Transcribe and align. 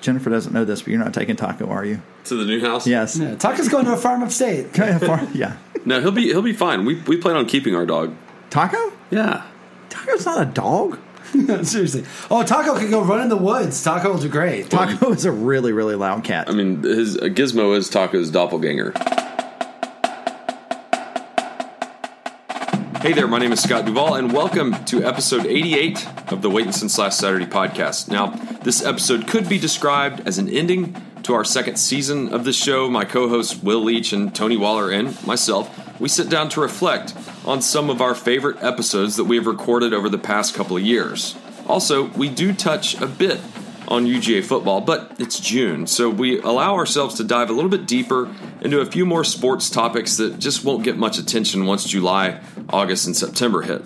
Jennifer 0.00 0.30
doesn't 0.30 0.52
know 0.52 0.64
this, 0.64 0.82
but 0.82 0.88
you're 0.90 0.98
not 1.02 1.12
taking 1.14 1.36
Taco, 1.36 1.68
are 1.68 1.84
you? 1.84 2.00
To 2.24 2.34
the 2.34 2.44
new 2.44 2.60
house? 2.60 2.86
Yes. 2.86 3.16
Yeah, 3.16 3.34
Taco's 3.36 3.68
going 3.68 3.84
to 3.86 3.92
a 3.92 3.96
farm 3.96 4.22
upstate. 4.22 4.66
Okay, 4.78 4.98
far- 4.98 5.26
yeah. 5.34 5.56
No, 5.86 5.98
he'll 6.02 6.12
be 6.12 6.24
he'll 6.26 6.42
be 6.42 6.52
fine. 6.52 6.84
We 6.84 6.96
we 7.02 7.16
plan 7.16 7.36
on 7.36 7.46
keeping 7.46 7.74
our 7.74 7.86
dog. 7.86 8.14
Taco? 8.50 8.92
Yeah. 9.10 9.46
Taco's 9.88 10.26
not 10.26 10.42
a 10.42 10.44
dog. 10.44 10.98
Seriously. 11.62 12.04
Oh, 12.30 12.42
Taco 12.44 12.76
can 12.78 12.90
go 12.90 13.02
run 13.02 13.20
in 13.22 13.30
the 13.30 13.36
woods. 13.36 13.82
Taco 13.82 14.12
will 14.12 14.18
do 14.20 14.28
great. 14.28 14.68
Taco 14.68 15.12
is 15.12 15.24
a 15.24 15.32
really, 15.32 15.72
really 15.72 15.94
loud 15.94 16.22
cat. 16.22 16.50
I 16.50 16.52
mean, 16.52 16.82
his 16.82 17.16
uh, 17.16 17.22
Gizmo 17.22 17.74
is 17.76 17.88
Taco's 17.88 18.30
doppelganger. 18.30 18.92
Hey 23.00 23.14
there, 23.14 23.26
my 23.26 23.38
name 23.38 23.50
is 23.50 23.62
Scott 23.62 23.86
Duvall, 23.86 24.16
and 24.16 24.30
welcome 24.30 24.84
to 24.84 25.02
episode 25.02 25.46
88 25.46 26.32
of 26.32 26.42
the 26.42 26.50
Waiting 26.50 26.70
Since 26.70 26.98
Last 26.98 27.18
Saturday 27.18 27.46
podcast. 27.46 28.10
Now, 28.10 28.26
this 28.62 28.84
episode 28.84 29.26
could 29.26 29.48
be 29.48 29.58
described 29.58 30.28
as 30.28 30.36
an 30.36 30.50
ending 30.50 30.94
to 31.22 31.32
our 31.32 31.42
second 31.42 31.76
season 31.76 32.34
of 32.34 32.44
the 32.44 32.52
show. 32.52 32.90
My 32.90 33.06
co 33.06 33.26
hosts 33.30 33.62
Will 33.62 33.80
Leach 33.80 34.12
and 34.12 34.34
Tony 34.34 34.58
Waller 34.58 34.90
and 34.90 35.16
myself, 35.26 35.98
we 35.98 36.10
sit 36.10 36.28
down 36.28 36.50
to 36.50 36.60
reflect 36.60 37.14
on 37.46 37.62
some 37.62 37.88
of 37.88 38.02
our 38.02 38.14
favorite 38.14 38.62
episodes 38.62 39.16
that 39.16 39.24
we 39.24 39.36
have 39.36 39.46
recorded 39.46 39.94
over 39.94 40.10
the 40.10 40.18
past 40.18 40.54
couple 40.54 40.76
of 40.76 40.82
years. 40.82 41.36
Also, 41.66 42.08
we 42.10 42.28
do 42.28 42.52
touch 42.52 43.00
a 43.00 43.06
bit 43.06 43.40
on 43.90 44.06
UGA 44.06 44.44
football, 44.44 44.80
but 44.80 45.16
it's 45.18 45.40
June, 45.40 45.86
so 45.86 46.08
we 46.08 46.40
allow 46.40 46.76
ourselves 46.76 47.16
to 47.16 47.24
dive 47.24 47.50
a 47.50 47.52
little 47.52 47.70
bit 47.70 47.86
deeper 47.86 48.32
into 48.60 48.80
a 48.80 48.86
few 48.86 49.04
more 49.04 49.24
sports 49.24 49.68
topics 49.68 50.16
that 50.18 50.38
just 50.38 50.64
won't 50.64 50.84
get 50.84 50.96
much 50.96 51.18
attention 51.18 51.66
once 51.66 51.84
July, 51.84 52.40
August, 52.68 53.06
and 53.06 53.16
September 53.16 53.62
hit. 53.62 53.82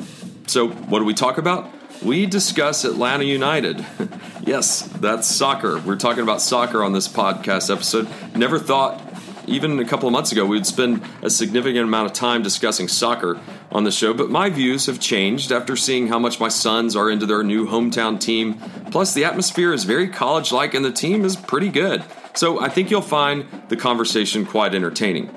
So, 0.47 0.69
what 0.69 0.99
do 0.99 1.07
we 1.07 1.15
talk 1.15 1.39
about? 1.39 1.71
We 2.03 2.27
discuss 2.27 2.85
Atlanta 2.85 3.25
United. 3.25 3.85
yes, 4.47 4.83
that's 4.83 5.27
soccer. 5.27 5.79
We're 5.79 5.97
talking 5.97 6.23
about 6.23 6.43
soccer 6.43 6.85
on 6.85 6.93
this 6.93 7.09
podcast 7.09 7.73
episode. 7.73 8.09
Never 8.37 8.59
thought 8.59 9.01
even 9.47 9.79
a 9.79 9.85
couple 9.85 10.09
of 10.09 10.13
months 10.13 10.33
ago, 10.33 10.45
we 10.45 10.57
would 10.57 10.67
spend 10.67 11.03
a 11.23 11.31
significant 11.31 11.85
amount 11.85 12.07
of 12.07 12.13
time 12.13 12.43
discussing 12.43 12.89
soccer 12.89 13.41
on 13.71 13.85
the 13.85 13.91
show, 13.91 14.15
but 14.15 14.31
my 14.31 14.51
views 14.51 14.87
have 14.87 15.01
changed 15.01 15.53
after 15.53 15.77
seeing 15.77 16.09
how 16.09 16.19
much 16.19 16.41
my 16.41 16.49
sons 16.49 16.97
are 16.97 17.11
into 17.11 17.27
their 17.27 17.43
new 17.43 17.67
hometown 17.67 18.21
team. 18.21 18.55
Plus, 18.91 19.15
the 19.15 19.25
atmosphere 19.25 19.73
is 19.73 19.85
very 19.85 20.09
college 20.09 20.53
like 20.53 20.75
and 20.75 20.85
the 20.85 20.93
team 20.93 21.25
is 21.25 21.37
pretty 21.37 21.69
good. 21.69 22.05
So 22.35 22.61
I 22.61 22.69
think 22.69 22.91
you'll 22.91 23.03
find 23.03 23.47
the 23.69 23.77
conversation 23.77 24.45
quite 24.45 24.75
entertaining. 24.75 25.31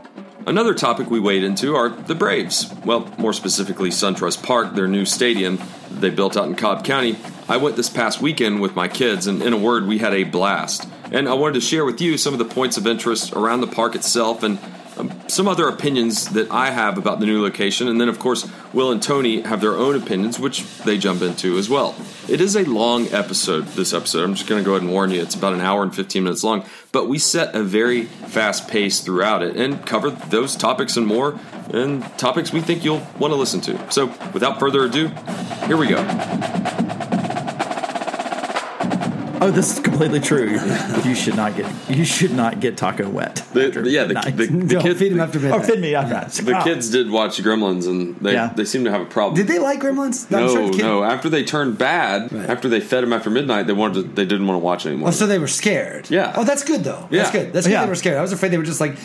Another 0.48 0.73
topic 0.73 1.10
we 1.10 1.20
wade 1.20 1.44
into 1.44 1.76
are 1.76 1.89
the 1.89 2.16
Braves. 2.16 2.73
Well, 2.86 3.14
more 3.17 3.34
specifically, 3.34 3.89
SunTrust 3.89 4.44
Park, 4.44 4.76
their 4.76 4.88
new 4.88 5.06
stadium 5.06 5.60
they 5.92 6.10
built 6.10 6.38
out 6.38 6.48
in 6.48 6.56
Cobb 6.56 6.84
County. 6.84 7.18
I 7.50 7.58
went 7.58 7.76
this 7.76 7.90
past 7.90 8.22
weekend 8.22 8.62
with 8.62 8.76
my 8.76 8.88
kids, 8.88 9.28
and 9.28 9.42
in 9.42 9.54
a 9.54 9.58
word, 9.58 9.88
we 9.88 9.98
had 10.00 10.14
a 10.14 10.24
blast. 10.24 10.88
And 11.12 11.30
I 11.30 11.34
wanted 11.34 11.54
to 11.56 11.62
share 11.62 11.86
with 11.86 12.02
you 12.02 12.18
some 12.18 12.34
of 12.34 12.40
the 12.40 12.46
points 12.46 12.78
of 12.78 12.86
interest 12.86 13.34
around 13.34 13.62
the 13.62 13.68
park 13.68 13.96
itself 13.96 14.44
and 14.44 14.60
um, 14.98 15.12
some 15.28 15.48
other 15.48 15.67
opinions 15.67 16.30
that 16.30 16.52
I 16.52 16.72
have 16.72 16.98
about 16.98 17.20
the 17.20 17.26
new 17.26 17.42
location. 17.42 17.88
And 17.88 18.00
then, 18.00 18.09
of 18.09 18.20
course, 18.20 18.50
Will 18.73 18.92
and 18.92 19.02
Tony 19.02 19.42
have 19.42 19.62
their 19.62 19.76
own 19.76 19.95
opinions, 19.95 20.39
which 20.39 20.66
they 20.80 20.98
jump 20.98 21.22
into 21.22 21.58
as 21.58 21.70
well. 21.70 21.95
It 22.28 22.42
is 22.42 22.56
a 22.56 22.64
long 22.66 23.08
episode, 23.14 23.66
this 23.67 23.94
episode. 23.94 24.23
I'm 24.23 24.36
just 24.36 24.50
going 24.50 24.62
to 24.62 24.66
go 24.66 24.72
ahead 24.72 24.84
and 24.84 24.92
warn 24.92 25.12
you. 25.12 25.22
It's 25.22 25.36
about 25.36 25.54
an 25.54 25.62
hour 25.62 25.84
and 25.84 25.95
15 25.95 26.23
minutes 26.23 26.44
long, 26.44 26.66
but 26.92 27.08
we 27.08 27.20
set 27.20 27.56
a 27.56 27.64
very 27.64 28.04
fast 28.04 28.67
pace 28.67 29.02
throughout 29.02 29.44
it 29.44 29.56
and 29.56 29.86
cover 29.86 30.09
those 30.09 30.56
topics 30.56 30.98
and 30.98 31.08
more, 31.08 31.39
and 31.73 32.04
topics 32.17 32.52
we 32.52 32.61
think 32.61 32.84
you'll 32.84 33.06
want 33.20 33.32
to 33.32 33.38
listen 33.38 33.61
to. 33.61 33.92
So, 33.92 34.08
without 34.34 34.59
further 34.59 34.84
ado, 34.86 35.08
here 35.67 35.78
we 35.78 35.88
go. 35.88 36.97
Oh, 39.42 39.52
this 39.52 39.74
is 39.74 39.80
completely 39.80 40.20
true. 40.20 40.60
You 41.04 41.16
should 41.16 41.36
not 41.36 41.56
get 41.56 41.72
you 41.90 42.06
should 42.06 42.34
not 42.34 42.60
get 42.60 42.78
Taco 42.78 43.10
wet. 43.10 43.36
The, 43.54 43.68
after 43.68 43.88
yeah, 43.88 44.04
the, 44.04 44.14
midnight. 44.14 44.38
the, 44.38 44.46
the, 44.48 44.68
Don't 44.68 44.82
kids, 44.82 45.00
feed 45.00 45.12
him 45.12 45.20
after 45.20 45.40
or 45.40 45.42
midnight. 45.42 45.66
feed 45.66 45.80
me 45.80 45.96
after 45.96 46.14
that. 46.14 46.32
the 46.32 46.56
ah. 46.56 46.64
kids 46.64 46.90
did 46.90 47.10
watch 47.10 47.38
Gremlins, 47.38 47.88
and 47.88 48.16
they, 48.18 48.34
Yeah. 48.34 48.54
they 48.56 48.66
seem 48.66 48.84
to 48.86 48.92
have 48.92 49.02
a 49.02 49.06
problem. 49.06 49.36
Did 49.36 49.48
they 49.48 49.60
like 49.60 49.80
Gremlins? 49.80 50.26
I'm 50.34 50.45
No, 50.45 50.72
sure 50.72 50.78
no. 50.78 51.04
After 51.04 51.30
they 51.30 51.44
turned 51.44 51.78
bad, 51.78 52.32
Right. 52.32 52.50
after 52.50 52.67
they 52.67 52.80
fed 52.80 53.04
him 53.04 53.14
after 53.14 53.30
midnight, 53.30 53.67
they 53.67 53.73
wanted 53.73 54.02
to, 54.02 54.04
they 54.04 54.26
didn't 54.26 54.48
want 54.48 54.60
to 54.60 54.64
watch 54.64 54.86
anymore. 54.86 55.10
Oh, 55.10 55.11
so 55.11 55.28
they 55.28 55.40
were 55.40 55.48
scared. 55.48 56.10
Yeah. 56.10 56.34
Oh, 56.36 56.44
that's 56.44 56.64
good 56.64 56.84
though. 56.84 57.08
Yeah. 57.10 57.23
That's 57.23 57.32
good. 57.32 57.54
That's 57.54 57.67
good. 57.67 57.73
Yeah. 57.73 57.84
They 57.84 57.90
were 57.90 57.95
scared. 57.95 58.17
I 58.17 58.22
was 58.22 58.32
afraid 58.32 58.52
they 58.52 58.58
were 58.58 58.64
just 58.64 58.82
like 58.82 58.98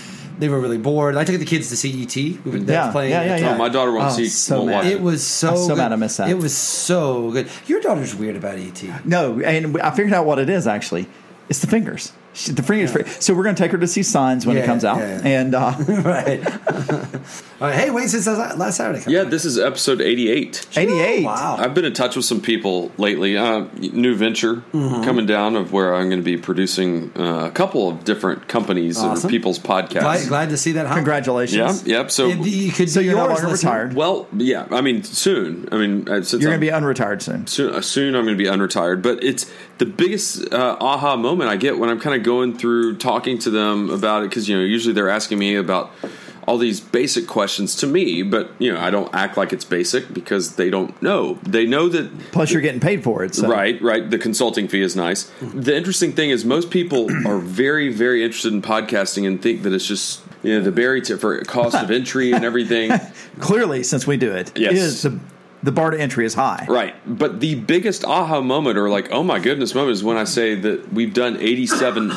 they 0.43 0.49
were 0.49 0.59
really 0.59 0.77
bored. 0.77 1.17
I 1.17 1.23
took 1.23 1.39
the 1.39 1.45
kids 1.45 1.69
to 1.69 1.77
CET. 1.77 2.17
We 2.17 2.33
were 2.51 2.59
they 2.59 2.73
Yeah, 2.73 2.87
were 2.87 2.93
playing. 2.93 3.13
yeah, 3.13 3.23
yeah, 3.25 3.37
yeah. 3.37 3.55
Oh, 3.55 3.59
my 3.59 3.69
daughter 3.69 3.93
won't 3.93 4.07
Oh, 4.11 4.17
see. 4.17 4.27
so 4.27 4.57
won't 4.57 4.71
mad. 4.71 4.75
watch 4.79 4.87
It 4.87 5.01
was 5.01 5.25
so. 5.25 5.51
I'm 5.51 5.57
so 5.57 5.69
good. 5.69 5.77
mad 5.79 5.93
I 5.93 5.97
missed 5.97 6.19
that. 6.19 6.29
It 6.31 6.35
was 6.37 6.53
so 6.57 7.31
good. 7.31 7.49
Your 7.69 7.81
daughter's 7.81 8.13
weird 8.13 8.35
about 8.35 8.59
E 8.59 8.67
ET. 8.75 9.07
No, 9.07 9.39
and 9.41 9.81
I 9.81 9.91
figured 9.93 10.13
out 10.13 10.27
what 10.27 10.41
it 10.41 10.51
is 10.51 10.67
actually. 10.67 11.07
It's 11.49 11.61
the 11.61 11.69
fingers. 11.69 12.13
She, 12.35 12.53
the 12.53 12.63
fingers. 12.63 12.93
So 13.25 13.35
we're 13.35 13.43
going 13.45 13.55
to 13.55 13.63
take 13.63 13.73
her 13.73 13.79
to 13.79 13.87
see 13.87 14.03
Signs 14.03 14.47
when 14.47 14.57
Yeah, 14.57 14.63
it 14.63 14.67
comes 14.67 14.85
out, 14.85 14.99
yeah, 14.99 15.21
yeah. 15.23 15.41
and 15.41 15.55
uh, 15.55 15.75
right. 16.03 16.41
All 17.61 17.69
right. 17.69 17.75
Hey, 17.75 17.91
wait 17.91 18.09
since 18.09 18.27
last 18.27 18.77
Saturday. 18.79 19.05
Yeah, 19.11 19.25
this 19.25 19.45
is 19.45 19.59
episode 19.59 20.01
eighty-eight. 20.01 20.67
88. 20.77 21.25
Wow. 21.25 21.57
I've 21.59 21.75
been 21.75 21.85
in 21.85 21.93
touch 21.93 22.17
with 22.17 22.25
some 22.25 22.41
people 22.41 22.91
lately. 22.99 23.37
Uh, 23.37 23.67
new 23.77 24.15
venture 24.17 24.63
Mm-hmm. 24.73 25.05
coming 25.05 25.27
down 25.27 25.55
of 25.57 25.73
where 25.73 25.95
I'm 25.95 26.09
going 26.09 26.21
to 26.21 26.25
be 26.25 26.37
producing 26.39 27.13
uh, 27.17 27.45
a 27.47 27.51
couple 27.51 27.89
of 27.89 28.05
different 28.05 28.49
companies 28.49 28.99
Awesome. 28.99 29.29
or 29.29 29.31
people's 29.31 29.59
podcasts. 29.59 30.01
Glad, 30.01 30.29
glad 30.29 30.49
to 30.51 30.57
see 30.57 30.73
that. 30.73 30.87
Huh? 30.87 30.95
Congratulations. 30.97 31.87
Yeah, 31.87 31.99
yep. 31.99 32.11
So, 32.11 32.29
It- 32.29 32.39
you 32.47 32.73
could 32.73 32.89
So 32.91 33.01
be 33.01 33.07
you're 33.07 33.17
no 33.17 33.27
longer 33.27 33.47
retired. 33.49 33.95
well, 33.95 34.27
yeah. 34.37 34.67
I 34.71 34.81
mean, 34.81 35.05
soon. 35.05 35.69
I 35.71 35.77
mean, 35.77 36.09
uh, 36.09 36.23
since 36.23 36.43
You're 36.43 36.51
I'm- 36.53 36.61
going 36.61 36.73
to 36.73 36.79
be 36.81 36.87
unretired 36.87 37.21
soon. 37.23 37.47
soon, 37.47 37.75
uh, 37.75 37.81
soon 37.83 38.15
I'm 38.17 38.25
going 38.25 38.37
to 38.37 38.43
be 38.43 38.49
unretired. 38.51 39.03
But 39.03 39.23
it's 39.23 39.51
the 39.79 39.87
biggest 39.87 40.53
uh, 40.53 40.77
aha 40.81 41.17
moment 41.17 41.51
I 41.51 41.57
get 41.57 41.79
when 41.79 41.89
I'm 41.91 42.01
kind 42.01 42.17
of 42.17 42.23
going 42.23 42.57
through 42.57 42.97
talking 42.99 43.39
to 43.41 43.51
them 43.51 43.91
about 43.91 44.23
it 44.23 44.31
because 44.31 44.49
you 44.49 44.57
know 44.57 44.63
usually 44.65 44.95
they're 44.95 45.11
asking 45.11 45.39
me 45.39 45.57
about 45.57 45.91
all 46.47 46.59
these 46.59 46.81
basic 46.81 47.29
questions 47.29 47.77
to 47.77 47.87
me, 47.87 48.23
but 48.23 48.51
you 48.59 48.73
know 48.73 48.81
I 48.81 48.91
don't 48.91 49.13
act 49.15 49.37
like 49.37 49.53
it's 49.53 49.65
basic 49.65 50.13
because 50.13 50.57
they 50.57 50.71
don't 50.71 51.01
know. 51.01 51.39
They 51.45 51.67
know 51.67 51.89
that 51.89 52.11
Plus, 52.33 52.51
you're 52.53 52.61
getting 52.63 52.81
paid 52.81 53.05
for 53.05 53.23
it. 53.25 53.35
So. 53.35 53.49
Right, 53.49 53.81
right. 53.81 54.09
The 54.11 54.19
consulting 54.19 54.67
fee 54.69 54.83
is 54.83 54.97
nice. 54.97 55.31
The 55.41 55.77
interesting 55.77 56.13
thing 56.13 56.31
is 56.31 56.45
most 56.45 56.71
people 56.71 57.09
are 57.27 57.39
very, 57.39 57.93
very 57.93 58.25
interested 58.25 58.53
in 58.53 58.61
podcasting 58.63 59.27
and 59.27 59.41
think 59.41 59.63
that 59.63 59.73
it's 59.73 59.87
just 59.87 60.21
you 60.43 60.59
know 60.59 60.65
the 60.65 60.73
barrier 60.73 61.01
to, 61.05 61.17
for 61.17 61.41
cost 61.45 61.77
of 61.77 61.91
entry 62.01 62.33
and 62.33 62.45
everything. 62.45 62.91
Clearly, 63.41 63.83
since 63.85 64.07
we 64.07 64.17
do 64.17 64.33
it, 64.33 64.51
Yes. 64.57 64.73
it 64.73 64.77
is 64.79 65.03
the 65.03 65.21
the 65.63 65.73
bar 65.73 65.91
to 65.91 66.01
entry 66.01 66.25
is 66.25 66.35
high. 66.35 66.67
Right. 66.69 66.95
But 67.07 67.41
the 67.41 67.55
biggest 67.55 68.05
aha 68.05 68.41
moment 68.41 68.79
or 68.79 68.89
like, 68.89 69.11
oh 69.13 69.23
my 69.23 69.39
goodness 69.39 69.75
moment 69.75 69.93
is 69.93 70.05
when 70.05 70.17
I 70.17 70.25
say 70.25 70.55
that 70.57 70.93
we've 70.93 71.15
done 71.15 71.37
87 71.39 72.13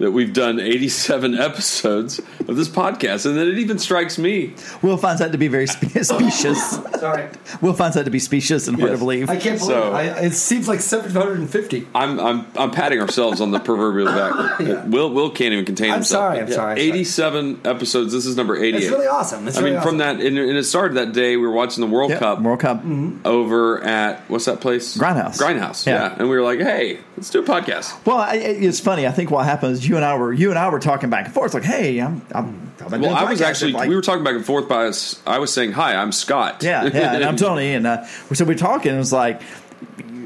that 0.00 0.10
we've 0.10 0.32
done 0.32 0.58
87 0.58 1.34
episodes 1.38 2.18
of 2.48 2.56
this 2.56 2.68
podcast 2.68 3.26
and 3.26 3.36
then 3.36 3.46
it 3.48 3.58
even 3.58 3.78
strikes 3.78 4.18
me. 4.18 4.54
Will 4.82 4.96
finds 4.96 5.20
that 5.20 5.32
to 5.32 5.38
be 5.38 5.46
very 5.48 5.66
spe- 5.66 5.98
specious. 6.02 6.70
Sorry. 6.98 7.28
Will 7.60 7.74
finds 7.74 7.94
that 7.96 8.04
to 8.04 8.10
be 8.10 8.18
specious 8.18 8.66
and 8.66 8.76
hard 8.78 8.90
Yes. 8.90 8.98
to 8.98 9.04
believe. 9.04 9.30
I 9.30 9.36
can't 9.36 9.58
believe 9.58 9.60
So- 9.76 9.88
it. 9.90 9.94
I, 9.94 10.02
it 10.24 10.32
seems 10.32 10.66
like 10.68 10.80
750. 10.80 11.86
I'm 11.94 12.18
I'm 12.18 12.46
I'm 12.56 12.70
patting 12.70 13.00
ourselves 13.00 13.40
on 13.40 13.50
the 13.52 13.60
proverbial 13.60 14.06
back. 14.08 14.58
Will 14.88 15.10
Will 15.12 15.30
can't 15.30 15.52
even 15.52 15.64
contain 15.64 15.90
I'm 15.90 15.96
himself. 15.98 16.20
sorry, 16.34 16.40
I'm 16.40 16.50
sorry, 16.50 16.72
I'm 16.72 16.76
sorry. 16.78 16.88
87 16.88 17.60
episodes. 17.64 18.12
This 18.12 18.26
is 18.26 18.36
number 18.36 18.56
88. 18.56 18.74
It's 18.82 18.90
really 18.90 19.06
awesome. 19.06 19.46
It's 19.48 19.56
I 19.56 19.60
mean, 19.60 19.74
really 19.74 19.82
from 19.84 20.00
awesome. 20.00 20.18
that, 20.18 20.26
and, 20.26 20.38
and 20.38 20.56
it 20.58 20.64
started 20.64 20.96
that 20.96 21.12
day. 21.12 21.36
We 21.36 21.46
were 21.46 21.52
watching 21.52 21.84
the 21.84 21.90
World 21.94 22.10
Yep, 22.10 22.18
Cup 22.18 22.40
World 22.40 22.60
Cup. 22.60 22.78
Mm-hmm. 22.78 23.26
over 23.26 23.82
at 23.84 24.20
what's 24.30 24.46
that 24.46 24.60
place? 24.60 24.96
Grindhouse. 24.96 25.38
Grindhouse. 25.38 25.86
Yeah. 25.86 25.90
Yeah. 26.08 26.16
and 26.18 26.28
we 26.30 26.36
were 26.36 26.42
like, 26.42 26.60
"Hey, 26.60 27.00
let's 27.20 27.30
do 27.30 27.40
a 27.40 27.42
podcast." 27.42 28.04
Well, 28.06 28.16
I, 28.16 28.36
it's 28.36 28.80
funny. 28.80 29.06
I 29.06 29.10
think 29.12 29.30
what 29.30 29.44
happened 29.44 29.72
is 29.72 29.86
you 29.86 29.96
and 29.96 30.04
I 30.04 30.16
were 30.16 30.32
you 30.32 30.50
and 30.50 30.58
I 30.58 30.68
were 30.70 30.80
talking 30.80 31.10
back 31.10 31.26
and 31.26 31.34
forth. 31.34 31.54
Like, 31.54 31.64
hey, 31.64 31.98
I'm. 31.98 32.22
I'm 32.32 32.72
Well, 32.80 33.14
I 33.14 33.30
was 33.30 33.42
actually 33.42 33.72
Like, 33.72 33.88
we 33.88 33.94
were 33.94 34.02
talking 34.02 34.24
back 34.24 34.34
and 34.34 34.44
forth 34.44 34.68
by 34.68 34.86
us. 34.86 35.22
I 35.26 35.38
was 35.38 35.52
saying, 35.52 35.72
"Hi, 35.72 35.94
I'm 35.94 36.12
Scott." 36.12 36.62
Yeah, 36.62 36.84
yeah, 36.84 37.14
and 37.14 37.24
I'm 37.24 37.36
Tony, 37.36 37.74
and 37.74 37.86
uh, 37.86 38.06
so 38.06 38.44
we're 38.44 38.54
talking. 38.54 38.90
And 38.90 38.96
it 38.96 39.00
was 39.00 39.12
like, 39.12 39.42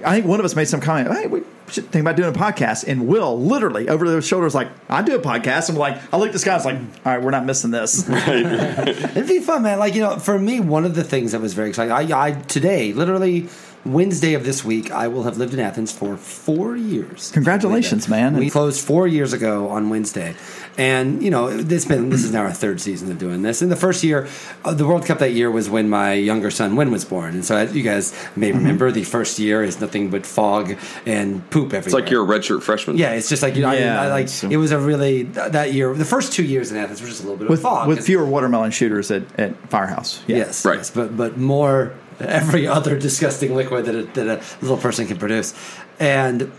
I 0.05 0.15
think 0.15 0.27
one 0.27 0.39
of 0.39 0.45
us 0.45 0.55
made 0.55 0.67
some 0.67 0.81
comment. 0.81 1.13
Hey, 1.13 1.27
we 1.27 1.43
should 1.69 1.91
think 1.91 2.03
about 2.03 2.17
doing 2.17 2.29
a 2.29 2.39
podcast. 2.39 2.87
And 2.87 3.09
Will, 3.09 3.41
literally 3.41 3.89
over 3.89 4.09
their 4.09 4.23
shoulders, 4.23 4.55
like, 4.55 4.69
I 4.89 5.03
do 5.03 5.17
a 5.17 5.19
podcast. 5.19 5.71
I'm 5.71 5.77
like, 5.77 6.01
I 6.13 6.19
look 6.19 6.29
at 6.29 6.33
this 6.33 6.45
guy. 6.45 6.53
I 6.53 6.57
was 6.57 6.65
like, 6.65 6.77
all 6.77 7.13
right, 7.13 7.23
we're 7.23 7.31
not 7.31 7.45
missing 7.45 7.71
this. 7.71 8.09
It'd 8.09 9.27
be 9.27 9.41
fun, 9.41 9.63
man. 9.63 9.79
Like 9.79 9.95
you 9.95 10.03
know, 10.03 10.19
for 10.19 10.39
me, 10.39 10.61
one 10.61 10.85
of 10.85 10.95
the 10.95 11.05
things 11.05 11.33
that 11.33 11.41
was 11.41 11.55
very 11.55 11.71
exciting. 11.71 11.93
I, 11.93 12.27
I 12.27 12.33
today, 12.33 12.93
literally 12.93 13.49
Wednesday 13.85 14.33
of 14.35 14.45
this 14.45 14.65
week, 14.65 14.91
I 14.91 15.09
will 15.09 15.25
have 15.25 15.37
lived 15.37 15.53
in 15.53 15.61
Athens 15.61 15.93
for 15.93 16.17
four 16.17 16.75
years. 16.77 17.31
Congratulations, 17.33 18.09
man. 18.09 18.37
We 18.37 18.49
closed 18.49 18.85
four 18.85 19.07
years 19.07 19.33
ago 19.35 19.69
on 19.69 19.91
Wednesday, 19.91 20.35
and 20.79 21.23
you 21.23 21.31
know 21.31 21.55
this 21.55 21.85
been 21.85 22.09
this 22.09 22.25
is 22.25 22.33
now 22.33 22.41
our 22.43 22.53
third 22.53 22.81
season 22.81 23.11
of 23.11 23.19
doing 23.19 23.43
this. 23.43 23.61
In 23.61 23.69
the 23.69 23.77
first 23.77 24.03
year, 24.03 24.27
uh, 24.65 24.73
the 24.73 24.87
World 24.87 25.05
Cup 25.05 25.19
that 25.19 25.33
year 25.33 25.51
was 25.51 25.69
when 25.69 25.91
my 25.91 26.15
younger 26.15 26.51
son 26.51 26.77
Win 26.77 26.91
was 26.91 27.05
born, 27.05 27.35
and 27.35 27.45
so 27.45 27.57
as 27.57 27.77
you 27.77 27.83
guys 27.83 28.13
may 28.37 28.49
Mm-hmm. 28.51 28.59
remember, 28.59 28.91
the 28.91 29.05
first 29.05 29.39
year 29.39 29.63
is 29.63 29.81
nothing 29.81 30.09
but 30.11 30.25
fog 30.25 30.77
and 31.05 31.49
poop 31.51 31.75
everywhere. 31.75 31.81
It's 31.85 31.93
like 31.95 32.11
you're 32.11 32.25
a 32.25 32.27
redshirt 32.27 32.63
freshman. 32.63 32.97
Yeah, 32.97 33.13
it's 33.13 33.29
just 33.29 33.43
like 33.43 33.55
you 33.55 33.63
know, 33.63 33.69
I- 33.69 33.79
Yeah, 33.79 34.01
I, 34.01 34.09
like 34.09 34.29
so- 34.29 34.49
it 34.49 34.57
was 34.57 34.73
a 34.73 34.79
really 34.79 35.25
that 35.25 35.75
year. 35.75 35.93
The 35.93 36.05
first 36.07 36.33
two 36.33 36.45
years 36.45 36.71
in 36.71 36.79
Athens 36.79 37.03
were 37.03 37.09
just 37.09 37.21
a 37.21 37.25
little 37.25 37.39
bit 37.39 37.51
with 37.51 37.59
of 37.61 37.63
fog 37.65 37.89
with 37.89 37.99
'cause- 37.99 38.07
fewer 38.07 38.25
watermelon 38.25 38.71
shooters 38.71 39.11
at, 39.11 39.23
at 39.39 39.57
Firehouse. 39.71 40.23
Yeah. 40.27 40.39
Yes, 40.39 40.65
Right. 40.65 40.79
yes, 40.79 40.91
but 40.91 41.17
but 41.17 41.37
more 41.37 41.93
every 42.21 42.67
other 42.77 42.99
disgusting 42.99 43.55
liquid 43.55 43.87
that 43.87 43.95
a, 43.95 44.03
that 44.15 44.27
a 44.29 44.63
little 44.63 44.79
person 44.79 45.07
can 45.07 45.19
produce, 45.19 45.55
and 45.99 46.51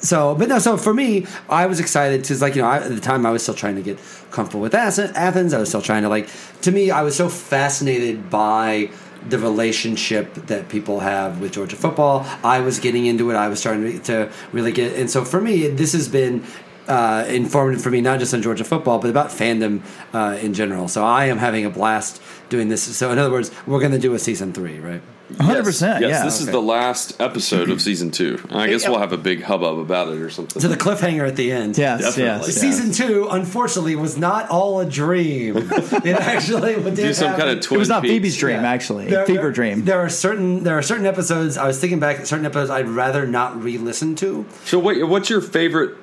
so, 0.00 0.34
but 0.34 0.48
no. 0.48 0.58
So 0.58 0.76
for 0.76 0.94
me, 0.94 1.26
I 1.48 1.66
was 1.66 1.80
excited 1.80 2.22
because, 2.22 2.40
like, 2.40 2.54
you 2.54 2.62
know, 2.62 2.68
I, 2.68 2.78
at 2.78 2.88
the 2.88 3.00
time 3.00 3.26
I 3.26 3.30
was 3.30 3.42
still 3.42 3.54
trying 3.54 3.76
to 3.76 3.82
get 3.82 3.98
comfortable 4.30 4.62
with 4.62 4.74
Athens. 4.74 5.52
I 5.52 5.58
was 5.58 5.68
still 5.68 5.82
trying 5.82 6.02
to 6.02 6.08
like. 6.08 6.28
To 6.62 6.70
me, 6.70 6.90
I 6.90 7.02
was 7.02 7.16
so 7.16 7.28
fascinated 7.28 8.30
by 8.30 8.90
the 9.28 9.38
relationship 9.38 10.32
that 10.34 10.68
people 10.68 11.00
have 11.00 11.40
with 11.40 11.52
Georgia 11.52 11.76
football. 11.76 12.24
I 12.44 12.60
was 12.60 12.78
getting 12.78 13.06
into 13.06 13.30
it. 13.30 13.34
I 13.34 13.48
was 13.48 13.58
starting 13.58 14.00
to 14.02 14.30
really 14.52 14.72
get, 14.72 14.96
and 14.96 15.10
so 15.10 15.24
for 15.24 15.40
me, 15.40 15.66
this 15.68 15.92
has 15.92 16.08
been 16.08 16.44
uh, 16.88 17.24
informative 17.28 17.82
for 17.82 17.90
me, 17.90 18.00
not 18.00 18.18
just 18.18 18.32
on 18.34 18.42
Georgia 18.42 18.64
football, 18.64 18.98
but 18.98 19.10
about 19.10 19.28
fandom 19.28 19.82
uh, 20.12 20.38
in 20.40 20.54
general. 20.54 20.88
So 20.88 21.04
I 21.04 21.26
am 21.26 21.38
having 21.38 21.64
a 21.64 21.70
blast 21.70 22.20
doing 22.48 22.68
this. 22.68 22.82
So 22.96 23.10
in 23.12 23.18
other 23.18 23.30
words, 23.30 23.50
we're 23.66 23.80
going 23.80 23.92
to 23.92 23.98
do 23.98 24.14
a 24.14 24.18
season 24.18 24.52
three, 24.52 24.80
right? 24.80 25.02
100%. 25.34 26.00
Yes, 26.00 26.00
yeah. 26.00 26.24
this 26.24 26.40
is 26.40 26.46
the 26.46 26.62
last 26.62 27.20
episode 27.20 27.68
of 27.68 27.82
season 27.82 28.10
two. 28.10 28.42
I 28.48 28.66
guess 28.68 28.88
we'll 28.88 28.98
have 28.98 29.12
a 29.12 29.18
big 29.18 29.42
hubbub 29.42 29.78
about 29.78 30.08
it 30.08 30.18
or 30.22 30.30
something. 30.30 30.62
To 30.62 30.68
the 30.68 30.76
cliffhanger 30.76 31.28
at 31.28 31.36
the 31.36 31.52
end. 31.52 31.76
Yes, 31.76 32.00
Definitely. 32.00 32.24
yes, 32.24 32.46
yes. 32.48 32.56
Season 32.56 32.92
two, 32.92 33.28
unfortunately, 33.30 33.94
was 33.94 34.16
not 34.16 34.48
all 34.48 34.80
a 34.80 34.86
dream. 34.86 35.56
it 35.70 36.06
actually 36.18 36.76
did 36.76 36.94
do 36.94 37.12
some 37.12 37.28
happen. 37.28 37.44
kind 37.44 37.58
of 37.58 37.62
twin 37.62 37.76
It 37.76 37.78
was 37.80 37.88
not 37.90 38.02
Peaks. 38.02 38.12
Phoebe's 38.14 38.36
dream, 38.38 38.62
Yeah. 38.62 38.70
actually. 38.70 39.08
There- 39.08 39.26
Fever 39.26 39.42
there- 39.42 39.52
dream. 39.52 39.84
There 39.84 40.00
are 40.00 40.08
certain 40.08 40.64
there 40.64 40.78
are 40.78 40.82
certain 40.82 41.04
episodes. 41.04 41.58
I 41.58 41.66
was 41.66 41.78
thinking 41.78 42.00
back 42.00 42.24
certain 42.24 42.46
episodes 42.46 42.70
I'd 42.70 42.88
rather 42.88 43.26
not 43.26 43.62
re-listen 43.62 44.14
to. 44.16 44.46
So, 44.64 44.78
wait, 44.78 45.06
what's 45.06 45.28
your 45.28 45.42
favorite, 45.42 45.94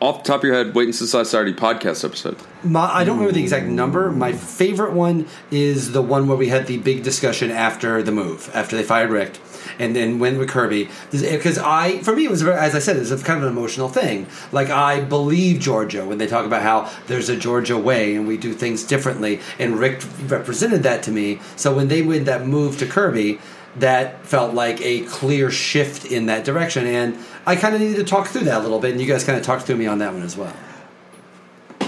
off 0.00 0.22
the 0.22 0.28
top 0.28 0.40
of 0.40 0.44
your 0.44 0.54
head, 0.54 0.74
Waiting 0.74 0.92
Since 0.92 1.14
Last 1.14 1.30
Saturday 1.30 1.52
podcast 1.52 2.04
episode? 2.04 2.36
My, 2.62 2.92
I 2.92 3.04
don't 3.04 3.16
remember 3.16 3.34
the 3.34 3.42
exact 3.42 3.66
number. 3.66 4.10
My 4.10 4.32
favorite 4.32 4.92
one 4.92 5.26
is 5.50 5.92
the 5.92 6.02
one 6.02 6.28
where 6.28 6.36
we 6.36 6.48
had 6.48 6.66
the 6.66 6.78
big 6.78 7.02
discussion 7.02 7.50
after 7.50 8.02
the 8.02 8.12
move, 8.12 8.50
after 8.54 8.76
they 8.76 8.82
fired 8.82 9.10
Richt, 9.10 9.40
and 9.78 9.94
then 9.94 10.18
went 10.18 10.38
with 10.38 10.48
Kirby. 10.48 10.88
Because 11.10 11.58
eh, 11.58 11.62
I, 11.64 11.98
for 12.02 12.14
me, 12.14 12.24
it 12.24 12.30
was 12.30 12.42
as 12.42 12.74
I 12.74 12.78
said, 12.78 12.96
it 12.96 13.10
was 13.10 13.22
kind 13.22 13.38
of 13.38 13.44
an 13.44 13.56
emotional 13.56 13.88
thing. 13.88 14.26
Like 14.52 14.70
I 14.70 15.00
believe 15.00 15.60
Georgia 15.60 16.04
when 16.04 16.18
they 16.18 16.26
talk 16.26 16.46
about 16.46 16.62
how 16.62 16.90
there's 17.06 17.28
a 17.28 17.36
Georgia 17.36 17.78
way 17.78 18.16
and 18.16 18.26
we 18.26 18.36
do 18.36 18.52
things 18.52 18.84
differently, 18.84 19.40
and 19.58 19.78
Richt 19.78 20.06
represented 20.26 20.82
that 20.82 21.02
to 21.04 21.10
me. 21.10 21.40
So 21.56 21.74
when 21.74 21.88
they 21.88 22.02
made 22.02 22.26
that 22.26 22.46
move 22.46 22.78
to 22.78 22.86
Kirby. 22.86 23.38
That 23.78 24.24
felt 24.24 24.54
like 24.54 24.80
a 24.82 25.00
clear 25.00 25.50
shift 25.50 26.04
in 26.06 26.26
that 26.26 26.44
direction, 26.44 26.86
and 26.86 27.18
I 27.46 27.56
kind 27.56 27.74
of 27.74 27.80
needed 27.80 27.96
to 27.96 28.04
talk 28.04 28.28
through 28.28 28.44
that 28.44 28.58
a 28.58 28.62
little 28.62 28.80
bit. 28.80 28.92
And 28.92 29.00
you 29.00 29.06
guys 29.06 29.24
kind 29.24 29.38
of 29.38 29.44
talked 29.44 29.64
through 29.64 29.76
me 29.76 29.86
on 29.86 29.98
that 29.98 30.12
one 30.12 30.22
as 30.22 30.36
well. 30.36 30.54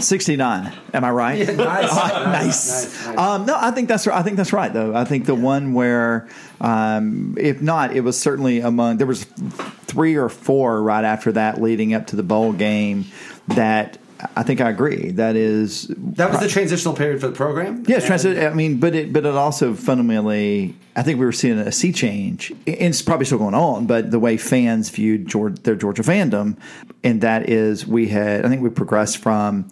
69. 0.00 0.72
Am 0.92 1.04
I 1.04 1.10
right? 1.10 1.38
Yeah, 1.38 1.54
nice. 1.54 1.56
nice. 1.94 2.26
Nice, 2.26 3.06
nice. 3.06 3.18
Um, 3.18 3.46
no, 3.46 3.56
I 3.58 3.70
think 3.70 3.88
that's 3.88 4.06
right 4.06 4.18
I 4.18 4.22
think 4.22 4.36
that's 4.36 4.52
right 4.52 4.72
though. 4.72 4.94
I 4.94 5.04
think 5.04 5.26
the 5.26 5.34
one 5.34 5.72
where, 5.72 6.28
um, 6.60 7.34
if 7.38 7.62
not, 7.62 7.96
it 7.96 8.02
was 8.02 8.20
certainly 8.20 8.60
among 8.60 8.98
there 8.98 9.06
was 9.06 9.24
three 9.24 10.16
or 10.16 10.28
four 10.28 10.82
right 10.82 11.04
after 11.04 11.32
that 11.32 11.60
leading 11.60 11.94
up 11.94 12.08
to 12.08 12.16
the 12.16 12.22
bowl 12.22 12.52
game 12.52 13.06
that 13.48 13.98
I 14.34 14.42
think 14.42 14.60
I 14.60 14.70
agree. 14.70 15.10
That 15.12 15.36
is 15.36 15.88
That 15.88 16.30
was 16.30 16.40
the 16.40 16.48
transitional 16.48 16.94
period 16.94 17.20
for 17.20 17.28
the 17.28 17.34
program. 17.34 17.84
Yes, 17.86 18.06
transit. 18.06 18.38
I 18.38 18.54
mean, 18.54 18.78
but 18.78 18.94
it 18.94 19.12
but 19.12 19.26
it 19.26 19.34
also 19.34 19.74
fundamentally, 19.74 20.74
I 20.94 21.02
think 21.02 21.18
we 21.18 21.26
were 21.26 21.32
seeing 21.32 21.58
a 21.58 21.70
sea 21.70 21.92
change, 21.92 22.50
and 22.50 22.60
it's 22.66 23.02
probably 23.02 23.26
still 23.26 23.38
going 23.38 23.54
on. 23.54 23.86
But 23.86 24.10
the 24.10 24.18
way 24.18 24.36
fans 24.36 24.88
viewed 24.88 25.26
Georgia, 25.28 25.60
their 25.62 25.74
Georgia 25.74 26.02
fandom, 26.02 26.56
and 27.04 27.20
that 27.20 27.50
is, 27.50 27.86
we 27.86 28.08
had, 28.08 28.46
I 28.46 28.48
think 28.48 28.62
we 28.62 28.70
progressed 28.70 29.18
from 29.18 29.68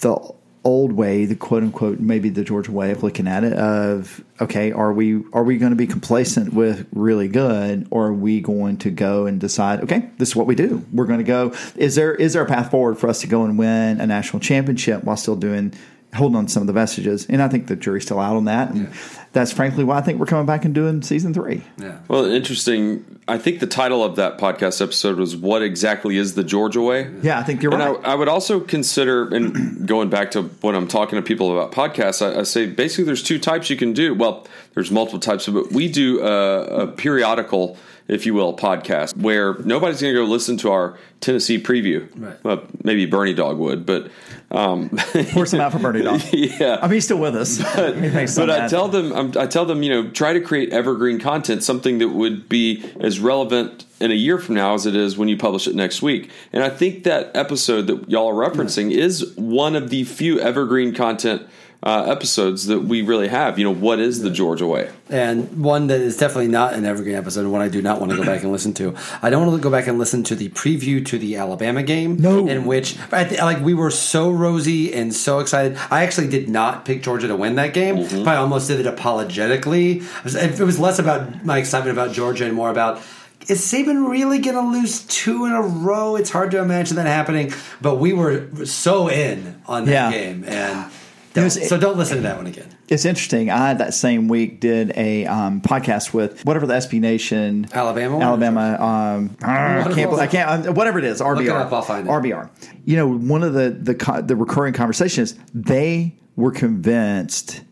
the 0.00 0.33
old 0.64 0.92
way, 0.92 1.26
the 1.26 1.36
quote 1.36 1.62
unquote, 1.62 2.00
maybe 2.00 2.28
the 2.30 2.42
Georgia 2.42 2.72
way 2.72 2.90
of 2.90 3.02
looking 3.02 3.28
at 3.28 3.44
it. 3.44 3.52
Of 3.52 4.24
okay, 4.40 4.72
are 4.72 4.92
we 4.92 5.22
are 5.32 5.44
we 5.44 5.58
going 5.58 5.70
to 5.70 5.76
be 5.76 5.86
complacent 5.86 6.52
with 6.52 6.86
really 6.92 7.28
good, 7.28 7.86
or 7.90 8.06
are 8.06 8.12
we 8.12 8.40
going 8.40 8.78
to 8.78 8.90
go 8.90 9.26
and 9.26 9.40
decide? 9.40 9.82
Okay, 9.82 10.10
this 10.18 10.30
is 10.30 10.36
what 10.36 10.46
we 10.46 10.54
do. 10.54 10.84
We're 10.92 11.06
going 11.06 11.18
to 11.18 11.24
go. 11.24 11.54
Is 11.76 11.94
there 11.94 12.14
is 12.14 12.32
there 12.32 12.42
a 12.42 12.46
path 12.46 12.70
forward 12.70 12.98
for 12.98 13.08
us 13.08 13.20
to 13.20 13.26
go 13.26 13.44
and 13.44 13.58
win 13.58 14.00
a 14.00 14.06
national 14.06 14.40
championship 14.40 15.04
while 15.04 15.16
still 15.16 15.36
doing 15.36 15.74
holding 16.14 16.36
on 16.36 16.46
to 16.46 16.52
some 16.52 16.62
of 16.62 16.66
the 16.66 16.72
vestiges? 16.72 17.26
And 17.28 17.42
I 17.42 17.48
think 17.48 17.66
the 17.66 17.76
jury's 17.76 18.04
still 18.04 18.20
out 18.20 18.36
on 18.36 18.46
that. 18.46 18.70
And 18.70 18.92
that's 19.32 19.52
frankly 19.52 19.84
why 19.84 19.98
I 19.98 20.00
think 20.00 20.18
we're 20.18 20.26
coming 20.26 20.46
back 20.46 20.64
and 20.64 20.74
doing 20.74 21.02
season 21.02 21.34
three. 21.34 21.62
Yeah. 21.76 21.98
Well, 22.08 22.24
interesting. 22.24 23.04
I 23.26 23.38
think 23.38 23.60
the 23.60 23.66
title 23.66 24.04
of 24.04 24.16
that 24.16 24.38
podcast 24.38 24.80
episode 24.80 25.18
was 25.18 25.36
"What 25.36 25.62
exactly 25.62 26.16
is 26.16 26.34
the 26.34 26.44
Georgia 26.44 26.80
way?" 26.80 27.10
Yeah, 27.22 27.38
I 27.38 27.42
think 27.42 27.62
you're 27.62 27.72
and 27.74 27.82
right. 27.82 28.06
I, 28.06 28.12
I 28.12 28.14
would 28.14 28.28
also 28.28 28.60
consider, 28.60 29.28
and 29.34 29.86
going 29.86 30.08
back 30.08 30.30
to 30.32 30.42
when 30.60 30.74
I'm 30.74 30.86
talking 30.86 31.16
to 31.16 31.22
people 31.22 31.58
about 31.58 31.72
podcasts, 31.72 32.24
I, 32.24 32.40
I 32.40 32.42
say 32.44 32.66
basically 32.66 33.04
there's 33.04 33.22
two 33.22 33.38
types 33.38 33.70
you 33.70 33.76
can 33.76 33.92
do. 33.92 34.14
Well, 34.14 34.46
there's 34.74 34.90
multiple 34.90 35.20
types, 35.20 35.48
but 35.48 35.72
we 35.72 35.88
do 35.88 36.22
a, 36.22 36.82
a 36.82 36.86
periodical, 36.88 37.76
if 38.08 38.26
you 38.26 38.34
will, 38.34 38.56
podcast 38.56 39.16
where 39.16 39.54
nobody's 39.58 40.00
going 40.00 40.14
to 40.14 40.20
go 40.20 40.26
listen 40.26 40.56
to 40.58 40.70
our 40.70 40.98
Tennessee 41.20 41.60
preview. 41.60 42.08
Right. 42.14 42.42
Well, 42.44 42.64
maybe 42.82 43.06
Bernie 43.06 43.34
Dog 43.34 43.58
would, 43.58 43.86
but 43.86 44.10
um, 44.50 44.90
Pour 45.32 45.46
some 45.46 45.60
out 45.60 45.72
for 45.72 45.78
Bernie 45.78 46.02
Dog. 46.02 46.20
yeah. 46.32 46.78
I 46.80 46.82
mean, 46.82 46.94
he's 46.94 47.04
still 47.04 47.18
with 47.18 47.34
us. 47.34 47.56
Some 48.32 48.46
But 48.46 48.50
I 48.50 48.68
tell 48.68 48.88
them, 48.88 49.12
I'm, 49.12 49.32
I 49.36 49.46
tell 49.46 49.64
them, 49.64 49.82
you 49.82 49.90
know, 49.90 50.10
try 50.10 50.32
to 50.32 50.40
create 50.40 50.72
evergreen 50.72 51.18
content, 51.18 51.64
something 51.64 51.98
that 51.98 52.10
would 52.10 52.48
be 52.48 52.84
as 53.00 53.18
relevant 53.18 53.84
in 54.00 54.12
a 54.12 54.14
year 54.14 54.38
from 54.38 54.54
now 54.54 54.74
as 54.74 54.86
it 54.86 54.94
is 54.94 55.16
when 55.16 55.28
you 55.28 55.36
publish 55.36 55.66
it 55.66 55.74
next 55.74 56.02
week. 56.02 56.30
And 56.52 56.62
I 56.62 56.68
think 56.68 57.04
that 57.04 57.34
episode 57.34 57.86
that 57.88 58.08
y'all 58.08 58.28
are 58.28 58.48
referencing 58.48 58.92
is 58.92 59.34
one 59.36 59.74
of 59.74 59.90
the 59.90 60.04
few 60.04 60.38
evergreen 60.38 60.94
content 60.94 61.48
uh, 61.84 62.06
episodes 62.10 62.66
that 62.66 62.80
we 62.80 63.02
really 63.02 63.28
have. 63.28 63.58
You 63.58 63.64
know, 63.66 63.74
what 63.74 64.00
is 64.00 64.22
the 64.22 64.30
Georgia 64.30 64.66
way? 64.66 64.90
And 65.10 65.62
one 65.62 65.88
that 65.88 66.00
is 66.00 66.16
definitely 66.16 66.48
not 66.48 66.72
an 66.72 66.86
evergreen 66.86 67.14
episode, 67.14 67.40
and 67.42 67.52
one 67.52 67.60
I 67.60 67.68
do 67.68 67.82
not 67.82 68.00
want 68.00 68.10
to 68.12 68.16
go 68.16 68.24
back 68.24 68.42
and 68.42 68.50
listen 68.50 68.72
to. 68.74 68.96
I 69.20 69.28
don't 69.28 69.46
want 69.46 69.56
to 69.58 69.62
go 69.62 69.70
back 69.70 69.86
and 69.86 69.98
listen 69.98 70.24
to 70.24 70.34
the 70.34 70.48
preview 70.48 71.04
to 71.04 71.18
the 71.18 71.36
Alabama 71.36 71.82
game. 71.82 72.16
No. 72.16 72.48
in 72.48 72.64
which 72.64 72.96
I 73.12 73.24
th- 73.24 73.40
like 73.40 73.60
we 73.60 73.74
were 73.74 73.90
so 73.90 74.30
rosy 74.30 74.94
and 74.94 75.14
so 75.14 75.40
excited. 75.40 75.76
I 75.90 76.04
actually 76.04 76.28
did 76.28 76.48
not 76.48 76.86
pick 76.86 77.02
Georgia 77.02 77.28
to 77.28 77.36
win 77.36 77.56
that 77.56 77.74
game, 77.74 77.96
but 78.24 78.28
I 78.28 78.36
almost 78.36 78.68
did 78.68 78.80
it 78.80 78.86
apologetically. 78.86 79.98
It 79.98 80.24
was, 80.24 80.34
it 80.34 80.60
was 80.60 80.78
less 80.78 80.98
about 80.98 81.44
my 81.44 81.58
excitement 81.58 81.96
about 81.98 82.14
Georgia 82.14 82.46
and 82.46 82.54
more 82.54 82.70
about. 82.70 83.02
Is 83.46 83.60
Saban 83.60 84.08
really 84.08 84.38
going 84.38 84.56
to 84.56 84.62
lose 84.78 85.02
two 85.06 85.44
in 85.44 85.52
a 85.52 85.60
row? 85.60 86.16
It's 86.16 86.30
hard 86.30 86.50
to 86.52 86.60
imagine 86.60 86.96
that 86.96 87.06
happening, 87.06 87.52
but 87.82 87.96
we 87.96 88.14
were 88.14 88.48
so 88.64 89.08
in 89.08 89.60
on 89.66 89.84
that 89.84 89.90
Yeah. 89.92 90.10
game, 90.10 90.44
and 90.46 90.90
It 91.34 91.42
was- 91.42 91.68
so 91.68 91.78
don't 91.78 91.96
listen 91.96 92.16
to 92.18 92.22
that 92.22 92.36
one 92.36 92.46
again. 92.46 92.68
It's 92.88 93.04
interesting. 93.04 93.50
I 93.50 93.74
that 93.74 93.94
same 93.94 94.28
week 94.28 94.60
did 94.60 94.92
a 94.96 95.26
um, 95.26 95.60
podcast 95.60 96.12
with 96.14 96.44
whatever 96.44 96.66
the 96.66 96.74
SB 96.74 97.00
Nation 97.00 97.66
Alabama? 97.72 98.20
Alabama. 98.20 98.76
Um, 98.80 99.36
I 99.42 99.92
can't. 99.94 100.12
I 100.14 100.26
can't. 100.26 100.66
Um, 100.68 100.74
whatever 100.74 100.98
it 100.98 101.04
is. 101.04 101.20
RBR. 101.20 101.42
it 101.42 101.48
up, 101.48 101.72
I'll 101.72 101.82
find 101.82 102.06
it. 102.06 102.10
RBR. 102.10 102.50
You 102.84 102.96
know, 102.96 103.08
one 103.08 103.42
of 103.42 103.54
the 103.54 103.70
the 103.70 104.22
the 104.24 104.36
recurring 104.36 104.74
conversations. 104.74 105.34
They 105.54 106.16
were 106.36 106.50
convinced 106.52 107.62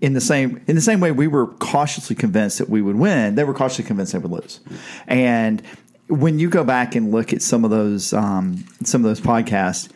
in 0.00 0.12
the 0.12 0.20
same 0.20 0.62
in 0.66 0.74
the 0.74 0.80
same 0.80 1.00
way 1.00 1.10
we 1.12 1.26
were 1.26 1.46
cautiously 1.46 2.16
convinced 2.16 2.58
that 2.58 2.68
we 2.68 2.82
would 2.82 2.96
win. 2.96 3.34
They 3.34 3.44
were 3.44 3.54
cautiously 3.54 3.84
convinced 3.84 4.12
they 4.12 4.18
would 4.18 4.30
lose. 4.30 4.60
And 5.06 5.62
when 6.08 6.38
you 6.38 6.48
go 6.48 6.64
back 6.64 6.94
and 6.94 7.10
look 7.12 7.32
at 7.32 7.42
some 7.42 7.64
of 7.64 7.70
those 7.70 8.12
um, 8.12 8.64
some 8.84 9.04
of 9.04 9.08
those 9.08 9.20
podcasts, 9.20 9.90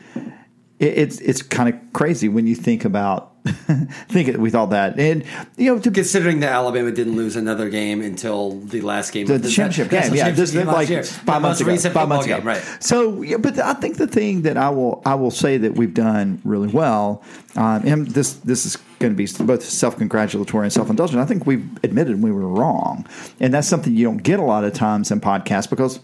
it, 0.82 0.98
it's 0.98 1.20
it's 1.20 1.42
kind 1.42 1.72
of 1.72 1.92
crazy 1.92 2.28
when 2.28 2.46
you 2.46 2.54
think 2.54 2.84
about 2.84 3.30
think 3.44 4.28
it, 4.28 4.38
we 4.38 4.50
thought 4.50 4.70
that 4.70 4.98
and 5.00 5.24
you 5.56 5.74
know 5.74 5.80
to 5.80 5.90
Considering 5.90 6.40
that 6.40 6.52
Alabama 6.52 6.92
didn't 6.92 7.16
lose 7.16 7.34
another 7.36 7.68
game 7.70 8.00
until 8.00 8.58
the 8.60 8.80
last 8.80 9.12
game 9.12 9.26
the, 9.26 9.34
of 9.36 9.42
the 9.42 9.50
championship 9.50 9.90
game, 9.90 10.14
yeah, 10.14 10.24
championship 10.24 10.36
just 10.36 10.52
game 10.52 10.66
like 10.66 10.88
year. 10.88 11.02
five 11.02 11.26
The 11.26 11.40
months 11.40 11.60
ago. 11.60 11.70
recent 11.70 11.94
Five 11.94 12.08
months 12.08 12.26
ago, 12.26 12.36
game, 12.38 12.46
right? 12.46 12.62
So, 12.80 13.22
yeah, 13.22 13.38
but 13.38 13.58
I 13.58 13.74
think 13.74 13.96
the 13.96 14.06
thing 14.06 14.42
that 14.42 14.56
I 14.56 14.70
will 14.70 15.02
I 15.04 15.14
will 15.14 15.30
say 15.30 15.58
that 15.58 15.74
we've 15.74 15.94
done 15.94 16.40
really 16.44 16.68
well, 16.68 17.22
um, 17.56 17.82
and 17.86 18.06
this 18.08 18.34
this 18.34 18.64
is 18.66 18.76
going 19.00 19.12
to 19.12 19.16
be 19.16 19.26
both 19.44 19.64
self 19.64 19.96
congratulatory 19.96 20.66
and 20.66 20.72
self 20.72 20.88
indulgent. 20.90 21.20
I 21.20 21.24
think 21.24 21.46
we've 21.46 21.68
admitted 21.82 22.22
we 22.22 22.30
were 22.30 22.46
wrong, 22.46 23.06
and 23.40 23.52
that's 23.52 23.66
something 23.68 23.94
you 23.94 24.04
don't 24.04 24.22
get 24.22 24.38
a 24.38 24.44
lot 24.44 24.64
of 24.64 24.72
times 24.72 25.10
in 25.10 25.20
podcasts 25.20 25.68
because. 25.68 26.00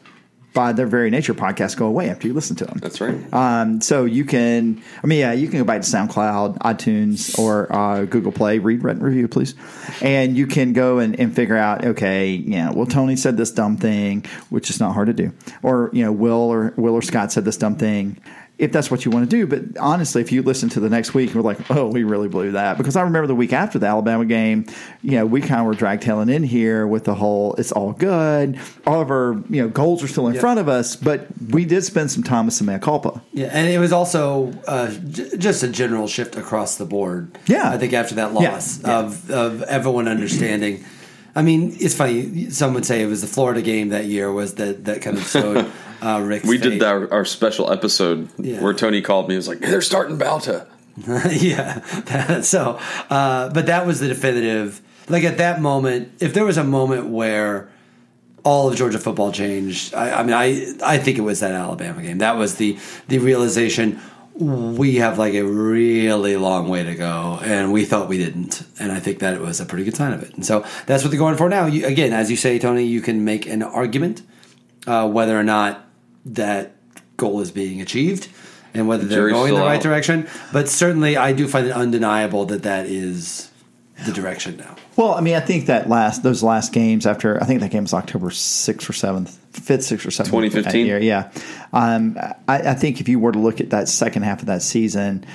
By 0.55 0.73
their 0.73 0.87
very 0.87 1.11
nature, 1.11 1.35
podcasts 1.35 1.77
go 1.77 1.87
away 1.87 2.09
after 2.09 2.27
you 2.27 2.33
listen 2.33 2.57
to 2.57 2.65
them. 2.65 2.79
That's 2.79 3.01
right. 3.01 3.33
Um, 3.33 3.81
so 3.81 4.07
you 4.07 4.25
can, 4.25 4.83
I 5.05 5.07
mean, 5.07 5.21
yeah, 5.21 5.33
you 5.33 5.47
can 5.47 5.59
go 5.59 5.65
back 5.65 5.83
to 5.83 5.87
SoundCloud, 5.87 6.59
iTunes, 6.59 7.39
or 7.39 7.73
uh, 7.73 8.07
Google 8.07 8.33
Play, 8.33 8.59
read, 8.59 8.83
rate, 8.83 8.97
and 8.97 9.03
review, 9.03 9.29
please. 9.29 9.55
And 10.01 10.37
you 10.37 10.47
can 10.47 10.73
go 10.73 10.99
and, 10.99 11.21
and 11.21 11.37
figure 11.37 11.57
out, 11.57 11.85
okay, 11.85 12.31
yeah, 12.31 12.73
well, 12.73 12.87
Tony 12.87 13.15
said 13.15 13.37
this 13.37 13.51
dumb 13.51 13.77
thing, 13.77 14.25
which 14.49 14.71
is 14.71 14.81
not 14.81 14.95
hard 14.95 15.07
to 15.09 15.13
do. 15.13 15.33
Or, 15.63 15.91
you 15.93 16.03
know, 16.03 16.13
Will 16.13 16.33
or 16.35 16.73
Will 16.77 16.95
or 16.95 17.03
Scott 17.03 17.31
said 17.31 17.45
this 17.45 17.59
dumb 17.59 17.77
thing. 17.77 18.17
If 18.59 18.73
that's 18.73 18.91
what 18.91 19.05
you 19.05 19.13
want 19.13 19.31
to 19.31 19.37
do, 19.37 19.47
but 19.47 19.81
honestly, 19.81 20.21
if 20.21 20.33
you 20.33 20.43
listen 20.43 20.69
to 20.71 20.81
the 20.81 20.91
next 20.91 21.15
week, 21.15 21.33
we're 21.33 21.43
like, 21.43 21.71
oh, 21.71 21.87
we 21.87 22.03
really 22.03 22.27
blew 22.27 22.51
that. 22.53 22.77
Because 22.77 22.97
I 22.97 23.03
remember 23.03 23.29
the 23.29 23.35
week 23.37 23.53
after 23.53 23.79
the 23.79 23.87
Alabama 23.87 24.25
game, 24.25 24.67
you 25.01 25.13
know, 25.13 25.27
we 25.27 25.41
kind 25.41 25.61
of 25.61 25.67
were 25.67 25.75
drag 25.75 26.01
tailing 26.01 26.29
in 26.29 26.43
here 26.43 26.85
with 26.85 27.05
the 27.05 27.15
whole, 27.15 27.55
it's 27.55 27.71
all 27.71 27.93
good. 27.93 28.59
All 28.85 29.01
of 29.01 29.13
our, 29.13 29.35
you 29.49 29.63
know, 29.63 29.69
goals 29.69 30.03
are 30.03 30.09
still 30.09 30.27
in 30.27 30.35
front 30.41 30.59
of 30.59 30.69
us, 30.69 30.97
but 30.97 31.29
we 31.51 31.65
did 31.65 31.85
spend 31.85 32.11
some 32.11 32.25
time 32.25 32.47
with 32.47 32.55
some 32.55 32.67
mea 32.67 32.81
culpa. 32.81 33.23
Yeah, 33.33 33.47
and 33.53 33.69
it 33.69 33.79
was 33.79 33.93
also 33.93 34.53
uh, 34.67 34.91
j- 35.09 35.37
just 35.39 35.63
a 35.63 35.69
general 35.69 36.09
shift 36.09 36.35
across 36.35 36.79
the 36.79 36.85
board. 36.85 37.39
Yeah. 37.47 37.71
I 37.71 37.79
think 37.79 37.93
after 37.93 38.17
that 38.17 38.33
Yeah, 38.33 38.51
loss 38.51 38.81
yeah. 38.83 38.99
of 38.99 39.31
of 39.31 39.63
everyone 39.63 40.09
understanding. 40.09 40.85
I 41.37 41.43
mean, 41.43 41.77
it's 41.79 41.95
funny. 41.95 42.51
Some 42.51 42.75
would 42.75 42.85
say 42.85 43.03
it 43.03 43.07
was 43.07 43.21
the 43.21 43.29
Florida 43.29 43.63
game 43.63 43.91
that 43.91 44.07
year 44.07 44.33
was 44.33 44.55
that 44.57 44.85
that 44.87 45.01
kind 45.03 45.17
of 45.17 45.23
showed 45.29 45.71
uh, 46.03 46.21
Richt's 46.25 46.49
We 46.49 46.59
did 46.59 46.73
fate. 46.75 46.81
that, 46.81 47.13
our 47.13 47.25
special 47.25 47.73
episode 47.73 48.29
Yeah. 48.39 48.61
where 48.63 48.75
Tony 48.75 49.01
called 49.03 49.29
me. 49.29 49.35
He 49.35 49.37
was 49.37 49.49
like, 49.49 49.61
"They're 49.61 49.81
starting 49.81 50.19
Bauta." 50.19 50.67
yeah. 51.31 52.41
so, 52.41 52.79
uh, 53.11 53.51
but 53.51 53.67
that 53.67 53.87
was 53.87 54.01
the 54.01 54.09
definitive. 54.09 54.81
Like 55.09 55.25
at 55.25 55.39
that 55.39 55.61
moment, 55.61 56.11
if 56.21 56.35
there 56.35 56.45
was 56.45 56.57
a 56.59 56.65
moment 56.65 57.07
where 57.09 57.69
all 58.45 58.69
of 58.69 58.77
Georgia 58.77 58.99
football 58.99 59.33
changed, 59.33 59.95
I, 59.95 60.21
I 60.21 60.23
mean, 60.23 60.33
I 60.35 60.75
I 60.85 60.99
think 60.99 61.19
it 61.19 61.23
was 61.23 61.41
that 61.41 61.53
Alabama 61.53 62.03
game. 62.03 62.19
That 62.19 62.37
was 62.37 62.57
the 62.57 62.79
the 63.09 63.19
realization 63.19 64.01
we 64.35 64.97
have 64.97 65.19
like 65.19 65.35
a 65.35 65.43
really 65.43 66.37
long 66.37 66.69
way 66.69 66.85
to 66.85 66.95
go, 66.95 67.41
and 67.43 67.73
we 67.73 67.85
thought 67.85 68.09
we 68.09 68.19
didn't. 68.19 68.63
And 68.79 68.93
I 68.93 69.01
think 69.01 69.19
that 69.21 69.35
it 69.35 69.41
was 69.41 69.61
a 69.61 69.65
pretty 69.67 69.85
good 69.85 69.97
sign 69.97 70.13
of 70.13 70.23
it. 70.23 70.35
And 70.35 70.45
so 70.47 70.65
that's 70.87 71.03
what 71.03 71.11
they're 71.11 71.19
going 71.19 71.37
for 71.37 71.49
now. 71.49 71.67
You, 71.67 71.87
again, 71.87 72.13
as 72.13 72.31
you 72.31 72.37
say, 72.37 72.59
Tony, 72.59 72.85
you 72.85 73.01
can 73.01 73.25
make 73.25 73.47
an 73.47 73.63
argument 73.65 74.23
uh, 74.87 75.09
whether 75.09 75.39
or 75.39 75.43
not 75.43 75.85
that 76.35 76.73
goal 77.17 77.41
is 77.41 77.51
being 77.51 77.81
achieved 77.81 78.29
and 78.75 78.89
whether 78.89 79.05
they're 79.05 79.31
going 79.31 79.55
the 79.55 79.61
right 79.61 79.77
out. 79.77 79.83
direction. 79.83 80.29
But 80.53 80.69
certainly, 80.69 81.17
I 81.17 81.33
do 81.33 81.49
find 81.49 81.67
it 81.67 81.73
undeniable 81.73 82.47
that 82.47 82.63
that 82.63 82.87
is 82.87 83.51
the 84.07 84.13
direction 84.13 84.57
now. 84.57 84.77
Well, 84.97 85.15
I 85.15 85.21
mean, 85.21 85.35
I 85.35 85.41
think 85.41 85.67
that 85.67 85.89
last 85.89 86.23
those 86.23 86.43
last 86.43 86.73
games 86.73 87.07
after 87.07 87.43
I 87.43 87.47
think 87.47 87.61
that 87.61 87.71
game 87.71 87.85
was 87.85 87.95
October 87.95 88.31
sixth 88.31 88.89
or 88.89 88.93
seventh, 88.93 89.39
fifth, 89.53 89.85
sixth 89.85 90.07
or 90.07 90.11
seventh, 90.11 90.33
2015? 90.33 90.87
year, 90.87 90.99
Yeah, 90.99 91.31
um, 91.73 92.17
I, 92.47 92.71
I 92.71 92.75
think 92.75 93.01
if 93.01 93.09
you 93.09 93.19
were 93.19 93.33
to 93.33 93.39
look 93.39 93.61
at 93.61 93.71
that 93.71 93.89
second 93.89 94.23
half 94.23 94.41
of 94.41 94.47
that 94.47 94.63
season, 94.63 95.27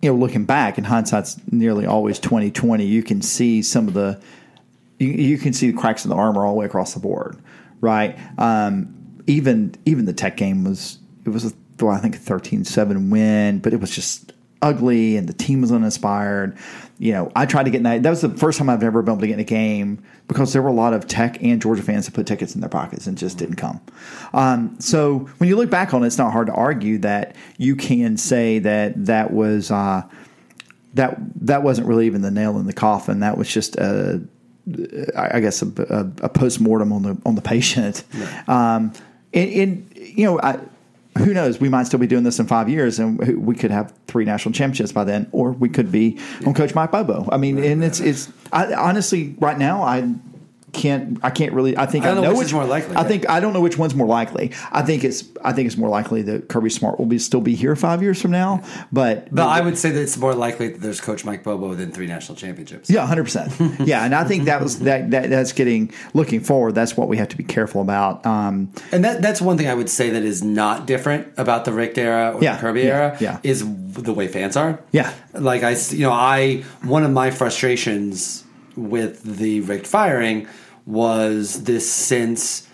you 0.00 0.10
know, 0.10 0.16
looking 0.16 0.44
back, 0.44 0.78
and 0.78 0.86
hindsight's 0.86 1.36
nearly 1.50 1.86
always 1.86 2.18
twenty 2.18 2.50
twenty, 2.50 2.84
you 2.86 3.02
can 3.02 3.22
see 3.22 3.62
some 3.62 3.88
of 3.88 3.94
the 3.94 4.20
you, 4.98 5.08
you 5.08 5.38
can 5.38 5.52
see 5.52 5.70
the 5.70 5.76
cracks 5.76 6.04
in 6.04 6.10
the 6.10 6.16
armor 6.16 6.44
all 6.44 6.54
the 6.54 6.60
way 6.60 6.66
across 6.66 6.94
the 6.94 7.00
board, 7.00 7.36
right? 7.80 8.18
Um, 8.38 9.01
even 9.26 9.74
even 9.84 10.04
the 10.04 10.12
Tech 10.12 10.36
game 10.36 10.64
was 10.64 10.98
it 11.24 11.30
was 11.30 11.44
a, 11.44 11.52
well, 11.80 11.94
I 11.94 11.98
think 11.98 12.16
a 12.16 12.18
13-7 12.18 13.10
win, 13.10 13.58
but 13.60 13.72
it 13.72 13.80
was 13.80 13.94
just 13.94 14.32
ugly 14.60 15.16
and 15.16 15.28
the 15.28 15.32
team 15.32 15.60
was 15.60 15.72
uninspired. 15.72 16.56
You 16.98 17.12
know, 17.12 17.32
I 17.34 17.46
tried 17.46 17.64
to 17.64 17.70
get 17.70 17.78
in 17.78 17.82
that. 17.84 18.02
That 18.02 18.10
was 18.10 18.20
the 18.20 18.30
first 18.30 18.58
time 18.58 18.70
I've 18.70 18.82
ever 18.82 19.02
been 19.02 19.14
able 19.14 19.20
to 19.22 19.26
get 19.26 19.34
in 19.34 19.40
a 19.40 19.44
game 19.44 20.02
because 20.28 20.52
there 20.52 20.62
were 20.62 20.68
a 20.68 20.74
lot 20.74 20.94
of 20.94 21.06
Tech 21.06 21.42
and 21.42 21.60
Georgia 21.60 21.82
fans 21.82 22.06
that 22.06 22.14
put 22.14 22.26
tickets 22.26 22.54
in 22.54 22.60
their 22.60 22.70
pockets 22.70 23.06
and 23.06 23.18
just 23.18 23.38
didn't 23.38 23.56
come. 23.56 23.80
Um, 24.32 24.76
so 24.78 25.20
when 25.38 25.48
you 25.48 25.56
look 25.56 25.70
back 25.70 25.92
on 25.94 26.04
it, 26.04 26.06
it's 26.06 26.18
not 26.18 26.32
hard 26.32 26.46
to 26.46 26.54
argue 26.54 26.98
that 26.98 27.34
you 27.58 27.76
can 27.76 28.16
say 28.16 28.58
that 28.60 29.06
that 29.06 29.32
was. 29.32 29.70
Uh, 29.70 30.02
that 30.94 31.16
that 31.46 31.62
wasn't 31.62 31.86
really 31.86 32.06
even 32.06 32.20
the 32.20 32.30
nail 32.30 32.58
in 32.58 32.66
the 32.66 32.72
coffin. 32.72 33.20
That 33.20 33.38
was 33.38 33.48
just 33.48 33.76
a, 33.76 34.22
I 35.16 35.40
guess 35.40 35.62
a, 35.62 35.66
a, 35.88 36.26
a 36.26 36.28
post 36.28 36.60
mortem 36.60 36.92
on 36.92 37.02
the 37.02 37.16
on 37.24 37.34
the 37.34 37.42
patient. 37.42 38.04
Um, 38.46 38.92
and, 39.32 39.50
and 39.50 39.92
you 39.96 40.24
know, 40.26 40.40
I, 40.40 40.58
who 41.18 41.34
knows? 41.34 41.60
We 41.60 41.68
might 41.68 41.84
still 41.84 42.00
be 42.00 42.06
doing 42.06 42.24
this 42.24 42.38
in 42.38 42.46
five 42.46 42.68
years, 42.68 42.98
and 42.98 43.18
we 43.44 43.54
could 43.54 43.70
have 43.70 43.92
three 44.06 44.24
national 44.24 44.52
championships 44.52 44.92
by 44.92 45.04
then, 45.04 45.28
or 45.32 45.52
we 45.52 45.68
could 45.68 45.92
be 45.92 46.18
on 46.46 46.54
Coach 46.54 46.74
Mike 46.74 46.90
Bobo. 46.90 47.28
I 47.30 47.36
mean, 47.36 47.58
and 47.62 47.84
it's 47.84 48.00
it's 48.00 48.32
I, 48.52 48.72
honestly 48.74 49.34
right 49.38 49.58
now 49.58 49.82
I. 49.82 50.14
Can't 50.72 51.18
I 51.22 51.28
can't 51.30 51.52
really 51.52 51.76
I 51.76 51.84
think 51.84 52.04
I 52.06 52.10
I, 52.10 52.14
don't 52.14 52.24
know 52.24 52.30
know 52.30 52.38
which 52.38 52.46
is 52.46 52.52
more 52.54 52.64
likely, 52.64 52.96
I 52.96 53.00
right? 53.02 53.06
think 53.06 53.28
I 53.28 53.40
don't 53.40 53.52
know 53.52 53.60
which 53.60 53.76
one's 53.76 53.94
more 53.94 54.06
likely. 54.06 54.52
I 54.70 54.80
think 54.82 55.04
it's 55.04 55.22
I 55.44 55.52
think 55.52 55.66
it's 55.66 55.76
more 55.76 55.90
likely 55.90 56.22
that 56.22 56.48
Kirby 56.48 56.70
Smart 56.70 56.98
will 56.98 57.06
be 57.06 57.18
still 57.18 57.42
be 57.42 57.54
here 57.54 57.76
five 57.76 58.02
years 58.02 58.22
from 58.22 58.30
now. 58.30 58.62
But 58.90 59.28
But 59.34 59.48
I 59.48 59.60
would 59.60 59.76
say 59.76 59.90
that 59.90 60.00
it's 60.00 60.16
more 60.16 60.34
likely 60.34 60.68
that 60.68 60.80
there's 60.80 61.00
Coach 61.00 61.24
Mike 61.26 61.44
Bobo 61.44 61.74
than 61.74 61.92
three 61.92 62.06
national 62.06 62.36
championships. 62.36 62.88
Yeah, 62.88 63.06
hundred 63.06 63.24
percent. 63.24 63.52
Yeah, 63.86 64.04
and 64.04 64.14
I 64.14 64.24
think 64.24 64.44
that 64.44 64.62
was 64.62 64.78
that, 64.80 65.10
that. 65.10 65.28
That's 65.28 65.52
getting 65.52 65.92
looking 66.14 66.40
forward. 66.40 66.74
That's 66.74 66.96
what 66.96 67.08
we 67.08 67.16
have 67.18 67.28
to 67.28 67.36
be 67.36 67.44
careful 67.44 67.82
about. 67.82 68.24
Um, 68.24 68.72
And 68.92 69.04
that 69.04 69.20
that's 69.20 69.40
one 69.42 69.58
thing 69.58 69.68
I 69.68 69.74
would 69.74 69.90
say 69.90 70.10
that 70.10 70.22
is 70.22 70.42
not 70.42 70.86
different 70.86 71.28
about 71.36 71.64
the 71.66 71.72
Richt 71.72 71.98
era 71.98 72.32
or 72.34 72.42
Yeah, 72.42 72.54
the 72.56 72.60
Kirby 72.60 72.80
yeah, 72.80 72.86
era 72.86 73.16
yeah. 73.20 73.40
is 73.42 73.62
the 73.92 74.14
way 74.14 74.26
fans 74.28 74.56
are. 74.56 74.80
Yeah. 74.92 75.12
Like 75.34 75.62
I 75.62 75.76
you 75.90 76.04
know, 76.06 76.12
I 76.12 76.64
one 76.82 77.04
of 77.04 77.10
my 77.10 77.30
frustrations 77.30 78.44
with 78.76 79.22
the 79.22 79.60
Richt 79.60 79.86
firing 79.86 80.46
was 80.86 81.64
this 81.64 81.90
sense 81.90 82.68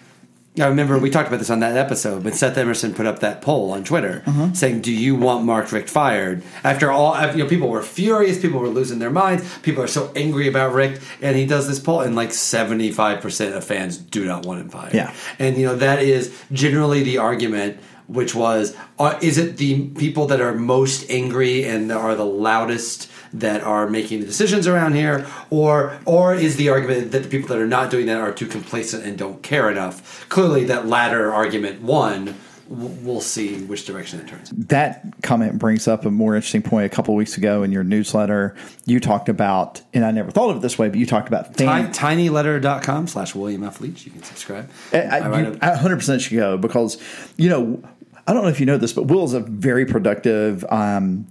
I 0.60 0.66
remember 0.66 0.98
we 0.98 1.08
talked 1.08 1.28
about 1.28 1.38
this 1.38 1.50
on 1.50 1.60
that 1.60 1.76
episode, 1.76 2.24
but 2.24 2.34
Seth 2.34 2.58
Emerson 2.58 2.92
put 2.92 3.06
up 3.06 3.20
that 3.20 3.42
poll 3.42 3.70
on 3.70 3.84
Twitter 3.84 4.24
Uh-huh. 4.26 4.52
saying, 4.54 4.80
"Do 4.80 4.90
you 4.92 5.14
want 5.14 5.44
Mark 5.44 5.70
Richt 5.70 5.88
fired?" 5.88 6.42
After 6.64 6.90
all, 6.90 7.14
you 7.30 7.44
know, 7.44 7.46
people 7.48 7.68
were 7.68 7.82
furious, 7.82 8.40
people 8.40 8.58
were 8.58 8.68
losing 8.68 8.98
their 8.98 9.10
minds, 9.10 9.44
people 9.62 9.84
are 9.84 9.86
so 9.88 10.10
angry 10.16 10.48
about 10.48 10.74
Richt, 10.74 11.00
and 11.22 11.36
he 11.36 11.46
does 11.46 11.68
this 11.68 11.78
poll, 11.78 12.00
and 12.00 12.16
like 12.16 12.32
seventy 12.32 12.90
five 12.90 13.20
percent 13.20 13.54
of 13.54 13.62
fans 13.62 13.96
do 13.98 14.24
not 14.24 14.44
want 14.46 14.60
him 14.60 14.68
fired. 14.68 14.94
Yeah. 14.94 15.12
and 15.38 15.56
you 15.56 15.64
know 15.64 15.76
that 15.76 16.02
is 16.02 16.32
generally 16.50 17.04
the 17.04 17.18
argument, 17.18 17.76
which 18.08 18.34
was, 18.34 18.74
uh, 18.98 19.16
is 19.22 19.38
it 19.38 19.58
the 19.58 19.84
people 19.90 20.26
that 20.26 20.40
are 20.40 20.54
most 20.54 21.08
angry 21.08 21.62
and 21.66 21.92
are 21.92 22.16
the 22.16 22.26
loudest? 22.26 23.08
That 23.32 23.62
are 23.62 23.88
making 23.88 24.20
the 24.20 24.26
decisions 24.26 24.66
around 24.66 24.94
here, 24.94 25.26
or 25.50 25.99
or 26.06 26.35
is 26.35 26.56
the 26.56 26.70
argument 26.70 27.12
that 27.12 27.25
the 27.25 27.28
people 27.28 27.49
that 27.49 27.58
are 27.58 27.66
not 27.66 27.90
doing 27.90 28.06
that 28.06 28.18
are 28.18 28.32
too 28.32 28.47
complacent 28.47 29.04
and 29.04 29.18
don't 29.18 29.42
care 29.42 29.70
enough? 29.70 30.26
Clearly, 30.28 30.64
that 30.64 30.87
latter 30.87 31.32
argument 31.32 31.82
won. 31.82 32.35
We'll 32.70 33.23
see 33.23 33.62
which 33.62 33.87
direction 33.87 34.20
it 34.20 34.28
turns. 34.28 34.50
that 34.50 35.02
comment 35.23 35.58
brings 35.58 35.88
up 35.88 36.04
a 36.04 36.11
more 36.11 36.35
interesting 36.37 36.61
point. 36.61 36.85
A 36.85 36.94
couple 36.94 37.14
of 37.14 37.16
weeks 37.16 37.38
ago 37.38 37.62
in 37.62 37.73
your 37.73 37.82
newsletter, 37.82 38.54
you 38.85 39.00
talked 39.00 39.30
about, 39.30 39.80
and 39.94 40.04
I 40.04 40.11
never 40.11 40.30
thought 40.30 40.50
of 40.50 40.56
it 40.58 40.61
this 40.61 40.78
way, 40.78 40.90
but 40.90 40.99
you 40.99 41.06
talked 41.06 41.28
about 41.28 41.56
fan, 41.56 41.90
Ti- 41.90 41.99
tinyletter.com 41.99 43.06
slash 43.06 43.35
William 43.35 43.64
F. 43.64 43.80
Leach. 43.80 44.04
You 44.04 44.12
can 44.12 44.23
subscribe. 44.23 44.68
I, 44.92 44.99
I 44.99 45.40
you- 45.40 45.58
I 45.62 45.70
100% 45.76 46.20
should 46.20 46.37
go 46.37 46.58
because, 46.58 47.00
you 47.38 47.49
know, 47.49 47.82
I 48.26 48.35
don't 48.35 48.42
know 48.42 48.50
if 48.50 48.61
you 48.61 48.66
know 48.66 48.76
this, 48.76 48.92
but 48.92 49.04
Will 49.06 49.25
is 49.25 49.32
a 49.32 49.40
very 49.40 49.87
productive. 49.87 50.62
Um, 50.68 51.26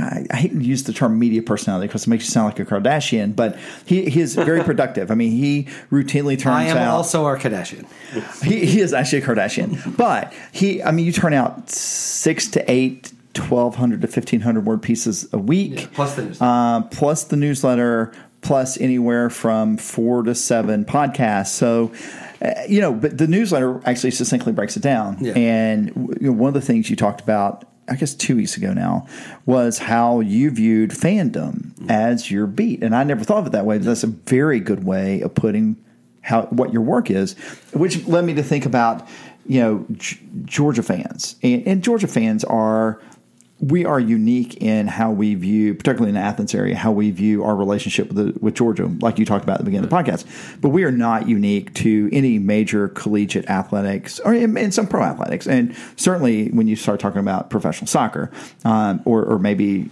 I, 0.00 0.26
I 0.30 0.36
hate 0.36 0.52
to 0.52 0.62
use 0.62 0.84
the 0.84 0.92
term 0.92 1.18
media 1.18 1.42
personality 1.42 1.86
because 1.86 2.06
it 2.06 2.10
makes 2.10 2.24
you 2.24 2.30
sound 2.30 2.46
like 2.46 2.58
a 2.60 2.64
Kardashian, 2.64 3.34
but 3.34 3.58
he, 3.84 4.08
he 4.08 4.20
is 4.20 4.34
very 4.34 4.62
productive. 4.64 5.10
I 5.10 5.14
mean, 5.14 5.32
he 5.32 5.64
routinely 5.90 6.38
turns 6.38 6.56
I 6.56 6.64
am 6.64 6.76
out. 6.76 6.94
also 6.94 7.24
our 7.24 7.38
Kardashian. 7.38 7.86
he, 8.42 8.66
he 8.66 8.80
is 8.80 8.92
actually 8.92 9.22
a 9.22 9.26
Kardashian, 9.26 9.96
but 9.96 10.32
he, 10.52 10.82
I 10.82 10.90
mean, 10.90 11.06
you 11.06 11.12
turn 11.12 11.34
out 11.34 11.70
six 11.70 12.48
to 12.48 12.70
eight, 12.70 13.12
1,200 13.36 14.00
to 14.00 14.06
1,500 14.06 14.66
word 14.66 14.82
pieces 14.82 15.28
a 15.32 15.38
week. 15.38 15.82
Yeah, 15.82 15.86
plus 15.92 16.14
the 16.16 16.22
newsletter. 16.22 16.44
Uh, 16.44 16.82
plus 16.88 17.24
the 17.24 17.36
newsletter, 17.36 18.12
plus 18.42 18.80
anywhere 18.80 19.30
from 19.30 19.76
four 19.76 20.22
to 20.22 20.34
seven 20.34 20.84
podcasts. 20.84 21.48
So, 21.48 21.92
uh, 22.42 22.62
you 22.68 22.80
know, 22.80 22.92
but 22.92 23.18
the 23.18 23.26
newsletter 23.26 23.80
actually 23.86 24.12
succinctly 24.12 24.52
breaks 24.52 24.76
it 24.76 24.82
down. 24.82 25.18
Yeah. 25.20 25.34
And 25.34 26.16
you 26.20 26.28
know, 26.28 26.32
one 26.32 26.48
of 26.48 26.54
the 26.54 26.60
things 26.60 26.90
you 26.90 26.96
talked 26.96 27.20
about, 27.20 27.64
I 27.90 27.96
guess 27.96 28.14
two 28.14 28.36
weeks 28.36 28.56
ago 28.56 28.72
now, 28.72 29.08
was 29.46 29.78
how 29.78 30.20
you 30.20 30.50
viewed 30.50 30.90
fandom 30.90 31.72
as 31.90 32.30
your 32.30 32.46
beat. 32.46 32.82
And 32.84 32.94
I 32.94 33.02
never 33.02 33.24
thought 33.24 33.38
of 33.38 33.46
it 33.48 33.52
that 33.52 33.66
way, 33.66 33.78
but 33.78 33.84
that's 33.84 34.04
a 34.04 34.08
very 34.08 34.60
good 34.60 34.84
way 34.84 35.20
of 35.22 35.34
putting 35.34 35.76
how 36.20 36.42
what 36.46 36.72
your 36.72 36.82
work 36.82 37.10
is, 37.10 37.32
which 37.72 38.06
led 38.06 38.24
me 38.24 38.34
to 38.34 38.42
think 38.44 38.64
about, 38.64 39.08
you 39.46 39.60
know, 39.60 39.86
G- 39.92 40.20
Georgia 40.44 40.84
fans. 40.84 41.34
And, 41.42 41.66
and 41.66 41.82
Georgia 41.82 42.06
fans 42.06 42.44
are 42.44 43.02
we 43.60 43.84
are 43.84 44.00
unique 44.00 44.56
in 44.62 44.86
how 44.86 45.10
we 45.10 45.34
view, 45.34 45.74
particularly 45.74 46.08
in 46.08 46.14
the 46.14 46.20
Athens 46.20 46.54
area, 46.54 46.74
how 46.74 46.90
we 46.92 47.10
view 47.10 47.44
our 47.44 47.54
relationship 47.54 48.08
with 48.08 48.16
the, 48.16 48.38
with 48.40 48.54
Georgia, 48.54 48.90
like 49.00 49.18
you 49.18 49.26
talked 49.26 49.44
about 49.44 49.54
at 49.54 49.58
the 49.58 49.64
beginning 49.64 49.84
of 49.84 49.90
the 49.90 49.96
podcast. 49.96 50.24
But 50.60 50.70
we 50.70 50.84
are 50.84 50.90
not 50.90 51.28
unique 51.28 51.74
to 51.74 52.08
any 52.10 52.38
major 52.38 52.88
collegiate 52.88 53.48
athletics 53.50 54.18
or 54.20 54.32
in, 54.32 54.56
in 54.56 54.72
some 54.72 54.86
pro 54.86 55.02
athletics, 55.02 55.46
and 55.46 55.76
certainly 55.96 56.48
when 56.48 56.68
you 56.68 56.76
start 56.76 57.00
talking 57.00 57.20
about 57.20 57.50
professional 57.50 57.86
soccer, 57.86 58.30
um, 58.64 59.02
or, 59.04 59.24
or 59.24 59.38
maybe 59.38 59.88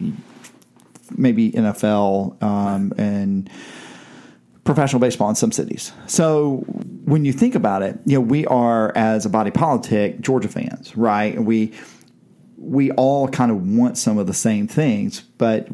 maybe 1.17 1.53
NFL 1.53 2.43
um, 2.43 2.93
and 2.99 3.49
professional 4.65 5.01
baseball 5.01 5.31
in 5.31 5.35
some 5.35 5.51
cities. 5.53 5.93
So 6.07 6.59
when 7.05 7.25
you 7.25 7.33
think 7.33 7.55
about 7.55 7.83
it, 7.83 7.99
you 8.05 8.19
know, 8.19 8.21
we 8.21 8.47
are 8.47 8.93
as 8.95 9.25
a 9.25 9.31
body 9.31 9.51
politic 9.51 10.21
Georgia 10.21 10.49
fans, 10.49 10.95
right? 10.95 11.35
And 11.35 11.47
we 11.47 11.73
we 12.61 12.91
all 12.93 13.29
kind 13.29 13.53
of 13.53 13.77
want 13.77 13.97
some 13.97 14.19
of 14.19 14.27
the 14.27 14.35
same 14.35 14.67
things, 14.67 15.21
but 15.39 15.69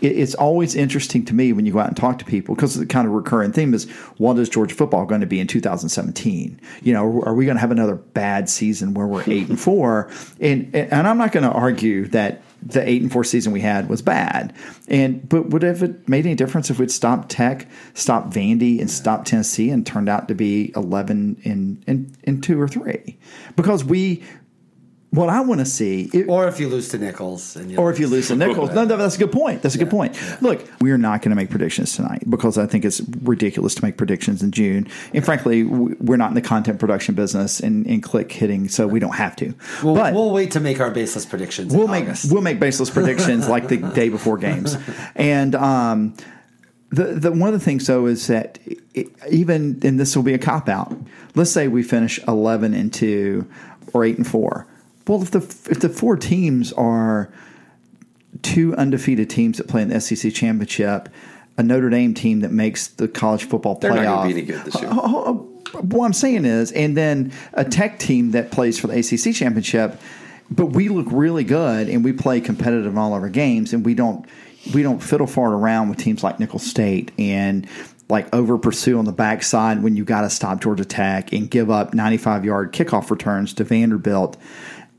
it, 0.00 0.18
it's 0.18 0.34
always 0.36 0.76
interesting 0.76 1.24
to 1.24 1.34
me 1.34 1.52
when 1.52 1.66
you 1.66 1.72
go 1.72 1.80
out 1.80 1.88
and 1.88 1.96
talk 1.96 2.18
to 2.20 2.24
people 2.24 2.54
because 2.54 2.76
the 2.76 2.86
kind 2.86 3.08
of 3.08 3.12
recurring 3.12 3.52
theme 3.52 3.74
is 3.74 3.90
what 4.18 4.38
is 4.38 4.48
Georgia 4.48 4.74
football 4.74 5.04
going 5.04 5.20
to 5.20 5.26
be 5.26 5.40
in 5.40 5.48
2017? 5.48 6.60
You 6.82 6.92
know, 6.92 7.22
are 7.22 7.34
we 7.34 7.44
going 7.44 7.56
to 7.56 7.60
have 7.60 7.72
another 7.72 7.96
bad 7.96 8.48
season 8.48 8.94
where 8.94 9.06
we're 9.06 9.24
eight 9.26 9.48
and 9.48 9.60
four? 9.60 10.10
And 10.40 10.74
and 10.74 11.08
I'm 11.08 11.18
not 11.18 11.32
going 11.32 11.42
to 11.42 11.50
argue 11.50 12.06
that 12.08 12.42
the 12.62 12.86
eight 12.88 13.02
and 13.02 13.10
four 13.10 13.24
season 13.24 13.52
we 13.52 13.60
had 13.60 13.88
was 13.88 14.02
bad. 14.02 14.54
And 14.86 15.26
but 15.28 15.50
would 15.50 15.62
have 15.62 15.82
it 15.82 16.08
made 16.08 16.26
any 16.26 16.36
difference 16.36 16.70
if 16.70 16.78
we'd 16.78 16.90
stopped 16.90 17.28
Tech, 17.28 17.68
stopped 17.94 18.30
Vandy, 18.30 18.80
and 18.80 18.90
stopped 18.90 19.26
Tennessee, 19.26 19.70
and 19.70 19.84
turned 19.84 20.08
out 20.08 20.28
to 20.28 20.34
be 20.34 20.72
eleven 20.76 21.40
in 21.42 21.82
in, 21.86 22.14
in 22.22 22.40
two 22.40 22.60
or 22.60 22.68
three? 22.68 23.18
Because 23.56 23.84
we 23.84 24.22
what 25.10 25.30
I 25.30 25.40
want 25.40 25.60
to 25.60 25.64
see, 25.64 26.10
it, 26.12 26.28
Or 26.28 26.46
if 26.48 26.60
you 26.60 26.68
lose 26.68 26.90
to 26.90 26.98
Nicholls, 26.98 27.56
and 27.56 27.78
or 27.78 27.90
if 27.90 27.98
you 27.98 28.06
lose 28.06 28.28
to 28.28 28.36
Nicholls. 28.36 28.70
No, 28.78 28.84
no, 28.84 28.96
that's 28.98 29.16
a 29.16 29.18
good 29.18 29.32
point. 29.32 29.62
That's 29.62 29.74
a 29.74 29.78
good 29.78 29.88
point. 29.88 30.16
Look, 30.42 30.68
we 30.80 30.90
are 30.90 30.98
not 30.98 31.22
going 31.22 31.30
to 31.30 31.36
make 31.36 31.48
predictions 31.48 31.96
tonight 31.96 32.28
because 32.28 32.58
I 32.58 32.66
think 32.66 32.84
it's 32.84 33.00
ridiculous 33.22 33.74
to 33.76 33.84
make 33.84 33.96
predictions 33.96 34.42
in 34.42 34.50
June. 34.52 34.86
And 35.14 35.24
frankly, 35.24 35.64
we're 35.64 36.18
not 36.18 36.28
in 36.28 36.34
the 36.34 36.42
content 36.42 36.78
production 36.78 37.14
business 37.14 37.58
and, 37.60 37.86
and 37.86 38.02
click 38.02 38.30
hitting, 38.30 38.68
so 38.68 38.86
we 38.86 39.00
don't 39.00 39.14
have 39.14 39.34
to. 39.36 39.54
We'll, 39.82 39.94
but 39.94 40.12
we'll 40.12 40.30
wait 40.30 40.50
to 40.52 40.60
make 40.60 40.78
our 40.80 40.90
baseless 40.90 41.24
predictions. 41.24 41.74
we'll 41.74 41.88
make 41.88 42.04
August. 42.04 42.30
we'll 42.30 42.42
make 42.42 42.60
baseless 42.60 42.90
predictions 42.90 43.48
like 43.48 43.68
the 43.68 43.76
day 43.94 44.10
before 44.10 44.36
games, 44.36 44.76
and 45.14 45.54
um, 45.54 46.14
the 46.90 47.04
the 47.14 47.32
one 47.32 47.52
of 47.52 47.58
the 47.58 47.64
things 47.64 47.86
though 47.86 48.06
is 48.06 48.26
that 48.26 48.58
it, 48.94 49.08
even 49.30 49.80
and 49.82 49.98
this 49.98 50.14
will 50.14 50.22
be 50.22 50.34
a 50.34 50.38
cop 50.38 50.68
out. 50.68 50.94
Let's 51.34 51.50
say 51.50 51.68
we 51.68 51.82
finish 51.82 52.20
eleven 52.28 52.74
and 52.74 52.92
two 52.92 53.48
or 53.94 54.04
eight 54.04 54.18
and 54.18 54.26
four. 54.26 54.66
Well, 55.08 55.22
if 55.22 55.30
the 55.30 55.38
if 55.70 55.80
the 55.80 55.88
four 55.88 56.16
teams 56.16 56.72
are 56.74 57.32
two 58.42 58.74
undefeated 58.76 59.30
teams 59.30 59.58
that 59.58 59.68
play 59.68 59.82
in 59.82 59.88
the 59.88 60.00
SEC 60.00 60.32
championship, 60.32 61.08
a 61.56 61.62
Notre 61.62 61.90
Dame 61.90 62.14
team 62.14 62.40
that 62.40 62.52
makes 62.52 62.88
the 62.88 63.08
college 63.08 63.44
football 63.44 63.76
They're 63.76 63.92
playoff. 63.92 64.04
not 64.04 64.16
going 64.22 64.28
to 64.28 64.34
be 64.34 64.40
any 64.40 64.46
good 64.46 64.64
this 64.64 64.80
year. 64.80 64.90
Oh, 64.92 65.00
oh, 65.02 65.24
oh, 65.74 65.78
what 65.80 66.04
I'm 66.04 66.12
saying 66.12 66.44
is, 66.44 66.72
and 66.72 66.96
then 66.96 67.32
a 67.54 67.64
tech 67.64 67.98
team 67.98 68.32
that 68.32 68.50
plays 68.50 68.78
for 68.78 68.86
the 68.86 68.98
ACC 68.98 69.34
championship, 69.34 70.00
but 70.50 70.66
we 70.66 70.88
look 70.88 71.06
really 71.10 71.44
good 71.44 71.88
and 71.88 72.04
we 72.04 72.12
play 72.12 72.40
competitive 72.40 72.92
in 72.92 72.98
all 72.98 73.14
of 73.14 73.22
our 73.22 73.28
games, 73.28 73.72
and 73.72 73.84
we 73.84 73.94
don't 73.94 74.26
we 74.74 74.82
don't 74.82 75.00
fiddle 75.00 75.26
fart 75.26 75.52
around 75.52 75.88
with 75.88 75.98
teams 75.98 76.22
like 76.22 76.38
Nicholls 76.38 76.64
State 76.64 77.12
and 77.18 77.66
like 78.08 78.32
over 78.34 78.56
pursue 78.56 78.98
on 78.98 79.04
the 79.04 79.12
backside 79.12 79.82
when 79.82 79.96
you 79.96 80.04
got 80.04 80.22
to 80.22 80.30
stop 80.30 80.60
Georgia 80.60 80.84
Tech 80.84 81.32
and 81.32 81.50
give 81.50 81.70
up 81.70 81.92
95 81.94 82.44
yard 82.44 82.72
kickoff 82.72 83.10
returns 83.10 83.52
to 83.54 83.64
Vanderbilt. 83.64 84.36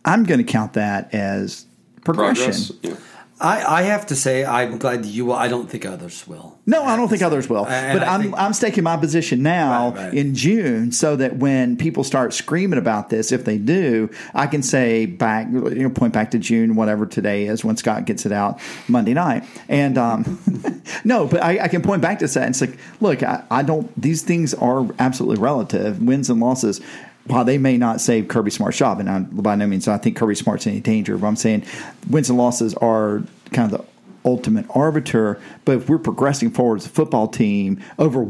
I'm 0.06 0.24
going 0.24 0.40
to 0.40 0.44
count 0.52 0.74
that 0.74 1.14
as 1.14 1.66
progression. 2.04 2.46
Progress. 2.46 2.72
Yeah. 2.82 2.96
I, 3.42 3.64
I 3.64 3.82
have 3.84 4.08
to 4.08 4.18
say, 4.18 4.44
I'm 4.44 4.80
glad 4.80 5.06
you 5.06 5.28
will. 5.28 5.34
I 5.34 5.48
don't 5.48 5.70
think 5.70 5.86
others 5.86 6.28
will. 6.28 6.60
No, 6.66 6.84
I 6.84 6.98
don't 6.98 7.08
think 7.08 7.22
others 7.22 7.48
will. 7.48 7.66
And 7.68 7.98
but 7.98 8.06
I 8.06 8.16
I'm 8.16 8.22
think- 8.24 8.36
I'm 8.38 8.52
staking 8.52 8.84
my 8.84 8.98
position 8.98 9.42
now 9.42 9.92
Right, 9.92 9.98
right. 10.08 10.14
in 10.14 10.36
June, 10.36 10.92
so 10.92 11.16
that 11.16 11.38
when 11.38 11.78
people 11.78 12.04
start 12.04 12.34
screaming 12.34 12.78
about 12.78 13.10
this, 13.10 13.32
if 13.32 13.46
they 13.46 13.58
do, 13.58 14.10
I 14.36 14.48
can 14.48 14.62
say 14.62 15.06
back, 15.06 15.48
you 15.54 15.62
know, 15.84 15.90
point 15.90 16.12
back 16.12 16.32
to 16.32 16.38
June, 16.38 16.76
whatever 16.76 17.06
today 17.06 17.46
is, 17.46 17.64
when 17.64 17.78
Scott 17.78 18.04
gets 18.04 18.26
it 18.26 18.34
out 18.34 18.60
Monday 18.90 19.14
night. 19.14 19.46
And 19.70 19.98
um, 19.98 20.84
no, 21.06 21.26
but 21.26 21.42
I, 21.42 21.60
I 21.64 21.68
can 21.70 21.82
point 21.82 22.02
back 22.02 22.20
to 22.20 22.28
that 22.28 22.44
and 22.46 22.54
say, 22.54 22.76
look, 23.00 23.24
I, 23.24 23.46
I 23.50 23.64
don't. 23.64 23.90
These 24.00 24.24
things 24.24 24.54
are 24.54 24.86
absolutely 25.00 25.42
relative. 25.42 26.02
Wins 26.04 26.30
and 26.30 26.42
losses. 26.42 26.82
While 27.26 27.46
they 27.46 27.58
may 27.58 27.78
not 27.78 28.02
save 28.02 28.28
Kirby 28.28 28.50
Smart's 28.50 28.78
job, 28.78 29.00
and 29.00 29.10
I, 29.10 29.20
by 29.20 29.56
no 29.56 29.68
means 29.68 29.88
I 29.88 29.98
think 29.98 30.18
Kirby 30.18 30.36
Smart's 30.36 30.66
in 30.66 30.72
any 30.72 30.82
danger, 30.82 31.18
but 31.18 31.28
I'm 31.28 31.36
saying 31.36 31.64
wins 32.10 32.30
and 32.30 32.40
losses 32.40 32.74
are 32.76 33.24
kind 33.52 33.72
of 33.72 33.80
the 33.80 33.86
ultimate 34.26 34.66
arbiter. 34.72 35.40
But 35.66 35.78
if 35.78 35.90
we're 35.90 36.00
progressing 36.00 36.52
forward 36.52 36.80
as 36.80 36.86
a 36.86 36.90
football 36.90 37.28
team 37.28 37.82
over 38.00 38.24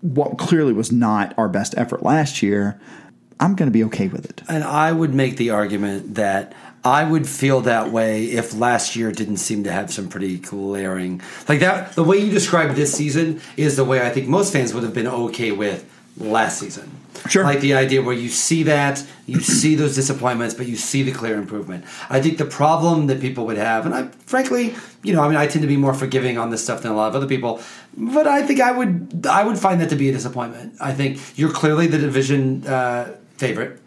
what 0.00 0.38
clearly 0.38 0.72
was 0.72 0.92
not 0.92 1.34
our 1.36 1.48
best 1.48 1.74
effort 1.76 2.02
last 2.02 2.42
year, 2.42 2.80
I'm 3.40 3.54
going 3.54 3.68
to 3.68 3.72
be 3.72 3.84
okay 3.84 4.08
with 4.08 4.24
it. 4.24 4.42
And 4.48 4.64
I 4.64 4.92
would 4.92 5.14
make 5.14 5.36
the 5.36 5.50
argument 5.50 6.16
that 6.16 6.54
I 6.84 7.04
would 7.04 7.28
feel 7.28 7.60
that 7.62 7.90
way 7.90 8.24
if 8.26 8.54
last 8.54 8.96
year 8.96 9.12
didn't 9.12 9.38
seem 9.38 9.64
to 9.64 9.72
have 9.72 9.92
some 9.92 10.08
pretty 10.08 10.38
glaring 10.38 11.20
like 11.48 11.60
that. 11.60 11.92
The 11.92 12.04
way 12.04 12.18
you 12.18 12.30
described 12.30 12.76
this 12.76 12.94
season 12.94 13.40
is 13.56 13.76
the 13.76 13.84
way 13.84 14.04
I 14.04 14.10
think 14.10 14.28
most 14.28 14.52
fans 14.52 14.72
would 14.74 14.84
have 14.84 14.94
been 14.94 15.06
okay 15.06 15.50
with 15.52 15.88
last 16.16 16.58
season. 16.58 16.90
Sure. 17.28 17.44
Like 17.44 17.60
the 17.60 17.74
idea 17.74 18.02
where 18.02 18.14
you 18.14 18.28
see 18.28 18.62
that, 18.64 19.04
you 19.26 19.40
see 19.40 19.74
those 19.74 19.94
disappointments, 19.94 20.54
but 20.54 20.66
you 20.66 20.76
see 20.76 21.02
the 21.02 21.12
clear 21.12 21.36
improvement. 21.36 21.84
I 22.08 22.20
think 22.20 22.38
the 22.38 22.44
problem 22.44 23.06
that 23.08 23.20
people 23.20 23.46
would 23.46 23.58
have, 23.58 23.86
and 23.86 23.94
I 23.94 24.08
frankly, 24.26 24.74
you 25.02 25.12
know, 25.14 25.22
I 25.22 25.28
mean, 25.28 25.36
I 25.36 25.46
tend 25.46 25.62
to 25.62 25.68
be 25.68 25.76
more 25.76 25.94
forgiving 25.94 26.38
on 26.38 26.50
this 26.50 26.62
stuff 26.62 26.82
than 26.82 26.92
a 26.92 26.94
lot 26.94 27.08
of 27.08 27.16
other 27.16 27.26
people, 27.26 27.60
but 27.96 28.26
I 28.26 28.42
think 28.42 28.60
I 28.60 28.72
would, 28.72 29.26
I 29.28 29.44
would 29.44 29.58
find 29.58 29.80
that 29.80 29.90
to 29.90 29.96
be 29.96 30.08
a 30.08 30.12
disappointment. 30.12 30.74
I 30.80 30.92
think 30.92 31.38
you're 31.38 31.52
clearly 31.52 31.86
the 31.86 31.98
division 31.98 32.66
uh, 32.66 33.16
favorite 33.36 33.80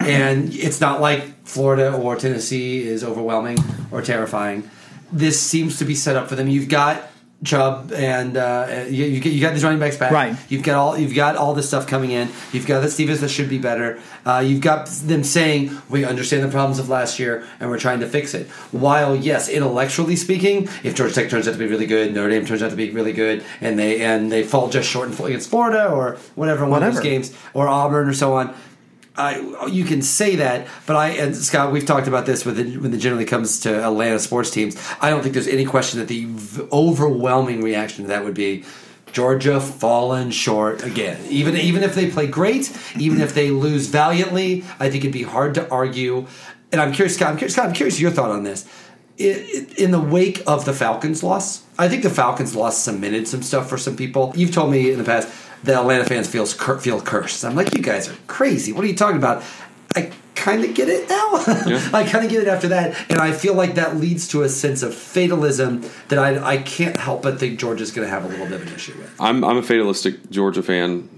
and 0.00 0.54
it's 0.54 0.80
not 0.80 1.00
like 1.00 1.46
Florida 1.46 1.92
or 1.94 2.16
Tennessee 2.16 2.86
is 2.86 3.04
overwhelming 3.04 3.58
or 3.90 4.00
terrifying. 4.02 4.68
This 5.12 5.40
seems 5.40 5.78
to 5.78 5.84
be 5.84 5.94
set 5.94 6.16
up 6.16 6.28
for 6.28 6.36
them. 6.36 6.48
You've 6.48 6.68
got 6.68 7.09
Chubb 7.42 7.90
and 7.92 8.36
uh, 8.36 8.84
you, 8.88 9.06
you, 9.06 9.40
got 9.40 9.54
these 9.54 9.64
running 9.64 9.78
backs 9.78 9.96
back. 9.96 10.10
Right. 10.10 10.36
You've 10.50 10.62
got 10.62 10.76
all 10.76 10.98
you've 10.98 11.14
got 11.14 11.36
all 11.36 11.54
this 11.54 11.68
stuff 11.68 11.86
coming 11.86 12.10
in. 12.10 12.28
You've 12.52 12.66
got 12.66 12.80
the 12.80 12.90
Stevens 12.90 13.20
that 13.20 13.30
should 13.30 13.48
be 13.48 13.58
better. 13.58 13.98
Uh, 14.26 14.42
you've 14.44 14.60
got 14.60 14.88
them 14.88 15.24
saying 15.24 15.76
we 15.88 16.04
understand 16.04 16.42
the 16.42 16.48
problems 16.48 16.78
of 16.78 16.90
last 16.90 17.18
year 17.18 17.46
and 17.58 17.70
we're 17.70 17.78
trying 17.78 18.00
to 18.00 18.06
fix 18.06 18.34
it. 18.34 18.46
While 18.72 19.16
yes, 19.16 19.48
intellectually 19.48 20.16
speaking, 20.16 20.68
if 20.84 20.94
Georgia 20.94 21.14
Tech 21.14 21.30
turns 21.30 21.48
out 21.48 21.52
to 21.52 21.58
be 21.58 21.66
really 21.66 21.86
good, 21.86 22.12
Notre 22.12 22.28
Dame 22.28 22.44
turns 22.44 22.62
out 22.62 22.70
to 22.70 22.76
be 22.76 22.90
really 22.90 23.14
good, 23.14 23.42
and 23.62 23.78
they 23.78 24.02
and 24.02 24.30
they 24.30 24.42
fall 24.42 24.68
just 24.68 24.90
short 24.90 25.08
in- 25.08 25.26
against 25.26 25.48
Florida 25.48 25.88
or 25.88 26.18
whatever 26.34 26.66
one 26.66 26.82
of 26.82 26.92
those 26.92 27.02
games 27.02 27.34
or 27.54 27.68
Auburn 27.68 28.08
or 28.08 28.12
so 28.12 28.34
on. 28.34 28.54
I, 29.16 29.66
you 29.66 29.84
can 29.84 30.02
say 30.02 30.36
that, 30.36 30.66
but 30.86 30.96
I 30.96 31.08
and 31.10 31.36
Scott, 31.36 31.72
we've 31.72 31.84
talked 31.84 32.06
about 32.06 32.26
this 32.26 32.44
with 32.44 32.58
it, 32.58 32.80
when 32.80 32.94
it 32.94 32.98
generally 32.98 33.24
comes 33.24 33.60
to 33.60 33.84
Atlanta 33.84 34.18
sports 34.18 34.50
teams. 34.50 34.76
I 35.00 35.10
don't 35.10 35.20
think 35.22 35.34
there's 35.34 35.48
any 35.48 35.64
question 35.64 35.98
that 35.98 36.08
the 36.08 36.26
overwhelming 36.72 37.60
reaction 37.62 38.04
to 38.04 38.08
that 38.08 38.24
would 38.24 38.34
be 38.34 38.64
Georgia 39.12 39.60
fallen 39.60 40.30
short 40.30 40.84
again. 40.84 41.20
Even 41.28 41.56
even 41.56 41.82
if 41.82 41.94
they 41.94 42.08
play 42.10 42.26
great, 42.28 42.72
even 42.96 43.20
if 43.20 43.34
they 43.34 43.50
lose 43.50 43.88
valiantly, 43.88 44.64
I 44.78 44.88
think 44.90 45.04
it'd 45.04 45.12
be 45.12 45.24
hard 45.24 45.54
to 45.54 45.68
argue. 45.70 46.26
And 46.72 46.80
I'm 46.80 46.92
curious, 46.92 47.16
Scott. 47.16 47.30
I'm 47.30 47.36
curious, 47.36 47.54
Scott. 47.54 47.66
I'm 47.66 47.72
curious 47.74 47.98
your 48.00 48.12
thought 48.12 48.30
on 48.30 48.44
this. 48.44 48.64
I- 49.18 49.24
I- 49.24 49.66
In 49.82 49.90
the 49.90 50.00
wake 50.00 50.42
of 50.46 50.64
the 50.64 50.72
Falcons' 50.72 51.22
loss, 51.22 51.62
I 51.78 51.88
think 51.88 52.04
the 52.04 52.10
Falcons' 52.10 52.54
loss 52.54 52.78
cemented 52.78 53.26
some 53.26 53.42
stuff 53.42 53.68
for 53.68 53.76
some 53.76 53.96
people. 53.96 54.32
You've 54.36 54.52
told 54.52 54.70
me 54.70 54.90
in 54.92 54.98
the 54.98 55.04
past 55.04 55.28
that 55.64 55.78
Atlanta 55.80 56.04
fans 56.04 56.28
feels 56.28 56.54
cur- 56.54 56.78
feel 56.78 57.00
cursed. 57.00 57.44
I'm 57.44 57.54
like, 57.54 57.74
you 57.74 57.82
guys 57.82 58.08
are 58.08 58.16
crazy. 58.26 58.72
What 58.72 58.84
are 58.84 58.88
you 58.88 58.96
talking 58.96 59.16
about? 59.18 59.42
I 59.94 60.12
kind 60.34 60.64
of 60.64 60.74
get 60.74 60.88
it 60.88 61.08
now. 61.08 61.28
I 61.98 62.04
kind 62.08 62.24
of 62.24 62.30
get 62.30 62.42
it 62.42 62.48
after 62.48 62.68
that, 62.68 62.96
and 63.10 63.18
I 63.20 63.32
feel 63.32 63.54
like 63.54 63.74
that 63.74 63.96
leads 63.96 64.28
to 64.28 64.42
a 64.42 64.48
sense 64.48 64.82
of 64.82 64.94
fatalism 64.94 65.84
that 66.08 66.18
I, 66.18 66.54
I 66.54 66.56
can't 66.58 66.96
help 66.96 67.22
but 67.22 67.38
think 67.38 67.58
Georgia's 67.58 67.90
going 67.90 68.06
to 68.06 68.10
have 68.10 68.24
a 68.24 68.28
little 68.28 68.46
bit 68.46 68.60
of 68.62 68.66
an 68.68 68.74
issue 68.74 68.96
with. 68.96 69.14
I'm 69.20 69.44
I'm 69.44 69.56
a 69.58 69.62
fatalistic 69.62 70.30
Georgia 70.30 70.62
fan, 70.62 71.08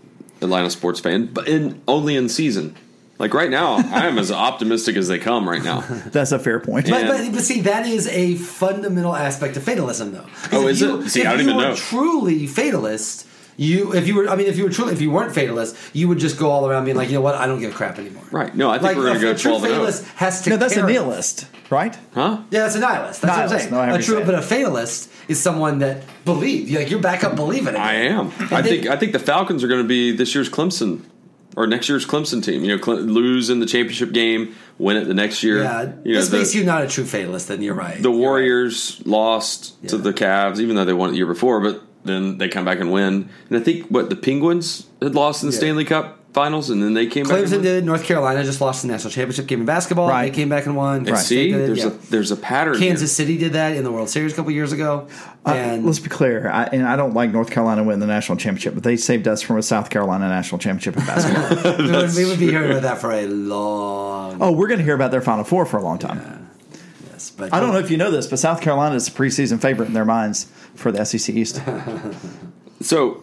Atlanta 0.41 0.71
sports 0.71 1.01
fan, 1.01 1.27
but 1.27 1.47
in 1.49 1.81
only 1.87 2.17
in 2.17 2.29
season. 2.29 2.77
Like 3.19 3.35
right 3.35 3.51
now, 3.51 3.75
I 3.77 4.07
am 4.07 4.19
as 4.19 4.33
optimistic 4.33 4.97
as 4.97 5.07
they 5.07 5.21
come 5.21 5.49
right 5.49 5.63
now. 5.63 5.81
That's 6.07 6.33
a 6.33 6.41
fair 6.41 6.59
point. 6.59 6.91
But, 6.91 7.07
but, 7.07 7.33
but 7.33 7.43
see, 7.43 7.61
that 7.61 7.87
is 7.87 8.09
a 8.09 8.35
fundamental 8.35 9.15
aspect 9.15 9.57
of 9.57 9.63
fatalism, 9.63 10.11
though. 10.11 10.27
Oh, 10.51 10.67
is 10.67 10.81
you- 10.81 11.03
it? 11.03 11.11
See, 11.11 11.21
if 11.21 11.29
I 11.29 11.31
don't 11.37 11.41
you 11.41 11.45
even 11.51 11.57
were 11.57 11.63
know. 11.69 11.77
Truly 11.77 12.49
fatalist. 12.49 13.29
You, 13.57 13.93
if 13.95 14.07
you 14.09 14.15
were, 14.15 14.29
I 14.29 14.37
mean, 14.37 14.47
if 14.47 14.57
you 14.57 14.65
were 14.65 14.71
truly, 14.71 14.93
if 14.95 15.01
you 15.03 15.11
weren't 15.11 15.35
fatalist, 15.35 15.77
you 15.93 16.09
would 16.09 16.19
just 16.19 16.39
go 16.39 16.51
all 16.51 16.67
around 16.69 16.85
being 16.87 16.97
like, 16.97 17.09
you 17.09 17.15
know 17.15 17.21
what, 17.21 17.35
I 17.35 17.47
don't 17.47 17.61
give 17.61 17.71
a 17.73 17.75
crap 17.75 17.99
anymore. 17.99 18.25
Right. 18.31 18.55
No, 18.57 18.71
I 18.71 18.75
think 18.75 18.85
Like, 18.85 18.97
we're 18.97 19.05
going 19.05 19.17
a- 19.17 19.21
to 19.21 19.25
go 19.27 19.31
a 19.33 19.35
true 19.37 19.51
12 19.51 19.63
and 19.65 19.71
0. 19.73 19.81
fatalist 19.87 20.05
has 20.17 20.43
to. 20.43 20.51
no, 20.51 20.57
that's 20.57 20.73
a 20.73 20.77
care- 20.77 20.87
nihilist, 20.87 21.47
right? 21.71 21.97
Huh? 22.15 22.39
Yeah, 22.51 22.61
that's 22.61 22.77
a 22.77 22.81
nihilist. 22.81 23.21
That's 23.21 23.37
Nihilist. 23.37 23.51
what 23.51 23.55
I'm 23.55 23.61
saying. 23.61 23.71
No, 23.73 23.79
I 23.79 23.87
a 23.89 23.93
understand. 23.93 24.25
true, 24.25 24.27
but 24.33 24.35
a 24.35 24.43
fatalist 24.43 25.11
is 25.29 25.41
someone 25.41 25.79
that 25.81 26.03
believes. 26.25 26.73
Like 26.73 26.91
you're 26.91 27.01
back 27.01 27.25
up 27.25 27.37
believing 27.37 27.75
it. 27.75 27.79
I 27.79 27.95
am. 27.95 28.33
I 28.51 28.63
they- 28.63 28.69
think 28.81 28.87
I 28.89 28.97
think 28.97 29.13
the 29.13 29.19
Falcons 29.19 29.63
are 29.63 29.69
going 29.69 29.83
to 29.83 29.89
be 29.89 30.13
this 30.17 30.35
year's 30.35 30.49
Clemson 30.49 31.03
or 31.55 31.67
next 31.67 31.91
year's 31.91 32.07
Clemson 32.07 32.43
team. 32.43 32.65
You 32.65 32.77
know, 32.77 32.83
Cle- 32.83 32.97
lose 32.97 33.51
in 33.51 33.61
the 33.61 33.67
championship 33.67 34.13
game, 34.13 34.55
win 34.79 34.97
it 34.97 35.05
the 35.05 35.13
next 35.15 35.43
year. 35.43 35.63
Yeah, 35.63 35.93
you 36.05 36.15
know, 36.15 36.21
this 36.21 36.31
the, 36.31 36.39
makes 36.39 36.55
you 36.55 36.65
not 36.65 36.83
a 36.83 36.89
true 36.89 37.05
fatalist. 37.05 37.49
Then 37.49 37.61
you're 37.61 37.75
right. 37.75 37.97
the 37.97 38.05
You're 38.05 38.13
right. 38.13 38.19
Warriors 38.19 39.03
lost 39.05 39.81
to 39.89 39.97
Yeah. 39.97 40.03
the 40.03 40.13
Cavs, 40.15 40.59
even 40.59 40.75
though 40.77 40.87
they 40.87 40.95
won 40.95 41.11
it 41.11 41.13
the 41.13 41.19
year 41.19 41.27
before, 41.27 41.61
but 41.61 41.83
then 42.05 42.39
they 42.39 42.49
come 42.49 42.65
back 42.65 42.81
and 42.81 42.91
win. 42.93 43.29
And 43.49 43.59
I 43.59 43.61
think 43.61 43.87
what 43.89 44.11
the 44.11 44.17
Penguins 44.17 44.87
had 45.01 45.15
lost 45.15 45.43
in 45.43 45.49
the 45.51 45.55
Yeah. 45.55 45.59
Stanley 45.61 45.85
Cup 45.85 46.19
Finals, 46.33 46.71
and 46.71 46.83
then 46.83 46.95
they 46.95 47.07
came 47.07 47.25
back. 47.25 47.41
and 47.41 47.47
Clemson 47.47 47.53
won. 47.57 47.63
did. 47.63 47.85
North 47.85 48.05
Carolina 48.05 48.43
just 48.43 48.63
lost 48.63 48.81
the 48.81 48.89
national 48.89 49.11
championship 49.11 49.47
game 49.47 49.61
in 49.61 49.67
basketball. 49.67 50.09
Right. 50.09 50.31
They 50.31 50.35
came 50.35 50.49
back 50.49 50.65
and 50.65 50.75
won. 50.75 50.97
And 51.01 51.11
Right. 51.11 51.19
see, 51.19 51.53
there's 51.53 51.81
yeah. 51.81 51.89
a 51.89 51.91
there's 51.91 52.31
a 52.31 52.37
pattern. 52.37 52.79
Kansas 52.79 53.15
here. 53.15 53.27
City 53.27 53.37
did 53.37 53.53
that 53.53 53.77
in 53.77 53.85
the 53.85 53.93
World 53.93 54.09
Series 54.09 54.33
a 54.33 54.37
couple 54.37 54.51
years 54.51 54.73
ago. 54.73 55.09
Uh, 55.45 55.51
And 55.51 55.85
let's 55.85 55.99
be 55.99 56.09
clear, 56.09 56.49
I, 56.51 56.65
and 56.73 56.87
I 56.89 56.97
don't 56.97 57.13
like 57.13 57.33
North 57.33 57.51
Carolina 57.51 57.85
winning 57.85 58.01
the 58.01 58.07
national 58.07 58.39
championship, 58.39 58.73
but 58.73 58.83
they 58.83 58.97
saved 58.97 59.29
us 59.29 59.43
from 59.43 59.59
a 59.59 59.63
South 59.63 59.91
Carolina 59.91 60.27
national 60.27 60.59
championship 60.59 60.97
in 60.97 61.05
basketball. 61.05 61.77
we, 61.85 61.91
would, 61.93 62.15
we 62.17 62.25
would 62.25 62.39
be 62.39 62.47
hearing 62.51 62.71
about 62.71 62.83
that 62.83 62.99
for 62.99 63.13
a 63.13 63.27
long. 63.27 64.39
oh, 64.41 64.53
we're 64.53 64.69
going 64.69 64.79
to 64.79 64.85
hear 64.85 64.95
about 64.95 65.11
their 65.11 65.21
Final 65.21 65.45
Four 65.45 65.67
for 65.67 65.77
a 65.77 65.83
long 65.83 65.99
time. 65.99 66.19
Yes, 66.19 66.39
but 67.51 67.57
I 67.57 67.61
don't 67.61 67.73
know 67.73 67.79
if 67.79 67.91
you 67.91 67.97
know 67.97 68.11
this, 68.11 68.27
but 68.27 68.39
South 68.39 68.61
Carolina 68.61 68.95
is 68.95 69.09
a 69.09 69.11
preseason 69.11 69.61
favorite 69.61 69.87
in 69.87 69.95
their 69.95 70.05
minds 70.05 70.51
for 70.75 70.93
the 70.93 71.05
SEC 71.05 71.35
East. 71.35 71.61
So 72.83 73.23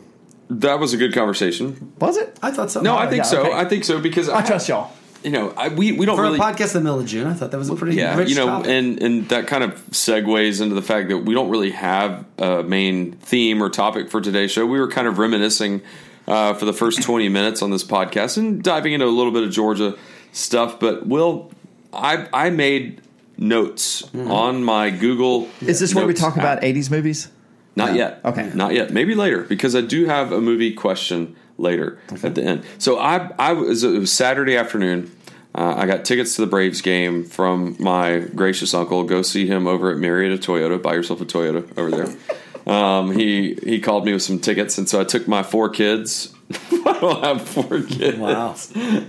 that 0.50 0.80
was 0.80 0.94
a 0.94 0.98
good 0.98 1.14
conversation. 1.14 1.94
Was 2.00 2.16
it? 2.16 2.38
I 2.42 2.52
thought 2.52 2.72
so. 2.72 2.82
No, 2.82 2.98
I 2.98 3.08
think 3.08 3.18
yeah, 3.18 3.24
so. 3.24 3.42
okay. 3.42 3.54
I 3.54 3.66
think 3.66 3.84
so 3.84 4.00
because 4.00 4.30
I 4.30 4.42
trust 4.42 4.70
y'all. 4.70 4.92
You 5.22 5.32
know, 5.32 5.50
I, 5.52 5.68
we 5.68 5.92
we 5.92 6.06
don't 6.06 6.16
for 6.16 6.22
really 6.22 6.40
a 6.40 6.42
podcast 6.42 6.76
in 6.76 6.82
the 6.82 6.90
middle 6.90 7.02
of 7.02 7.06
June, 7.06 7.28
I 7.28 7.34
thought 7.34 7.52
that 7.52 7.58
was 7.58 7.70
a 7.70 7.76
pretty 7.76 7.98
yeah 7.98 8.16
rich 8.16 8.30
you 8.30 8.36
know 8.36 8.46
topic. 8.46 8.70
and 8.70 9.04
and 9.04 9.30
that 9.30 9.48
kind 9.48 9.66
of 9.66 9.86
segues 9.88 10.62
into 10.62 10.76
the 10.76 10.82
fact 10.82 11.10
that 11.10 11.18
we 11.18 11.34
don't 11.34 11.50
really 11.50 11.72
have 11.72 12.24
a 12.38 12.64
main 12.64 13.12
theme 13.18 13.62
or 13.62 13.70
topic 13.70 14.10
for 14.10 14.22
today's 14.22 14.50
show 14.50 14.66
we 14.66 14.80
were 14.80 14.88
kind 14.88 15.10
of 15.10 15.18
reminiscing 15.18 15.82
uh, 16.30 16.54
for 16.54 16.64
the 16.64 16.72
first 16.72 17.04
20 17.04 17.28
minutes 17.38 17.62
on 17.62 17.70
this 17.70 17.84
podcast 17.84 18.38
and 18.38 18.64
diving 18.64 18.94
into 18.94 19.06
a 19.06 19.08
little 19.08 19.34
bit 19.34 19.44
of 19.44 19.52
georgia 19.52 19.98
stuff 20.32 20.80
but 20.80 21.06
will 21.06 21.52
I 21.92 22.28
I 22.32 22.50
made 22.50 23.02
notes 23.39 24.04
on 24.15 24.63
my 24.63 24.89
Google. 24.89 25.47
Is 25.62 25.80
this 25.80 25.95
where 25.95 26.06
we 26.06 26.13
talk 26.13 26.34
app. 26.38 26.39
about 26.39 26.62
80s 26.62 26.91
movies? 26.91 27.30
Not 27.75 27.91
No. 27.91 27.95
yet. 27.97 28.21
Okay. 28.25 28.52
Not 28.54 28.73
yet. 28.73 28.91
Maybe 28.91 29.15
later 29.15 29.43
because 29.43 29.75
I 29.75 29.82
do 29.82 30.06
have 30.06 30.32
a 30.32 30.41
movie 30.41 30.73
question 30.73 31.36
later 31.58 31.97
at 32.23 32.36
the 32.36 32.43
end. 32.43 32.63
So 32.78 32.99
I 32.99 33.32
I 33.39 33.54
was 33.54 33.84
it 33.84 33.97
was 33.99 34.12
Saturday 34.12 34.58
afternoon. 34.58 35.12
Uh, 35.56 35.73
I 35.78 35.86
got 35.88 36.06
tickets 36.06 36.36
to 36.36 36.41
the 36.41 36.47
Braves 36.47 36.82
game 36.82 37.23
from 37.23 37.75
my 37.80 38.19
gracious 38.19 38.73
uncle. 38.73 39.04
Go 39.04 39.21
see 39.23 39.47
him 39.47 39.65
over 39.67 39.91
at 39.91 39.97
Marietta 39.97 40.38
Toyota. 40.38 40.82
Buy 40.82 40.93
yourself 40.93 41.21
a 41.21 41.25
Toyota 41.25 41.78
over 41.78 41.89
there. 41.91 42.15
Um, 42.67 43.17
he 43.17 43.58
he 43.63 43.80
called 43.80 44.06
me 44.06 44.13
with 44.13 44.21
some 44.21 44.38
tickets, 44.38 44.78
and 44.78 44.88
so 44.88 44.99
I 44.99 45.04
took 45.04 45.28
my 45.28 45.41
four 45.41 45.69
kids. 45.69 46.36
I 46.72 46.98
don't 47.00 47.24
have 47.24 47.48
four 47.48 47.82
kids. 47.82 48.18
Wow. 48.18 48.56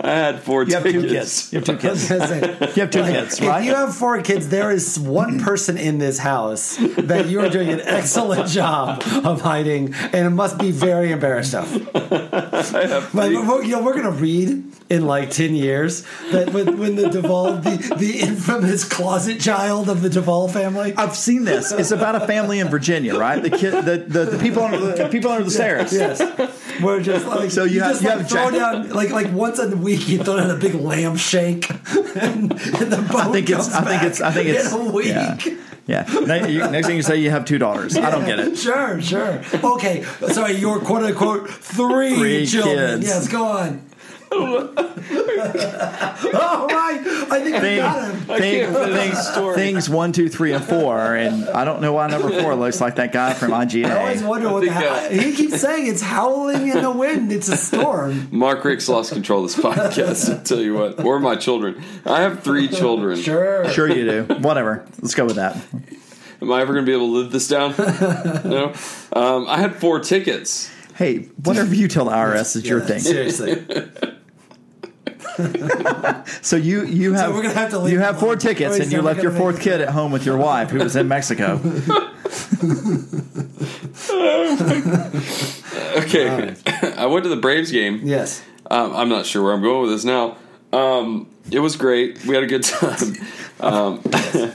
I 0.01 0.09
had 0.09 0.43
four 0.43 0.63
You 0.63 0.75
have 0.75 0.83
two 0.83 1.01
kids. 1.07 1.51
You 1.51 1.59
have 1.59 1.65
two 1.65 1.77
kids. 1.77 2.09
You 2.11 2.81
have 2.83 2.91
two 2.91 3.03
kids, 3.03 3.39
if 3.39 3.65
you 3.65 3.73
have 3.73 3.95
four 3.95 4.21
kids, 4.21 4.49
there 4.49 4.71
is 4.71 4.99
one 4.99 5.39
person 5.39 5.77
in 5.77 5.97
this 5.97 6.19
house 6.19 6.77
that 6.77 7.27
you 7.27 7.39
are 7.39 7.49
doing 7.49 7.69
an 7.69 7.81
excellent 7.81 8.47
job 8.47 9.03
of 9.25 9.41
hiding, 9.41 9.93
and 9.93 10.27
it 10.27 10.29
must 10.29 10.57
be 10.59 10.71
very 10.71 11.11
embarrassed 11.11 11.55
of. 11.55 11.89
But 11.93 13.13
we're, 13.13 13.63
you 13.63 13.71
know, 13.71 13.83
we're 13.83 13.95
gonna 13.95 14.11
read 14.11 14.63
in 14.89 15.05
like 15.05 15.31
ten 15.31 15.55
years 15.55 16.05
that 16.31 16.53
when, 16.53 16.77
when 16.77 16.95
the 16.95 17.09
Duvall, 17.09 17.57
the, 17.57 17.95
the 17.97 18.19
infamous 18.19 18.83
closet 18.87 19.39
child 19.39 19.89
of 19.89 20.01
the 20.01 20.09
Duvall 20.09 20.47
family. 20.47 20.93
I've 20.95 21.15
seen 21.15 21.43
this. 21.45 21.71
It's 21.71 21.91
about 21.91 22.15
a 22.15 22.27
family 22.27 22.59
in 22.59 22.67
Virginia, 22.69 23.17
right? 23.17 23.41
The 23.41 23.49
kid, 23.49 23.85
the, 23.85 23.97
the, 23.97 24.25
the 24.25 24.39
people 24.39 24.63
under 24.63 24.79
the, 24.79 25.03
the 25.03 25.09
people 25.09 25.31
under 25.31 25.43
the 25.43 25.51
stairs. 25.51 25.91
Yes, 25.91 26.21
we're 26.81 27.01
just 27.01 27.25
like 27.39 27.51
So 27.51 27.63
you 27.63 27.81
have- 27.81 27.91
just 27.91 28.01
you 28.03 28.09
like 28.09 28.17
have 28.19 28.29
throw 28.29 28.51
down 28.51 28.89
like 28.89 29.09
like 29.11 29.31
once 29.33 29.59
a 29.59 29.67
week 29.75 30.07
you 30.07 30.23
throw 30.23 30.37
down 30.37 30.49
a 30.51 30.55
big 30.55 30.75
lamb 30.75 31.15
shank, 31.17 31.69
and, 31.69 32.51
and 32.51 32.91
the 32.91 33.07
bone 33.11 33.21
I 33.21 33.31
think 33.31 33.49
it's. 33.49 33.69
comes 33.69 33.73
I 33.73 33.81
think 33.89 34.03
it's. 34.03 34.21
I 34.21 34.31
think 34.31 34.47
it's. 34.49 34.71
a 34.71 34.77
week. 34.83 35.05
Yeah. 35.07 35.37
yeah. 35.87 36.19
Ne- 36.25 36.51
you- 36.51 36.69
Next 36.69 36.87
thing 36.87 36.95
you 36.95 37.01
say, 37.03 37.17
you 37.17 37.29
have 37.31 37.45
two 37.45 37.57
daughters. 37.57 37.97
I 37.97 38.09
don't 38.11 38.25
get 38.25 38.39
it. 38.39 38.57
Sure, 38.61 39.01
sure. 39.01 39.41
Okay, 39.63 40.03
sorry, 40.31 40.53
your 40.53 40.79
quote 40.79 41.03
unquote 41.03 41.49
three, 41.49 42.15
Three 42.15 42.45
children. 42.45 42.99
kids. 43.01 43.07
Yes, 43.07 43.27
go 43.27 43.45
on. 43.45 43.81
All 44.31 44.67
right, 46.67 47.01
I 47.03 47.39
think 47.41 47.55
we 47.55 47.59
Thing, 47.61 47.77
got 47.79 48.11
him. 48.13 48.31
I 48.31 48.39
thing, 48.39 48.59
can't 48.65 48.75
finish 48.75 48.97
things, 48.99 49.27
story. 49.27 49.55
things 49.55 49.89
one, 49.89 50.11
two, 50.13 50.29
three, 50.29 50.53
and 50.53 50.63
four, 50.63 51.15
and 51.15 51.49
I 51.49 51.65
don't 51.65 51.81
know 51.81 51.93
why 51.93 52.07
number 52.07 52.29
four 52.41 52.55
looks 52.55 52.79
like 52.81 52.95
that 52.95 53.11
guy 53.11 53.33
from 53.33 53.53
I 53.53 53.57
always 53.57 53.73
IGA. 54.21 54.27
wonder 54.27 54.51
what 54.51 54.63
the 54.63 54.69
uh, 54.69 54.73
hell. 54.73 55.09
He 55.11 55.33
keeps 55.35 55.59
saying 55.59 55.87
it's 55.87 56.01
howling 56.01 56.67
in 56.69 56.81
the 56.81 56.91
wind. 56.91 57.31
It's 57.31 57.49
a 57.49 57.57
storm. 57.57 58.29
Mark 58.31 58.63
Richt's 58.63 58.87
lost 58.89 59.13
control 59.13 59.43
of 59.45 59.51
this 59.53 59.63
podcast. 59.63 60.39
I 60.39 60.43
tell 60.43 60.61
you 60.61 60.75
what, 60.75 61.03
or 61.03 61.19
my 61.19 61.35
children. 61.35 61.83
I 62.05 62.21
have 62.21 62.41
three 62.43 62.67
children. 62.67 63.19
Sure. 63.19 63.69
Sure, 63.71 63.89
you 63.89 64.05
do. 64.25 64.35
Whatever. 64.35 64.85
Let's 65.01 65.15
go 65.15 65.25
with 65.25 65.35
that. 65.35 65.57
Am 66.41 66.51
I 66.51 66.61
ever 66.61 66.73
going 66.73 66.85
to 66.85 66.89
be 66.89 66.95
able 66.95 67.07
to 67.07 67.13
live 67.13 67.31
this 67.31 67.47
down? 67.47 67.75
no. 67.77 68.73
Um, 69.13 69.45
I 69.47 69.57
had 69.59 69.75
four 69.75 69.99
tickets. 69.99 70.71
Hey, 70.95 71.23
whatever 71.43 71.73
you 71.75 71.87
tell 71.87 72.05
the 72.05 72.11
IRS 72.11 72.55
is 72.55 72.65
your 72.67 72.79
thing. 72.81 72.99
Seriously. 72.99 73.63
So 76.41 76.55
you 76.55 76.85
you 76.85 77.13
have 77.13 77.33
we're 77.33 77.41
gonna 77.43 77.53
have 77.53 77.71
to 77.71 77.79
leave 77.79 77.93
you 77.93 77.99
have 77.99 78.19
four 78.19 78.33
him. 78.33 78.39
tickets, 78.39 78.79
and 78.79 78.91
you 78.91 79.01
left 79.01 79.21
your 79.21 79.31
fourth 79.31 79.57
make 79.57 79.67
it. 79.67 79.69
kid 79.71 79.81
at 79.81 79.89
home 79.89 80.11
with 80.11 80.25
your 80.25 80.37
wife, 80.49 80.69
who 80.69 80.79
was 80.79 80.95
in 80.95 81.07
Mexico. 81.07 81.59
Okay. 85.97 86.55
I 86.97 87.05
went 87.05 87.23
to 87.23 87.29
the 87.29 87.37
Braves 87.37 87.71
game. 87.71 88.01
Yes. 88.03 88.43
Um, 88.69 88.95
I'm 88.95 89.09
not 89.09 89.25
sure 89.25 89.43
where 89.43 89.53
I'm 89.53 89.61
going 89.61 89.81
with 89.83 89.91
this 89.91 90.05
now. 90.05 90.37
Um, 90.71 91.27
it 91.51 91.59
was 91.59 91.75
great. 91.75 92.23
We 92.25 92.35
had 92.35 92.43
a 92.43 92.47
good 92.47 92.63
time. 92.63 93.15
Um, 93.59 94.01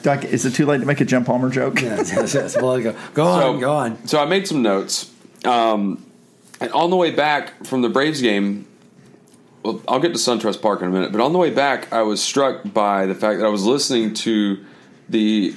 Doc, 0.03 0.25
is 0.25 0.47
it 0.47 0.55
too 0.55 0.67
late 0.67 0.79
to 0.81 0.87
make 0.87 1.01
a 1.01 1.05
Jim 1.05 1.25
Palmer 1.25 1.51
joke? 1.51 1.81
Yes, 1.83 2.11
yes, 2.13 2.35
yes. 2.35 2.57
Well, 2.57 2.81
go, 2.81 2.95
go 3.15 3.27
on, 3.27 3.41
so, 3.41 3.61
go 3.61 3.73
on. 3.73 4.07
So 4.09 4.21
I 4.21 4.25
made 4.25 4.47
some 4.49 4.63
notes. 4.63 5.13
Um, 5.45 6.05
and 6.61 6.73
on 6.73 6.91
the 6.91 6.97
way 6.97 7.11
back 7.11 7.67
from 7.67 7.83
the 7.83 7.89
Braves 7.89 8.21
game, 8.23 8.67
well, 9.67 9.83
I'll 9.89 9.99
get 9.99 10.13
to 10.13 10.19
SunTrust 10.19 10.63
Park 10.63 10.81
in 10.81 10.89
a 10.89 10.91
minute, 10.91 11.11
but 11.11 11.21
on 11.21 11.33
the 11.33 11.39
way 11.39 11.51
back, 11.51 11.93
I 11.93 12.03
was 12.03 12.23
struck 12.23 12.61
by 12.73 13.07
the 13.07 13.17
fact 13.17 13.41
that 13.41 13.47
I 13.47 13.49
was 13.49 13.65
listening 13.65 14.15
to 14.15 14.65
the 15.09 15.55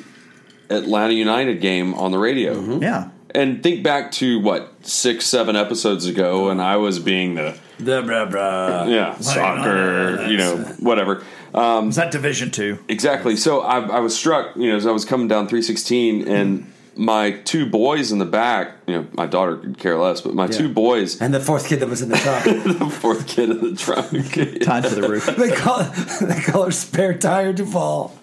Atlanta 0.72 1.14
United 1.14 1.62
game 1.62 1.94
on 1.94 2.12
the 2.12 2.18
radio. 2.18 2.56
Mm-hmm. 2.56 2.82
Yeah. 2.82 3.10
And 3.36 3.62
think 3.62 3.84
back 3.84 4.12
to 4.14 4.40
what 4.40 4.74
six, 4.82 5.28
seven 5.28 5.56
episodes 5.56 6.08
ago, 6.08 6.50
and 6.50 6.60
I 6.60 6.78
was 6.78 6.98
being 6.98 7.36
the 7.36 7.56
Blah, 7.80 8.02
blah, 8.02 8.26
blah. 8.26 8.84
yeah 8.86 9.18
soccer, 9.20 10.18
oh, 10.20 10.28
you 10.28 10.38
know, 10.38 10.58
whatever. 10.80 11.24
Um, 11.54 11.90
Is 11.90 11.96
that 11.96 12.12
Division 12.12 12.50
Two? 12.50 12.80
Exactly. 12.90 13.36
So 13.36 13.62
I, 13.62 13.80
I 13.80 14.00
was 14.00 14.18
struck, 14.18 14.56
you 14.58 14.72
know, 14.72 14.76
as 14.76 14.88
I 14.88 14.92
was 14.92 15.06
coming 15.06 15.28
down 15.28 15.48
316, 15.48 16.28
and 16.28 16.60
mm-hmm. 16.60 16.72
My 17.00 17.32
two 17.32 17.66
boys 17.66 18.12
in 18.12 18.20
the 18.20 18.26
back, 18.26 18.74
you 18.86 18.94
know, 18.94 19.08
my 19.14 19.26
daughter 19.26 19.56
could 19.56 19.78
care 19.78 19.98
less, 19.98 20.20
but 20.20 20.34
my 20.34 20.48
two 20.48 20.68
boys, 20.68 21.22
And 21.22 21.34
the 21.34 21.40
fourth 21.40 21.70
kid 21.70 21.80
that 21.80 21.88
was 21.88 22.02
in 22.02 22.10
the 22.10 22.18
truck. 22.18 22.44
the 22.44 22.90
fourth 22.90 23.26
kid 23.26 23.52
in 23.52 23.62
the 23.62 23.74
trunk. 23.74 24.10
Tied 24.62 24.84
to 24.84 24.96
the 24.96 25.08
roof. 25.08 25.26
they 25.38 25.50
call 25.50 25.84
they 26.22 26.42
call 26.42 26.66
her 26.66 26.72
spare 26.72 27.18
tire 27.18 27.54
Duvall. 27.54 28.20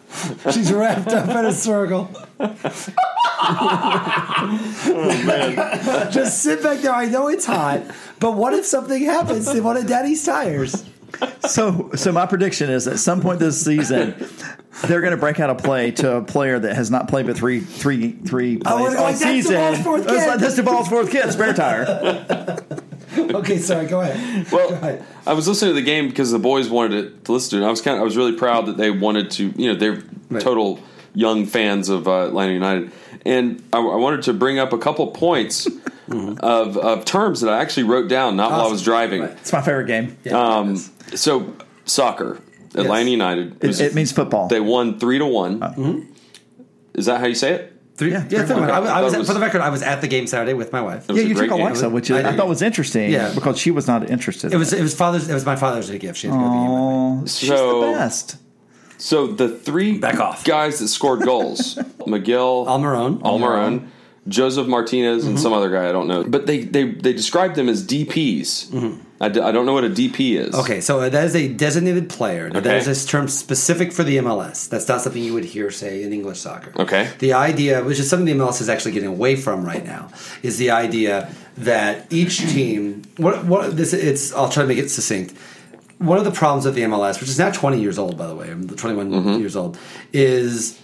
She's 0.50 0.70
wrapped 0.70 1.08
up 1.08 1.30
in 1.30 1.46
a 1.46 1.52
circle. 1.52 2.10
oh, 4.88 5.22
man. 5.26 6.12
Just 6.12 6.42
sit 6.42 6.62
back 6.62 6.80
there. 6.80 6.92
I 6.92 7.06
know 7.06 7.28
it's 7.28 7.46
hot, 7.46 7.80
but 8.20 8.32
what 8.32 8.52
if 8.52 8.66
something 8.66 9.02
happens 9.02 9.50
to 9.52 9.62
one 9.62 9.78
of 9.78 9.86
Daddy's 9.86 10.22
tires? 10.22 10.84
So, 11.48 11.90
so 11.94 12.12
my 12.12 12.26
prediction 12.26 12.70
is 12.70 12.86
at 12.88 12.98
some 12.98 13.20
point 13.20 13.38
this 13.38 13.64
season, 13.64 14.14
they're 14.86 15.00
going 15.00 15.12
to 15.12 15.16
break 15.16 15.40
out 15.40 15.48
a 15.50 15.54
play 15.54 15.90
to 15.92 16.16
a 16.16 16.22
player 16.22 16.58
that 16.58 16.74
has 16.76 16.90
not 16.90 17.08
played 17.08 17.26
but 17.26 17.36
three, 17.36 17.60
three, 17.60 18.12
three 18.12 18.60
I 18.64 18.70
plays 18.72 18.80
wanna 18.80 18.96
all 18.98 19.04
like, 19.04 19.18
"That's 19.18 19.22
season. 19.22 19.52
Duvall's 19.54 19.78
fourth 19.82 20.02
It's 20.02 20.10
kid." 20.12 20.26
like, 20.28 20.38
That's 20.40 20.56
Duvall's 20.56 20.88
fourth 20.88 21.10
kid, 21.10 21.32
spare 21.32 21.52
tire. 21.54 22.58
Okay, 23.16 23.56
sorry. 23.58 23.86
Go 23.86 24.02
ahead. 24.02 24.50
Go 24.50 24.56
Well, 24.56 24.72
ahead. 24.74 25.02
I 25.26 25.32
was 25.32 25.48
listening 25.48 25.70
to 25.70 25.74
the 25.74 25.86
game 25.86 26.08
because 26.08 26.32
the 26.32 26.38
boys 26.38 26.68
wanted 26.68 27.24
to 27.24 27.32
listen 27.32 27.58
to 27.58 27.64
it. 27.64 27.66
I 27.66 27.70
was 27.70 27.80
kind 27.80 27.96
of, 27.96 28.02
I 28.02 28.04
was 28.04 28.14
really 28.16 28.32
proud 28.36 28.66
that 28.66 28.76
they 28.76 28.90
wanted 28.90 29.30
to, 29.32 29.54
you 29.56 29.72
know, 29.72 29.74
they're 29.78 30.02
Right. 30.28 30.42
total 30.42 30.80
young 31.14 31.46
fans 31.46 31.88
of 31.88 32.06
uh, 32.08 32.26
Atlanta 32.26 32.52
United, 32.52 32.90
and 33.24 33.62
I, 33.72 33.78
I 33.78 33.94
wanted 33.96 34.22
to 34.24 34.34
bring 34.34 34.58
up 34.58 34.72
a 34.74 34.78
couple 34.78 35.06
points 35.12 35.66
of, 36.10 36.76
of 36.76 37.04
terms 37.06 37.40
that 37.40 37.54
I 37.54 37.60
actually 37.62 37.84
wrote 37.84 38.08
down, 38.08 38.36
not 38.36 38.50
while 38.50 38.66
I 38.66 38.70
was 38.70 38.82
driving. 38.82 39.22
Right. 39.22 39.30
It's 39.30 39.52
my 39.52 39.62
favorite 39.62 39.86
game. 39.86 40.18
Yeah, 40.24 40.36
Um, 40.38 40.70
yes. 40.74 40.90
So 41.14 41.54
soccer, 41.84 42.40
Atlanta 42.74 43.10
United. 43.10 43.62
It, 43.64 43.80
it 43.80 43.94
means 43.94 44.12
football. 44.12 44.48
they 44.48 44.60
won 44.60 44.98
three 44.98 45.18
to 45.18 45.26
one. 45.26 45.62
Uh-huh. 45.62 46.00
Is 46.94 47.06
that 47.06 47.20
how 47.20 47.26
you 47.26 47.34
say 47.34 47.52
it? 47.52 47.72
Three, 47.96 48.10
yeah, 48.12 48.24
yeah, 48.28 48.44
three 48.44 48.56
three- 48.56 48.64
I, 48.64 48.78
was- 48.78 48.90
I 48.90 49.00
was, 49.00 49.16
was- 49.16 49.26
for 49.26 49.32
the 49.34 49.40
record, 49.40 49.62
I 49.62 49.70
was 49.70 49.82
at 49.82 50.02
the 50.02 50.08
game 50.08 50.26
Saturday 50.26 50.52
with 50.52 50.70
my 50.70 50.82
wife. 50.82 51.06
Yeah, 51.08 51.16
you 51.22 51.34
great 51.34 51.48
took 51.48 51.56
game. 51.56 51.66
Alexa, 51.66 51.88
which 51.88 52.10
is, 52.10 52.22
I 52.24 52.30
I, 52.30 52.36
thought 52.36 52.46
was 52.48 52.60
interesting 52.60 53.10
Yeah. 53.10 53.32
because 53.34 53.58
she 53.58 53.70
was 53.70 53.86
not 53.86 54.10
interested. 54.10 54.52
It 54.52 54.56
was 54.58 54.74
it 54.74 54.82
was 54.82 54.94
father's 54.94 55.28
it 55.30 55.32
was 55.34 55.46
my 55.46 55.56
father's 55.56 55.88
Day 55.88 55.96
gift. 55.98 56.18
She 56.18 56.26
had 56.26 56.34
to 56.34 56.38
go 56.38 56.44
to 56.44 56.50
the 56.50 56.56
game. 56.56 57.12
with 57.14 57.22
me. 57.22 57.28
She's 57.28 57.48
So- 57.48 57.80
the 57.86 57.92
best. 57.92 58.36
So 58.98 59.26
the 59.28 59.48
three 59.48 59.98
Back 59.98 60.20
off. 60.20 60.44
guys 60.44 60.78
that 60.80 60.88
scored 60.88 61.20
goals, 61.22 61.78
Miguel 62.06 62.66
Almiron. 62.66 63.20
Almiron, 63.20 63.88
Josef 64.28 64.66
Martinez, 64.66 65.24
and 65.24 65.34
mm-hmm. 65.34 65.42
some 65.42 65.52
other 65.52 65.70
guy 65.70 65.88
I 65.88 65.92
don't 65.92 66.08
know. 66.08 66.24
But 66.24 66.46
they 66.46 66.64
they, 66.64 66.90
they 66.90 67.12
described 67.12 67.56
them 67.56 67.68
as 67.68 67.86
DPs. 67.86 68.68
Mm-hmm. 68.68 69.02
I, 69.18 69.28
d- 69.30 69.40
I 69.40 69.50
don't 69.50 69.64
know 69.64 69.72
what 69.72 69.84
a 69.84 69.88
DP 69.88 70.36
is. 70.36 70.54
Okay, 70.54 70.80
so 70.82 71.08
that 71.08 71.24
is 71.24 71.34
a 71.34 71.48
designated 71.48 72.10
player. 72.10 72.50
Now, 72.50 72.60
That 72.60 72.76
Okay. 72.76 72.90
is 72.90 73.04
a 73.04 73.08
term 73.08 73.28
specific 73.28 73.92
for 73.92 74.04
the 74.04 74.18
MLS. 74.18 74.68
That's 74.68 74.86
not 74.88 75.00
something 75.00 75.22
you 75.22 75.32
would 75.32 75.46
hear, 75.46 75.70
say, 75.70 76.02
in 76.02 76.12
English 76.12 76.38
soccer. 76.38 76.72
Okay. 76.78 77.10
The 77.18 77.32
idea, 77.32 77.82
which 77.82 77.98
is 77.98 78.10
something 78.10 78.26
the 78.26 78.44
MLS 78.44 78.60
is 78.60 78.68
actually 78.68 78.92
getting 78.92 79.08
away 79.08 79.36
from 79.36 79.64
right 79.64 79.84
now, 79.84 80.10
is 80.42 80.58
the 80.58 80.70
idea 80.70 81.30
that 81.56 82.12
each 82.12 82.38
team. 82.40 83.02
What 83.16 83.46
what 83.46 83.76
this? 83.76 83.94
It's. 83.94 84.34
I'll 84.34 84.50
try 84.50 84.64
to 84.64 84.68
make 84.68 84.78
it 84.78 84.90
succinct. 84.90 85.34
One 85.98 86.18
of 86.18 86.24
the 86.24 86.30
problems 86.30 86.66
with 86.66 86.74
the 86.74 86.82
MLS, 86.82 87.18
which 87.20 87.30
is 87.30 87.38
now 87.38 87.50
20 87.50 87.80
years 87.80 87.98
old, 87.98 88.18
by 88.18 88.26
the 88.26 88.34
way, 88.34 88.50
I'm 88.50 88.68
21 88.68 89.10
mm-hmm. 89.10 89.40
years 89.40 89.56
old, 89.56 89.78
is 90.12 90.78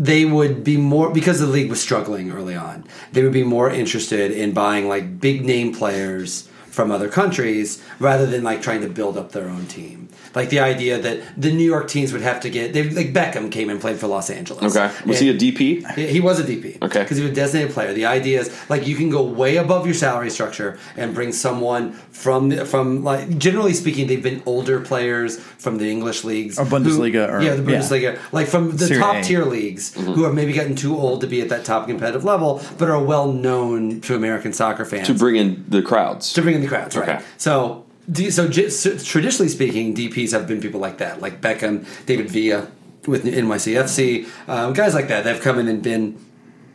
they 0.00 0.24
would 0.24 0.64
be 0.64 0.78
more 0.78 1.12
because 1.12 1.40
the 1.40 1.46
league 1.46 1.68
was 1.68 1.78
struggling 1.78 2.32
early 2.32 2.56
on. 2.56 2.84
They 3.12 3.22
would 3.22 3.34
be 3.34 3.44
more 3.44 3.68
interested 3.70 4.30
in 4.32 4.52
buying 4.52 4.88
like 4.88 5.20
big 5.20 5.44
name 5.44 5.74
players 5.74 6.48
from 6.70 6.90
other 6.90 7.08
countries 7.08 7.82
rather 7.98 8.26
than 8.26 8.42
like 8.42 8.62
trying 8.62 8.80
to 8.82 8.88
build 8.88 9.16
up 9.16 9.32
their 9.32 9.48
own 9.48 9.66
team. 9.66 10.08
Like 10.34 10.50
the 10.50 10.60
idea 10.60 10.98
that 11.00 11.20
the 11.36 11.50
New 11.52 11.64
York 11.64 11.88
teams 11.88 12.12
would 12.12 12.22
have 12.22 12.40
to 12.40 12.50
get 12.50 12.72
they, 12.72 12.88
like 12.88 13.12
Beckham 13.12 13.50
came 13.50 13.68
and 13.68 13.80
played 13.80 13.96
for 13.98 14.06
Los 14.06 14.30
Angeles. 14.30 14.76
Okay. 14.76 14.92
Was 15.06 15.20
And- 15.20 15.28
he 15.40 15.48
a 15.48 15.52
DP? 15.52 15.94
he 15.96 16.06
he 16.06 16.20
was 16.20 16.38
a 16.38 16.44
DP. 16.44 16.80
Okay. 16.82 17.02
Because 17.02 17.16
he 17.16 17.22
was 17.24 17.32
a 17.32 17.34
designated 17.34 17.74
player. 17.74 17.92
The 17.92 18.06
idea 18.06 18.40
is 18.40 18.70
like 18.70 18.86
you 18.86 18.94
can 18.94 19.10
go 19.10 19.22
way 19.22 19.56
above 19.56 19.86
your 19.86 19.94
salary 19.94 20.30
structure 20.30 20.78
and 20.96 21.14
bring 21.14 21.32
someone 21.32 21.92
from 22.12 22.50
the, 22.50 22.64
from 22.64 23.02
like 23.02 23.38
generally 23.38 23.74
speaking, 23.74 24.06
they've 24.06 24.22
been 24.22 24.42
older 24.46 24.78
players 24.80 25.38
from 25.38 25.78
the 25.78 25.90
English 25.90 26.22
leagues 26.24 26.58
Or 26.58 26.64
Bundesliga 26.64 27.26
who- 27.28 27.34
or- 27.36 27.42
yeah, 27.42 27.54
the 27.54 27.72
yeah. 27.72 27.78
Bundesliga, 27.80 28.18
like 28.32 28.46
from 28.46 28.76
the 28.76 28.86
Serie 28.86 29.00
top 29.00 29.16
A. 29.16 29.22
tier 29.24 29.44
leagues 29.44 29.90
Mm-hmm. 29.90 30.12
who 30.12 30.22
have 30.24 30.34
maybe 30.34 30.52
gotten 30.52 30.76
too 30.76 30.96
old 30.96 31.20
to 31.22 31.26
be 31.26 31.40
at 31.40 31.48
that 31.48 31.64
top 31.64 31.88
competitive 31.88 32.24
level, 32.24 32.62
but 32.78 32.88
are 32.88 33.02
well 33.02 33.32
known 33.32 34.00
to 34.02 34.14
American 34.14 34.52
soccer 34.52 34.84
fans 34.84 35.06
To 35.08 35.14
bring 35.14 35.36
in 35.36 35.64
the 35.68 35.82
crowds. 35.82 36.32
to 36.34 36.42
bring 36.42 36.54
in 36.54 36.59
the 36.62 36.68
crowds, 36.68 36.96
right? 36.96 37.08
Okay. 37.08 37.24
So, 37.36 37.84
so, 38.30 38.48
traditionally 38.48 39.48
speaking, 39.48 39.94
DPS 39.94 40.32
have 40.32 40.46
been 40.48 40.60
people 40.60 40.80
like 40.80 40.98
that, 40.98 41.20
like 41.20 41.40
Beckham, 41.40 41.86
David 42.06 42.30
Villa. 42.30 42.68
with 43.06 43.24
NYCFC, 43.24 44.28
um, 44.48 44.72
guys 44.74 44.94
like 44.94 45.08
that. 45.08 45.24
They've 45.24 45.40
come 45.40 45.58
in 45.58 45.68
and 45.68 45.82
been 45.82 46.18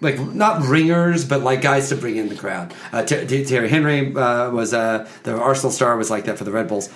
like 0.02 0.20
not 0.20 0.64
ringers, 0.64 1.26
but 1.26 1.42
like 1.42 1.62
guys 1.62 1.90
to 1.90 1.96
bring 1.96 2.16
in 2.18 2.30
the 2.30 2.36
crowd. 2.36 2.74
Uh, 2.92 3.04
Ter- 3.04 3.26
Ter- 3.26 3.44
Thierry 3.44 3.70
Henry 3.70 4.14
uh, 4.16 4.50
was 4.52 4.74
uh, 4.74 5.08
the 5.24 5.38
Arsenal 5.38 5.72
star 5.72 5.96
was 5.98 6.10
like 6.10 6.26
that 6.26 6.38
for 6.38 6.44
the 6.44 6.52
Red 6.52 6.68
Bulls. 6.68 6.90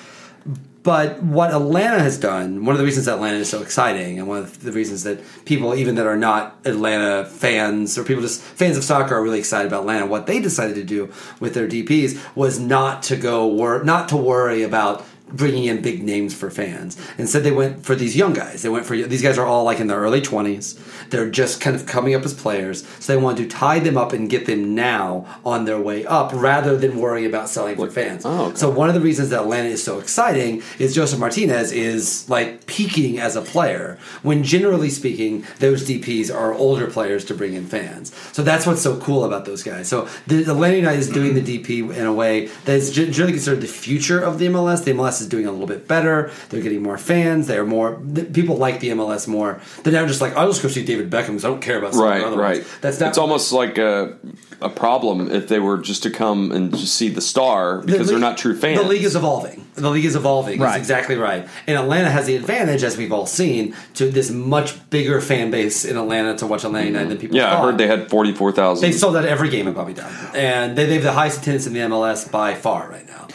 But 0.82 1.22
what 1.22 1.52
Atlanta 1.52 2.00
has 2.00 2.18
done, 2.18 2.64
one 2.64 2.74
of 2.74 2.80
the 2.80 2.86
reasons 2.86 3.08
Atlanta 3.08 3.38
is 3.38 3.50
so 3.50 3.62
exciting, 3.62 4.18
and 4.18 4.30
one 4.30 4.38
of 4.38 4.64
the 4.64 4.72
reasons 4.72 5.04
that 5.04 5.20
people, 5.44 5.76
even 5.76 5.96
that 5.96 6.06
are 6.06 6.16
not 6.16 6.58
Atlanta 6.64 7.26
fans 7.26 7.98
or 7.98 8.04
people 8.06 8.24
just 8.24 8.42
fans 8.42 8.78
of 8.78 8.84
soccer, 8.86 9.16
are 9.16 9.22
really 9.22 9.40
excited 9.40 9.68
about 9.68 9.82
Atlanta. 9.82 10.06
What 10.06 10.26
they 10.26 10.40
decided 10.40 10.76
to 10.76 10.84
do 10.84 11.12
with 11.42 11.54
their 11.54 11.68
DPS 11.68 12.18
was 12.34 12.60
not 12.60 13.04
to 13.04 13.18
go 13.18 13.46
wor- 13.48 13.84
not 13.84 14.08
to 14.10 14.18
worry 14.18 14.64
about 14.64 15.06
bringing 15.32 15.66
in 15.66 15.82
big 15.82 16.04
names 16.04 16.34
for 16.34 16.50
fans. 16.50 16.98
Instead, 17.18 17.44
they 17.44 17.52
went 17.52 17.86
for 17.86 17.96
these 17.96 18.16
young 18.16 18.34
guys. 18.34 18.62
They 18.62 18.70
went 18.70 18.86
for 18.86 18.96
these 18.96 19.22
guys 19.22 19.38
are 19.38 19.46
all 19.46 19.64
like 19.64 19.80
in 19.80 19.88
their 19.88 20.00
early 20.00 20.22
twenties. 20.22 20.80
They're 21.10 21.30
just 21.30 21.62
kind 21.62 21.76
of 21.76 21.86
coming 21.86 22.16
up 22.16 22.24
as 22.24 22.34
players, 22.34 22.86
so 23.00 23.14
they 23.14 23.22
wanted 23.22 23.50
to 23.50 23.56
tie 23.56 23.80
them 23.80 23.98
up 23.98 24.14
and 24.14 24.30
get 24.30 24.46
them 24.46 24.76
now 24.76 25.26
on 25.46 25.66
their 25.66 25.80
way 25.80 26.06
up, 26.06 26.32
rather 26.34 26.78
than 26.78 26.98
worry 27.00 27.26
about 27.26 27.50
selling 27.50 27.76
for 27.76 27.90
fans. 27.90 28.26
oh, 28.26 28.48
okay. 28.48 28.56
So 28.56 28.70
one 28.70 28.90
of 28.90 28.96
the 28.96 29.02
reasons 29.02 29.30
that 29.30 29.42
Atlanta 29.42 29.70
is 29.70 29.84
so 29.84 30.00
exciting 30.00 30.62
is 30.78 30.96
Josef 30.96 31.20
Martinez 31.20 31.72
is 31.72 32.30
like 32.30 32.66
peaking 32.66 33.20
as 33.20 33.36
a 33.36 33.42
player. 33.42 33.98
When 34.22 34.44
generally 34.44 34.90
speaking, 34.90 35.46
those 35.60 35.88
DPS 35.88 36.34
are 36.34 36.54
older 36.54 36.88
players 36.88 37.26
to 37.26 37.34
bring 37.34 37.54
in 37.54 37.66
fans. 37.66 38.14
So 38.32 38.44
that's 38.44 38.66
what's 38.66 38.82
so 38.82 39.00
cool 39.00 39.24
about 39.26 39.46
those 39.46 39.64
guys. 39.64 39.88
So 39.88 40.08
the 40.28 40.42
Atlanta 40.42 40.78
United 40.78 41.00
is 41.00 41.10
doing 41.10 41.34
the 41.34 41.42
DP 41.42 41.96
in 41.96 42.06
a 42.06 42.14
way 42.14 42.48
that 42.66 42.76
is 42.76 42.92
generally 42.92 43.34
considered 43.34 43.62
the 43.62 43.68
future 43.68 44.20
of 44.20 44.40
the 44.40 44.48
MLS. 44.48 44.84
The 44.84 44.92
MLS 44.92 45.19
is 45.22 45.28
doing 45.28 45.46
a 45.46 45.52
little 45.52 45.68
bit 45.68 45.88
better. 45.88 46.32
They're 46.50 46.62
getting 46.62 46.84
more 46.84 46.98
fans. 46.98 47.48
They're 47.48 47.66
more 47.66 48.02
th- 48.14 48.34
people 48.34 48.58
like 48.58 48.80
the 48.80 48.90
MLS 48.90 49.28
more. 49.28 49.62
They're 49.84 49.94
now 49.94 50.06
just 50.06 50.22
like 50.22 50.36
I'll 50.36 50.48
just 50.48 50.62
go 50.62 50.70
see 50.70 50.86
David 50.86 51.10
Beckham 51.10 51.28
because 51.28 51.46
I 51.46 51.50
don't 51.50 51.62
care 51.62 51.78
about 51.78 51.94
some 51.94 52.04
of 52.04 52.10
Right, 52.10 52.24
other 52.24 52.38
right. 52.38 52.58
ones. 52.58 52.78
That's 52.82 53.00
not 53.00 53.10
it's 53.10 53.18
almost 53.18 53.52
like 53.52 53.78
a 53.78 54.18
a 54.62 54.70
problem 54.70 55.32
if 55.32 55.48
they 55.48 55.60
were 55.60 55.78
just 55.78 56.04
to 56.04 56.10
come 56.10 56.52
and 56.52 56.76
just 56.76 56.96
see 56.96 57.08
the 57.10 57.22
star 57.22 57.82
because 57.82 58.08
The 58.08 58.14
they're 58.14 58.20
not 58.20 58.38
true 58.38 58.56
fans. 58.56 58.80
The 58.80 58.88
league 58.88 59.04
is 59.04 59.16
evolving. 59.16 59.66
The 59.76 59.90
league 59.90 60.06
is 60.06 60.16
evolving. 60.16 60.60
Right. 60.60 60.72
That's 60.72 60.80
exactly 60.80 61.16
right. 61.16 61.48
And 61.66 61.78
Atlanta 61.78 62.10
has 62.10 62.26
the 62.26 62.36
advantage, 62.36 62.84
as 62.84 62.98
we've 62.98 63.12
all 63.14 63.26
seen, 63.26 63.74
to 63.94 64.10
this 64.12 64.30
much 64.30 64.90
bigger 64.90 65.22
fan 65.22 65.50
base 65.52 65.86
in 65.86 65.96
Atlanta 65.96 66.36
to 66.38 66.48
watch 66.48 66.66
Atlanta 66.66 66.88
United 66.88 67.04
mm-hmm. 67.04 67.10
than 67.10 67.18
people. 67.20 67.38
yeah, 67.38 67.58
I 67.58 67.62
heard 67.62 67.78
they 67.78 67.88
had 67.88 68.10
forty 68.10 68.34
four 68.34 68.52
thousand. 68.52 68.82
They've 68.90 69.00
sold 69.00 69.16
out 69.16 69.26
every 69.26 69.50
game 69.50 69.68
at 69.68 69.76
Bobby 69.76 69.94
Dodd, 69.94 70.12
and 70.36 70.78
they, 70.78 70.86
they 70.86 70.96
have 70.96 71.04
the 71.04 71.14
highest 71.14 71.40
attendance 71.42 71.66
in 71.68 71.74
the 71.74 71.80
MLS 71.80 72.30
by 72.30 72.54
far 72.56 72.90
right 72.90 73.08
now. 73.08 73.28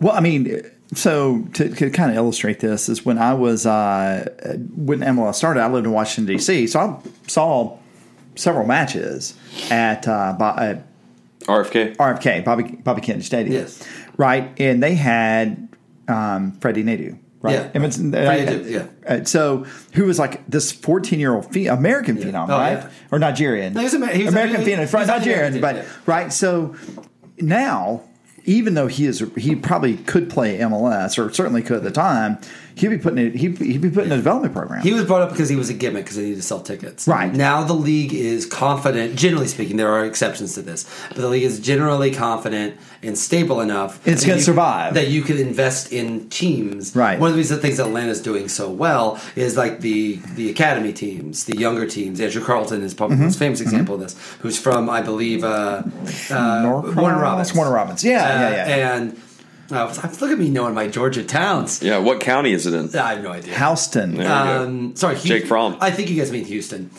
Well, 0.00 0.14
I 0.14 0.20
mean, 0.20 0.44
so 0.94 1.42
to, 1.54 1.68
to 1.68 1.90
kind 1.90 2.10
of 2.10 2.16
illustrate 2.16 2.60
this 2.60 2.88
is 2.88 3.04
when 3.04 3.18
I 3.18 3.34
was 3.34 3.66
uh, 3.66 4.28
when 4.74 5.00
MLS 5.00 5.36
started, 5.36 5.60
I 5.62 5.68
lived 5.70 5.86
in 5.86 5.92
Washington 5.92 6.34
D.C., 6.34 6.66
so 6.66 6.80
I 6.80 6.98
saw 7.28 7.78
several 8.34 8.66
matches 8.66 9.34
at, 9.70 10.06
uh, 10.08 10.34
Bo- 10.38 10.56
at 10.56 10.86
RFK. 11.42 11.96
RFK, 11.96 12.44
Bobby 12.44 12.62
Bobby 12.82 13.00
Kennedy 13.00 13.24
Stadium. 13.24 13.54
Yes. 13.54 13.86
right, 14.16 14.52
and 14.60 14.82
they 14.82 14.94
had 14.94 15.68
um, 16.08 16.52
Freddy 16.60 16.82
Adu. 16.84 17.18
Right. 17.42 17.54
Yeah. 17.54 17.70
And 17.72 17.84
it's- 17.84 17.96
Freddie 17.98 18.74
uh, 18.76 18.84
yeah. 19.08 19.14
uh, 19.20 19.24
so 19.24 19.64
who 19.94 20.04
was 20.04 20.18
like 20.18 20.46
this 20.46 20.70
14 20.72 21.18
year 21.18 21.34
old 21.34 21.50
phe- 21.50 21.68
American 21.68 22.18
phenom, 22.18 22.48
Oh, 22.50 22.58
right? 22.58 22.72
yeah. 22.72 22.90
Or 23.10 23.18
Nigerian. 23.18 23.72
No, 23.72 23.80
he 23.80 23.84
was 23.84 23.94
Amer- 23.94 24.06
he 24.08 24.24
was 24.24 24.34
American 24.34 24.56
Amer- 24.60 24.66
phenom, 24.66 24.80
he's 24.80 24.92
Nigerian, 24.92 25.54
Nigerian, 25.54 25.60
but 25.62 25.76
yeah. 25.76 25.84
right. 26.04 26.30
So 26.32 26.74
now, 27.38 28.02
even 28.44 28.74
though 28.74 28.86
he 28.86 29.06
is, 29.06 29.24
he 29.36 29.54
probably 29.54 29.96
could 29.96 30.30
play 30.30 30.58
MLS, 30.58 31.18
or 31.18 31.32
certainly 31.32 31.62
could 31.62 31.78
at 31.78 31.82
the 31.82 31.90
time. 31.90 32.38
He'd 32.74 32.88
be 32.88 32.98
putting 32.98 33.18
it. 33.18 33.34
He'd, 33.34 33.58
he'd 33.58 33.80
be 33.80 33.90
putting 33.90 34.12
a 34.12 34.16
development 34.16 34.54
program. 34.54 34.82
He 34.82 34.92
was 34.92 35.04
brought 35.04 35.22
up 35.22 35.30
because 35.30 35.48
he 35.48 35.56
was 35.56 35.68
a 35.70 35.74
gimmick 35.74 36.04
because 36.04 36.16
they 36.16 36.22
needed 36.24 36.36
to 36.36 36.42
sell 36.42 36.60
tickets. 36.60 37.06
Right. 37.06 37.32
Now 37.32 37.62
the 37.64 37.74
league 37.74 38.14
is 38.14 38.46
confident, 38.46 39.16
generally 39.16 39.48
speaking, 39.48 39.76
there 39.76 39.92
are 39.92 40.04
exceptions 40.04 40.54
to 40.54 40.62
this, 40.62 40.88
but 41.08 41.18
the 41.18 41.28
league 41.28 41.42
is 41.42 41.60
generally 41.60 42.10
confident 42.12 42.76
and 43.02 43.16
stable 43.18 43.60
enough. 43.60 44.06
It's 44.06 44.24
gonna 44.24 44.40
survive. 44.40 44.94
That 44.94 45.08
you 45.08 45.22
can 45.22 45.36
invest 45.38 45.92
in 45.92 46.28
teams. 46.30 46.96
Right. 46.96 47.18
One 47.20 47.28
of 47.28 47.34
the 47.34 47.38
reasons 47.38 47.60
things 47.60 47.76
that 47.76 47.86
Atlanta's 47.86 48.22
doing 48.22 48.48
so 48.48 48.70
well 48.70 49.20
is 49.36 49.56
like 49.56 49.80
the 49.80 50.16
the 50.36 50.48
academy 50.50 50.92
teams, 50.92 51.44
the 51.44 51.56
younger 51.58 51.86
teams. 51.86 52.20
Andrew 52.20 52.42
Carleton 52.44 52.82
is 52.82 52.94
probably 52.94 53.10
Mm-hmm. 53.10 53.22
the 53.22 53.26
most 53.26 53.38
famous 53.38 53.60
example 53.60 53.94
of 53.96 54.00
this, 54.00 54.16
who's 54.40 54.56
from, 54.58 54.88
I 54.88 55.02
believe, 55.02 55.42
uh, 55.42 55.82
uh? 56.30 56.82
Warner 56.96 57.20
Robins. 57.20 57.54
Warner 57.54 57.72
Robins. 57.74 58.04
Yeah, 58.04 58.12
yeah, 58.20 58.46
Uh, 58.46 58.50
yeah. 58.50 58.94
And 58.96 59.20
uh, 59.72 59.92
look 60.20 60.30
at 60.30 60.38
me 60.38 60.50
knowing 60.50 60.74
my 60.74 60.88
Georgia 60.88 61.22
towns. 61.24 61.82
Yeah, 61.82 61.98
what 61.98 62.20
county 62.20 62.52
is 62.52 62.66
it 62.66 62.74
in? 62.74 62.94
I 62.98 63.14
have 63.14 63.22
no 63.24 63.30
idea. 63.32 63.56
Houston. 63.58 64.14
There 64.14 64.22
you 64.24 64.28
go. 64.28 64.62
Um, 64.64 64.96
sorry, 64.96 65.14
Houston. 65.14 65.28
Jake 65.38 65.46
Fromm. 65.46 65.76
I 65.80 65.90
think 65.90 66.10
you 66.10 66.16
guys 66.16 66.30
mean 66.32 66.44
Houston. 66.44 66.90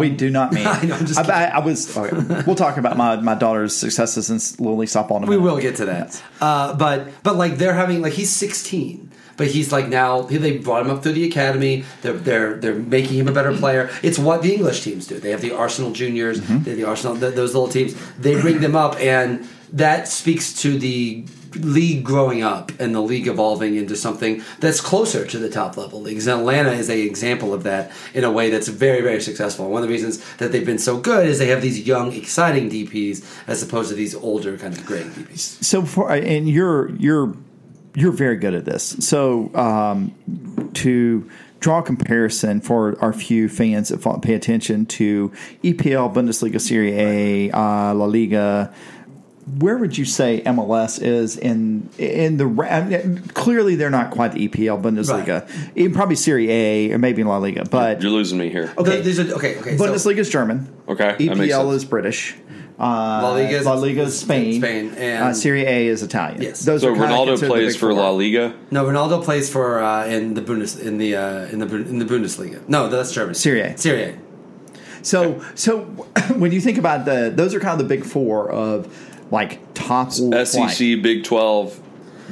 we 0.00 0.10
do 0.10 0.30
not 0.30 0.52
mean. 0.56 0.66
I 0.66 0.82
know, 0.82 0.94
I'm 0.96 1.06
just 1.06 1.18
I, 1.28 1.46
I, 1.46 1.56
I 1.56 1.58
was. 1.60 1.96
Okay, 1.96 2.42
we'll 2.46 2.56
talk 2.56 2.76
about 2.76 2.96
my, 2.96 3.16
my 3.16 3.34
daughter's 3.34 3.76
successes 3.76 4.30
in 4.30 4.36
Little 4.64 4.78
League 4.78 4.88
softball. 4.88 5.18
In 5.18 5.24
a 5.24 5.26
We 5.26 5.36
will 5.36 5.58
get 5.58 5.76
to 5.76 5.86
that. 5.86 6.22
Uh, 6.40 6.74
but 6.74 7.08
but 7.22 7.36
like 7.36 7.56
they're 7.58 7.74
having 7.74 8.02
like 8.02 8.12
he's 8.14 8.30
16. 8.30 9.10
But 9.36 9.48
he's 9.48 9.72
like 9.72 9.88
now 9.88 10.22
they 10.22 10.58
brought 10.58 10.86
him 10.86 10.92
up 10.92 11.02
through 11.02 11.14
the 11.14 11.24
academy. 11.26 11.84
They're 12.02 12.12
they're 12.12 12.54
they're 12.54 12.74
making 12.76 13.18
him 13.18 13.26
a 13.26 13.32
better 13.32 13.52
player. 13.52 13.90
It's 14.00 14.16
what 14.16 14.42
the 14.42 14.54
English 14.54 14.82
teams 14.84 15.08
do. 15.08 15.18
They 15.18 15.30
have 15.32 15.40
the 15.40 15.50
Arsenal 15.50 15.90
juniors, 15.90 16.40
Mm-hmm. 16.40 16.62
they 16.62 16.70
have 16.70 16.78
the 16.78 16.84
Arsenal 16.86 17.18
th- 17.18 17.34
those 17.34 17.52
little 17.52 17.68
teams. 17.68 17.94
They 18.16 18.40
bring 18.40 18.60
them 18.60 18.76
up, 18.76 18.94
and 19.00 19.44
that 19.72 20.06
speaks 20.06 20.52
to 20.62 20.78
the 20.78 21.24
league 21.56 22.04
growing 22.04 22.42
up 22.42 22.72
and 22.80 22.94
the 22.94 23.00
league 23.00 23.26
evolving 23.26 23.76
into 23.76 23.96
something 23.96 24.42
that's 24.60 24.80
closer 24.80 25.26
to 25.26 25.38
the 25.38 25.48
top 25.48 25.76
level 25.76 26.00
leagues. 26.00 26.26
And 26.26 26.40
Atlanta 26.40 26.72
is 26.72 26.90
a 26.90 27.02
example 27.02 27.52
of 27.52 27.62
that 27.64 27.92
in 28.12 28.24
a 28.24 28.30
way 28.30 28.50
that's 28.50 28.68
very 28.68 29.00
very 29.00 29.20
successful. 29.20 29.70
One 29.70 29.82
of 29.82 29.88
the 29.88 29.92
reasons 29.92 30.24
that 30.36 30.52
they've 30.52 30.66
been 30.66 30.78
so 30.78 30.98
good 30.98 31.26
is 31.26 31.38
they 31.38 31.48
have 31.48 31.62
these 31.62 31.86
young 31.86 32.12
exciting 32.12 32.70
DPs 32.70 33.24
as 33.46 33.62
opposed 33.62 33.88
to 33.90 33.94
these 33.94 34.14
older 34.14 34.56
kind 34.58 34.76
of 34.76 34.84
graying 34.86 35.10
DPs. 35.10 35.62
So 35.64 35.84
for 35.84 36.10
and 36.10 36.48
you're 36.48 36.90
you're 36.96 37.34
you're 37.94 38.12
very 38.12 38.36
good 38.36 38.54
at 38.54 38.64
this. 38.64 38.96
So 39.00 39.54
um, 39.54 40.70
to 40.74 41.30
draw 41.60 41.78
a 41.78 41.82
comparison 41.82 42.60
for 42.60 42.94
our 43.00 43.12
few 43.12 43.48
fans 43.48 43.88
that 43.88 44.20
pay 44.20 44.34
attention 44.34 44.84
to 44.84 45.32
EPL, 45.62 46.12
Bundesliga, 46.12 46.60
Serie 46.60 46.92
A, 46.92 47.50
uh, 47.52 47.94
La 47.94 48.04
Liga. 48.04 48.74
Where 49.58 49.76
would 49.76 49.98
you 49.98 50.06
say 50.06 50.42
MLS 50.46 51.02
is 51.02 51.36
in 51.36 51.90
in 51.98 52.38
the 52.38 52.46
ra- 52.46 52.66
I 52.68 52.82
mean, 52.84 53.18
clearly 53.34 53.74
they're 53.76 53.90
not 53.90 54.10
quite 54.10 54.32
the 54.32 54.48
EPL 54.48 54.80
Bundesliga, 54.80 55.46
In 55.76 55.92
probably 55.92 56.16
Serie 56.16 56.50
A 56.50 56.92
or 56.92 56.98
maybe 56.98 57.22
La 57.24 57.36
Liga, 57.36 57.64
but 57.70 58.00
You're 58.00 58.10
losing 58.10 58.38
me 58.38 58.48
here. 58.48 58.72
okay, 58.78 59.02
These 59.02 59.20
are- 59.20 59.34
okay, 59.34 59.58
okay. 59.58 59.76
so- 59.76 59.84
Bundesliga 59.86 60.18
is 60.18 60.30
German, 60.30 60.68
Okay, 60.88 61.14
that 61.18 61.36
makes 61.36 61.52
EPL 61.52 61.72
is 61.74 61.84
British, 61.84 62.34
uh, 62.80 62.84
La 63.22 63.32
Liga 63.34 63.58
is- 63.58 63.66
La 63.66 63.74
Liga 63.74 64.02
is 64.04 64.18
Spain, 64.18 64.60
Spain, 64.62 64.92
and- 64.96 65.24
uh, 65.24 65.32
Serie 65.34 65.66
A 65.66 65.88
is 65.88 66.02
Italian. 66.02 66.40
Yes. 66.40 66.64
those 66.64 66.80
So 66.80 66.88
are 66.88 66.92
kinda 66.94 67.06
Ronaldo 67.08 67.46
plays 67.46 67.76
for. 67.76 67.92
La 67.92 68.08
Liga. 68.10 68.54
No, 68.70 68.86
Ronaldo 68.86 69.22
plays 69.22 69.50
for 69.50 69.78
uh, 69.82 70.06
in 70.06 70.32
the 70.32 70.40
Bundes 70.40 70.80
in 70.80 70.96
the 70.96 71.16
uh, 71.16 71.46
in 71.52 71.58
the 71.58 71.66
in 71.66 71.98
the 71.98 72.06
Bundesliga. 72.06 72.60
No, 72.66 72.88
that's 72.88 73.12
Germany. 73.12 73.34
Serie 73.34 73.60
A. 73.60 73.76
Serie 73.76 74.02
A. 74.04 74.14
So, 75.02 75.42
so 75.54 75.80
when 76.38 76.50
you 76.50 76.62
think 76.62 76.78
about 76.78 77.04
the, 77.04 77.30
those 77.34 77.54
are 77.54 77.60
kind 77.60 77.78
of 77.78 77.86
the 77.86 77.94
big 77.94 78.06
four 78.06 78.50
of 78.50 78.88
like 79.34 79.58
top 79.74 80.12
SEC, 80.12 80.54
like- 80.60 80.78
Big 81.02 81.24
Twelve, 81.24 81.78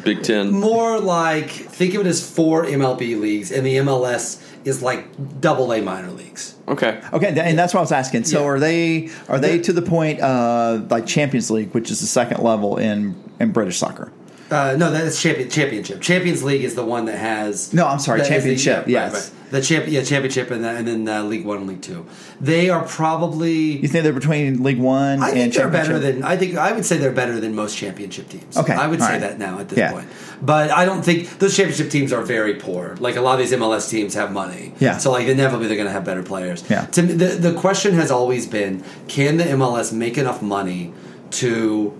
Big 0.04 0.22
Ten. 0.22 0.50
More 0.50 0.98
like 1.00 1.50
think 1.50 1.94
of 1.94 2.00
it 2.02 2.06
as 2.06 2.26
four 2.26 2.64
MLB 2.64 3.20
leagues, 3.20 3.50
and 3.52 3.66
the 3.66 3.76
MLS 3.78 4.40
is 4.64 4.80
like 4.82 5.04
double 5.40 5.72
A 5.72 5.82
minor 5.82 6.10
leagues. 6.12 6.54
Okay. 6.68 7.00
Okay, 7.12 7.34
th- 7.34 7.44
and 7.44 7.58
that's 7.58 7.74
what 7.74 7.80
I 7.80 7.82
was 7.82 7.92
asking. 7.92 8.24
So, 8.24 8.40
Yeah. 8.40 8.46
are 8.46 8.60
they 8.60 9.10
are 9.28 9.38
they 9.40 9.58
The- 9.58 9.64
to 9.64 9.72
the 9.72 9.82
point 9.82 10.20
uh, 10.20 10.80
like 10.88 11.04
Champions 11.06 11.50
League, 11.50 11.72
which 11.74 11.90
is 11.90 12.00
the 12.00 12.06
second 12.06 12.42
level 12.42 12.76
in 12.78 13.16
in 13.40 13.50
British 13.50 13.78
soccer? 13.78 14.12
Uh, 14.52 14.76
no, 14.76 14.90
that's 14.90 15.20
champion, 15.20 15.48
championship. 15.48 16.00
Champions 16.00 16.42
League 16.42 16.62
is 16.64 16.74
the 16.74 16.84
one 16.84 17.06
that 17.06 17.18
has. 17.18 17.72
No, 17.72 17.86
I'm 17.86 17.98
sorry, 17.98 18.20
is 18.20 18.28
the- 18.28 18.34
championship, 18.34 18.86
yeah, 18.86 19.06
yes. 19.10 19.14
right. 19.14 19.38
The 19.52 19.60
champ, 19.60 19.84
yeah, 19.86 20.02
championship, 20.02 20.50
and, 20.50 20.64
the, 20.64 20.70
and 20.70 20.88
then 20.88 21.06
uh, 21.06 21.22
League 21.24 21.44
One 21.44 21.58
and 21.58 21.66
League 21.66 21.82
Two. 21.82 22.06
They 22.40 22.70
are 22.70 22.84
probably. 22.86 23.52
You 23.52 23.86
think 23.86 24.02
they're 24.04 24.12
between 24.14 24.62
League 24.62 24.78
One 24.78 25.22
I 25.22 25.28
and 25.28 25.34
think 25.36 25.54
they're 25.54 25.68
better 25.68 25.98
than 25.98 26.22
I 26.22 26.38
think 26.38 26.56
I 26.56 26.72
would 26.72 26.86
say 26.86 26.96
they're 26.96 27.12
better 27.12 27.38
than 27.38 27.54
most 27.54 27.76
championship 27.76 28.30
teams. 28.30 28.56
Okay, 28.56 28.72
I 28.72 28.86
would 28.86 29.00
say 29.00 29.12
right. 29.12 29.20
that 29.20 29.38
now 29.38 29.58
at 29.58 29.68
this 29.68 29.78
Yeah. 29.78 29.92
point. 29.92 30.08
But 30.40 30.70
I 30.70 30.86
don't 30.86 31.04
think 31.04 31.38
those 31.38 31.54
championship 31.54 31.90
teams 31.90 32.14
are 32.14 32.22
very 32.22 32.54
poor. 32.54 32.96
Like 32.98 33.16
a 33.16 33.20
lot 33.20 33.34
of 33.34 33.40
these 33.40 33.52
MLS 33.52 33.90
teams 33.90 34.14
have 34.14 34.32
money. 34.32 34.72
Yeah. 34.80 34.96
So 34.96 35.12
like 35.12 35.26
inevitably 35.26 35.66
they're 35.66 35.76
going 35.76 35.86
to 35.86 35.92
have 35.92 36.04
better 36.06 36.22
players. 36.22 36.64
Yeah. 36.70 36.86
To 36.86 37.02
me, 37.02 37.12
the 37.12 37.26
the 37.26 37.52
question 37.52 37.92
has 37.94 38.10
always 38.10 38.46
been: 38.46 38.82
Can 39.06 39.36
the 39.36 39.44
MLS 39.44 39.92
make 39.92 40.16
enough 40.16 40.40
money 40.40 40.94
to 41.32 41.92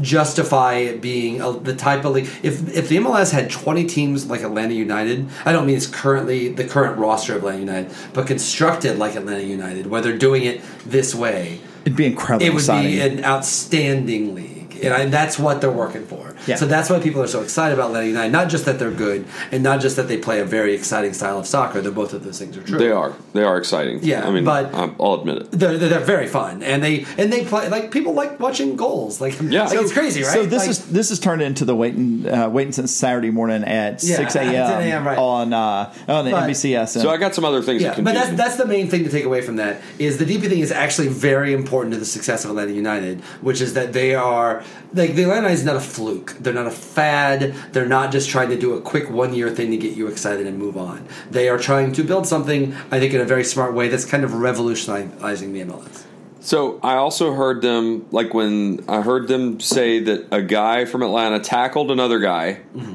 justify 0.00 0.74
it 0.74 1.00
being 1.00 1.40
a, 1.40 1.52
the 1.52 1.74
type 1.74 2.04
of 2.04 2.12
league? 2.12 2.28
If 2.42 2.74
if 2.76 2.88
the 2.88 2.96
MLS 2.98 3.32
had 3.32 3.50
twenty 3.50 3.84
teams 3.86 4.26
like 4.26 4.42
Atlanta 4.42 4.74
United, 4.74 5.28
I 5.44 5.52
don't 5.52 5.66
mean 5.66 5.76
it's 5.76 5.86
currently 5.86 6.48
the 6.48 6.64
current 6.64 6.98
roster 6.98 7.32
of 7.36 7.38
Atlanta 7.38 7.60
United, 7.60 7.92
but 8.12 8.26
constructed 8.26 8.98
like 8.98 9.16
Atlanta 9.16 9.42
United, 9.42 9.86
where 9.86 10.00
they're 10.00 10.18
doing 10.18 10.44
it 10.44 10.60
this 10.84 11.14
way 11.14 11.60
It'd 11.84 11.96
be 11.96 12.06
incredibly 12.06 12.46
it 12.48 12.50
would 12.50 12.60
exciting. 12.60 12.90
be 12.90 13.00
an 13.00 13.24
outstanding 13.24 14.34
league, 14.34 14.78
and 14.82 14.92
I, 14.92 15.06
that's 15.06 15.38
what 15.38 15.60
they're 15.60 15.70
working 15.70 16.04
for. 16.06 16.29
Yeah. 16.46 16.56
So 16.56 16.66
that's 16.66 16.88
why 16.90 17.00
people 17.00 17.22
are 17.22 17.26
so 17.26 17.42
excited 17.42 17.74
about 17.74 17.88
Atlanta 17.88 18.06
United. 18.08 18.32
Not 18.32 18.48
just 18.48 18.64
that 18.64 18.78
they're 18.78 18.90
good, 18.90 19.26
and 19.52 19.62
not 19.62 19.80
just 19.80 19.96
that 19.96 20.08
they 20.08 20.16
play 20.18 20.40
a 20.40 20.44
very 20.44 20.74
exciting 20.74 21.12
style 21.12 21.38
of 21.38 21.46
soccer. 21.46 21.80
Though 21.80 21.90
both 21.90 22.12
of 22.12 22.24
those 22.24 22.38
things 22.38 22.56
are 22.56 22.62
true. 22.62 22.78
They 22.78 22.90
are. 22.90 23.12
They 23.32 23.42
are 23.44 23.56
exciting. 23.58 24.00
Yeah, 24.02 24.26
I 24.26 24.30
mean, 24.30 24.44
but- 24.44 24.74
I'm- 24.74 24.94
I'll 25.00 25.14
admit 25.20 25.36
it. 25.38 25.50
They're, 25.52 25.76
they're, 25.78 25.88
they're 25.88 26.00
very 26.00 26.26
fun, 26.26 26.62
and 26.62 26.82
they 26.82 27.04
and 27.18 27.32
they 27.32 27.44
play 27.44 27.68
like 27.68 27.90
people 27.90 28.12
like 28.14 28.38
watching 28.40 28.76
goals. 28.76 29.20
Like 29.20 29.40
Yeah. 29.40 29.64
like, 29.64 29.78
it's 29.78 29.92
crazy, 29.92 30.22
right? 30.22 30.32
So 30.32 30.46
this 30.46 30.60
Like- 30.62 30.70
is 30.70 30.86
this 30.86 31.10
is 31.10 31.18
turned 31.20 31.42
into 31.42 31.64
the 31.64 31.74
waiting 31.76 32.28
uh, 32.28 32.48
waiting 32.48 32.72
since 32.72 32.90
Saturday 32.92 33.30
morning 33.30 33.64
at 33.64 34.02
Yeah, 34.02 34.16
six 34.16 34.32
10 34.40 34.54
a.m. 34.54 34.80
a.m., 34.80 35.06
right. 35.06 35.18
on 35.18 35.52
uh, 35.52 35.92
on 36.08 36.24
the 36.24 36.30
But- 36.32 36.48
NBCS. 36.50 37.00
So 37.00 37.10
I 37.10 37.16
got 37.16 37.34
some 37.34 37.44
other 37.44 37.62
things 37.62 37.82
Yeah, 37.82 37.94
that 37.94 38.04
but 38.04 38.14
that's 38.14 38.36
that's 38.36 38.56
the 38.56 38.66
main 38.66 38.88
thing 38.88 39.04
to 39.04 39.10
take 39.10 39.24
away 39.24 39.42
from 39.42 39.56
that 39.56 39.80
is 39.98 40.18
the 40.18 40.24
DP 40.24 40.48
thing 40.48 40.60
is 40.60 40.72
actually 40.72 41.08
very 41.08 41.52
important 41.52 41.92
to 41.94 41.98
the 41.98 42.06
success 42.06 42.44
of 42.44 42.50
Atlanta 42.50 42.72
United, 42.72 43.20
which 43.42 43.60
is 43.60 43.74
that 43.74 43.92
they 43.92 44.14
are 44.14 44.62
like 44.94 45.14
the 45.14 45.22
Atlanta 45.22 45.42
United 45.42 45.54
is 45.54 45.64
not 45.64 45.76
a 45.76 45.80
fluke. 45.80 46.29
They're 46.38 46.54
not 46.54 46.66
a 46.66 46.70
fad. 46.70 47.54
They're 47.72 47.86
not 47.86 48.12
just 48.12 48.28
trying 48.30 48.48
to 48.50 48.58
do 48.58 48.74
a 48.74 48.80
quick 48.80 49.10
one 49.10 49.34
year 49.34 49.50
thing 49.50 49.70
to 49.70 49.76
get 49.76 49.96
you 49.96 50.06
excited 50.06 50.46
and 50.46 50.58
move 50.58 50.76
on. 50.76 51.06
They 51.30 51.48
are 51.48 51.58
trying 51.58 51.92
to 51.92 52.02
build 52.04 52.26
something, 52.26 52.74
I 52.90 52.98
think, 53.00 53.14
in 53.14 53.20
a 53.20 53.24
very 53.24 53.44
smart 53.44 53.74
way 53.74 53.88
that's 53.88 54.04
kind 54.04 54.24
of 54.24 54.34
revolutionizing 54.34 55.52
the 55.52 55.60
MLS. 55.62 56.04
So 56.40 56.80
I 56.82 56.94
also 56.94 57.32
heard 57.34 57.60
them 57.62 58.06
like 58.10 58.32
when 58.32 58.84
I 58.88 59.02
heard 59.02 59.28
them 59.28 59.60
say 59.60 59.98
that 60.00 60.28
a 60.32 60.40
guy 60.42 60.84
from 60.86 61.02
Atlanta 61.02 61.38
tackled 61.40 61.90
another 61.90 62.18
guy, 62.18 62.60
Mm-hmm. 62.74 62.94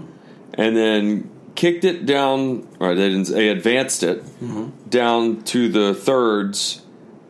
and 0.55 0.75
then 0.75 1.29
kicked 1.53 1.85
it 1.85 2.05
down, 2.05 2.67
or 2.79 2.95
they 2.95 3.09
didn't. 3.09 3.27
They 3.27 3.49
advanced 3.49 4.01
it 4.03 4.23
Mm-hmm. 4.41 4.89
down 4.89 5.41
to 5.43 5.69
the 5.69 5.93
thirds, 5.93 6.81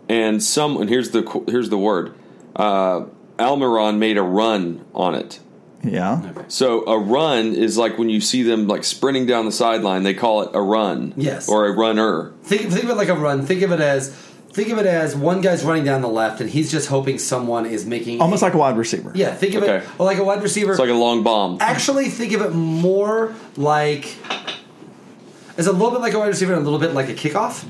and 0.07 0.41
some. 0.41 0.77
And 0.77 0.89
here's 0.89 1.11
the 1.11 1.43
here's 1.49 1.69
the 1.69 1.77
word. 1.77 2.13
Uh, 2.55 3.05
Almiron 3.37 3.97
made 3.97 4.17
a 4.17 4.21
run 4.23 4.85
on 4.93 5.15
it. 5.15 5.41
Yeah, 5.85 6.31
So 6.47 6.85
a 6.87 6.97
run 6.99 7.53
is 7.53 7.77
like 7.77 7.97
when 7.97 8.09
you 8.09 8.19
see 8.21 8.43
them 8.43 8.67
like 8.67 8.83
sprinting 8.83 9.25
down 9.25 9.45
the 9.45 9.51
sideline. 9.51 10.03
They 10.03 10.13
call 10.13 10.41
it 10.43 10.49
a 10.53 10.61
run, 10.61 11.13
Yes. 11.15 11.47
or 11.49 11.65
a 11.67 11.71
runner. 11.71 12.33
Think 12.43 12.71
think 12.71 12.83
of 12.83 12.89
it 12.89 12.95
like 12.97 13.09
a 13.09 13.15
run. 13.15 13.45
Think 13.45 13.61
of 13.61 13.71
it 13.71 13.79
as 13.79 14.09
think 14.51 14.69
of 14.69 14.77
it 14.77 14.85
as 14.85 15.15
one 15.15 15.41
guy's 15.41 15.63
running 15.65 15.83
down 15.83 16.01
the 16.01 16.07
left 16.07 16.39
and 16.39 16.49
he's 16.49 16.71
just 16.71 16.87
hoping 16.87 17.19
someone 17.19 17.65
is 17.65 17.85
making 17.85 18.21
almost 18.21 18.41
like 18.41 18.53
a 18.53 18.57
wide 18.57 18.77
receiver. 18.77 19.11
yeah. 19.13 19.35
Think 19.35 19.53
of 19.55 19.63
Okay. 19.63 19.77
it 19.85 19.99
like 19.99 20.17
a 20.17 20.23
wide 20.23 20.41
receiver. 20.41 20.71
It's 20.71 20.79
like 20.79 20.89
a 20.89 20.93
long 20.93 21.23
bomb. 21.23 21.57
actually 21.61 22.09
think 22.09 22.33
of 22.33 22.41
it 22.41 22.51
more 22.53 23.35
like 23.57 24.15
It's 25.57 25.67
a 25.67 25.71
little 25.71 25.91
bit 25.91 26.01
like 26.01 26.13
a 26.13 26.19
wide 26.19 26.27
receiver 26.27 26.53
and 26.53 26.61
a 26.61 26.63
little 26.69 26.79
bit 26.79 26.93
like 26.93 27.09
a 27.09 27.13
kickoff 27.13 27.63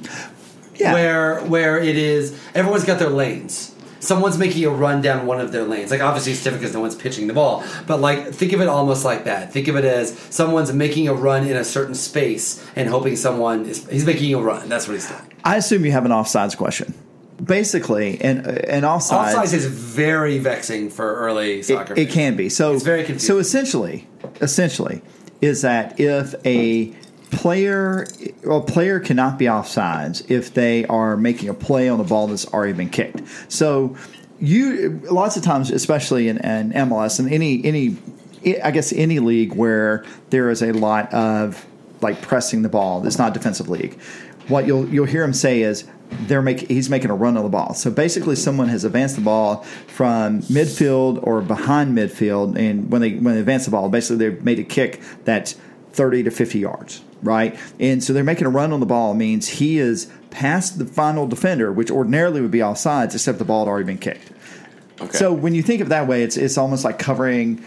yeah. 0.80 0.93
where 0.93 1.39
where 1.41 1.80
it 1.80 1.95
is 1.97 2.38
everyone's 2.54 2.86
got 2.86 2.99
their 2.99 3.10
lanes 3.10 3.74
someone's 3.99 4.38
making 4.38 4.63
a 4.65 4.69
run 4.69 5.01
down 5.01 5.25
one 5.25 5.39
of 5.39 5.51
their 5.51 5.63
lanes 5.63 5.91
like 5.91 6.01
obviously 6.01 6.31
it's 6.31 6.43
different 6.43 6.62
because 6.62 6.73
no 6.73 6.81
one's 6.81 6.95
pitching 6.95 7.27
the 7.27 7.34
ball 7.34 7.63
but 7.88 7.99
like 7.99 8.34
think 8.34 8.53
of 8.53 8.62
it 8.62 8.67
almost 8.67 9.05
like 9.05 9.23
that 9.25 9.51
think 9.51 9.67
of 9.67 9.75
it 9.75 9.86
as 9.86 10.17
someone's 10.29 10.71
making 10.73 11.08
a 11.08 11.13
run 11.13 11.45
in 11.47 11.55
a 11.55 11.63
certain 11.63 11.95
space 11.95 12.65
and 12.75 12.89
hoping 12.89 13.15
someone 13.15 13.65
is 13.65 13.88
he's 13.89 14.05
making 14.05 14.34
a 14.34 14.39
run 14.39 14.67
that's 14.69 14.88
what 14.88 14.93
he's 14.93 15.08
doing 15.08 15.31
I 15.45 15.58
assume 15.58 15.86
you 15.86 15.91
have 15.91 16.05
an 16.05 16.12
offsides 16.12 16.58
question. 16.58 16.93
Basically, 17.41 18.19
and 18.19 18.47
an 18.47 18.84
offsides. 18.84 19.34
offsides 19.34 19.53
is 19.53 19.65
very 19.65 20.39
vexing 20.39 20.89
for 20.89 21.15
early 21.17 21.62
soccer 21.62 21.93
it, 21.93 21.99
it 21.99 22.10
can 22.10 22.36
be. 22.36 22.49
So 22.49 22.73
It's 22.73 22.84
very 22.84 23.03
confusing. 23.03 23.27
So 23.27 23.38
essentially, 23.38 24.08
essentially, 24.41 25.01
is 25.41 25.62
that 25.62 25.99
if 25.99 26.34
a 26.45 26.95
player 27.31 28.07
a 28.47 28.61
player 28.61 28.99
cannot 28.99 29.38
be 29.38 29.45
offsides 29.45 30.29
if 30.29 30.53
they 30.53 30.85
are 30.85 31.17
making 31.17 31.49
a 31.49 31.53
play 31.53 31.89
on 31.89 31.97
the 31.97 32.03
ball 32.03 32.27
that's 32.27 32.45
already 32.53 32.73
been 32.73 32.89
kicked. 32.89 33.21
So 33.51 33.95
you 34.39 34.99
lots 35.11 35.38
of 35.38 35.43
times, 35.43 35.71
especially 35.71 36.27
in, 36.27 36.38
in 36.38 36.71
MLS 36.71 37.19
and 37.19 37.31
any 37.31 37.63
any 37.63 37.97
I 38.63 38.71
guess 38.71 38.93
any 38.93 39.19
league 39.19 39.53
where 39.53 40.05
there 40.29 40.49
is 40.49 40.61
a 40.61 40.71
lot 40.71 41.13
of 41.13 41.65
like 42.01 42.21
pressing 42.21 42.61
the 42.61 42.69
ball. 42.69 43.05
It's 43.05 43.17
not 43.17 43.31
a 43.31 43.33
defensive 43.33 43.69
league. 43.69 43.99
What 44.47 44.67
you'll 44.67 44.88
you'll 44.88 45.05
hear 45.05 45.23
him 45.23 45.33
say 45.33 45.61
is 45.61 45.85
they're 46.27 46.41
making 46.41 46.69
he's 46.69 46.89
making 46.89 47.09
a 47.09 47.15
run 47.15 47.38
on 47.38 47.43
the 47.43 47.49
ball. 47.49 47.73
So 47.73 47.89
basically, 47.89 48.35
someone 48.35 48.69
has 48.69 48.83
advanced 48.83 49.15
the 49.15 49.21
ball 49.21 49.63
from 49.88 50.41
midfield 50.43 51.25
or 51.25 51.41
behind 51.41 51.97
midfield, 51.97 52.57
and 52.57 52.91
when 52.91 53.01
they 53.01 53.13
when 53.13 53.35
they 53.35 53.39
advance 53.39 53.65
the 53.65 53.71
ball, 53.71 53.89
basically 53.89 54.17
they've 54.29 54.43
made 54.43 54.59
a 54.59 54.63
kick 54.63 55.01
that's 55.23 55.53
thirty 55.93 56.23
to 56.23 56.31
fifty 56.31 56.59
yards, 56.59 57.01
right? 57.27 57.57
And 57.79 58.03
so 58.03 58.13
they're 58.13 58.23
making 58.23 58.47
a 58.47 58.49
run 58.49 58.71
on 58.71 58.79
the 58.79 58.85
ball 58.85 59.13
means 59.13 59.47
he 59.47 59.77
is 59.79 60.11
past 60.29 60.79
the 60.79 60.85
final 60.85 61.27
defender, 61.27 61.71
which 61.71 61.89
ordinarily 61.89 62.41
would 62.41 62.51
be 62.51 62.59
offsides, 62.59 63.13
except 63.13 63.39
the 63.39 63.45
ball 63.45 63.65
had 63.65 63.69
already 63.69 63.85
been 63.85 63.97
kicked. 63.97 64.31
Okay. 65.01 65.17
So 65.17 65.33
when 65.33 65.53
you 65.55 65.61
think 65.61 65.81
of 65.81 65.88
it 65.88 65.89
that 65.89 66.07
way, 66.07 66.23
it's 66.23 66.38
it's 66.38 66.57
almost 66.57 66.85
like 66.85 66.99
covering. 66.99 67.63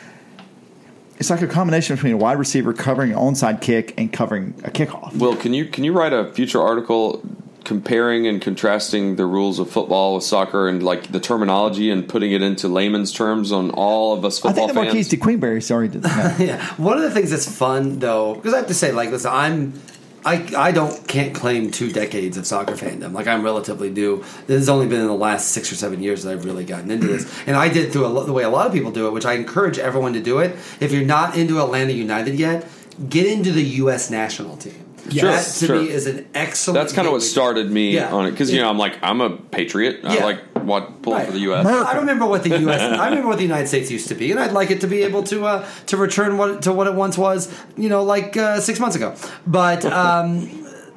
It's 1.19 1.31
like 1.31 1.43
a 1.43 1.49
combination 1.49 1.97
between 1.97 2.13
a 2.13 2.17
wide 2.17 2.39
receiver 2.39 2.73
covering 2.73 3.13
an 3.13 3.19
onside 3.19 3.61
kick 3.61 3.93
and 3.99 4.13
covering 4.13 4.55
a 4.65 4.71
kickoff. 4.71 5.15
Well, 5.17 5.37
can 5.37 5.53
you 5.53 5.67
can 5.67 5.85
you 5.85 5.93
write 5.93 6.13
a 6.13 6.33
future 6.33 6.63
article 6.63 7.23
comparing 7.65 8.27
and 8.27 8.41
contrasting 8.41 9.17
the 9.17 9.27
rules 9.27 9.59
of 9.59 9.71
football 9.71 10.15
with 10.15 10.25
soccer 10.25 10.69
and 10.69 10.83
like 10.83 11.13
the 11.13 11.21
terminology 11.21 11.91
and 11.91 12.09
putting 12.09 12.33
it 12.33 12.41
into 12.41 12.67
layman's 12.67 13.13
terms 13.13 13.53
on 13.53 13.71
all 13.73 14.15
of 14.15 14.25
us 14.25 14.39
I 14.39 14.49
football 14.49 14.69
think 14.69 14.79
the 14.79 14.85
Marquise 14.85 15.09
de 15.09 15.17
Queensberry 15.17 15.61
sorry, 15.61 15.89
did 15.89 16.03
that. 16.03 16.41
yeah. 16.41 16.65
One 16.75 16.97
of 16.97 17.03
the 17.03 17.11
things 17.11 17.31
that's 17.31 17.51
fun 17.51 17.99
though, 17.99 18.35
because 18.35 18.55
I 18.55 18.59
have 18.59 18.67
to 18.69 18.75
say, 18.75 18.93
like, 18.93 19.11
listen, 19.11 19.31
I'm. 19.33 19.81
I, 20.25 20.47
I 20.57 20.73
don't 20.73 21.07
can't 21.07 21.33
claim 21.33 21.71
two 21.71 21.93
decades 21.93 22.37
of 22.37 22.45
soccer 22.45 22.75
fandom. 22.75 23.13
Like 23.13 23.29
I'm 23.29 23.43
relatively 23.45 23.89
new. 23.89 24.19
This 24.49 24.59
has 24.59 24.69
only 24.69 24.87
been 24.87 25.01
in 25.01 25.07
the 25.07 25.15
last 25.15 25.53
six 25.53 25.73
or 25.73 25.77
seven 25.77 26.03
years 26.03 26.25
that 26.25 26.33
I've 26.33 26.45
really 26.45 26.65
gotten 26.65 26.91
into 26.91 27.07
this, 27.07 27.33
and 27.47 27.57
I 27.57 27.69
did 27.69 27.93
through 27.93 28.05
a, 28.05 28.25
the 28.25 28.33
way 28.33 28.43
a 28.43 28.51
lot 28.51 28.67
of 28.67 28.73
people 28.73 28.91
do 28.91 29.07
it, 29.07 29.13
which 29.13 29.25
I 29.25 29.35
encourage 29.35 29.79
everyone 29.79 30.15
to 30.15 30.21
do 30.21 30.41
it. 30.41 30.57
If 30.81 30.93
you're 30.93 31.07
not 31.07 31.39
into 31.39 31.63
Atlanta 31.63 31.93
United 31.93 32.35
yet, 32.35 32.69
get 33.09 33.27
into 33.27 33.53
the 33.53 33.63
U.S. 33.63 34.11
national 34.11 34.57
team. 34.57 34.88
That 35.09 35.45
to 35.61 35.67
sure. 35.67 35.81
me 35.83 35.89
is 35.91 36.07
an 36.07 36.27
excellent. 36.35 36.75
That's 36.75 36.93
kind 36.93 37.07
of 37.07 37.13
what 37.13 37.23
started 37.23 37.71
me 37.71 37.95
Yeah. 37.95 38.13
on 38.13 38.27
it 38.27 38.31
because 38.33 38.53
you 38.53 38.61
know 38.61 38.69
I'm 38.69 38.79
like 38.79 38.97
I'm 39.03 39.21
a 39.21 39.31
patriot. 39.31 40.01
I 40.05 40.17
Yeah. 40.17 40.25
like 40.25 40.41
what 40.63 41.03
pulling 41.03 41.19
Right. 41.21 41.27
for 41.27 41.33
the 41.33 41.41
U.S. 41.41 41.67
I 41.67 41.97
remember 41.97 42.27
what 42.27 42.43
the 42.43 42.59
U.S. 42.61 42.81
I 43.01 43.09
remember 43.09 43.29
what 43.29 43.39
the 43.39 43.45
United 43.45 43.69
States 43.69 43.91
used 43.91 44.09
to 44.09 44.15
be, 44.15 44.31
and 44.31 44.39
I'd 44.41 44.53
like 44.53 44.71
it 44.71 44.81
to 44.83 44.87
be 44.87 45.03
able 45.03 45.23
to 45.25 45.47
uh, 45.47 45.67
to 45.87 45.97
return 45.97 46.37
what 46.37 46.63
to 46.63 46.73
what 46.73 46.87
it 46.87 46.95
once 46.95 47.17
was. 47.17 47.49
You 47.77 47.89
know, 47.89 48.03
like 48.05 48.37
uh, 48.37 48.61
six 48.61 48.79
months 48.81 48.97
ago. 48.97 49.15
But 49.47 49.85
um, 50.05 50.49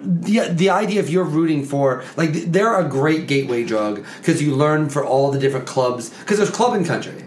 the 0.02 0.50
the 0.52 0.70
idea 0.70 1.00
of 1.00 1.10
you're 1.10 1.24
rooting 1.24 1.64
for 1.64 2.04
like 2.18 2.32
they're 2.52 2.78
a 2.80 2.84
great 2.88 3.28
gateway 3.28 3.64
drug 3.64 4.04
because 4.18 4.42
you 4.42 4.56
learn 4.56 4.90
for 4.90 5.06
all 5.06 5.32
the 5.32 5.40
different 5.40 5.68
clubs 5.68 6.10
because 6.10 6.38
there's 6.38 6.50
club 6.50 6.74
and 6.74 6.86
country, 6.86 7.24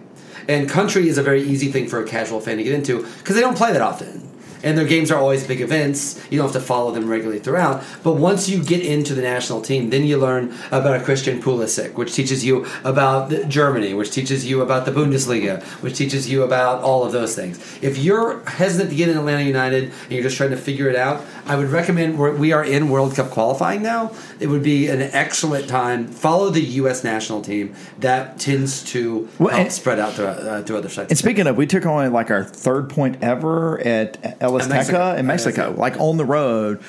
and 0.48 0.68
country 0.68 1.08
is 1.08 1.16
a 1.16 1.22
very 1.22 1.42
easy 1.42 1.70
thing 1.72 1.86
for 1.88 2.02
a 2.02 2.06
casual 2.06 2.40
fan 2.40 2.56
to 2.58 2.62
get 2.64 2.74
into 2.74 3.06
because 3.18 3.36
they 3.36 3.40
don't 3.40 3.56
play 3.56 3.72
that 3.72 3.80
often 3.82 4.28
and 4.64 4.76
their 4.76 4.86
games 4.86 5.10
are 5.10 5.18
always 5.18 5.46
big 5.46 5.60
events. 5.60 6.20
You 6.30 6.38
don't 6.38 6.46
have 6.52 6.60
to 6.60 6.66
follow 6.66 6.90
them 6.90 7.08
regularly 7.08 7.38
throughout. 7.38 7.84
But 8.02 8.14
once 8.14 8.48
you 8.48 8.64
get 8.64 8.84
into 8.84 9.14
the 9.14 9.22
national 9.22 9.60
team, 9.60 9.90
then 9.90 10.04
you 10.04 10.16
learn 10.16 10.54
about 10.72 11.00
a 11.00 11.04
Christian 11.04 11.40
Pulisic, 11.40 11.94
which 11.94 12.14
teaches 12.14 12.44
you 12.44 12.66
about 12.82 13.30
Germany, 13.48 13.94
which 13.94 14.10
teaches 14.10 14.46
you 14.46 14.62
about 14.62 14.86
the 14.86 14.90
Bundesliga, 14.90 15.62
which 15.82 15.96
teaches 15.96 16.28
you 16.28 16.42
about 16.42 16.82
all 16.82 17.04
of 17.04 17.12
those 17.12 17.34
things. 17.36 17.58
If 17.82 17.98
you're 17.98 18.44
hesitant 18.48 18.90
to 18.90 18.96
get 18.96 19.08
in 19.08 19.18
Atlanta 19.18 19.42
United 19.42 19.84
and 19.84 20.12
you're 20.12 20.22
just 20.22 20.36
trying 20.36 20.50
to 20.50 20.56
figure 20.56 20.88
it 20.88 20.96
out, 20.96 21.22
I 21.46 21.56
would 21.56 21.68
recommend 21.68 22.18
we're, 22.18 22.64
in 22.64 22.88
World 22.88 23.14
Cup 23.14 23.30
qualifying 23.30 23.82
now. 23.82 24.12
It 24.40 24.46
would 24.46 24.62
be 24.62 24.88
an 24.88 25.02
excellent 25.02 25.68
time. 25.68 26.08
Follow 26.08 26.48
the 26.48 26.62
U.S. 26.62 27.04
national 27.04 27.42
team. 27.42 27.74
That 27.98 28.38
tends 28.38 28.82
to 28.92 29.28
Well, 29.38 29.54
help 29.54 29.70
spread 29.70 29.98
out 29.98 30.14
to, 30.14 30.28
uh, 30.28 30.62
to 30.62 30.76
other 30.78 30.88
sites. 30.88 31.10
And 31.10 31.18
speaking 31.18 31.46
of, 31.46 31.56
we 31.56 31.66
took 31.66 31.84
only 31.84 32.08
like 32.08 32.30
our 32.30 32.44
third 32.44 32.88
point 32.88 33.22
ever 33.22 33.78
at 33.80 34.40
At 34.62 34.68
Mexico. 34.68 34.98
Azteca 34.98 35.18
in 35.18 35.26
Mexico, 35.26 35.62
Mexico. 35.62 35.80
like 35.80 36.00
on 36.00 36.16
the 36.16 36.24
road. 36.24 36.80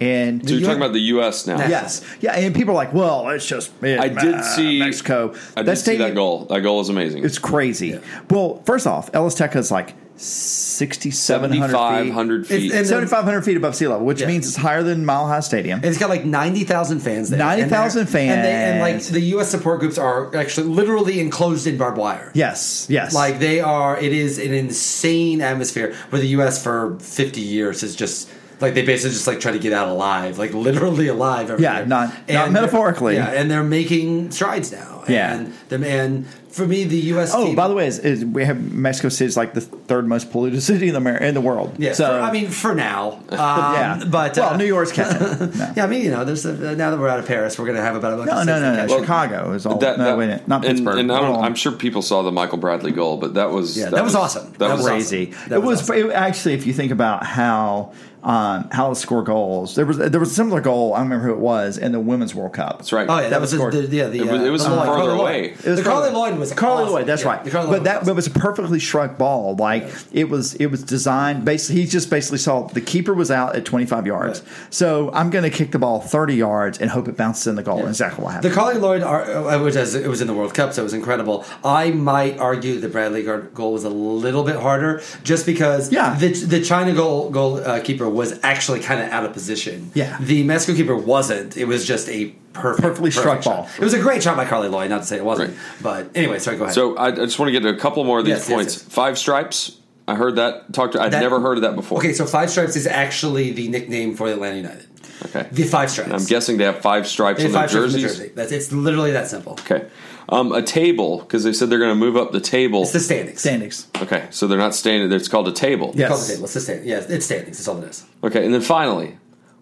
And 0.00 0.42
So 0.42 0.50
you're 0.50 0.60
You 0.60 0.66
talking 0.66 0.82
about 0.82 0.92
the 0.92 1.00
U.S. 1.00 1.46
now. 1.46 1.56
Yes, 1.58 2.02
yeah, 2.20 2.32
and 2.32 2.52
people 2.52 2.72
are 2.72 2.76
like, 2.76 2.92
"Well, 2.92 3.28
it's 3.28 3.46
just 3.46 3.70
it, 3.80 4.00
I 4.00 4.08
did 4.08 4.34
uh, 4.34 4.42
see 4.42 4.80
Mexico." 4.80 5.34
I 5.56 5.62
did 5.62 5.76
see 5.76 5.82
stadium- 5.82 6.08
that 6.10 6.14
goal. 6.16 6.46
That 6.46 6.60
goal 6.62 6.80
is 6.80 6.88
amazing. 6.88 7.24
It's 7.24 7.38
crazy. 7.38 8.00
Well, 8.28 8.60
first 8.66 8.88
off, 8.88 9.08
El 9.14 9.24
Azteca 9.28 9.54
is 9.56 9.70
like 9.70 9.94
sixty-seven 10.16 11.50
hundred 11.52 11.70
Seventy-five 11.72 12.06
feet. 12.06 12.46
feet. 12.46 12.64
It's- 12.66 12.78
and- 12.78 12.86
7,500 12.88 13.42
feet 13.44 13.56
above 13.56 13.74
sea 13.74 13.88
level, 13.88 14.06
which 14.06 14.20
Yeah. 14.20 14.26
means 14.28 14.46
it's 14.46 14.56
higher 14.56 14.82
than 14.82 15.04
Mile 15.04 15.26
High 15.26 15.40
Stadium. 15.40 15.78
And 15.78 15.86
it's 15.86 15.98
got 15.98 16.08
like 16.08 16.24
90,000 16.24 17.00
fans 17.00 17.30
there. 17.30 17.38
90,000 17.38 18.00
And 18.00 18.08
they're- 18.08 18.20
And, 18.34 18.44
they, 18.44 18.50
and 18.52 18.80
like 18.80 18.92
fans. 18.94 19.10
the 19.10 19.20
U.S. 19.20 19.48
support 19.48 19.80
groups 19.80 19.98
are 19.98 20.34
actually 20.36 20.68
literally 20.68 21.20
enclosed 21.20 21.66
in 21.66 21.76
barbed 21.76 21.98
wire. 21.98 22.30
yes, 22.34 22.86
yes. 22.88 23.14
Like 23.14 23.38
they 23.40 23.60
are, 23.60 23.98
it 23.98 24.12
is 24.12 24.38
an 24.38 24.52
insane 24.54 25.40
atmosphere 25.40 25.94
where 26.10 26.20
the 26.20 26.28
U.S. 26.28 26.62
for 26.62 26.96
50 27.00 27.40
years 27.40 27.80
has 27.82 27.94
just. 27.96 28.28
Like 28.60 28.74
they 28.74 28.84
basically 28.84 29.12
just 29.14 29.26
like 29.26 29.40
try 29.40 29.52
to 29.52 29.58
get 29.58 29.72
out 29.72 29.88
alive, 29.88 30.38
like 30.38 30.54
literally 30.54 31.08
alive. 31.08 31.50
Every 31.50 31.62
Yeah, 31.62 31.78
year. 31.78 31.86
not- 31.86 32.12
not 32.28 32.50
metaphorically. 32.52 33.14
Yeah, 33.16 33.30
and 33.30 33.50
they're 33.50 33.64
making 33.64 34.30
strides 34.30 34.72
now. 34.72 35.02
Yeah. 35.08 35.34
and 35.34 35.52
the 35.68 35.78
man 35.78 36.24
for 36.48 36.66
me, 36.68 36.84
the 36.84 36.96
U.S. 36.96 37.32
Oh, 37.34 37.46
team, 37.46 37.56
by 37.56 37.66
the 37.66 37.74
way, 37.74 37.86
is, 37.88 37.98
is 37.98 38.24
we 38.24 38.44
have 38.44 38.72
Mexico 38.72 39.08
City 39.08 39.26
is 39.26 39.36
like 39.36 39.54
the 39.54 39.60
third 39.60 40.06
most 40.06 40.30
polluted 40.30 40.62
city 40.70 40.86
in 40.86 40.94
the 40.94 41.00
Amer- 41.00 41.16
in 41.18 41.34
the 41.34 41.40
world. 41.40 41.74
yeah. 41.78 41.92
so 41.92 42.06
for- 42.06 42.20
I 42.24 42.30
mean, 42.32 42.46
for 42.48 42.74
now, 42.76 43.10
um, 43.30 43.38
yeah, 43.38 44.00
but 44.08 44.36
well, 44.38 44.54
uh, 44.54 44.56
New 44.56 44.64
York's 44.64 44.92
catching. 44.98 45.20
up. 45.20 45.40
No. 45.54 45.72
Yeah, 45.76 45.84
I 45.84 45.86
mean, 45.88 46.02
you 46.04 46.10
know, 46.12 46.24
there's 46.24 46.46
a, 46.46 46.76
now 46.76 46.90
that 46.90 46.98
we're 47.00 47.08
out 47.08 47.18
of 47.18 47.26
Paris, 47.26 47.58
we're 47.58 47.64
going 47.66 47.76
to 47.76 47.82
have 47.82 47.96
about 47.96 48.12
a 48.14 48.16
bunch 48.18 48.30
No, 48.30 48.40
of 48.40 48.46
no, 48.46 48.52
cities 48.54 48.62
no, 48.62 48.72
no. 48.76 48.86
catch- 48.88 49.00
Chicago 49.00 49.52
is 49.52 49.66
all. 49.66 49.78
That- 49.78 49.98
no, 49.98 50.04
that- 50.04 50.16
wait, 50.16 50.46
not 50.48 50.64
and, 50.64 50.76
Pittsburgh. 50.78 50.98
And 51.00 51.10
I 51.12 51.20
don't, 51.20 51.42
I'm 51.44 51.56
sure 51.56 51.72
people 51.72 52.00
saw 52.02 52.22
the 52.22 52.32
Michael 52.32 52.58
Bradley 52.58 52.92
goal, 52.92 53.16
but 53.18 53.34
that 53.34 53.50
was 53.50 53.76
Yeah, 53.76 53.90
that 53.90 54.04
was 54.04 54.14
awesome. 54.14 54.50
That, 54.52 54.58
That 54.60 54.70
was, 54.70 54.78
was 54.84 54.86
crazy. 54.88 55.32
awesome. 55.34 55.48
That 55.50 55.56
it 55.56 55.62
was 55.62 55.80
was, 55.88 55.90
it- 55.90 56.10
actually, 56.12 56.54
if 56.54 56.66
you 56.66 56.72
think 56.72 56.92
about 56.92 57.26
how 57.26 57.92
um, 58.24 58.68
how 58.72 58.88
to 58.88 58.94
score 58.94 59.22
goals, 59.22 59.74
there 59.74 59.84
was 59.86 59.98
there 59.98 60.18
was 60.20 60.30
a 60.30 60.34
similar 60.34 60.60
goal. 60.60 60.94
I 60.94 60.98
don't 60.98 61.08
remember 61.10 61.26
who 61.28 61.34
it 61.34 61.38
was 61.40 61.76
in 61.78 61.92
the 61.92 62.00
Women's 62.00 62.34
World 62.34 62.54
Cup. 62.54 62.78
That's 62.78 62.92
right. 62.92 63.08
Oh 63.08 63.16
yeah, 63.16 63.22
that, 63.24 63.30
That 63.30 63.40
was 63.42 63.52
was 63.52 63.60
the, 63.60 63.70
scored. 63.70 63.90
the, 63.90 63.96
yeah 63.96 64.08
the 64.08 64.18
It 64.18 64.26
was- 64.26 64.40
uh, 64.40 64.44
it 64.44 64.50
was 64.50 64.62
the 64.64 64.68
from 64.70 64.78
Lloyd- 64.78 64.86
further 64.88 64.98
Carly 65.10 65.20
away. 65.20 65.42
Lloyd. 65.42 65.50
It 65.64 65.66
was 65.68 65.78
the 65.78 65.84
Carly 65.84 66.10
Carly- 66.10 66.30
Lloyd 66.30 66.38
was 66.40 66.52
Carly 66.52 66.82
awesome. 66.82 66.94
Lloyd, 66.94 67.06
that's 67.06 67.22
Yeah, 67.22 67.28
right. 67.28 67.44
the 67.44 67.50
Carly 67.50 67.66
but 67.68 67.72
Lloyd 67.76 67.84
that 67.84 68.00
was 68.00 68.08
it 68.08 68.14
was 68.16 68.26
a 68.26 68.30
perfectly 68.30 68.80
struck 68.80 69.18
ball. 69.18 69.54
Like 69.56 69.88
it 70.12 70.28
was 70.30 70.54
it 70.54 70.66
was 70.66 70.82
designed. 70.82 71.44
Basically, 71.44 71.82
he 71.82 71.86
just 71.86 72.08
basically 72.10 72.38
saw 72.38 72.66
the 72.68 72.80
keeper 72.80 73.12
was 73.14 73.30
out 73.30 73.56
at 73.56 73.64
25 73.64 74.06
yards. 74.06 74.40
Right. 74.40 74.48
So 74.70 75.10
I'm 75.12 75.30
going 75.30 75.44
to 75.44 75.50
kick 75.50 75.72
the 75.72 75.78
ball 75.78 76.00
30 76.00 76.34
yards 76.34 76.78
and 76.78 76.90
hope 76.90 77.08
it 77.08 77.16
bounces 77.16 77.46
in 77.46 77.56
the 77.56 77.62
goal. 77.62 77.86
Exactly 77.86 78.24
what 78.24 78.32
happened. 78.34 78.52
The 78.52 78.56
happened. 78.60 78.80
Carly 78.82 79.00
Lloyd, 79.00 79.02
uh, 79.02 79.58
which 79.60 79.76
is, 79.76 79.94
it 79.94 80.08
was 80.08 80.20
in 80.20 80.26
the 80.26 80.34
World 80.34 80.54
Cup, 80.54 80.72
so 80.72 80.80
it 80.82 80.84
was 80.84 80.94
incredible. 80.94 81.44
I 81.62 81.90
might 81.90 82.38
argue 82.38 82.80
the 82.80 82.88
Bradley 82.88 83.22
goal 83.22 83.72
was 83.72 83.84
a 83.84 83.90
little 83.90 84.44
bit 84.44 84.56
harder, 84.56 85.02
just 85.22 85.44
because 85.46 85.92
Yeah. 85.92 86.14
the 86.16 86.28
the 86.32 86.60
China 86.62 86.92
goal 86.94 87.30
goal 87.30 87.58
uh, 87.58 87.80
keeper 87.80 88.08
was 88.14 88.38
actually 88.42 88.80
kind 88.80 89.00
of 89.02 89.10
out 89.10 89.24
of 89.24 89.32
position. 89.32 89.90
Yeah. 89.94 90.16
the 90.20 90.42
Mexico 90.44 90.76
keeper 90.76 90.96
wasn't. 90.96 91.56
It 91.56 91.66
was 91.66 91.86
just 91.86 92.08
a 92.08 92.34
perfect, 92.52 92.82
Perfectly 92.82 93.10
struck 93.10 93.42
shot. 93.42 93.54
ball. 93.56 93.68
It 93.78 93.82
was 93.84 93.94
a 93.94 94.00
great 94.00 94.22
shot 94.22 94.36
by 94.36 94.44
Carly 94.44 94.68
Lloyd. 94.68 94.88
Not 94.90 94.98
to 95.02 95.06
say 95.06 95.16
it 95.16 95.24
wasn't, 95.24 95.50
Right. 95.50 95.58
but 95.82 96.10
anyway, 96.16 96.38
sorry. 96.38 96.56
Go 96.56 96.64
ahead. 96.64 96.74
So 96.74 96.96
I, 96.96 97.08
I 97.08 97.10
just 97.12 97.38
want 97.38 97.48
to 97.48 97.52
get 97.52 97.60
to 97.60 97.68
a 97.68 97.76
couple 97.78 98.04
more 98.04 98.20
of 98.20 98.24
these 98.24 98.32
Yes, 98.38 98.48
yes, 98.48 98.56
points. 98.56 98.74
yes. 98.74 98.82
Five 98.84 99.18
stripes. 99.18 99.78
I 100.06 100.14
heard 100.14 100.36
that. 100.36 100.72
Talked. 100.72 100.92
To, 100.94 101.00
I'd 101.02 101.12
That- 101.12 101.20
never 101.20 101.40
heard 101.40 101.56
of 101.58 101.62
that 101.62 101.74
before. 101.76 101.98
okay, 101.98 102.12
so 102.12 102.26
Five 102.26 102.50
Stripes 102.50 102.76
is 102.76 102.86
actually 102.86 103.52
the 103.52 103.68
nickname 103.68 104.14
for 104.16 104.28
the 104.28 104.34
Atlanta 104.34 104.56
United. 104.56 104.86
Okay. 105.26 105.48
The 105.50 105.62
Five 105.64 105.90
Stripes. 105.90 106.10
I'm 106.12 106.24
guessing 106.26 106.58
they 106.58 106.64
have 106.64 106.80
five 106.80 107.06
stripes 107.06 107.38
They 107.40 107.46
on 107.46 107.52
have 107.54 107.70
their 107.72 107.80
five 107.82 107.90
stripes 107.90 107.94
on 107.94 108.00
the 108.00 108.06
jerseys. 108.06 108.18
jersey. 108.18 108.32
That's 108.34 108.52
it's 108.52 108.70
literally 108.72 109.12
that 109.12 109.28
simple. 109.28 109.52
Okay. 109.54 109.86
Um, 110.28 110.52
a 110.52 110.62
table 110.62 111.18
because 111.18 111.44
they 111.44 111.52
said 111.52 111.68
they're 111.68 111.78
going 111.78 111.90
to 111.90 111.94
move 111.94 112.16
up 112.16 112.32
the 112.32 112.40
table. 112.40 112.82
It's 112.82 112.92
the 112.92 113.00
standings. 113.00 113.40
Standings. 113.40 113.88
okay, 114.00 114.26
so 114.30 114.46
they're 114.46 114.58
not 114.58 114.74
standing. 114.74 115.12
It's 115.12 115.28
called 115.28 115.48
a 115.48 115.52
table. 115.52 115.92
Yeah. 115.94 116.06
It's 116.06 116.08
called 116.08 116.20
Yes. 116.20 116.26
the 116.28 116.32
table. 116.34 116.44
It's 116.44 116.54
the 116.54 116.60
stand. 116.60 116.84
Yeah, 116.86 117.04
it's 117.08 117.24
standings. 117.26 117.58
That's 117.58 117.68
all 117.68 117.82
it 117.82 117.88
is. 117.90 118.04
Okay, 118.22 118.44
and 118.44 118.54
then 118.54 118.62
finally, 118.62 119.18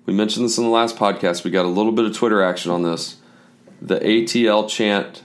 we 0.07 0.13
mentioned 0.15 0.45
this 0.45 0.59
in 0.59 0.65
the 0.65 0.71
last 0.71 0.97
podcast. 0.97 1.43
We 1.45 1.51
got 1.51 1.65
a 1.65 1.69
little 1.69 1.91
bit 1.93 2.05
of 2.05 2.15
Twitter 2.17 2.43
action 2.43 2.71
on 2.71 2.83
this. 2.83 3.17
The 3.81 3.99
ATL 3.99 4.69
chant. 4.69 5.23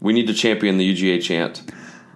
We 0.00 0.12
need 0.12 0.26
to 0.26 0.34
champion 0.34 0.78
the 0.78 0.94
UGA 0.94 1.22
chant 1.22 1.62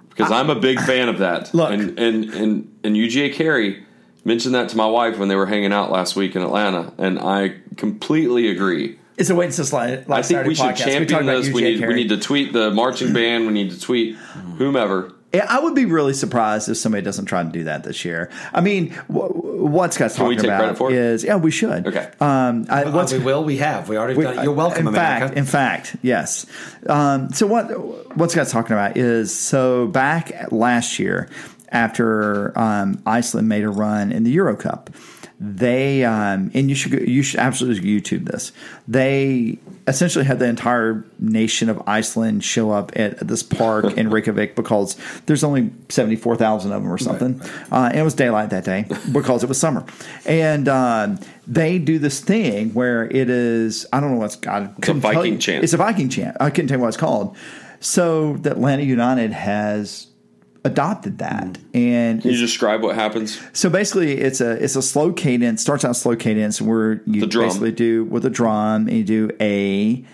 because 0.08 0.32
I'm 0.32 0.50
a 0.50 0.56
big 0.58 0.80
fan 0.80 1.08
of 1.08 1.18
that. 1.18 1.54
Look. 1.54 1.70
and 1.70 1.96
and 1.98 2.24
and 2.34 2.76
and 2.82 2.96
UGA 2.96 3.32
Carey 3.32 3.84
mentioned 4.24 4.56
that 4.56 4.68
to 4.70 4.76
my 4.76 4.86
wife 4.86 5.18
when 5.18 5.28
they 5.28 5.36
were 5.36 5.46
hanging 5.46 5.72
out 5.72 5.92
last 5.92 6.16
week 6.16 6.34
in 6.34 6.42
Atlanta, 6.42 6.92
and 6.98 7.16
I 7.20 7.54
completely 7.76 8.48
agree. 8.48 8.98
It's 9.18 9.30
a 9.30 9.34
wait 9.34 9.52
since 9.54 9.72
last 9.72 10.08
I 10.10 10.22
think 10.22 10.46
we 10.46 10.54
should 10.54 10.66
podcast. 10.66 10.76
champion 10.76 11.06
talked 11.08 11.22
about 11.24 11.42
this. 11.42 11.52
We 11.52 11.62
need 11.62 11.86
we 11.86 11.94
need 11.94 12.08
to 12.10 12.18
tweet 12.18 12.52
the 12.52 12.70
marching 12.70 13.12
band. 13.12 13.46
We 13.46 13.52
need 13.52 13.70
to 13.70 13.80
tweet 13.80 14.16
whomever. 14.16 15.12
Yeah, 15.32 15.46
I 15.48 15.58
would 15.58 15.74
be 15.74 15.84
really 15.84 16.14
surprised 16.14 16.68
if 16.68 16.76
somebody 16.78 17.02
doesn't 17.02 17.26
try 17.26 17.42
to 17.42 17.48
do 17.50 17.64
that 17.64 17.82
this 17.84 18.04
year. 18.06 18.30
I 18.54 18.60
mean, 18.62 18.92
wh- 19.08 19.34
what 19.60 19.92
Scott's 19.92 20.16
Can 20.16 20.28
we 20.28 20.36
talking 20.36 20.48
take 20.50 20.56
credit 20.56 20.64
about 20.70 20.78
for 20.78 20.90
it? 20.90 20.96
is 20.96 21.24
yeah, 21.24 21.36
we 21.36 21.50
should. 21.50 21.86
Okay. 21.86 22.08
Um, 22.20 22.64
I, 22.70 22.84
Uh, 22.84 23.06
we 23.10 23.18
will. 23.18 23.44
We 23.44 23.56
have. 23.58 23.88
We 23.88 23.96
already 23.98 24.16
we- 24.16 24.24
done 24.24 24.38
it. 24.38 24.44
You're 24.44 24.52
welcome, 24.52 24.82
In 24.86 24.94
America. 24.94 25.26
fact, 25.26 25.36
in 25.38 25.44
fact, 25.44 25.96
yes. 26.02 26.46
Um, 26.86 27.32
so 27.32 27.46
what 27.46 28.16
what 28.16 28.30
Scott's 28.30 28.52
talking 28.52 28.72
about 28.72 28.96
is 28.96 29.34
so 29.34 29.88
back 29.88 30.50
last 30.52 30.98
year 30.98 31.28
after 31.70 32.56
um, 32.58 33.02
Iceland 33.04 33.48
made 33.48 33.64
a 33.64 33.68
run 33.70 34.12
in 34.12 34.22
the 34.24 34.30
Euro 34.30 34.56
Cup. 34.56 34.90
They 35.38 36.02
um, 36.02 36.50
and 36.54 36.70
you 36.70 36.74
should 36.74 36.92
go, 36.92 36.98
you 36.98 37.22
should 37.22 37.40
absolutely 37.40 37.82
YouTube 38.00 38.24
this. 38.24 38.52
They 38.88 39.58
essentially 39.86 40.24
had 40.24 40.38
the 40.38 40.46
entire 40.46 41.04
nation 41.18 41.68
of 41.68 41.82
Iceland 41.86 42.42
show 42.42 42.70
up 42.70 42.90
at 42.96 43.18
this 43.28 43.42
park 43.42 43.84
in 43.98 44.08
Reykjavik 44.10 44.56
because 44.56 44.96
there's 45.26 45.44
only 45.44 45.72
seventy 45.90 46.16
four 46.16 46.36
thousand 46.36 46.72
of 46.72 46.82
them 46.82 46.90
or 46.90 46.96
something, 46.96 47.38
Uh, 47.70 47.88
and 47.90 47.98
it 47.98 48.02
was 48.02 48.14
daylight 48.14 48.48
that 48.50 48.64
day 48.64 48.86
because 49.12 49.42
it 49.42 49.48
was 49.48 49.60
summer. 49.60 49.84
And 50.24 50.68
um, 50.68 51.18
they 51.46 51.78
do 51.78 51.98
this 51.98 52.20
thing 52.20 52.72
where 52.72 53.04
it 53.04 53.28
is 53.28 53.84
I 53.92 54.00
don't 54.00 54.12
know 54.12 54.18
what's 54.18 54.36
God 54.36 54.74
It's 54.78 54.88
a 54.88 54.94
Viking 54.94 55.38
chant. 55.38 55.64
It's 55.64 55.74
a 55.74 55.76
Viking 55.76 56.08
chant. 56.08 56.38
I 56.40 56.48
couldn't 56.48 56.68
tell 56.68 56.78
you 56.78 56.82
what 56.82 56.88
it's 56.88 56.96
called. 56.96 57.36
So 57.80 58.38
the 58.38 58.52
Atlanta 58.52 58.84
United 58.84 59.32
has 59.32 60.05
adopted 60.66 61.18
that, 61.18 61.58
and 61.72 62.20
Can 62.20 62.30
you 62.30 62.36
describe 62.36 62.82
what 62.82 62.94
happens? 62.94 63.40
so 63.52 63.70
basically, 63.70 64.18
it's 64.18 64.40
a 64.40 64.62
it's 64.62 64.76
a 64.76 64.82
slow 64.82 65.12
cadence. 65.12 65.62
Starts 65.62 65.84
out 65.84 65.96
slow 65.96 66.16
cadence 66.16 66.60
where 66.60 67.00
you 67.06 67.26
basically 67.26 67.72
do 67.72 68.04
with 68.04 68.26
a 68.26 68.30
drum 68.30 68.88
and 68.88 68.96
you 68.98 69.04
do 69.04 69.30
a. 69.40 70.04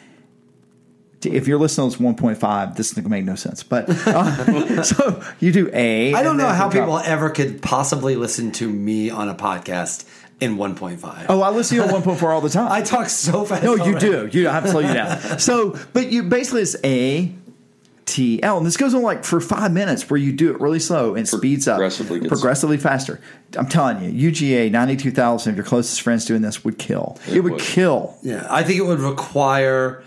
If 1.25 1.47
you're 1.47 1.59
listening 1.59 1.89
to 1.93 1.99
this 1.99 2.05
1.5, 2.05 2.77
this 2.77 2.89
is 2.89 2.95
going 2.95 3.05
to 3.05 3.11
make 3.11 3.25
no 3.25 3.37
sense. 3.37 3.63
But 3.63 3.89
uh, 3.89 4.83
so 4.83 5.23
you 5.39 5.53
do 5.53 5.71
a. 5.73 6.13
I 6.15 6.23
don't 6.25 6.37
know 6.37 6.49
how 6.49 6.67
the 6.69 6.75
drum. 6.75 6.87
people 6.87 6.99
ever 6.99 7.31
could 7.31 7.63
possibly 7.63 8.17
listen 8.17 8.51
to 8.53 8.69
me 8.69 9.09
on 9.09 9.29
a 9.29 9.35
podcast 9.37 10.05
in 10.41 10.57
1.5. 10.57 11.27
Oh, 11.29 11.41
I 11.41 11.51
listen 11.51 11.79
to 11.79 11.85
you 11.85 11.89
on 11.95 12.03
1.4 12.03 12.23
all 12.25 12.41
the 12.41 12.49
time. 12.49 12.73
I 12.73 12.83
talk 12.83 13.09
so 13.09 13.45
fast. 13.45 13.63
No, 13.63 13.77
you 13.77 13.83
already. 13.95 14.29
do. 14.29 14.39
You 14.41 14.49
I 14.49 14.53
have 14.53 14.65
to 14.65 14.71
slow 14.71 14.81
you 14.81 14.93
down. 14.93 15.19
So, 15.39 15.79
but 15.93 16.11
you 16.11 16.25
basically 16.25 16.63
it's 16.63 16.75
A 16.85 17.33
T 18.13 18.43
L, 18.43 18.59
and 18.59 18.67
this 18.67 18.77
goes 18.77 18.95
on 18.95 19.03
like 19.03 19.25
for 19.25 19.41
five 19.41 19.73
minutes 19.73 20.11
where 20.11 20.19
you 20.19 20.33
do 20.33 20.51
it 20.53 20.61
really 20.61 20.79
slow 20.79 21.15
and 21.15 21.27
speeds 21.29 21.67
up 21.67 21.77
Progressively 21.77 22.21
gets- 22.21 22.29
progressively 22.31 22.77
faster. 22.77 23.21
I'm 23.57 23.69
telling 23.69 24.03
you, 24.15 24.31
UGA 24.31 24.71
ninety 24.71 24.97
two 24.97 25.11
thousand 25.11 25.53
of 25.53 25.57
your 25.57 25.65
closest 25.65 26.03
friends 26.03 26.25
doing 26.25 26.43
this 26.43 26.65
would 26.65 26.79
kill. 26.79 27.19
It, 27.29 27.41
would, 27.41 27.53
would. 27.55 27.61
kill. 27.63 28.17
Yeah, 28.23 28.47
I 28.51 28.63
think 28.63 28.79
it 28.79 28.85
would 28.85 29.01
require. 29.01 30.03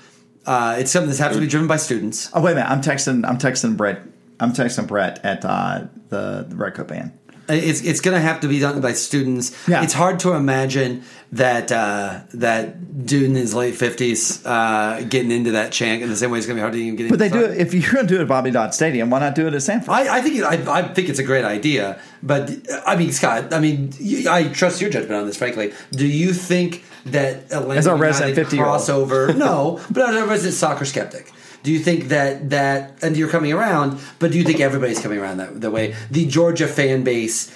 Uh, 0.45 0.75
it's 0.77 0.91
something 0.91 1.07
that's 1.09 1.19
have 1.19 1.33
to 1.33 1.39
be 1.39 1.47
driven 1.47 1.67
by 1.67 1.77
students. 1.77 2.29
Oh 2.33 2.41
wait 2.41 2.51
a 2.51 2.55
minute, 2.55 2.69
I'm 2.69 2.81
texting. 2.81 3.27
I'm 3.27 3.37
texting 3.37 3.75
Brett. 3.75 4.01
I'm 4.39 4.53
texting 4.53 4.85
Brett 4.87 5.23
at 5.25 5.43
uh, 5.43 5.85
the 6.09 6.45
the 6.47 6.55
Red 6.55 6.75
Coat 6.75 6.87
Band. 6.89 7.17
It's 7.47 7.81
it's 7.81 8.01
going 8.01 8.15
to 8.15 8.21
have 8.21 8.39
to 8.41 8.47
be 8.47 8.59
done 8.59 8.81
by 8.81 8.93
students. 8.93 9.55
Yeah. 9.67 9.83
It's 9.83 9.93
hard 9.93 10.19
to 10.21 10.33
imagine 10.33 11.03
that 11.31 11.71
uh, 11.71 12.21
that 12.33 13.05
dude 13.05 13.23
in 13.23 13.35
his 13.35 13.53
late 13.53 13.75
fifties 13.75 14.45
uh, 14.45 15.05
getting 15.07 15.31
into 15.31 15.51
that 15.51 15.71
chant 15.71 16.01
in 16.01 16.09
the 16.09 16.15
same 16.15 16.31
way 16.31 16.37
it's 16.37 16.47
going 16.47 16.57
to 16.57 16.59
be 16.59 16.61
hard 16.61 16.73
to 16.73 16.79
even 16.79 16.95
get. 16.95 17.09
But 17.09 17.19
they 17.19 17.29
do 17.29 17.45
it 17.45 17.57
if 17.59 17.73
you're 17.73 17.91
going 17.91 18.07
to 18.07 18.13
do 18.13 18.19
it 18.19 18.23
at 18.23 18.27
Bobby 18.27 18.51
Dodd 18.51 18.73
Stadium. 18.73 19.09
Why 19.09 19.19
not 19.19 19.35
do 19.35 19.47
it 19.47 19.53
at 19.53 19.61
Sanford? 19.61 19.89
I, 19.89 20.17
I 20.17 20.21
think 20.21 20.37
it, 20.37 20.43
I, 20.43 20.79
I 20.79 20.81
think 20.93 21.09
it's 21.09 21.19
a 21.19 21.23
great 21.23 21.45
idea, 21.45 21.99
but 22.23 22.51
I 22.85 22.95
mean, 22.95 23.11
Scott, 23.11 23.53
I 23.53 23.59
mean, 23.59 23.93
you, 23.99 24.29
I 24.29 24.47
trust 24.47 24.81
your 24.81 24.89
judgment 24.89 25.13
on 25.13 25.27
this. 25.27 25.37
Frankly, 25.37 25.73
do 25.91 26.07
you 26.07 26.33
think 26.33 26.83
that 27.05 27.51
Atlanta 27.51 27.77
As 27.77 27.85
United 27.85 28.01
resident 28.01 28.47
50-year-old. 28.47 28.79
crossover? 28.81 29.37
no, 29.37 29.79
but 29.91 30.09
as 30.09 30.15
a 30.15 30.25
resident 30.25 30.55
soccer 30.55 30.85
skeptic, 30.85 31.31
do 31.65 31.71
you 31.71 31.79
think 31.79 32.09
that 32.09 32.51
that 32.51 33.03
and 33.03 33.17
you're 33.17 33.27
coming 33.27 33.51
around? 33.51 33.99
But 34.19 34.31
do 34.31 34.37
you 34.37 34.43
think 34.43 34.59
everybody's 34.59 34.99
coming 34.99 35.17
around 35.17 35.37
that 35.37 35.59
the 35.59 35.71
way 35.71 35.95
the 36.11 36.27
Georgia 36.27 36.67
fan 36.67 37.03
base 37.03 37.51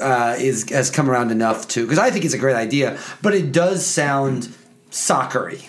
uh, 0.00 0.34
is 0.36 0.68
has 0.70 0.90
come 0.90 1.08
around 1.08 1.30
enough 1.30 1.68
to? 1.68 1.84
Because 1.84 2.00
I 2.00 2.10
think 2.10 2.24
it's 2.24 2.34
a 2.34 2.38
great 2.38 2.56
idea, 2.56 2.98
but 3.22 3.34
it 3.34 3.52
does 3.52 3.86
sound 3.86 4.54
soccery. 4.90 5.62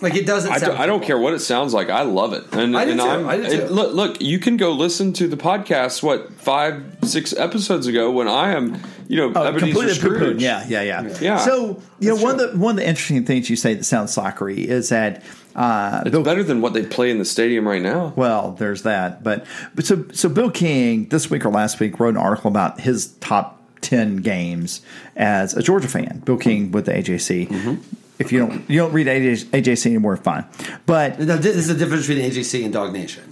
Like 0.00 0.16
it 0.16 0.26
doesn't. 0.26 0.50
I, 0.52 0.58
do, 0.58 0.72
I 0.72 0.86
don't 0.86 1.02
care 1.02 1.16
what 1.18 1.34
it 1.34 1.38
sounds 1.38 1.72
like. 1.72 1.88
I 1.88 2.02
love 2.02 2.32
it. 2.32 2.44
And, 2.52 2.76
I 2.76 2.84
do 2.84 2.90
and 2.92 3.00
too. 3.00 3.06
I'm, 3.06 3.28
I 3.28 3.36
do 3.36 3.42
too. 3.48 3.62
and 3.62 3.70
look, 3.70 3.94
look, 3.94 4.20
you 4.20 4.38
can 4.38 4.56
go 4.56 4.72
listen 4.72 5.12
to 5.14 5.28
the 5.28 5.36
podcast. 5.36 6.02
What 6.02 6.32
five, 6.34 6.84
six 7.04 7.32
episodes 7.32 7.86
ago 7.86 8.10
when 8.10 8.26
I 8.28 8.50
am, 8.52 8.80
you 9.08 9.16
know, 9.16 9.32
Oh, 9.34 9.44
Ebenezer 9.44 9.58
completely 9.66 9.94
Scrooge. 9.94 10.18
poo-pooed. 10.20 10.40
Yeah, 10.40 10.66
yeah, 10.68 10.82
yeah, 10.82 11.18
Yeah. 11.20 11.36
So 11.38 11.80
you 12.00 12.08
know, 12.08 12.16
one 12.16 12.36
true. 12.36 12.46
of 12.46 12.52
the 12.52 12.58
one 12.58 12.72
of 12.72 12.76
the 12.78 12.88
interesting 12.88 13.24
things 13.24 13.48
you 13.48 13.56
say 13.56 13.74
that 13.74 13.84
sounds 13.84 14.12
soccery 14.14 14.66
is 14.66 14.88
that 14.88 15.22
uh, 15.54 16.00
It's 16.04 16.10
Bill 16.10 16.24
better 16.24 16.42
than 16.42 16.60
what 16.60 16.72
they 16.74 16.84
play 16.84 17.10
in 17.10 17.18
the 17.18 17.24
stadium 17.24 17.66
right 17.66 17.80
now. 17.82 18.12
Well, 18.16 18.52
there's 18.58 18.82
that, 18.82 19.22
but 19.22 19.46
but 19.76 19.86
so 19.86 20.04
so 20.12 20.28
Bill 20.28 20.50
King 20.50 21.08
this 21.08 21.30
week 21.30 21.46
or 21.46 21.50
last 21.50 21.78
week 21.78 22.00
wrote 22.00 22.10
an 22.10 22.16
article 22.16 22.50
about 22.50 22.80
his 22.80 23.12
top 23.20 23.62
ten 23.80 24.16
games 24.16 24.80
as 25.14 25.54
a 25.54 25.62
Georgia 25.62 25.86
fan. 25.88 26.20
Bill 26.24 26.36
King 26.36 26.72
with 26.72 26.86
the 26.86 26.92
AJC. 26.92 27.78
If 28.18 28.32
you 28.32 28.38
don't 28.40 28.68
you 28.70 28.78
don't 28.78 28.92
read 28.92 29.06
AJ, 29.06 29.46
AJC 29.46 29.86
anymore, 29.86 30.16
fine. 30.16 30.44
But 30.86 31.18
Now, 31.20 31.36
This 31.36 31.56
is 31.56 31.68
the 31.68 31.74
difference 31.74 32.06
between 32.06 32.30
AJC 32.30 32.64
and 32.64 32.72
DawgNation. 32.74 33.22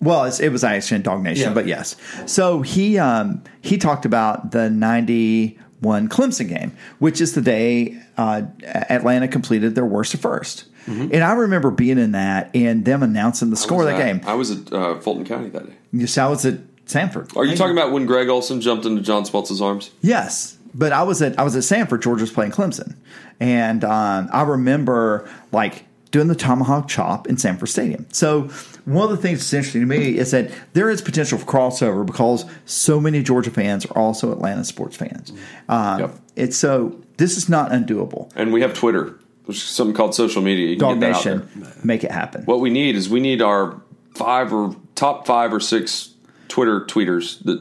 well, 0.00 0.24
it's, 0.24 0.40
it 0.40 0.50
was 0.50 0.64
actually 0.64 0.96
in 0.96 1.02
DawgNation, 1.04 1.36
Yeah. 1.36 1.54
but 1.54 1.66
yes. 1.66 1.96
So 2.26 2.62
he 2.62 2.98
um, 2.98 3.42
he 3.60 3.78
talked 3.78 4.04
about 4.04 4.50
the 4.50 4.68
ninety 4.70 5.58
one 5.80 6.08
Clemson 6.08 6.48
game, 6.48 6.76
which 6.98 7.20
is 7.20 7.34
the 7.34 7.42
day 7.42 8.00
uh, 8.16 8.42
Atlanta 8.64 9.28
completed 9.28 9.74
their 9.74 9.84
worst 9.84 10.12
to 10.12 10.18
1st 10.18 10.64
And 10.86 11.22
I 11.22 11.32
remember 11.34 11.70
being 11.70 11.98
in 11.98 12.12
that 12.12 12.50
and 12.54 12.82
them 12.84 13.02
announcing 13.02 13.50
the 13.50 13.56
score 13.56 13.82
of 13.82 13.88
that 13.88 13.98
game. 13.98 14.22
I 14.26 14.34
was 14.34 14.50
at 14.50 14.72
uh, 14.72 14.98
Fulton 15.00 15.26
County 15.26 15.50
that 15.50 15.66
day. 15.66 15.74
Yes, 15.92 16.16
I 16.16 16.28
was 16.28 16.46
at 16.46 16.60
Sanford. 16.86 17.36
Are 17.36 17.44
you 17.44 17.56
talking 17.56 17.76
about 17.76 17.92
when 17.92 18.06
Greg 18.06 18.28
Olson 18.28 18.60
jumped 18.62 18.86
into 18.86 19.02
John 19.02 19.24
Smoltz's 19.24 19.60
arms? 19.60 19.90
Yes, 20.00 20.56
but 20.74 20.92
I 20.92 21.02
was 21.02 21.20
at 21.20 21.38
I 21.38 21.42
was 21.42 21.54
at 21.56 21.64
Sanford. 21.64 22.00
Georgia's 22.02 22.32
playing 22.32 22.52
Clemson, 22.52 22.96
and 23.40 23.84
um, 23.84 24.28
I 24.32 24.42
remember 24.42 25.28
like 25.52 25.84
doing 26.10 26.28
the 26.28 26.34
tomahawk 26.34 26.88
chop 26.88 27.26
in 27.28 27.36
Sanford 27.36 27.68
Stadium. 27.68 28.06
So 28.12 28.42
one 28.84 29.04
of 29.04 29.10
the 29.10 29.16
things 29.16 29.38
that's 29.40 29.52
interesting 29.52 29.82
to 29.82 29.86
me 29.86 30.16
is 30.16 30.30
that 30.30 30.50
there 30.72 30.88
is 30.88 31.02
potential 31.02 31.36
for 31.38 31.44
crossover 31.44 32.06
because 32.06 32.46
so 32.64 33.00
many 33.00 33.22
Georgia 33.22 33.50
fans 33.50 33.84
are 33.86 33.98
also 33.98 34.32
Atlanta 34.32 34.64
sports 34.64 34.96
fans. 34.96 35.32
Um, 35.68 36.00
Yep. 36.00 36.14
It's 36.36 36.56
so 36.56 37.00
this 37.16 37.36
is 37.36 37.48
not 37.48 37.70
undoable. 37.70 38.30
And 38.36 38.52
we 38.52 38.60
have 38.62 38.72
Twitter, 38.74 39.18
There's 39.46 39.62
something 39.62 39.94
called 39.94 40.14
social 40.14 40.42
media. 40.42 40.68
You 40.68 40.76
can 40.76 40.88
Dog 40.88 41.00
get 41.00 41.12
that 41.12 41.16
out 41.16 41.24
there. 41.24 41.38
Nation, 41.64 41.80
make 41.84 42.04
it 42.04 42.10
happen. 42.10 42.44
What 42.44 42.60
we 42.60 42.70
need 42.70 42.94
is 42.96 43.08
we 43.08 43.20
need 43.20 43.42
our 43.42 43.80
five 44.14 44.52
or 44.52 44.74
top 44.94 45.26
five 45.26 45.52
or 45.52 45.60
six 45.60 46.14
Twitter 46.48 46.80
tweeters 46.82 47.42
that 47.44 47.58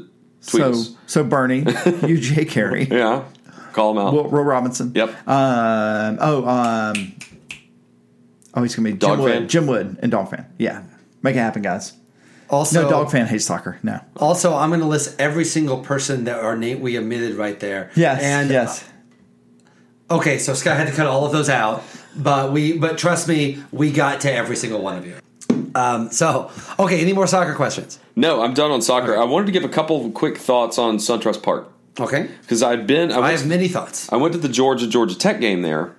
tweet 0.48 0.64
so 0.64 0.70
us. 0.72 0.96
so 1.08 1.24
Bernie, 1.24 1.66
you 2.08 2.18
Jay 2.20 2.46
Carey, 2.46 2.86
Yeah, 2.92 3.24
call 3.76 3.92
him 3.92 3.98
out. 4.00 4.14
Will, 4.14 4.24
Will 4.24 4.44
Robinson. 4.44 4.92
Yep. 4.96 5.10
Um, 5.28 6.18
oh, 6.22 6.46
um, 6.48 7.14
oh, 8.54 8.64
he's 8.64 8.76
gonna 8.76 8.90
be 8.90 8.98
Dog 8.98 9.18
Jim 9.18 9.20
Wood, 9.22 9.32
fan? 9.34 9.48
Jim 9.48 9.68
Wood, 9.68 9.98
and 10.02 10.12
Dog 10.12 10.30
fan. 10.32 10.46
Yeah, 10.58 10.84
make 11.22 11.36
it 11.36 11.40
happen, 11.40 11.62
guys. 11.62 11.94
Also, 12.50 12.84
No, 12.84 12.90
Dog 12.90 13.12
fan 13.12 13.26
hates 13.28 13.46
soccer. 13.46 13.80
No. 13.82 14.00
Also, 14.18 14.56
I'm 14.56 14.70
going 14.70 14.80
to 14.82 14.86
list 14.86 15.20
every 15.20 15.46
single 15.46 15.80
person 15.80 16.26
that 16.26 16.40
our 16.40 16.56
name 16.56 16.80
we 16.80 16.96
omitted 16.96 17.36
right 17.38 17.60
there. 17.60 17.90
Yes. 17.96 18.22
And 18.22 18.52
yes. 18.52 18.88
Okay, 20.12 20.38
so 20.38 20.54
Scott 20.54 20.78
had 20.78 20.86
to 20.88 20.94
cut 20.94 21.08
all 21.08 21.26
of 21.26 21.32
those 21.32 21.50
out, 21.50 21.84
but 22.16 22.52
we 22.52 22.78
but 22.78 23.00
trust 23.00 23.28
me, 23.28 23.64
we 23.72 23.92
got 23.92 24.22
to 24.22 24.32
every 24.32 24.56
single 24.56 24.80
one 24.82 24.96
of 24.96 25.08
you. 25.08 25.16
Um, 25.74 26.12
so 26.12 26.52
okay, 26.78 27.02
any 27.02 27.14
more 27.14 27.26
soccer 27.26 27.56
questions? 27.56 28.00
no, 28.16 28.44
I'm 28.44 28.54
done 28.54 28.70
on 28.70 28.84
soccer. 28.84 29.18
I 29.18 29.26
wanted 29.26 29.48
to 29.48 29.52
give 29.52 29.66
a 29.66 29.70
couple 29.70 30.06
of 30.06 30.14
quick 30.14 30.38
thoughts 30.38 30.78
on 30.78 30.98
SunTrust 30.98 31.42
Park 31.42 31.72
Okay, 32.00 32.30
because 32.42 32.62
I'd 32.64 32.86
been. 32.88 33.12
I, 33.12 33.20
I 33.20 33.32
have 33.32 33.46
many 33.48 33.68
thoughts. 33.68 34.12
I 34.12 34.18
went 34.18 34.34
to 34.34 34.40
the 34.40 34.50
Georgia 34.50 34.88
Georgia 34.88 35.18
Tech 35.18 35.40
game 35.40 35.62
there, 35.62 35.96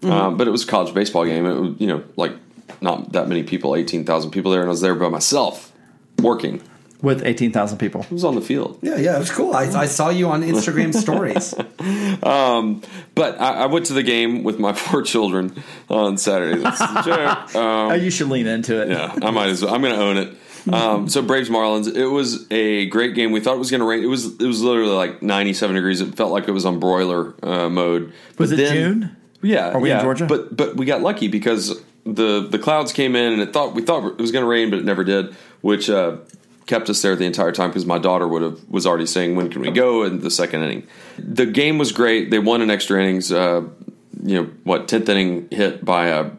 Mm-hmm. 0.00 0.12
um, 0.12 0.36
but 0.36 0.46
it 0.46 0.50
was 0.50 0.62
a 0.62 0.66
college 0.66 0.94
baseball 0.94 1.24
game. 1.24 1.44
It 1.46 1.54
was, 1.58 1.74
you 1.80 1.86
know, 1.88 2.04
like 2.16 2.32
not 2.80 3.12
that 3.12 3.28
many 3.28 3.42
people, 3.42 3.74
eighteen 3.74 4.04
thousand 4.04 4.30
people 4.30 4.50
there, 4.52 4.60
and 4.60 4.68
I 4.68 4.70
was 4.70 4.80
there 4.80 4.94
by 4.94 5.08
myself 5.08 5.72
working. 6.22 6.62
With 7.02 7.24
eighteen 7.24 7.50
thousand 7.52 7.78
people. 7.78 8.04
I 8.10 8.12
was 8.14 8.24
on 8.24 8.34
the 8.34 8.40
field. 8.40 8.78
Yeah, 8.82 8.96
yeah, 8.96 9.16
it 9.16 9.20
was 9.20 9.30
cool. 9.30 9.54
I, 9.54 9.62
I 9.64 9.86
saw 9.86 10.08
you 10.10 10.28
on 10.28 10.42
Instagram 10.42 10.92
stories. 11.04 11.54
But 12.20 13.40
I, 13.40 13.62
I 13.62 13.66
went 13.66 13.86
to 13.86 13.92
the 13.92 14.02
game 14.02 14.42
with 14.44 14.58
my 14.58 14.72
four 14.84 15.02
children 15.02 15.62
on 15.88 16.18
Saturday. 16.18 16.60
That's 16.60 16.78
the 16.78 17.02
joke. 17.02 17.54
Um, 17.56 17.90
Oh, 17.90 17.94
you 17.94 18.10
should 18.10 18.28
lean 18.28 18.46
into 18.46 18.80
it. 18.82 18.90
yeah, 18.90 19.14
I 19.22 19.30
might 19.30 19.48
as 19.48 19.62
well. 19.64 19.74
I'm 19.74 19.80
going 19.80 19.94
to 19.94 20.00
own 20.00 20.16
it. 20.18 20.34
Um, 20.72 21.08
so 21.08 21.22
Braves 21.22 21.48
Marlins. 21.48 21.94
It 21.94 22.06
was 22.06 22.46
a 22.50 22.86
great 22.86 23.14
game. 23.14 23.32
We 23.32 23.40
thought 23.40 23.54
it 23.56 23.58
was 23.58 23.70
going 23.70 23.80
to 23.80 23.86
rain. 23.86 24.02
It 24.02 24.06
was. 24.08 24.26
It 24.40 24.46
was 24.46 24.62
literally 24.62 24.92
like 24.94 25.22
97 25.22 25.74
degrees. 25.74 26.00
It 26.00 26.14
felt 26.16 26.32
like 26.32 26.48
it 26.48 26.52
was 26.52 26.64
on 26.66 26.78
broiler 26.80 27.34
uh, 27.42 27.68
mode. 27.68 28.12
Was 28.38 28.50
But 28.50 28.58
it 28.58 28.62
then- 28.62 28.74
June? 28.74 29.16
Yeah. 29.42 29.70
Are 29.70 29.78
we 29.80 29.90
in. 29.92 30.00
Georgia? 30.00 30.26
But 30.26 30.56
but 30.56 30.76
we 30.76 30.84
got 30.84 31.00
lucky 31.00 31.28
because 31.28 31.80
the 32.04 32.40
the 32.48 32.58
clouds 32.58 32.92
came 32.92 33.14
in 33.14 33.34
and 33.34 33.42
it 33.42 33.52
thought 33.52 33.74
we 33.74 33.82
thought 33.82 34.04
it 34.04 34.18
was 34.18 34.32
going 34.32 34.42
to 34.44 34.48
rain, 34.48 34.70
but 34.70 34.78
it 34.80 34.84
never 34.84 35.04
did, 35.04 35.34
which 35.60 35.88
uh, 35.88 36.16
kept 36.66 36.90
us 36.90 37.00
there 37.02 37.14
the 37.14 37.24
entire 37.24 37.52
time 37.52 37.70
because 37.70 37.86
my 37.86 37.98
daughter 37.98 38.26
would 38.26 38.42
have 38.42 38.58
was 38.68 38.84
already 38.86 39.06
saying 39.06 39.36
when 39.36 39.48
can 39.48 39.60
we 39.62 39.70
go 39.70 40.02
in 40.02 40.20
the 40.20 40.30
second 40.30 40.64
inning. 40.64 40.86
The 41.18 41.46
game 41.46 41.78
was 41.78 41.92
great. 41.92 42.30
They 42.32 42.40
won 42.40 42.62
in 42.62 42.70
extra 42.70 43.00
innings. 43.00 43.30
Uh, 43.30 43.68
you 44.24 44.42
know 44.42 44.50
what? 44.64 44.88
Tenth 44.88 45.08
inning 45.08 45.46
hit 45.52 45.84
by 45.84 46.10
uh, 46.10 46.30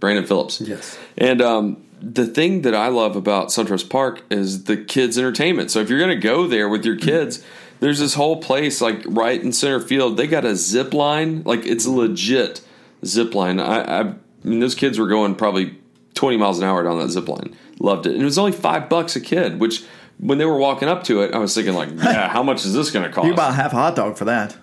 Brandon 0.00 0.24
Phillips. 0.24 0.60
Yes. 0.62 0.96
And 1.18 1.42
um, 1.42 1.84
the 2.00 2.26
thing 2.26 2.62
that 2.62 2.74
I 2.74 2.88
love 2.88 3.16
about 3.16 3.48
SunTrust 3.48 3.90
Park 3.90 4.22
is 4.30 4.64
the 4.64 4.76
kids' 4.76 5.18
entertainment. 5.18 5.70
So 5.70 5.80
if 5.80 5.90
you're 5.90 5.98
going 5.98 6.18
to 6.18 6.26
go 6.26 6.46
there 6.46 6.68
with 6.68 6.84
your 6.84 6.96
mm-hmm. 6.96 7.08
kids, 7.08 7.44
there's 7.80 7.98
this 7.98 8.14
whole 8.14 8.36
place 8.40 8.80
like 8.80 9.02
right 9.06 9.40
in 9.40 9.52
center 9.52 9.80
field. 9.80 10.16
They 10.16 10.26
got 10.26 10.44
a 10.44 10.56
zip 10.56 10.92
line, 10.92 11.42
like 11.44 11.64
it's 11.66 11.86
a 11.86 11.90
legit 11.90 12.60
zip 13.04 13.34
line. 13.34 13.60
I, 13.60 13.80
I, 13.80 14.00
I 14.00 14.14
mean, 14.42 14.60
those 14.60 14.74
kids 14.74 14.98
were 14.98 15.08
going 15.08 15.34
probably 15.34 15.78
20 16.14 16.36
miles 16.36 16.58
an 16.58 16.64
hour 16.64 16.82
down 16.82 16.98
that 16.98 17.10
zip 17.10 17.28
line. 17.28 17.56
Loved 17.78 18.06
it, 18.06 18.12
and 18.14 18.22
it 18.22 18.24
was 18.24 18.38
only 18.38 18.52
five 18.52 18.88
bucks 18.88 19.14
a 19.14 19.20
kid. 19.20 19.60
Which 19.60 19.84
when 20.18 20.38
they 20.38 20.44
were 20.44 20.58
walking 20.58 20.88
up 20.88 21.04
to 21.04 21.22
it, 21.22 21.32
I 21.32 21.38
was 21.38 21.54
thinking 21.54 21.74
like, 21.74 21.90
yeah, 21.96 22.28
how 22.28 22.42
much 22.42 22.64
is 22.64 22.74
this 22.74 22.90
going 22.90 23.04
to 23.04 23.12
cost? 23.12 23.28
You 23.28 23.34
buy 23.34 23.52
half 23.52 23.72
a 23.72 23.76
hot 23.76 23.94
dog 23.94 24.16
for 24.16 24.24
that. 24.24 24.56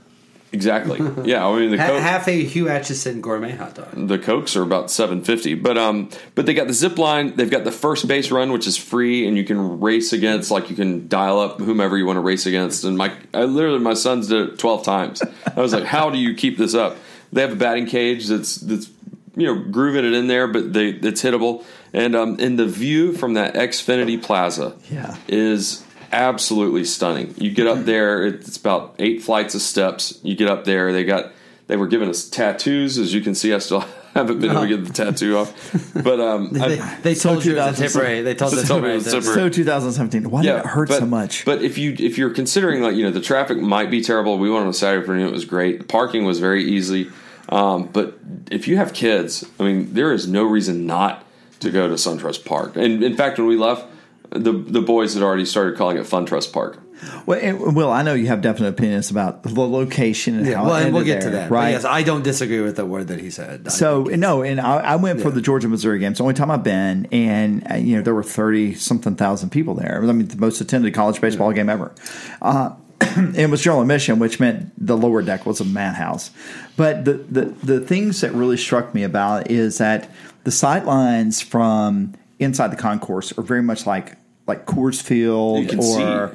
Exactly. 0.55 0.99
Yeah, 1.25 1.45
I 1.47 1.59
mean 1.59 1.71
the 1.71 1.77
Coke- 1.77 2.01
half 2.01 2.27
a 2.27 2.43
Hugh 2.43 2.65
Acheson 2.65 3.19
gourmet 3.21 3.51
hot 3.51 3.75
dog. 3.75 4.07
the 4.07 4.17
cokes 4.17 4.55
are 4.55 4.61
about 4.63 4.89
750 4.89 5.55
but 5.55 5.77
um 5.77 6.09
but 6.35 6.45
they 6.45 6.53
got 6.53 6.67
the 6.67 6.73
zip 6.73 6.97
line 6.97 7.35
they've 7.35 7.51
got 7.51 7.63
the 7.65 7.71
first 7.71 8.07
base 8.07 8.31
run 8.31 8.51
which 8.53 8.65
is 8.67 8.77
free 8.77 9.27
and 9.27 9.37
you 9.37 9.43
can 9.43 9.79
race 9.81 10.13
against 10.13 10.51
like 10.51 10.69
you 10.69 10.75
can 10.75 11.07
dial 11.07 11.39
up 11.39 11.59
whomever 11.59 11.97
you 11.97 12.05
want 12.05 12.17
to 12.17 12.21
race 12.21 12.45
against 12.45 12.83
and 12.85 12.97
my 12.97 13.11
I 13.33 13.43
literally 13.43 13.79
my 13.79 13.93
sons 13.95 14.27
did 14.29 14.49
it 14.49 14.59
12 14.59 14.83
times 14.83 15.21
i 15.57 15.59
was 15.61 15.73
like 15.73 15.83
how 15.85 16.09
do 16.09 16.17
you 16.17 16.33
keep 16.35 16.57
this 16.57 16.73
up 16.73 16.95
they 17.33 17.41
have 17.41 17.51
a 17.53 17.55
batting 17.55 17.85
cage 17.87 18.27
that's 18.27 18.55
that's 18.57 18.89
you 19.35 19.45
know 19.47 19.55
grooving 19.71 20.05
it 20.05 20.13
in 20.13 20.27
there 20.27 20.47
but 20.47 20.73
they 20.73 20.89
it's 20.89 21.21
hittable 21.23 21.63
and 21.93 22.15
um 22.15 22.37
and 22.39 22.57
the 22.59 22.65
view 22.67 23.11
from 23.13 23.33
that 23.33 23.53
xfinity 23.55 24.21
plaza 24.21 24.75
Yeah. 24.91 25.15
is 25.27 25.83
absolutely 26.15 26.85
stunning. 26.85 27.35
You 27.37 27.51
get 27.51 27.67
up 27.67 27.85
there, 27.85 28.25
it's 28.25 28.57
about 28.57 28.95
eight 28.99 29.21
flights 29.21 29.53
of 29.53 29.61
steps. 29.61 30.17
You 30.23 30.35
get 30.35 30.49
up 30.49 30.63
there, 30.63 30.91
they 30.93 31.03
got 31.03 31.31
they 31.67 31.77
were 31.77 31.87
giving 31.87 32.09
us 32.09 32.29
tattoos, 32.29 32.97
as 32.97 33.13
you 33.13 33.21
can 33.21 33.35
see. 33.35 33.53
I 33.53 33.57
still 33.59 33.79
haven't 34.13 34.39
been 34.39 34.51
able 34.51 34.61
to 34.61 34.67
get 34.67 34.85
the 34.85 34.93
tattoo 34.93 35.37
off, 35.37 35.93
but 35.93 36.19
um, 36.21 36.49
They, 36.53 36.79
I, 36.79 36.99
they 37.01 37.15
So 37.15 37.33
told 37.33 37.45
you 37.45 37.53
it 37.53 37.55
was 37.55 37.79
a 37.79 37.83
2000 37.83 37.87
temporary. 37.87 38.21
They 38.21 38.33
told 38.35 38.53
They 38.53 38.61
us 38.61 38.67
told 38.67 38.83
me 38.83 38.91
it 38.91 38.93
was 38.95 39.03
temporary. 39.03 39.25
temporary. 39.25 39.51
So 39.51 39.55
2017. 39.55 40.29
Why 40.31 40.41
did 40.43 40.55
it 40.55 40.65
hurt 40.65 40.87
but, 40.87 40.99
so 40.99 41.05
much? 41.05 41.43
But 41.45 41.61
if 41.61 41.77
you 41.77 41.95
if 41.99 42.17
you're 42.17 42.29
considering 42.33 42.81
like 42.81 42.95
you 42.95 43.03
know 43.03 43.11
the 43.11 43.21
traffic 43.21 43.57
might 43.57 43.91
be 43.91 44.01
terrible, 44.01 44.37
we 44.37 44.49
went 44.49 44.63
on 44.63 44.69
a 44.69 44.73
Saturday 44.73 45.01
afternoon. 45.01 45.27
It 45.27 45.33
was 45.33 45.45
great. 45.45 45.79
The 45.79 45.85
parking 45.85 46.23
was 46.25 46.39
very 46.39 46.63
easy. 46.63 47.09
Um, 47.49 47.87
but 47.87 48.17
if 48.49 48.67
you 48.67 48.77
have 48.77 48.93
kids, 48.93 49.45
I 49.59 49.63
mean, 49.63 49.93
there 49.93 50.11
is 50.11 50.27
no 50.27 50.43
reason 50.45 50.87
not 50.87 51.23
to 51.59 51.69
go 51.69 51.87
to 51.87 51.93
SunTrust 51.93 52.43
Park. 52.43 52.75
And 52.75 53.03
in 53.03 53.15
fact, 53.15 53.37
when 53.37 53.47
we 53.47 53.55
left, 53.55 53.85
the 54.29 54.51
the 54.51 54.81
boys 54.81 55.13
had 55.13 55.23
already 55.23 55.45
started 55.45 55.77
calling 55.77 55.97
it 55.97 56.05
Fun 56.05 56.25
Trust 56.25 56.53
Park. 56.53 56.79
Well, 57.25 57.39
and, 57.41 57.75
Will, 57.75 57.91
I 57.91 58.03
know 58.03 58.13
you 58.13 58.27
have 58.27 58.41
definite 58.41 58.69
opinions 58.69 59.11
about 59.11 59.43
the 59.43 59.49
location 59.49 60.37
and 60.37 60.47
Yeah, 60.47 60.55
how 60.55 60.65
well, 60.65 60.75
and 60.75 60.93
we'll 60.93 61.01
ended 61.01 61.15
get 61.15 61.21
to 61.23 61.29
there, 61.29 61.41
that. 61.41 61.49
But 61.49 61.55
right? 61.55 61.69
yes, 61.71 61.83
I 61.83 62.03
don't 62.03 62.23
disagree 62.23 62.61
with 62.61 62.77
the 62.77 62.85
word 62.85 63.09
that 63.09 63.19
he 63.19 63.29
said. 63.29 63.63
I 63.65 63.69
So 63.69 64.03
no, 64.03 64.43
and 64.43 64.61
I, 64.61 64.77
I 64.77 64.95
went 64.95 65.21
for 65.21 65.29
the 65.29 65.41
Georgia 65.41 65.67
Missouri 65.67 65.99
game. 65.99 66.11
It's 66.11 66.19
the 66.19 66.23
only 66.23 66.35
time 66.35 66.51
I've 66.51 66.63
been, 66.63 67.07
and 67.11 67.69
uh, 67.69 67.75
you 67.75 67.97
know 67.97 68.01
there 68.01 68.15
were 68.15 68.23
thirty 68.23 68.73
something 68.75 69.15
thousand 69.15 69.49
people 69.49 69.73
there. 69.75 70.01
I 70.01 70.11
mean, 70.11 70.27
the 70.27 70.37
most 70.37 70.61
attended 70.61 70.93
college 70.93 71.19
baseball 71.19 71.51
game 71.51 71.69
ever. 71.69 71.93
Uh, 72.41 72.75
it 73.35 73.49
was 73.49 73.61
general 73.61 73.81
admission, 73.81 74.19
which 74.19 74.39
meant 74.39 74.71
the 74.77 74.95
lower 74.95 75.21
deck 75.21 75.45
was 75.45 75.59
a 75.59 75.65
madhouse. 75.65 76.31
But 76.77 77.03
the, 77.05 77.13
the 77.13 77.45
the 77.63 77.79
things 77.81 78.21
that 78.21 78.31
really 78.33 78.57
struck 78.57 78.93
me 78.95 79.03
about 79.03 79.45
it 79.45 79.51
is 79.51 79.79
that 79.79 80.09
the 80.45 80.51
sight 80.51 80.85
lines 80.85 81.41
from 81.41 82.13
inside 82.39 82.71
the 82.71 82.75
concourse 82.77 83.37
are 83.37 83.41
very 83.43 83.61
much 83.63 83.85
like 83.85 84.17
like 84.47 84.67
Coors 84.67 85.01
Field, 85.01 85.71
You 85.71 85.79
or 85.79 85.81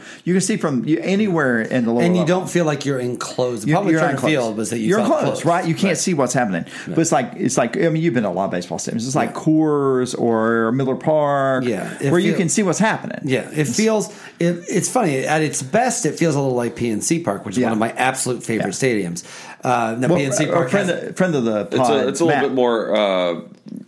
see. 0.00 0.20
you 0.24 0.34
can 0.34 0.40
see 0.40 0.56
from 0.56 0.84
you, 0.84 0.98
anywhere 0.98 1.60
in 1.60 1.84
the 1.84 1.92
lower. 1.92 2.02
and 2.02 2.16
you 2.16 2.22
level. 2.22 2.40
don't 2.40 2.50
feel 2.50 2.64
like 2.64 2.84
you're 2.84 2.98
enclosed. 2.98 3.62
The 3.62 3.68
You- 3.68 3.74
public 3.76 3.92
you're 3.92 4.00
turn 4.00 4.10
enclosed. 4.10 4.32
field 4.34 4.56
was 4.56 4.70
that 4.70 4.80
you 4.80 4.88
you're 4.88 4.98
felt 4.98 5.20
enclosed, 5.20 5.44
right? 5.44 5.64
You 5.64 5.76
can't 5.76 5.96
see 5.96 6.12
what's 6.14 6.32
happening. 6.32 6.64
But 6.88 6.98
it's 6.98 7.12
like 7.12 7.34
it's 7.36 7.56
like 7.56 7.76
I 7.76 7.88
mean, 7.88 8.02
you've 8.02 8.12
been 8.14 8.24
to 8.24 8.28
a 8.28 8.30
lot 8.30 8.46
of 8.46 8.50
baseball 8.50 8.78
stadiums. 8.78 9.06
It's 9.06 9.14
like 9.14 9.32
Coors 9.32 10.18
or 10.18 10.72
Miller 10.72 10.96
Park, 10.96 11.62
Yeah, 11.64 11.88
it 12.00 12.10
where 12.10 12.18
you 12.18 12.34
can 12.34 12.48
see 12.48 12.64
what's 12.64 12.80
happening. 12.80 13.20
Yeah, 13.22 13.48
it 13.52 13.66
feels. 13.68 14.08
It, 14.40 14.64
it's 14.68 14.88
funny 14.90 15.18
at 15.18 15.42
its 15.42 15.62
best. 15.62 16.04
It 16.04 16.18
feels 16.18 16.34
a 16.34 16.40
little 16.40 16.56
like 16.56 16.74
PNC 16.74 17.22
Park, 17.24 17.46
which 17.46 17.54
is 17.54 17.60
Yeah. 17.60 17.66
one 17.66 17.74
of 17.74 17.78
my 17.78 17.92
absolute 17.92 18.42
favorite 18.42 18.72
stadiums. 18.74 19.22
Uh, 19.62 19.94
now 20.00 20.08
Well, 20.08 20.18
PNC 20.18 20.50
Park 20.52 20.68
friend, 20.70 20.88
has, 20.90 21.02
of, 21.10 21.16
friend 21.16 21.34
of 21.36 21.44
the 21.44 21.60
It's 21.60 21.76
pod, 21.76 21.92
a, 21.92 22.08
it's 22.08 22.18
a 22.18 22.24
little 22.24 22.40
Matt, 22.40 22.48
bit 22.48 22.54
more, 22.56 22.92
uh, 22.96 23.40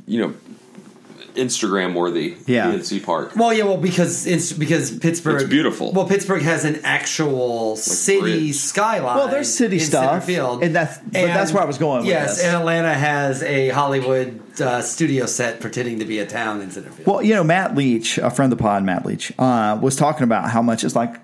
you 0.06 0.20
know, 0.20 0.34
Instagram 1.35 1.95
worthy. 1.95 2.37
Yeah. 2.47 2.72
PNC 2.72 3.05
Park. 3.05 3.37
Well, 3.37 3.53
yeah, 3.53 3.64
well, 3.64 3.76
because 3.76 4.26
it's 4.26 4.53
because 4.53 4.97
Pittsburgh. 4.99 5.41
It's 5.43 5.51
beautiful. 5.51 5.93
Well, 5.93 6.07
Pittsburgh 6.07 6.43
has 6.43 6.64
an 6.64 6.80
actual 6.85 7.76
city 7.76 8.20
bridge. 8.20 8.55
skyline. 8.57 9.16
Well, 9.16 9.28
there's 9.28 9.53
city 9.53 9.76
in 9.76 9.80
center 9.80 10.07
stuff, 10.09 10.24
field, 10.26 10.62
and 10.62 10.74
that's- 10.74 10.99
but 10.99 11.12
that's 11.12 11.53
where 11.53 11.62
I 11.62 11.66
was 11.66 11.78
going 11.78 11.99
with 12.01 12.07
yes, 12.09 12.37
this. 12.37 12.45
and 12.47 12.57
Atlanta 12.57 12.95
has 12.95 13.43
a 13.43 13.68
Hollywood 13.70 14.41
uh, 14.61 14.83
studio 14.83 15.26
set 15.26 15.61
pretending 15.61 15.99
to 16.01 16.05
be 16.05 16.18
a 16.18 16.26
town 16.26 16.61
in 16.61 16.68
Centerfield. 16.70 17.07
Well, 17.07 17.22
you 17.22 17.35
know, 17.35 17.45
Matt 17.45 17.74
Leach, 17.74 18.18
a 18.18 18.30
friend 18.30 18.53
of 18.53 18.59
the 18.59 18.62
pod, 18.62 18.85
Matt 18.85 19.07
Leach, 19.07 19.33
uh, 19.39 19.78
was 19.80 19.97
talking 19.97 20.24
about 20.24 20.51
how 20.51 20.62
much 20.62 20.85
it's 20.85 20.95
like 20.97 21.16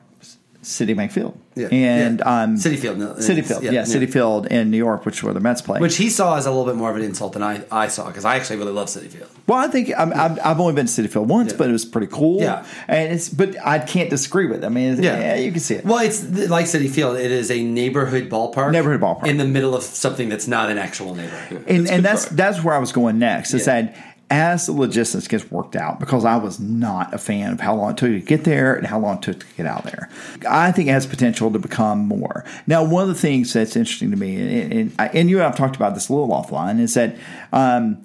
City 0.68 0.92
Bank 0.92 1.10
Field, 1.12 1.38
Yeah. 1.54 1.68
and 1.72 2.18
Yeah. 2.20 2.42
um, 2.42 2.56
Citi 2.56 2.78
Field, 2.78 2.98
no, 2.98 3.14
Citi 3.14 3.42
Field, 3.44 3.62
yeah, 3.62 3.70
yeah. 3.70 3.82
Citi 3.82 4.10
Field 4.10 4.46
in 4.48 4.70
New 4.70 4.76
York, 4.76 5.06
which 5.06 5.16
is 5.16 5.22
where 5.22 5.32
the 5.32 5.40
Mets 5.40 5.62
play. 5.62 5.80
which 5.80 5.96
he 5.96 6.10
saw 6.10 6.36
as 6.36 6.44
a 6.44 6.50
little 6.50 6.66
bit 6.66 6.76
more 6.76 6.90
of 6.90 6.96
an 6.96 7.02
insult 7.02 7.32
than 7.32 7.42
I, 7.42 7.62
I 7.72 7.88
saw 7.88 8.06
because 8.08 8.24
I 8.26 8.36
actually 8.36 8.56
really 8.56 8.72
love 8.72 8.88
Citi 8.88 9.08
Field. 9.08 9.30
Well, 9.46 9.58
I 9.58 9.68
think 9.68 9.90
I'm, 9.96 10.12
I've, 10.12 10.38
I've 10.44 10.60
only 10.60 10.74
been 10.74 10.86
to 10.86 10.92
Citi 11.02 11.08
Field 11.08 11.28
once, 11.28 11.54
but 11.54 11.68
it 11.70 11.72
was 11.72 11.86
pretty 11.86 12.08
cool. 12.08 12.40
Yeah. 12.40 12.66
and 12.86 13.12
it's 13.12 13.30
but 13.30 13.56
I 13.64 13.78
can't 13.78 14.10
disagree 14.10 14.46
with. 14.46 14.62
It. 14.62 14.66
I 14.66 14.68
mean, 14.68 15.02
yeah. 15.02 15.36
you 15.36 15.50
can 15.50 15.60
see 15.60 15.76
it. 15.76 15.84
Well, 15.86 16.04
it's 16.04 16.22
like 16.48 16.66
Citi 16.66 16.90
Field. 16.90 17.16
It 17.16 17.30
is 17.30 17.50
a 17.50 17.62
neighborhood 17.62 18.28
ballpark. 18.28 18.72
Neighborhood 18.72 19.00
ballpark. 19.00 19.26
in 19.26 19.38
the 19.38 19.46
middle 19.46 19.74
of 19.74 19.82
something 19.82 20.28
that's 20.28 20.46
not 20.46 20.70
an 20.70 20.76
actual 20.76 21.14
neighborhood. 21.14 21.64
and 21.66 21.88
and 21.88 22.04
that's 22.04 22.26
that's 22.26 22.62
where 22.62 22.74
I 22.74 22.78
was 22.78 22.92
going 22.92 23.18
next. 23.18 23.54
Is 23.54 23.64
that 23.64 23.94
as 24.30 24.66
the 24.66 24.72
logistics 24.72 25.26
gets 25.26 25.50
worked 25.50 25.74
out, 25.74 26.00
because 26.00 26.24
I 26.24 26.36
was 26.36 26.60
not 26.60 27.14
a 27.14 27.18
fan 27.18 27.52
of 27.52 27.60
how 27.60 27.74
long 27.74 27.92
it 27.92 27.96
took 27.96 28.10
to 28.10 28.20
get 28.20 28.44
there 28.44 28.74
and 28.74 28.86
how 28.86 28.98
long 28.98 29.16
it 29.16 29.22
took 29.22 29.40
to 29.40 29.46
get 29.56 29.66
out 29.66 29.84
there. 29.84 30.10
I 30.48 30.70
think 30.72 30.88
it 30.88 30.92
has 30.92 31.06
potential 31.06 31.50
to 31.50 31.58
become 31.58 32.06
more. 32.06 32.44
Now, 32.66 32.84
one 32.84 33.02
of 33.02 33.08
the 33.08 33.14
things 33.14 33.52
that's 33.52 33.74
interesting 33.74 34.10
to 34.10 34.16
me, 34.16 34.36
and, 34.36 34.72
and, 34.72 35.14
and 35.14 35.30
you 35.30 35.38
and 35.38 35.46
I've 35.46 35.56
talked 35.56 35.76
about 35.76 35.94
this 35.94 36.08
a 36.08 36.12
little 36.12 36.28
offline, 36.28 36.80
is 36.80 36.94
that. 36.94 37.16
Um, 37.52 38.04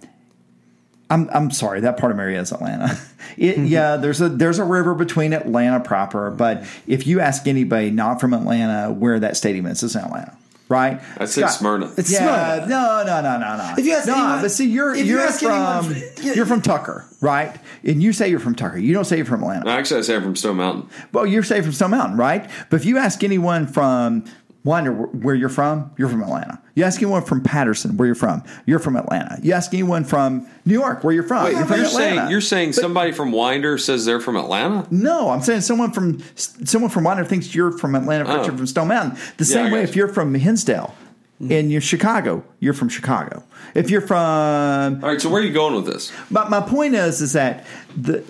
I'm 1.10 1.30
I'm 1.32 1.52
sorry, 1.52 1.82
that 1.82 1.98
part 1.98 2.12
of 2.12 2.18
Marietta 2.18 2.42
is 2.42 2.52
Atlanta. 2.52 2.98
It, 3.38 3.58
Yeah, 3.58 3.98
there's 3.98 4.22
a 4.22 4.30
there's 4.30 4.60
a 4.60 4.64
river 4.64 4.94
between 4.94 5.34
Atlanta 5.34 5.80
proper, 5.80 6.30
but 6.30 6.66
if 6.88 7.08
you 7.08 7.20
ask 7.20 7.48
anybody 7.48 7.90
not 7.90 8.20
from 8.20 8.34
Atlanta 8.34 8.92
where 8.92 9.20
that 9.20 9.38
stadium 9.38 9.66
is, 9.66 9.82
it's 9.82 9.96
in 9.96 10.02
Atlanta, 10.02 10.38
right? 10.74 11.02
I'd 11.18 11.30
say 11.30 11.42
Scott- 11.42 11.54
Smyrna. 11.54 11.92
It's 11.98 12.12
yeah, 12.12 12.58
Smyrna. 12.66 12.68
no, 12.68 13.04
no, 13.06 13.22
no, 13.22 13.38
no, 13.40 13.58
no. 13.58 13.74
If 13.78 13.86
you 13.86 13.94
ask 13.94 14.08
no, 14.08 14.14
anyone- 14.16 14.42
but 14.42 14.52
see, 14.52 14.68
you're 14.70 14.94
if 14.96 15.06
you 15.06 15.14
you're 15.14 15.22
ask 15.22 15.40
from 15.42 15.52
anyone- 15.52 16.04
yeah. 16.24 16.34
you're 16.34 16.46
from 16.46 16.62
Tucker, 16.62 17.06
right? 17.22 17.56
And 17.84 18.02
you 18.02 18.12
say 18.14 18.28
you're 18.30 18.40
from 18.40 18.56
Tucker. 18.56 18.78
You 18.78 18.94
don't 18.94 19.06
say 19.06 19.18
you're 19.18 19.26
from 19.26 19.42
Atlanta. 19.44 19.70
Actually, 19.70 20.00
I 20.00 20.04
say 20.04 20.16
I'm 20.16 20.24
from 20.24 20.36
Stone 20.36 20.58
Mountain. 20.58 20.90
Well, 21.12 21.26
you're 21.26 21.44
say 21.44 21.62
from 21.62 21.74
Stone 21.74 21.92
Mountain, 21.92 22.18
right? 22.18 22.50
But 22.70 22.78
if 22.78 22.86
you 22.86 22.98
ask 22.98 23.24
anyone 23.24 23.68
from 23.68 24.26
Winder 24.64 24.92
where 24.94 25.36
you're 25.36 25.50
from, 25.50 25.92
you're 25.98 26.08
from 26.08 26.24
Atlanta. 26.24 26.62
You 26.76 26.84
ask 26.86 27.02
anyone 27.02 27.22
from 27.24 27.42
Patterson 27.42 27.98
where 27.98 28.06
you're 28.06 28.16
from, 28.16 28.44
you're 28.66 28.80
from 28.80 28.96
Atlanta. 28.96 29.38
You 29.44 29.52
ask 29.54 29.74
anyone 29.74 30.06
from 30.06 30.48
New 30.66 30.74
York 30.74 31.04
where 31.04 31.14
you're 31.14 31.24
from, 31.24 31.44
Wait, 31.46 31.56
you're 31.58 31.66
from 31.66 31.78
you're 31.78 31.86
Atlanta. 31.88 32.16
saying 32.18 32.30
you're 32.32 32.42
saying 32.42 32.74
somebody 32.74 33.12
from 33.12 33.32
Winder 33.34 33.78
says 33.78 34.06
they're 34.06 34.22
from 34.22 34.38
Atlanta? 34.38 34.88
no, 34.90 35.30
I'm 35.30 35.42
saying 35.42 35.62
someone 35.62 35.92
from 35.92 36.24
someone 36.36 36.90
from 36.90 37.04
Winder 37.04 37.26
thinks 37.26 37.54
you're 37.54 37.72
from 37.78 37.94
Atlanta, 37.96 38.24
but 38.26 38.40
Oh. 38.40 38.44
you're 38.46 38.58
from 38.58 38.68
Stone 38.68 38.88
Mountain. 38.88 39.18
The 39.38 39.44
Yeah, 39.44 39.54
same 39.54 39.66
way 39.72 39.82
got 39.82 39.90
if 39.90 39.96
you. 39.96 40.00
you're 40.04 40.14
from 40.14 40.34
Hinsdale 40.34 40.96
mm-hmm. 41.42 41.52
and 41.52 41.72
you're 41.72 41.82
Chicago, 41.82 42.44
you're 42.60 42.74
from 42.74 42.88
Chicago. 42.90 43.44
If 43.76 43.90
you're 43.90 44.02
from 44.02 45.04
All 45.04 45.10
right, 45.10 45.20
so 45.22 45.30
where 45.30 45.42
are 45.42 45.46
you 45.46 45.54
going 45.54 45.76
with 45.76 45.86
this? 45.88 46.12
But 46.32 46.50
my 46.50 46.62
point 46.62 46.96
is, 46.96 47.22
is 47.22 47.34
that 47.34 47.66
the 47.98 48.24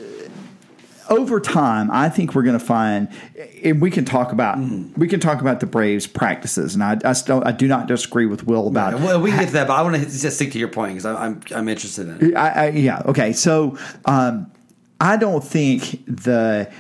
over 1.14 1.40
time, 1.40 1.90
I 1.92 2.10
think 2.10 2.34
we're 2.34 2.44
going 2.44 2.58
to 2.58 2.66
find, 2.66 3.08
and 3.64 3.80
we 3.80 3.92
can 3.92 4.04
talk 4.04 4.32
about 4.32 4.58
we 4.98 5.08
can 5.08 5.20
talk 5.20 5.42
about 5.42 5.60
the 5.60 5.66
Braves' 5.66 6.08
practices, 6.08 6.74
and 6.74 6.84
I, 6.84 6.98
I 7.06 7.14
still 7.14 7.44
I 7.46 7.52
do 7.52 7.68
not 7.68 7.88
disagree 7.88 8.26
with 8.26 8.46
Will 8.48 8.68
about. 8.68 8.94
It. 8.94 9.00
Well, 9.00 9.22
we 9.22 9.30
can 9.30 9.40
get 9.40 9.48
to 9.48 9.54
that, 9.54 9.68
but 9.68 9.76
I 9.76 9.82
want 9.84 9.96
to 9.96 10.02
just 10.02 10.36
stick 10.36 10.52
to 10.54 10.60
your 10.60 10.70
point 10.70 10.94
because 10.94 11.06
I'm 11.06 11.42
I'm 11.56 11.70
interested 11.70 12.10
in 12.10 12.32
it. 12.32 12.36
I, 12.36 12.50
I, 12.50 12.70
yeah, 12.70 13.04
okay. 13.06 13.32
So 13.34 13.78
um, 14.06 14.52
I 15.00 15.18
don't 15.18 15.44
think 15.44 16.04
the 16.08 16.72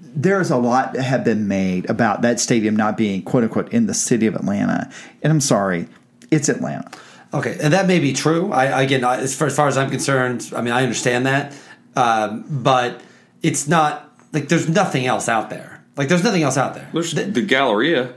there's 0.00 0.50
a 0.50 0.56
lot 0.56 0.94
that 0.94 1.02
have 1.02 1.24
been 1.24 1.46
made 1.46 1.88
about 1.88 2.22
that 2.22 2.40
stadium 2.40 2.74
not 2.74 2.96
being 2.96 3.22
quote 3.22 3.44
unquote 3.44 3.72
in 3.72 3.86
the 3.86 3.94
city 3.94 4.26
of 4.26 4.34
Atlanta, 4.34 4.90
and 5.22 5.32
I'm 5.32 5.40
sorry, 5.40 5.86
it's 6.30 6.48
Atlanta. 6.48 6.90
Okay, 7.32 7.56
and 7.62 7.72
that 7.72 7.86
may 7.86 8.00
be 8.00 8.12
true. 8.12 8.52
I 8.52 8.82
again, 8.82 9.04
I, 9.04 9.18
as, 9.18 9.36
far, 9.36 9.46
as 9.46 9.54
far 9.54 9.68
as 9.68 9.76
I'm 9.76 9.90
concerned, 9.90 10.50
I 10.56 10.62
mean, 10.62 10.72
I 10.72 10.82
understand 10.82 11.26
that, 11.26 11.54
um, 11.94 12.44
but 12.48 13.02
it's 13.42 13.66
not 13.68 14.10
like 14.32 14.48
there's 14.48 14.68
nothing 14.68 15.06
else 15.06 15.28
out 15.28 15.50
there. 15.50 15.82
Like 15.96 16.08
there's 16.08 16.24
nothing 16.24 16.42
else 16.42 16.56
out 16.56 16.74
there. 16.74 16.88
There's 16.92 17.12
The- 17.12 17.24
the 17.24 17.42
Galleria. 17.42 18.10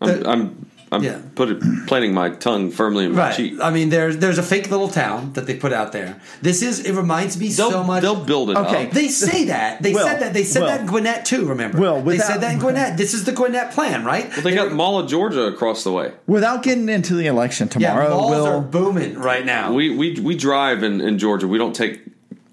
I'm 0.00 0.08
The- 0.20 0.28
I'm, 0.30 0.66
I'm 0.92 1.02
Yeah. 1.02 1.18
put 1.34 1.48
it, 1.50 1.60
planting 1.88 2.14
my 2.14 2.30
tongue 2.30 2.70
firmly 2.70 3.06
in 3.06 3.12
my 3.12 3.18
right. 3.18 3.34
cheek. 3.34 3.54
I 3.60 3.70
mean, 3.70 3.88
there's 3.88 4.18
there's 4.18 4.38
a 4.38 4.42
fake 4.42 4.70
little 4.70 4.86
town 4.88 5.32
that 5.32 5.46
they 5.46 5.54
put 5.54 5.72
out 5.72 5.90
there. 5.90 6.20
This 6.42 6.62
is 6.62 6.78
it 6.80 6.92
reminds 6.94 7.36
me 7.40 7.48
They'll 7.48 7.70
so 7.72 7.82
much. 7.82 8.02
they'll 8.02 8.24
build 8.24 8.50
it 8.50 8.56
Okay. 8.56 8.86
up. 8.86 8.92
They 8.92 9.08
say 9.08 9.46
that. 9.46 9.82
They 9.82 9.94
Will, 9.94 10.06
said 10.06 10.20
that. 10.20 10.32
They 10.32 10.44
said 10.44 10.60
Will. 10.60 10.68
that 10.68 10.80
in 10.82 10.86
Gwinnett 10.86 11.24
too. 11.24 11.44
Remember? 11.46 11.78
Will, 11.80 12.02
they 12.02 12.18
said 12.18 12.40
that 12.42 12.52
in 12.52 12.58
Gwinnett. 12.60 12.96
This 12.96 13.14
is 13.14 13.24
the 13.24 13.32
Gwinnett 13.32 13.72
plan, 13.72 14.04
right? 14.04 14.28
Well, 14.30 14.42
they 14.42 14.54
got 14.54 14.70
Mall 14.72 15.00
of 15.00 15.08
Georgia 15.10 15.46
across 15.46 15.82
the 15.82 15.90
way. 15.92 16.12
Without 16.28 16.62
getting 16.62 16.88
into 16.88 17.14
the 17.14 17.26
election 17.26 17.68
yeah, 17.78 17.90
tomorrow, 17.90 18.10
malls 18.10 18.30
Will, 18.30 18.46
are 18.46 18.60
booming 18.60 19.18
right 19.18 19.44
now. 19.44 19.72
We 19.72 19.90
we 19.96 20.20
we 20.20 20.36
drive 20.36 20.84
in, 20.84 21.00
in 21.00 21.18
Georgia. 21.18 21.48
We 21.48 21.58
don't 21.58 21.74
take 21.74 22.00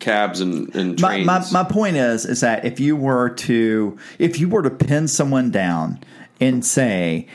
cabs 0.04 0.41
and, 0.41 0.76
and 0.76 0.99
my, 1.01 1.24
trains. 1.24 1.26
my, 1.54 1.64
my 1.64 1.70
point 1.70 1.95
is 1.95 2.26
is 2.26 2.41
that 2.41 2.66
if 2.66 2.80
you 2.80 2.95
were 2.95 3.30
to 3.30 3.97
if 4.20 4.39
you 4.39 4.49
were 4.49 4.62
to 4.62 4.70
pin 4.70 5.08
someone 5.08 5.49
down 5.49 5.97
and 6.41 6.66
say 6.66 7.26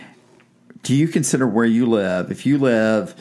do 0.83 0.95
you 0.95 1.09
consider 1.09 1.47
where 1.47 1.65
you 1.65 1.87
live 1.87 2.31
if 2.31 2.45
you 2.45 2.59
live 2.59 3.15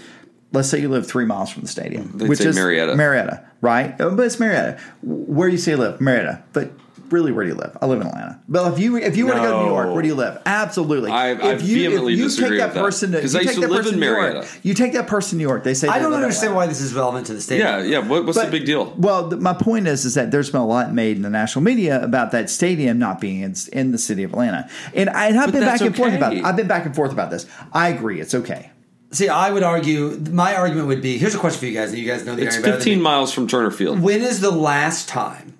let's 0.51 0.69
say 0.69 0.79
you 0.79 0.89
live 0.89 1.07
three 1.07 1.25
miles 1.25 1.49
from 1.49 1.61
the 1.61 1.67
stadium 1.67 2.11
They'd 2.17 2.27
which 2.27 2.41
is 2.41 2.55
Marietta. 2.55 2.95
marietta 2.95 3.45
right 3.61 3.99
Uh, 3.99 4.09
but 4.09 4.25
it's 4.25 4.39
marietta 4.39 4.77
where 5.01 5.47
do 5.47 5.53
you 5.53 5.57
say 5.57 5.71
you 5.71 5.77
live 5.77 6.01
marietta 6.01 6.43
but 6.51 6.71
really 7.09 7.31
where 7.31 7.43
do 7.45 7.49
you 7.51 7.55
live 7.57 7.77
i 7.81 7.85
live 7.85 8.01
in 8.01 8.07
atlanta 8.07 8.39
but 8.49 8.71
if 8.73 8.79
you 8.79 8.97
if 8.97 9.15
you 9.17 9.25
want 9.25 9.37
to 9.37 9.43
go 9.43 9.57
to 9.59 9.63
new 9.65 9.69
york 9.71 9.93
where 9.93 10.01
do 10.01 10.07
you 10.07 10.15
live 10.15 10.41
absolutely 10.45 11.09
I- 11.11 11.29
I 11.31 11.53
if 11.53 11.63
you 11.63 11.75
vehemently 11.89 12.13
if 12.13 12.19
you 12.19 12.25
disagree 12.25 12.49
take 12.49 12.59
that 12.59 12.65
with 12.67 12.73
that. 12.75 12.81
person 12.83 13.11
to, 13.13 13.21
'Cause 13.21 13.33
you 13.33 13.39
I 13.39 13.43
used 13.43 13.53
take 13.53 13.61
to 13.61 13.67
that 13.67 13.71
live 13.73 13.79
person 13.83 13.93
in 13.95 13.99
to 14.01 14.05
New 14.05 14.11
York, 14.11 14.33
Marietta. 14.33 14.47
you 14.63 14.73
take 14.73 14.93
that 14.93 15.07
person 15.07 15.29
to 15.31 15.35
new 15.37 15.43
york 15.49 15.63
they 15.63 15.73
say 15.73 15.87
I 15.87 15.93
they 15.93 15.99
don't 16.03 16.11
live 16.11 16.19
in 16.19 16.23
understand 16.25 16.51
Atlanta. 16.51 16.65
why 16.67 16.67
this 16.67 16.81
is 16.81 16.93
relevant 16.93 17.27
to 17.27 17.33
the 17.33 17.41
stadium. 17.41 17.67
yeah, 17.67 17.81
yeah. 17.83 17.99
What, 17.99 18.25
what's 18.25 18.37
the 18.37 18.43
But- 18.45 18.51
big 18.51 18.65
deal? 18.65 18.93
Well, 18.97 19.29
th- 19.29 19.41
my 19.41 19.53
point 19.53 19.87
is, 19.87 20.05
is 20.05 20.13
that 20.15 20.31
there's 20.31 20.49
been 20.49 20.61
a 20.61 20.67
lot 20.67 20.93
made 20.93 21.15
in 21.17 21.21
the 21.23 21.29
national 21.29 21.63
media 21.63 22.01
about 22.03 22.31
that 22.31 22.49
stadium 22.49 22.99
not 22.99 23.19
being 23.21 23.41
in, 23.41 23.55
in 23.73 23.91
the 23.91 23.97
city 23.97 24.23
of 24.23 24.31
Atlanta, 24.31 24.69
and, 24.93 25.09
I, 25.09 25.27
and 25.27 25.39
I've 25.39 25.47
But 25.47 25.53
been 25.53 25.61
back 25.61 25.79
that's 25.79 25.81
and 25.83 25.95
forth 25.95 26.13
about. 26.13 26.33
okay. 26.33 26.41
I've 26.43 26.55
been 26.55 26.67
back 26.67 26.85
and 26.85 26.95
forth 26.95 27.11
about 27.11 27.31
this. 27.31 27.45
I 27.73 27.89
agree, 27.89 28.19
it's 28.19 28.33
okay. 28.35 28.71
See, 29.11 29.29
I 29.29 29.51
would 29.51 29.63
argue. 29.63 30.19
My 30.31 30.55
argument 30.55 30.87
would 30.89 31.01
be: 31.01 31.17
Here's 31.17 31.33
a 31.33 31.37
question 31.37 31.59
for 31.61 31.65
you 31.65 31.73
guys, 31.73 31.89
and 31.91 31.97
you 31.97 32.05
guys 32.05 32.25
know 32.25 32.35
the 32.35 32.41
It's 32.43 32.55
area 32.55 32.63
better 32.65 32.71
than 32.77 32.79
15 32.81 32.97
me. 32.97 33.03
miles 33.03 33.31
from 33.31 33.47
Turner 33.47 33.71
Field. 33.71 34.01
When 34.01 34.21
is 34.21 34.41
the 34.41 34.51
last 34.51 35.07
time 35.07 35.53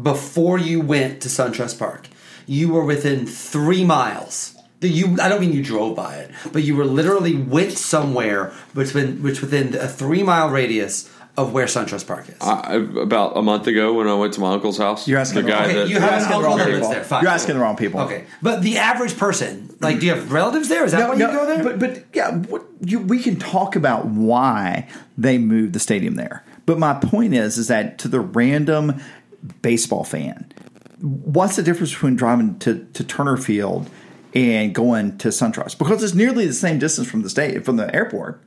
before 0.00 0.58
you 0.58 0.80
went 0.80 1.20
to 1.22 1.28
SunTrust 1.28 1.78
Park 1.78 2.08
you 2.46 2.72
were 2.72 2.84
within 2.84 3.26
three 3.26 3.84
miles? 3.84 4.54
You, 4.80 5.16
I 5.20 5.30
don't 5.30 5.40
mean 5.40 5.52
you 5.52 5.62
drove 5.62 5.96
by 5.96 6.16
it, 6.16 6.30
but 6.52 6.62
you 6.62 6.76
were 6.76 6.84
literally 6.84 7.34
went 7.34 7.72
somewhere 7.72 8.52
between, 8.74 9.22
which 9.22 9.40
within 9.40 9.74
a 9.74 9.88
three 9.88 10.22
mile 10.22 10.50
radius 10.50 11.10
of 11.38 11.52
where 11.54 11.64
SunTrust 11.66 12.06
Park 12.06 12.28
is. 12.28 12.36
I, 12.40 12.74
about 12.74 13.36
a 13.36 13.42
month 13.42 13.66
ago 13.66 13.94
when 13.94 14.06
I 14.06 14.14
went 14.14 14.34
to 14.34 14.40
my 14.40 14.52
uncle's 14.52 14.76
house, 14.76 15.08
You're 15.08 15.18
asking 15.18 15.42
the 15.42 15.46
the 15.46 15.52
guy 15.52 15.64
Okay, 15.64 15.74
that 15.74 15.88
you 15.88 15.94
You're 15.94 16.00
have 16.00 16.10
an 16.10 16.18
asking 16.18 16.42
the 16.42 16.48
uncle 16.48 16.58
wrong 16.58 16.74
people. 16.74 16.90
there. 16.90 17.04
Fine. 17.04 17.22
You're 17.22 17.32
asking 17.32 17.54
the 17.54 17.60
wrong 17.60 17.76
people. 17.76 18.00
Okay, 18.00 18.24
but 18.42 18.62
the 18.62 18.76
average 18.76 19.16
person, 19.16 19.74
like, 19.80 20.00
do 20.00 20.06
you 20.06 20.14
have 20.14 20.30
relatives 20.30 20.68
there? 20.68 20.84
Is 20.84 20.92
that 20.92 21.08
why 21.08 21.14
you 21.14 21.26
go 21.26 21.46
there? 21.46 21.64
But 21.64 21.78
but 21.78 22.04
yeah, 22.12 22.36
what, 22.36 22.62
you, 22.82 23.00
we 23.00 23.22
can 23.22 23.36
talk 23.36 23.74
about 23.76 24.04
why 24.06 24.86
they 25.16 25.38
moved 25.38 25.72
the 25.72 25.80
stadium 25.80 26.16
there. 26.16 26.44
But 26.66 26.78
my 26.78 26.94
point 26.94 27.34
is, 27.34 27.58
is 27.58 27.68
that 27.68 27.98
to 28.00 28.08
the 28.08 28.20
random 28.20 29.00
baseball 29.62 30.04
fan, 30.04 30.52
what's 31.00 31.56
the 31.56 31.62
difference 31.62 31.92
between 31.92 32.16
driving 32.16 32.58
to, 32.60 32.86
to 32.94 33.04
Turner 33.04 33.36
Field 33.36 33.88
and 34.34 34.74
going 34.74 35.18
to 35.18 35.28
SunTrust? 35.28 35.78
Because 35.78 36.02
it's 36.02 36.14
nearly 36.14 36.46
the 36.46 36.52
same 36.52 36.78
distance 36.78 37.08
from 37.08 37.22
the 37.22 37.30
state 37.30 37.64
from 37.64 37.76
the 37.76 37.94
airport, 37.94 38.42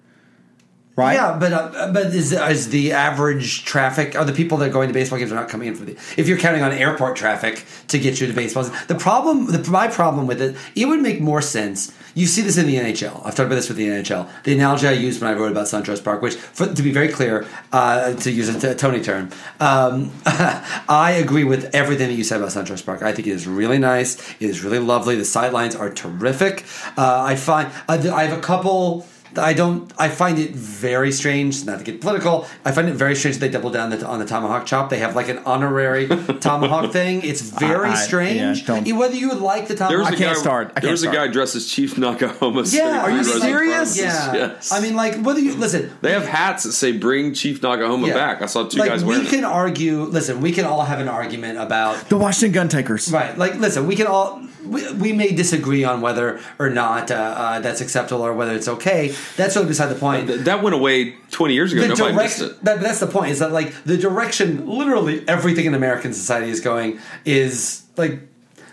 right? 0.95 1.13
Yeah, 1.13 1.37
but 1.39 1.53
uh, 1.53 1.91
but 1.93 2.07
is, 2.07 2.33
is 2.33 2.69
the 2.69 2.91
average 2.91 3.63
traffic? 3.63 4.15
Are 4.15 4.25
the 4.25 4.33
people 4.33 4.57
that 4.57 4.69
are 4.69 4.73
going 4.73 4.87
to 4.87 4.93
baseball 4.93 5.19
games 5.19 5.31
are 5.31 5.35
not 5.35 5.49
coming 5.49 5.67
in 5.67 5.75
for 5.75 5.85
the? 5.85 5.93
If 6.17 6.27
you're 6.27 6.37
counting 6.37 6.63
on 6.63 6.71
airport 6.71 7.15
traffic 7.15 7.65
to 7.87 7.99
get 7.99 8.19
you 8.19 8.27
to 8.27 8.33
baseball, 8.33 8.63
the 8.87 8.95
problem, 8.95 9.51
the, 9.51 9.69
my 9.69 9.87
problem 9.87 10.27
with 10.27 10.41
it, 10.41 10.55
it 10.75 10.87
would 10.87 11.01
make 11.01 11.21
more 11.21 11.41
sense. 11.41 11.96
You 12.17 12.25
see 12.25 12.41
this 12.41 12.57
in 12.57 12.65
the 12.65 12.77
NHL. 12.77 13.15
I've 13.17 13.35
talked 13.35 13.41
about 13.41 13.55
this 13.55 13.67
with 13.67 13.77
the 13.77 13.85
NHL. 13.89 14.27
The 14.41 14.51
analogy 14.51 14.87
I 14.87 14.93
used 14.93 15.21
when 15.21 15.29
I 15.29 15.35
wrote 15.35 15.51
about 15.51 15.67
SunTrust 15.67 16.03
Park, 16.03 16.23
which, 16.23 16.33
for, 16.33 16.65
to 16.65 16.81
be 16.81 16.91
very 16.91 17.09
clear, 17.09 17.45
uh, 17.71 18.13
to 18.15 18.31
use 18.31 18.49
a, 18.49 18.59
t- 18.59 18.73
Tony 18.73 19.01
term, 19.01 19.29
um, 19.59 20.11
I 20.25 21.15
agree 21.23 21.43
with 21.43 21.75
everything 21.75 22.07
that 22.07 22.15
you 22.15 22.23
said 22.23 22.39
about 22.39 22.49
SunTrust 22.49 22.87
Park. 22.87 23.03
I 23.03 23.11
think 23.13 23.27
it 23.27 23.33
is 23.33 23.45
really 23.45 23.77
nice. 23.77 24.17
It 24.41 24.49
is 24.49 24.63
really 24.63 24.79
lovely. 24.79 25.15
The 25.15 25.25
sidelines 25.25 25.75
are 25.75 25.91
terrific. 25.91 26.65
Uh, 26.97 27.21
I 27.21 27.35
find 27.35 27.71
uh, 27.87 28.11
I 28.11 28.23
have 28.23 28.35
a 28.35 28.41
couple. 28.41 29.05
I 29.37 29.53
don't. 29.53 29.91
I 29.97 30.09
find 30.09 30.39
it 30.39 30.51
very 30.51 31.11
strange. 31.11 31.65
Not 31.65 31.79
to 31.79 31.83
get 31.85 32.01
political, 32.01 32.47
I 32.65 32.71
find 32.71 32.87
it 32.89 32.93
very 32.95 33.15
strange 33.15 33.37
that 33.37 33.41
they 33.47 33.51
double 33.51 33.69
down 33.69 33.89
the, 33.89 34.05
on 34.05 34.19
the 34.19 34.25
tomahawk 34.25 34.65
chop. 34.65 34.89
They 34.89 34.99
have 34.99 35.15
like 35.15 35.29
an 35.29 35.39
honorary 35.45 36.07
tomahawk 36.39 36.91
thing. 36.91 37.21
It's 37.23 37.41
very 37.41 37.89
I- 37.89 37.93
I- 37.93 37.95
strange. 37.95 38.59
yeah, 38.61 38.65
don't- 38.65 38.97
Whether 38.97 39.15
you 39.15 39.29
would 39.29 39.39
like 39.41 39.67
the 39.67 39.75
there 39.75 39.99
was 39.99 40.07
tomahawk, 40.07 40.13
a 40.13 40.15
I 40.15 40.17
can't 40.17 40.35
guy, 40.35 40.41
start. 40.41 40.67
I 40.67 40.71
there 40.73 40.81
can't 40.81 40.91
was 40.91 41.03
a 41.03 41.11
guy 41.11 41.27
dressed 41.27 41.55
as 41.55 41.67
Chief 41.67 41.95
Noc-A-Homa. 41.95 42.63
yeah, 42.67 43.03
Are 43.03 43.09
you 43.11 43.17
I 43.19 43.21
mean, 43.23 43.31
like- 43.31 43.41
serious? 43.41 43.97
Yeah, 43.97 44.33
Yes. 44.33 44.71
I 44.71 44.79
mean, 44.81 44.95
like 44.95 45.15
whether 45.23 45.39
you 45.39 45.53
listen, 45.55 45.91
They 46.01 46.11
have 46.11 46.25
hats 46.25 46.63
that 46.63 46.71
say 46.73 46.91
"Bring 46.91 47.33
Chief 47.33 47.61
Noc-A-Homa 47.61 48.07
yeah. 48.07 48.13
back." 48.13 48.41
I 48.41 48.45
saw 48.47 48.67
two 48.67 48.79
like, 48.79 48.89
guys 48.89 49.03
We 49.05 49.25
can 49.25 49.39
it. 49.39 49.43
argue. 49.45 50.03
Listen, 50.03 50.41
we 50.41 50.51
can 50.51 50.65
all 50.65 50.83
have 50.83 50.99
an 50.99 51.07
argument 51.07 51.59
about 51.59 52.09
The 52.09 52.17
Washington 52.17 52.51
Gun 52.53 52.69
Takers. 52.69 53.11
Right. 53.11 53.37
Like, 53.37 53.55
listen, 53.55 53.87
we 53.87 53.95
can 53.95 54.07
all 54.07 54.41
we, 54.67 54.93
we 54.93 55.13
may 55.13 55.31
disagree 55.33 55.83
on 55.83 56.01
whether 56.01 56.39
or 56.59 56.69
not 56.69 57.11
uh, 57.11 57.15
uh, 57.15 57.59
that's 57.59 57.81
acceptable 57.81 58.21
or 58.21 58.33
whether 58.33 58.53
it's 58.53 58.67
okay. 58.67 59.13
That's 59.35 59.55
really 59.55 59.67
beside 59.67 59.87
the 59.87 59.95
point. 59.95 60.27
Th- 60.27 60.41
That 60.41 60.61
went 60.61 60.75
away 60.75 61.15
20 61.31 61.53
years 61.53 61.73
ago. 61.73 61.81
the 61.81 61.87
Nobody 61.89 62.43
it. 62.43 62.63
that, 62.63 62.81
that's 62.81 62.99
the 62.99 63.07
point 63.07 63.31
is 63.31 63.39
that 63.39 63.51
like 63.51 63.73
the 63.83 63.97
direction 63.97 64.67
literally 64.67 65.27
everything 65.27 65.65
in 65.65 65.73
American 65.73 66.13
society 66.13 66.49
is 66.49 66.59
going 66.59 66.99
is 67.25 67.83
like 67.97 68.19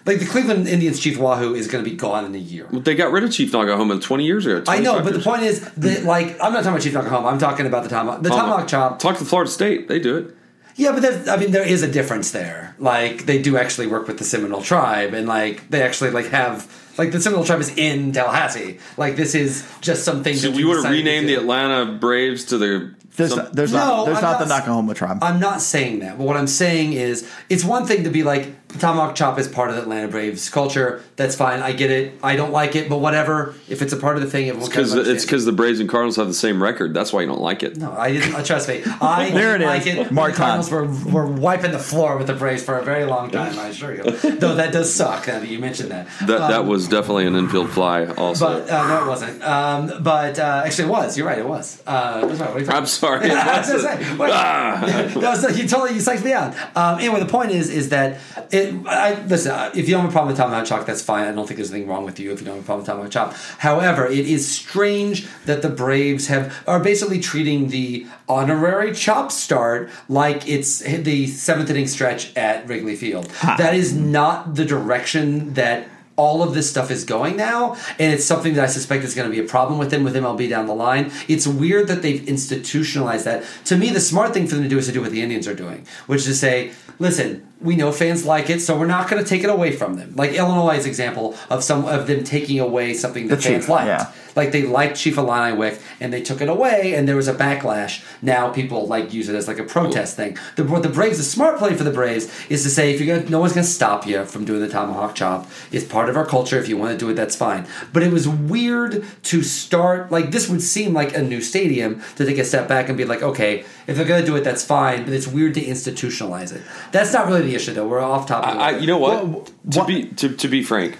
like 0.06 0.18
the 0.18 0.26
Cleveland 0.26 0.68
Indians 0.68 1.00
chief 1.00 1.18
Wahoo 1.18 1.54
is 1.54 1.66
going 1.66 1.82
to 1.82 1.90
be 1.90 1.96
gone 1.96 2.26
in 2.26 2.34
a 2.34 2.38
year. 2.38 2.66
They 2.70 2.94
got 2.94 3.10
rid 3.10 3.24
of 3.24 3.32
Chief 3.32 3.50
Noc-A-Homa 3.52 4.00
20 4.00 4.24
years 4.24 4.44
ago. 4.44 4.62
I 4.68 4.80
know, 4.80 5.02
but 5.02 5.14
the 5.14 5.20
point 5.20 5.44
is 5.44 5.60
that 5.60 6.04
like 6.04 6.36
I'm 6.42 6.52
not 6.52 6.62
talking 6.64 6.68
about 6.68 6.82
Chief 6.82 6.92
Noc-A-Homa. 6.92 7.28
I'm 7.28 7.38
talking 7.38 7.66
about 7.66 7.84
the 7.84 7.88
tomahawk. 7.88 8.22
The 8.22 8.28
ago. 8.28 8.36
tomahawk 8.36 8.68
chop. 8.68 8.98
Talk 8.98 9.16
to 9.18 9.24
Florida 9.24 9.50
State. 9.50 9.88
They 9.88 9.98
do 9.98 10.16
it. 10.18 10.36
Yeah, 10.76 10.92
but 10.92 11.02
there's, 11.02 11.28
I 11.28 11.36
mean, 11.36 11.52
there 11.52 11.66
is 11.66 11.82
a 11.82 11.90
difference 11.90 12.32
there. 12.32 12.74
Like 12.78 13.26
they 13.26 13.40
do 13.40 13.56
actually 13.56 13.86
work 13.86 14.08
with 14.08 14.18
the 14.18 14.24
Seminole 14.24 14.62
tribe, 14.62 15.14
and 15.14 15.26
like 15.28 15.68
they 15.70 15.82
actually 15.82 16.10
like 16.10 16.26
have 16.26 16.66
like 16.98 17.12
the 17.12 17.20
Seminole 17.20 17.44
tribe 17.44 17.60
is 17.60 17.76
in 17.76 18.12
Tallahassee. 18.12 18.78
Like 18.96 19.16
this 19.16 19.34
is 19.34 19.66
just 19.80 20.04
something. 20.04 20.34
So 20.36 20.50
that 20.50 20.58
you 20.58 20.66
would 20.68 20.74
have 20.76 20.82
decided 20.84 21.02
to 21.04 21.10
renamed 21.10 21.28
the 21.28 21.34
Atlanta 21.36 21.92
Braves 21.92 22.44
to 22.46 22.58
the. 22.58 22.94
There's 23.16 23.32
some- 23.32 23.48
there's 23.52 23.72
No, 23.72 23.78
not 23.78 24.06
there's 24.06 24.22
not, 24.22 24.40
not- 24.40 24.48
the 24.48 24.54
Noc-A-Homa 24.54 24.94
tribe. 24.94 25.18
I'm 25.22 25.38
not 25.38 25.60
saying 25.62 26.00
that, 26.00 26.18
but 26.18 26.24
what 26.26 26.36
I'm 26.36 26.48
saying 26.48 26.94
is 26.94 27.30
it's 27.48 27.62
one 27.64 27.86
thing 27.86 28.02
to 28.02 28.10
be 28.10 28.24
like 28.24 28.63
the 28.74 28.78
tomahawk 28.80 29.14
chop 29.14 29.38
is 29.38 29.48
part 29.48 29.70
of 29.70 29.76
the 29.76 29.82
Atlanta 29.82 30.08
Braves 30.08 30.50
culture. 30.50 31.02
That's 31.16 31.34
fine. 31.36 31.60
I 31.60 31.72
get 31.72 31.90
it. 31.90 32.12
I 32.22 32.36
don't 32.36 32.50
like 32.52 32.74
it, 32.76 32.88
but 32.88 32.98
whatever. 32.98 33.54
If 33.68 33.80
it's 33.82 33.92
a 33.92 33.96
part 33.96 34.16
of 34.16 34.22
the 34.22 34.28
thing, 34.28 34.48
everyone 34.48 34.68
Because 34.68 34.92
kind 34.94 35.06
it's 35.06 35.24
because 35.24 35.44
the 35.44 35.52
Braves 35.52 35.80
and 35.80 35.88
Cardinals 35.88 36.16
have 36.16 36.26
the 36.26 36.34
same 36.34 36.62
record. 36.62 36.92
That's 36.92 37.12
why 37.12 37.20
you 37.22 37.28
don't 37.28 37.40
like 37.40 37.62
it. 37.62 37.76
No, 37.76 37.92
I 37.92 38.12
didn't. 38.12 38.34
uh, 38.34 38.42
Trust 38.44 38.68
me, 38.68 38.82
I 39.00 39.30
There 39.30 39.54
it 39.54 39.58
didn't 39.58 39.74
is. 39.76 39.86
like 39.86 40.06
it. 40.08 40.12
Mark 40.12 40.32
the 40.32 40.38
Cardinals 40.38 40.70
were, 40.70 40.86
were 41.10 41.26
wiping 41.26 41.70
the 41.70 41.78
floor 41.78 42.16
with 42.18 42.26
the 42.26 42.34
Braves 42.34 42.62
for 42.64 42.76
a 42.78 42.82
very 42.84 43.04
long 43.04 43.30
time. 43.30 43.58
I 43.58 43.68
assure 43.68 43.94
you. 43.94 44.02
Though 44.10 44.56
that 44.56 44.72
does 44.72 44.92
suck. 44.92 45.26
Now 45.28 45.38
that 45.38 45.48
you 45.48 45.58
mentioned 45.60 45.90
that. 45.92 46.08
That 46.26 46.40
Um, 46.40 46.50
that 46.50 46.64
was 46.66 46.88
definitely 46.88 47.26
an 47.26 47.36
infield 47.36 47.70
fly. 47.70 48.06
Also, 48.06 48.46
But 48.60 48.70
uh, 48.70 48.88
no, 48.88 49.04
it 49.04 49.08
wasn't. 49.08 49.42
Um, 49.44 50.02
but 50.02 50.38
uh, 50.38 50.62
actually, 50.66 50.88
it 50.88 50.90
was. 50.90 51.16
You're 51.16 51.26
right. 51.28 51.38
It 51.38 51.46
was. 51.48 51.80
Uh, 51.86 52.26
that's. 52.26 52.40
What 52.40 52.50
are 52.50 52.58
you 52.58 52.64
talking 52.66 52.78
I'm 52.80 52.86
sorry. 52.86 53.26
It 53.30 53.32
I 53.32 53.58
was 53.60 53.68
gonna 53.68 53.80
say, 54.04 54.16
what- 54.16 54.30
Ah. 54.32 55.12
no, 55.16 55.34
so 55.36 55.48
you 55.48 55.68
totally 55.68 55.92
you 55.94 56.00
psyched 56.00 56.24
me 56.24 56.32
out. 56.32 56.54
Um, 56.76 56.98
anyway, 56.98 57.20
the 57.20 57.26
point 57.26 57.52
is, 57.52 57.70
is 57.70 57.90
that 57.90 58.18
it. 58.50 58.63
I, 58.86 59.22
listen, 59.26 59.52
uh, 59.52 59.70
if 59.74 59.88
you 59.88 59.94
don't 59.94 60.02
have 60.02 60.10
a 60.10 60.12
problem 60.12 60.32
with 60.32 60.36
Tomahawk 60.36 60.66
Chop, 60.66 60.86
that's 60.86 61.02
fine. 61.02 61.26
I 61.26 61.32
don't 61.32 61.46
think 61.46 61.58
there's 61.58 61.70
anything 61.70 61.88
wrong 61.88 62.04
with 62.04 62.18
you 62.20 62.32
if 62.32 62.40
you 62.40 62.46
don't 62.46 62.56
have 62.56 62.64
a 62.64 62.66
problem 62.66 62.80
with 62.80 62.88
Tomahawk 62.88 63.10
Chop. 63.10 63.34
However, 63.58 64.06
it 64.06 64.26
is 64.26 64.46
strange 64.46 65.26
that 65.46 65.62
the 65.62 65.68
Braves 65.68 66.28
have 66.28 66.62
are 66.66 66.80
basically 66.80 67.20
treating 67.20 67.68
the 67.68 68.06
honorary 68.28 68.92
chop 68.92 69.30
start 69.30 69.90
like 70.08 70.48
it's 70.48 70.78
the 70.80 71.26
seventh 71.26 71.70
inning 71.70 71.86
stretch 71.86 72.34
at 72.36 72.66
Wrigley 72.68 72.96
Field. 72.96 73.26
That 73.42 73.74
is 73.74 73.94
not 73.94 74.54
the 74.54 74.64
direction 74.64 75.54
that 75.54 75.88
all 76.16 76.42
of 76.42 76.54
this 76.54 76.70
stuff 76.70 76.90
is 76.90 77.04
going 77.04 77.36
now, 77.36 77.74
and 77.98 78.12
it's 78.12 78.24
something 78.24 78.54
that 78.54 78.64
I 78.64 78.66
suspect 78.68 79.04
is 79.04 79.14
going 79.14 79.28
to 79.28 79.34
be 79.34 79.44
a 79.44 79.48
problem 79.48 79.78
with 79.78 79.90
them 79.90 80.04
with 80.04 80.14
MLB 80.14 80.48
down 80.48 80.66
the 80.66 80.74
line. 80.74 81.10
It's 81.28 81.46
weird 81.46 81.88
that 81.88 82.02
they've 82.02 82.26
institutionalized 82.28 83.24
that. 83.24 83.44
To 83.66 83.76
me, 83.76 83.90
the 83.90 84.00
smart 84.00 84.32
thing 84.32 84.46
for 84.46 84.54
them 84.54 84.64
to 84.64 84.68
do 84.68 84.78
is 84.78 84.86
to 84.86 84.92
do 84.92 85.00
what 85.00 85.10
the 85.10 85.22
Indians 85.22 85.48
are 85.48 85.54
doing, 85.54 85.86
which 86.06 86.20
is 86.20 86.26
to 86.26 86.34
say, 86.34 86.72
listen, 86.98 87.46
we 87.60 87.76
know 87.76 87.92
fans 87.92 88.24
like 88.26 88.50
it, 88.50 88.60
so 88.60 88.78
we're 88.78 88.86
not 88.86 89.08
going 89.08 89.22
to 89.22 89.28
take 89.28 89.42
it 89.44 89.50
away 89.50 89.72
from 89.72 89.94
them. 89.96 90.14
Like 90.16 90.32
Illinois' 90.32 90.84
example 90.86 91.36
of 91.50 91.64
some 91.64 91.84
of 91.86 92.06
them 92.06 92.24
taking 92.24 92.60
away 92.60 92.94
something 92.94 93.28
that 93.28 93.36
The 93.36 93.42
fans 93.42 93.62
Chief, 93.64 93.68
liked. 93.68 93.86
yeah. 93.86 94.12
Like 94.36 94.50
they 94.50 94.62
liked 94.62 94.96
Chief 94.96 95.14
Illiniwek 95.14 95.80
and 96.00 96.12
they 96.12 96.20
took 96.20 96.40
it 96.40 96.48
away 96.48 96.94
and 96.96 97.06
there 97.06 97.14
was 97.14 97.28
a 97.28 97.34
backlash. 97.34 98.04
Now 98.20 98.50
people 98.50 98.84
like 98.88 99.14
use 99.14 99.28
it 99.28 99.36
as 99.36 99.46
like 99.46 99.60
a 99.60 99.62
protest 99.62 100.16
thing. 100.16 100.36
The, 100.56 100.64
what 100.64 100.82
the 100.82 100.88
Braves, 100.88 101.18
the 101.18 101.22
smart 101.22 101.56
play 101.56 101.72
for 101.74 101.84
the 101.84 101.92
Braves 101.92 102.28
is 102.50 102.64
to 102.64 102.68
say 102.68 102.92
if 102.92 103.00
you're 103.00 103.16
gonna, 103.16 103.30
no 103.30 103.38
one's 103.38 103.52
gonna 103.52 103.62
stop 103.62 104.08
you 104.08 104.24
from 104.24 104.44
doing 104.44 104.60
the 104.60 104.68
tomahawk 104.68 105.14
chop. 105.14 105.48
It's 105.70 105.84
part 105.84 106.08
of 106.08 106.16
our 106.16 106.26
culture. 106.26 106.58
If 106.58 106.68
you 106.68 106.76
want 106.76 106.90
to 106.90 106.98
do 106.98 107.08
it, 107.10 107.14
that's 107.14 107.36
fine. 107.36 107.64
But 107.92 108.02
it 108.02 108.10
was 108.12 108.26
weird 108.26 109.04
to 109.22 109.42
start 109.44 110.10
like 110.10 110.32
this 110.32 110.48
would 110.48 110.62
seem 110.62 110.92
like 110.92 111.16
a 111.16 111.22
new 111.22 111.40
stadium 111.40 112.02
to 112.16 112.26
take 112.26 112.38
a 112.38 112.44
step 112.44 112.66
back 112.66 112.88
and 112.88 112.98
be 112.98 113.04
like, 113.04 113.22
okay, 113.22 113.64
if 113.86 113.96
they're 113.96 114.04
gonna 114.04 114.26
do 114.26 114.34
it, 114.34 114.42
that's 114.42 114.64
fine. 114.64 115.04
But 115.04 115.12
it's 115.12 115.28
weird 115.28 115.54
to 115.54 115.60
institutionalize 115.64 116.52
it. 116.52 116.62
That's 116.90 117.12
not 117.12 117.28
really 117.28 117.43
the 117.46 117.54
issue 117.54 117.72
though. 117.72 117.86
We're 117.88 118.00
off 118.00 118.26
topic. 118.26 118.50
a 118.50 118.52
I, 118.58 118.66
little 118.66 118.80
you 118.80 118.86
know 118.86 118.98
what? 118.98 119.26
Well, 119.26 119.44
to 119.70 119.78
what- 119.80 119.86
be 119.88 120.04
to, 120.06 120.28
to 120.36 120.48
be 120.48 120.62
frank, 120.62 120.98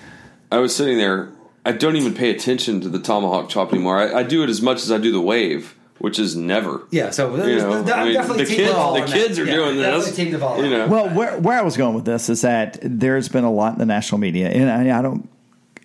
I 0.52 0.58
was 0.58 0.74
sitting 0.74 0.98
there. 0.98 1.30
I 1.66 1.72
don't 1.72 1.96
even 1.96 2.14
pay 2.14 2.30
attention 2.30 2.80
to 2.82 2.88
the 2.90 2.98
tomahawk 2.98 3.48
chop 3.48 3.72
anymore. 3.72 3.98
I, 3.98 4.20
I 4.20 4.22
do 4.22 4.42
it 4.42 4.50
as 4.50 4.60
much 4.60 4.82
as 4.82 4.92
I 4.92 4.98
do 4.98 5.10
the 5.10 5.20
wave, 5.20 5.74
which 5.98 6.18
is 6.18 6.36
never. 6.36 6.82
Yeah, 6.90 7.10
so 7.10 7.34
You 7.36 7.42
uh, 7.42 7.46
know, 7.56 7.72
I'm 7.80 7.88
I 8.00 8.04
mean, 8.04 8.12
definitely 8.12 8.44
the 8.44 8.50
team 8.50 8.58
kids, 8.66 9.10
the 9.10 9.18
kids 9.18 9.38
are 9.38 9.44
Yeah, 9.46 9.54
doing 9.54 9.76
this. 9.78 10.14
Team 10.14 10.28
You 10.32 10.38
know, 10.38 10.88
Well, 10.88 11.08
where 11.14 11.38
where 11.40 11.58
I 11.58 11.62
was 11.62 11.78
going 11.78 11.94
with 11.94 12.04
this 12.04 12.28
is 12.28 12.42
that 12.42 12.78
there's 12.82 13.30
been 13.30 13.44
a 13.44 13.50
lot 13.52 13.72
in 13.72 13.78
the 13.78 13.86
national 13.86 14.18
media, 14.18 14.50
and 14.50 14.70
I, 14.70 14.98
I 14.98 15.00
don't. 15.02 15.26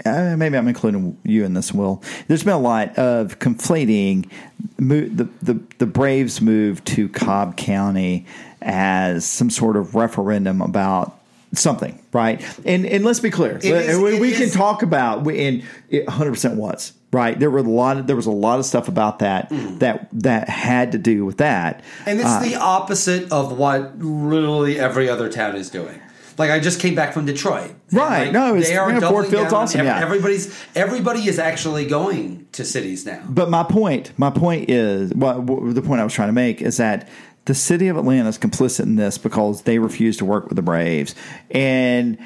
Uh, 0.06 0.36
maybe 0.38 0.58
I'm 0.58 0.68
including 0.68 1.18
you 1.24 1.44
in 1.44 1.54
this, 1.54 1.74
Will. 1.74 2.02
There's 2.28 2.44
been 2.44 2.54
a 2.54 2.60
lot 2.60 2.98
of 2.98 3.40
conflating 3.40 4.30
the, 4.78 5.28
the 5.42 5.60
the 5.78 5.86
Braves 5.86 6.42
move 6.42 6.84
to 6.86 7.10
Cobb 7.10 7.58
County 7.58 8.26
as 8.62 9.26
some 9.26 9.50
sort 9.50 9.76
of 9.78 9.96
referendum 9.96 10.62
about 10.62 11.18
something, 11.54 12.00
right? 12.14 12.42
And 12.66 12.86
and 12.86 13.04
let's 13.04 13.20
be 13.20 13.30
clear, 13.30 13.58
is- 13.58 13.98
we, 14.00 14.20
we 14.20 14.32
can 14.32 14.50
talk 14.50 14.84
about 14.84 15.28
and 15.28 15.64
it 15.90 16.06
100 16.08 16.32
percent 16.32 16.56
was 16.56 16.94
right. 17.12 17.38
There 17.40 17.50
were 17.50 17.60
a 17.60 17.64
lot 17.64 17.98
of 17.98 18.08
there 18.08 18.16
was 18.16 18.26
a 18.28 18.32
lot 18.32 18.60
of 18.60 18.66
stuff 18.66 18.88
about 18.88 19.20
that 19.20 19.48
that 19.80 20.08
that 20.14 20.48
had 20.48 20.92
to 20.94 20.98
do 20.98 21.26
with 21.26 21.38
that. 21.38 21.84
And 22.06 22.20
it's 22.20 22.30
Uh, 22.30 22.40
the 22.42 22.56
opposite 22.56 23.32
of 23.32 23.58
what 23.58 24.00
literally 24.00 24.80
every 24.80 25.10
other 25.10 25.28
town 25.30 25.56
is 25.56 25.70
doing. 25.70 26.00
Like 26.40 26.50
I 26.52 26.60
just 26.60 26.80
came 26.80 26.96
back 26.96 27.14
from 27.14 27.26
Detroit. 27.26 27.72
Right. 27.92 28.24
like, 28.26 28.32
No, 28.32 28.56
it's- 28.56 28.70
they 28.70 28.78
are 28.78 28.92
yeah, 28.92 29.00
Ford 29.02 29.28
Field's 29.28 29.52
awesome, 29.54 29.86
yeah. 29.86 30.00
Everybody's 30.00 30.58
everybody 30.74 31.28
is 31.28 31.38
actually 31.38 31.86
going 31.86 32.48
to 32.54 32.64
cities 32.66 33.06
now. 33.06 33.22
But 33.28 33.50
my 33.50 33.64
point, 33.64 34.14
my 34.18 34.30
point 34.30 34.70
is, 34.70 35.14
well, 35.14 35.42
the 35.42 35.82
point 35.82 36.00
I 36.00 36.04
was 36.06 36.14
trying 36.14 36.30
to 36.30 36.34
make 36.34 36.62
is 36.62 36.78
that 36.78 37.10
the 37.46 37.54
city 37.54 37.88
of 37.90 37.98
Atlanta 37.98 38.30
is 38.30 38.38
complicit 38.38 38.84
in 38.84 38.96
this 38.96 39.18
because 39.18 39.64
they 39.64 39.80
refuse 39.80 40.18
to 40.18 40.26
work 40.26 40.48
with 40.48 40.56
the 40.56 40.62
Braves, 40.62 41.14
and 41.52 42.18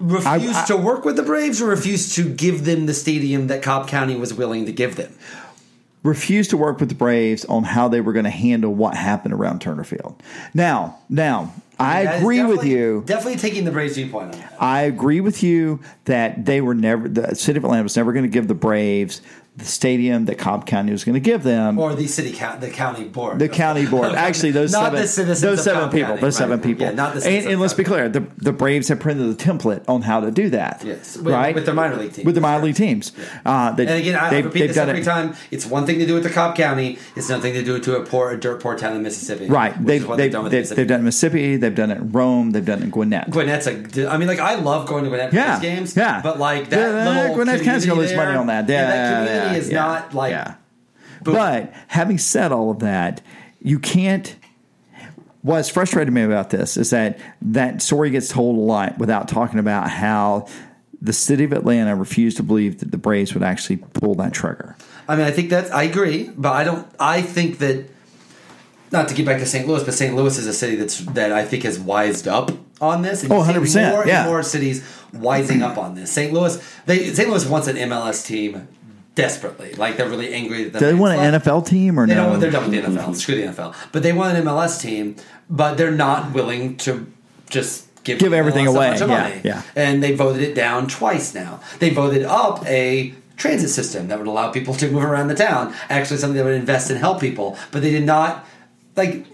Refuse 0.00 0.54
I- 0.56 0.66
to 0.66 0.76
work 0.76 1.04
with 1.04 1.16
the 1.16 1.22
Braves 1.24 1.60
or 1.62 1.66
refuse 1.66 2.14
to 2.14 2.28
give 2.28 2.64
them 2.64 2.86
the 2.86 2.94
stadium 2.94 3.48
that 3.48 3.62
Cobb 3.62 3.88
County 3.88 4.14
was 4.16 4.32
willing 4.34 4.66
to 4.66 4.72
give 4.72 4.96
them. 4.96 5.12
refused 6.04 6.50
to 6.50 6.56
work 6.56 6.78
with 6.78 6.88
the 6.88 6.94
Braves 6.94 7.44
on 7.46 7.64
how 7.64 7.88
they 7.88 8.00
were 8.00 8.12
going 8.12 8.24
to 8.24 8.30
handle 8.30 8.72
what 8.72 8.94
happened 8.94 9.34
around 9.34 9.60
Turner 9.60 9.82
Field. 9.82 10.22
Now, 10.54 10.98
now 11.08 11.52
I 11.78 12.04
That 12.04 12.20
agree 12.20 12.42
with 12.42 12.64
you. 12.64 13.02
Definitely 13.06 13.38
taking 13.38 13.64
the 13.64 13.70
Braves 13.70 13.94
viewpoint 13.94 14.34
on 14.34 14.40
that. 14.40 14.56
I 14.60 14.82
agree 14.82 15.20
with 15.20 15.42
you 15.42 15.80
that 16.06 16.44
they 16.44 16.60
were 16.60 16.74
never 16.74 17.08
the 17.08 17.34
city 17.34 17.56
of 17.58 17.64
Atlanta 17.64 17.84
was 17.84 17.96
never 17.96 18.12
going 18.12 18.24
to 18.24 18.30
give 18.30 18.48
the 18.48 18.54
Braves 18.54 19.22
the 19.58 19.64
stadium 19.64 20.24
that 20.26 20.38
Cobb 20.38 20.66
County 20.66 20.92
was 20.92 21.04
going 21.04 21.14
to 21.14 21.20
give 21.20 21.42
them. 21.42 21.78
Or 21.78 21.94
the 21.94 22.06
city 22.06 22.30
the 22.30 22.70
county 22.72 23.04
board, 23.04 23.38
The 23.38 23.48
county 23.48 23.86
board. 23.86 24.14
Actually, 24.14 24.52
those 24.52 24.72
Not 24.72 24.84
seven, 24.84 25.00
the 25.02 25.06
citizens 25.08 25.40
those 25.40 25.64
seven 25.64 25.82
Cobb 25.82 25.92
people, 25.92 26.08
County, 26.08 26.20
those 26.20 26.36
seven 26.36 26.60
people. 26.60 26.86
Yeah, 26.86 26.92
not 26.92 27.14
the 27.14 27.26
and, 27.28 27.46
and 27.48 27.60
let's 27.60 27.74
be 27.74 27.84
clear, 27.84 28.08
the, 28.08 28.20
the 28.38 28.52
Braves 28.52 28.88
have 28.88 29.00
printed 29.00 29.36
the 29.36 29.44
template 29.44 29.82
on 29.88 30.02
how 30.02 30.20
to 30.20 30.30
do 30.30 30.50
that. 30.50 30.82
Yes, 30.84 31.16
with- 31.16 31.26
right 31.34 31.54
with 31.54 31.66
their 31.66 31.74
minor 31.74 31.96
league 31.96 32.12
teams. 32.12 32.24
With 32.26 32.34
the 32.36 32.40
minor 32.40 32.64
league 32.64 32.76
teams. 32.76 33.12
Uh, 33.44 33.72
they, 33.72 33.86
And 33.86 33.98
again, 34.00 34.14
I 34.16 34.30
they've, 34.30 34.44
repeat 34.44 34.60
they've 34.60 34.68
this 34.68 34.76
every 34.78 35.00
it. 35.00 35.04
time. 35.04 35.34
It's 35.50 35.66
one 35.66 35.86
thing 35.86 35.98
to 35.98 36.06
do 36.06 36.16
it 36.16 36.22
to 36.22 36.30
Cobb 36.30 36.56
County. 36.56 36.98
It's 37.16 37.28
nothing 37.28 37.52
to 37.54 37.64
do 37.64 37.74
it 37.76 37.82
to 37.84 37.96
a 37.96 38.04
poor, 38.04 38.30
a 38.30 38.38
dirt 38.40 38.62
poor 38.62 38.76
town 38.78 38.94
in 38.96 39.02
Mississippi. 39.02 39.46
Right, 39.48 39.74
they've, 39.84 40.06
what 40.08 40.16
they've, 40.18 40.30
done 40.30 40.44
with 40.44 40.52
they've, 40.52 40.60
Mississippi. 40.60 40.76
they've 40.82 40.88
done 40.88 40.96
it 40.96 41.00
in 41.00 41.04
Mississippi. 41.04 41.56
They've 41.56 41.74
done 41.74 41.90
it 41.90 41.98
in 41.98 42.12
Rome. 42.12 42.50
They've 42.52 42.64
done 42.64 42.78
it 42.80 42.84
in 42.84 42.90
Gwinnett. 42.90 43.30
Gwinnett's 43.30 43.66
a. 43.66 44.08
I 44.08 44.16
mean, 44.18 44.28
like 44.28 44.38
I 44.38 44.54
love 44.54 44.86
going 44.86 45.02
to 45.04 45.10
Gwinnett 45.10 45.30
for 45.30 45.36
Yeah, 45.36 45.60
games. 45.60 45.96
yeah. 45.96 46.20
But 46.22 46.38
like 46.38 46.70
that 46.70 46.78
Yeah, 46.78 47.10
little 47.22 47.34
Gwinnett 47.34 47.62
County's 47.62 47.86
gonna 47.86 48.00
lose 48.00 48.14
money 48.14 48.36
on 48.36 48.46
that. 48.46 48.68
Yeah, 48.68 49.24
Yeah, 49.24 49.47
yeah, 49.52 49.58
is 49.58 49.70
yeah, 49.70 49.76
not 49.76 50.14
like. 50.14 50.30
yeah. 50.30 50.54
Boom. 51.22 51.34
But 51.34 51.72
having 51.88 52.18
said 52.18 52.52
all 52.52 52.70
of 52.70 52.78
that, 52.80 53.20
you 53.60 53.78
can't. 53.78 54.36
What's 55.42 55.68
frustrated 55.68 56.12
me 56.12 56.22
about 56.22 56.50
this 56.50 56.76
is 56.76 56.90
that 56.90 57.18
that 57.42 57.80
story 57.80 58.10
gets 58.10 58.28
told 58.28 58.56
a 58.56 58.60
lot 58.60 58.98
without 58.98 59.28
talking 59.28 59.58
about 59.58 59.88
how 59.90 60.46
the 61.00 61.12
city 61.12 61.44
of 61.44 61.52
Atlanta 61.52 61.94
refused 61.94 62.36
to 62.38 62.42
believe 62.42 62.80
that 62.80 62.90
the 62.90 62.98
Braves 62.98 63.34
would 63.34 63.42
actually 63.42 63.76
pull 63.76 64.14
that 64.16 64.32
trigger. 64.32 64.76
I 65.06 65.16
mean, 65.16 65.24
I 65.26 65.30
think 65.30 65.48
that's. 65.50 65.70
I 65.70 65.84
agree, 65.84 66.30
but 66.36 66.52
I 66.52 66.64
don't. 66.64 66.86
I 66.98 67.22
think 67.22 67.58
that. 67.58 67.88
Not 68.90 69.08
to 69.08 69.14
get 69.14 69.26
back 69.26 69.38
to 69.40 69.44
St. 69.46 69.68
Louis, 69.68 69.82
but 69.84 69.92
St. 69.92 70.16
Louis 70.16 70.38
is 70.38 70.46
a 70.46 70.52
city 70.54 70.74
that's 70.74 71.00
that 71.00 71.30
I 71.30 71.44
think 71.44 71.64
has 71.64 71.78
wised 71.78 72.26
up 72.26 72.50
on 72.80 73.02
this. 73.02 73.22
And 73.22 73.30
Oh, 73.30 73.42
100%, 73.42 73.90
More 73.90 74.06
yeah. 74.06 74.20
and 74.22 74.30
more 74.30 74.42
cities 74.42 74.80
wising 75.12 75.60
up 75.60 75.76
on 75.76 75.94
this. 75.94 76.10
St. 76.10 76.32
Louis, 76.32 76.56
they 76.86 77.12
St. 77.12 77.28
Louis 77.28 77.46
wants 77.46 77.68
an 77.68 77.76
MLS 77.76 78.24
team 78.24 78.66
desperately. 79.18 79.74
Like 79.74 79.96
they're 79.96 80.08
really 80.08 80.32
angry 80.32 80.64
that 80.64 80.72
the 80.74 80.78
Do 80.78 80.86
they 80.86 80.94
want 80.94 81.18
an 81.18 81.30
left. 81.32 81.44
NFL 81.44 81.66
team 81.66 81.98
or 81.98 82.06
They 82.06 82.14
no? 82.14 82.30
don't. 82.30 82.40
They're 82.40 82.50
done 82.52 82.70
with 82.70 82.72
the 82.72 82.88
NFL. 82.88 83.02
Mm-hmm. 83.02 83.12
Screw 83.14 83.34
the 83.34 83.42
NFL. 83.52 83.74
But 83.92 84.02
they 84.04 84.12
want 84.12 84.38
an 84.38 84.44
MLS 84.44 84.80
team, 84.80 85.16
but 85.50 85.76
they're 85.76 85.90
not 85.90 86.32
willing 86.32 86.76
to 86.78 87.06
just 87.50 87.86
give 88.04 88.18
Give 88.20 88.32
everything 88.32 88.66
away. 88.66 88.90
bunch 88.90 89.00
of 89.02 89.10
Yeah, 89.10 89.22
money. 89.22 89.40
yeah. 89.44 89.62
And 89.76 90.02
they 90.02 90.14
voted 90.14 90.40
it 90.42 90.54
down 90.54 90.86
twice 90.86 91.34
now. 91.34 91.60
They 91.80 91.90
voted 91.90 92.22
up 92.24 92.64
a 92.66 93.12
transit 93.36 93.70
system 93.70 94.08
that 94.08 94.18
would 94.18 94.28
allow 94.28 94.50
people 94.52 94.72
to 94.80 94.88
move 94.90 95.04
around 95.04 95.28
the 95.28 95.34
town. 95.34 95.74
Actually, 95.90 96.18
something 96.18 96.36
that 96.38 96.44
would 96.44 96.54
invest 96.54 96.88
and 96.90 96.98
help 97.00 97.20
people. 97.20 97.58
But 97.72 97.82
they 97.82 97.90
did 97.90 98.06
not 98.06 98.46
like 98.96 99.26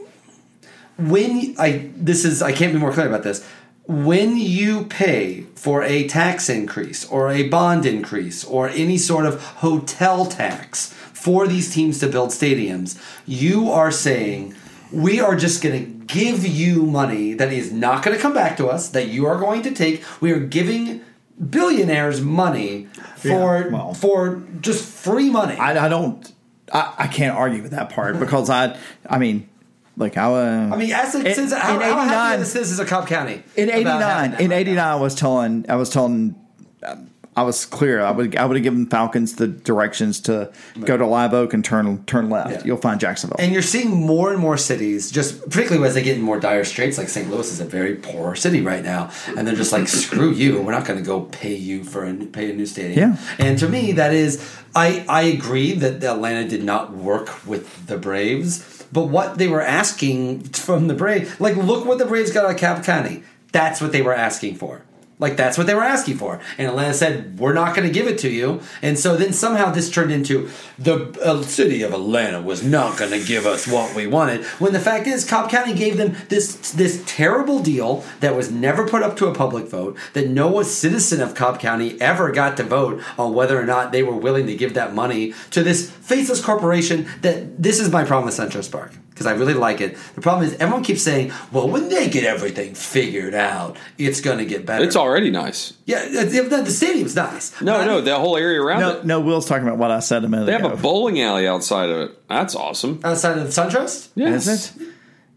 when 0.99 1.55
I. 1.59 1.91
This 1.97 2.24
is 2.24 2.43
I 2.43 2.53
can't 2.53 2.72
be 2.72 2.78
more 2.78 2.93
clear 2.93 3.07
about 3.09 3.22
this. 3.22 3.47
When 3.87 4.37
you 4.39 4.85
pay 4.87 5.43
for 5.55 5.82
a 5.82 6.07
tax 6.09 6.49
increase 6.49 7.05
or 7.07 7.30
a 7.30 7.49
bond 7.49 7.85
increase 7.85 8.43
or 8.45 8.68
any 8.68 8.97
sort 8.97 9.26
of 9.26 9.43
hotel 9.43 10.24
tax 10.26 10.93
for 11.12 11.47
these 11.47 11.72
teams 11.74 11.99
to 12.01 12.09
build 12.09 12.30
stadiums, 12.30 12.99
you 13.26 13.70
are 13.70 13.91
saying 13.91 14.55
we 14.91 15.20
are 15.20 15.37
just 15.37 15.62
going 15.62 15.85
to 15.85 16.05
give 16.07 16.47
you 16.47 16.87
money 16.87 17.35
that 17.35 17.53
is 17.53 17.72
not 17.72 18.03
going 18.03 18.16
to 18.16 18.22
come 18.22 18.32
back 18.32 18.57
to 18.57 18.68
us, 18.68 18.89
that 18.91 19.09
you 19.09 19.26
are 19.26 19.39
going 19.39 19.62
to 19.62 19.70
take. 19.72 20.03
We 20.20 20.32
are 20.32 20.41
giving 20.41 21.03
billionaires 21.51 22.20
money 22.20 22.87
for 23.16 23.28
Yeah, 23.62 23.68
well. 23.68 23.95
for 23.95 24.43
just 24.61 24.85
free 24.85 25.30
money. 25.30 25.57
I, 25.57 25.87
I 25.87 25.89
don't. 25.89 26.30
I, 26.72 26.95
I 26.99 27.07
can't 27.09 27.37
argue 27.37 27.62
with 27.62 27.72
that 27.72 27.91
part 27.91 28.18
because 28.20 28.49
I. 28.49 28.78
I 29.09 29.18
mean, 29.18 29.49
like 29.97 30.16
I. 30.16 30.24
Uh, 30.24 30.74
I 30.74 30.76
mean, 30.76 30.92
as 30.92 31.14
a, 31.14 31.26
in, 31.26 31.34
since, 31.34 31.53
how, 31.53 31.76
in 31.76 31.82
how 31.82 32.01
happy 32.01 32.34
89 32.34 32.40
this 32.40 32.57
is 32.57 32.72
as 32.72 32.78
a 32.78 32.84
Cobb 32.84 33.07
County 33.07 33.42
in 33.57 33.70
'89, 33.70 34.34
in 34.40 34.49
money? 34.49 34.55
'89, 34.55 34.78
I 34.78 34.97
was 34.97 35.14
telling, 35.14 35.66
I 35.68 35.76
was 35.76 35.90
telling 35.90 36.34
um, 36.82 37.11
I 37.36 37.42
was 37.42 37.66
clear. 37.66 38.01
I 38.01 38.12
would 38.12 38.36
I 38.36 38.45
would 38.45 38.57
have 38.57 38.62
given 38.62 38.86
Falcons 38.86 39.36
the 39.36 39.49
directions 39.49 40.20
to 40.20 40.53
go 40.84 40.97
to 40.97 41.05
Live 41.05 41.34
Oak 41.34 41.53
and 41.53 41.64
turn 41.64 42.05
turn 42.05 42.30
left. 42.30 42.51
Yeah. 42.51 42.62
You'll 42.64 42.76
find 42.76 43.01
Jacksonville. 43.01 43.36
And 43.40 43.53
you're 43.53 43.62
seeing 43.62 43.90
more 43.90 44.30
and 44.30 44.40
more 44.40 44.57
cities, 44.57 45.11
just 45.11 45.42
particularly 45.51 45.86
as 45.88 45.95
they 45.95 46.03
get 46.03 46.16
in 46.16 46.22
more 46.22 46.38
dire 46.38 46.64
straits. 46.64 46.97
Like 46.97 47.09
St. 47.09 47.28
Louis 47.28 47.51
is 47.51 47.61
a 47.61 47.64
very 47.64 47.97
poor 47.97 48.36
city 48.36 48.61
right 48.61 48.84
now, 48.84 49.11
and 49.36 49.49
they're 49.49 49.57
just 49.57 49.72
like, 49.72 49.88
"Screw 49.88 50.30
you! 50.30 50.62
We're 50.62 50.72
not 50.72 50.84
going 50.86 50.99
to 51.01 51.05
go 51.05 51.22
pay 51.22 51.55
you 51.55 51.82
for 51.82 52.05
a 52.05 52.12
new- 52.12 52.26
pay 52.26 52.51
a 52.51 52.55
new 52.55 52.66
stadium." 52.66 53.12
Yeah. 53.12 53.16
And 53.45 53.59
to 53.59 53.68
me, 53.68 53.92
that 53.92 54.14
is, 54.14 54.40
I 54.76 55.05
I 55.09 55.22
agree 55.22 55.72
that 55.72 56.05
Atlanta 56.05 56.49
did 56.49 56.62
not 56.62 56.92
work 56.92 57.45
with 57.45 57.88
the 57.88 57.99
Braves, 57.99 58.59
but 58.95 59.09
what 59.09 59.38
they 59.38 59.49
were 59.49 59.61
asking 59.61 60.45
from 60.45 60.86
the 60.86 60.95
Braves, 60.95 61.38
like, 61.40 61.57
look 61.57 61.84
what 61.84 61.99
the 61.99 62.07
Braves 62.07 62.30
got 62.30 62.45
out 62.45 62.53
of 62.53 62.61
Cobb 62.61 62.84
County. 62.84 63.24
That's 63.51 63.80
what 63.80 63.90
they 63.90 64.03
were 64.03 64.14
asking 64.14 64.55
for. 64.55 64.84
Like 65.19 65.37
that's 65.37 65.57
what 65.57 65.69
they 65.69 65.75
were 65.75 65.85
asking 65.85 66.17
for, 66.17 66.41
and 66.59 66.67
Atlanta 66.67 66.93
said, 66.93 67.39
"We're 67.39 67.53
not 67.53 67.77
going 67.77 67.87
to 67.87 67.93
give 67.93 68.09
it 68.09 68.19
to 68.19 68.29
you." 68.29 68.61
And 68.83 68.99
so 68.99 69.17
then 69.17 69.33
somehow 69.33 69.71
this 69.71 69.89
turned 69.89 70.11
into 70.11 70.51
the 70.77 71.17
uh, 71.23 71.43
city 71.43 71.83
of 71.83 71.93
Atlanta 71.93 72.43
was 72.43 72.65
not 72.65 72.99
going 72.99 73.12
to 73.12 73.25
give 73.25 73.47
us 73.47 73.69
what 73.69 73.95
we 73.95 74.09
wanted. 74.09 74.45
When 74.59 74.73
the 74.73 74.81
fact 74.81 75.07
is, 75.07 75.25
Cobb 75.25 75.51
County 75.51 75.73
gave 75.73 75.99
them 75.99 76.17
this 76.31 76.73
this 76.73 77.03
terrible 77.07 77.61
deal 77.61 78.05
that 78.19 78.35
was 78.35 78.51
never 78.51 78.89
put 78.89 79.03
up 79.03 79.17
to 79.19 79.29
a 79.29 79.35
public 79.35 79.69
vote. 79.69 79.97
That 80.15 80.29
no 80.29 80.62
citizen 80.65 81.21
of 81.21 81.37
Cobb 81.37 81.61
County 81.61 82.01
ever 82.01 82.33
got 82.33 82.57
to 82.57 82.65
vote 82.65 83.01
on 83.17 83.35
whether 83.35 83.61
or 83.61 83.65
not 83.65 83.93
they 83.93 84.03
were 84.03 84.17
willing 84.17 84.49
to 84.49 84.57
give 84.57 84.75
that 84.75 84.95
money 84.95 85.33
to 85.51 85.62
this 85.62 85.91
faceless 85.91 86.45
corporation. 86.45 87.07
That 87.23 87.62
this 87.62 87.79
is 87.79 87.89
my 87.89 88.05
problem 88.05 88.27
with 88.27 88.37
SunTrust 88.37 88.73
Park 88.73 88.93
because 89.15 89.27
I 89.27 89.33
really 89.33 89.55
like 89.55 89.81
it. 89.81 89.97
The 90.17 90.21
problem 90.21 90.45
is 90.47 90.55
everyone 90.55 90.83
keeps 90.83 91.03
saying, 91.03 91.33
"Well, 91.53 91.69
when 91.69 91.89
they 91.89 92.11
get 92.11 92.25
everything 92.25 92.75
figured 92.75 93.33
out, 93.35 93.77
it's 93.97 94.21
going 94.21 94.39
to 94.39 94.45
get 94.45 94.67
better." 94.67 94.85
It's 94.85 94.97
already 94.97 95.31
nice. 95.31 95.73
Yeah, 95.87 95.99
uh, 95.99 96.25
the, 96.25 96.62
the 96.65 96.71
stadium's 96.71 97.15
nice. 97.15 97.61
No, 97.61 97.73
But 97.75 97.81
I 97.83 97.87
no, 97.87 98.01
the 98.01 98.17
whole 98.17 98.37
area 98.37 98.61
around 98.61 98.81
no, 98.81 98.91
it. 98.99 99.05
no, 99.07 99.21
Will's 99.21 99.47
talking 99.47 99.67
about 99.67 99.79
what 99.79 99.91
I 99.91 100.01
said 100.01 100.25
a 100.25 100.29
minute 100.29 100.47
They 100.47 100.53
have 100.53 100.65
a 100.65 100.77
bowling 100.77 101.21
alley 101.21 101.47
outside 101.47 101.91
of 101.91 102.11
it. 102.11 102.29
That's 102.29 102.55
awesome. 102.55 103.01
outside 103.05 103.39
of 103.39 103.49
SunTrust. 103.49 104.09
Yes. 104.17 104.47
Is 104.47 104.77
it? 104.77 104.89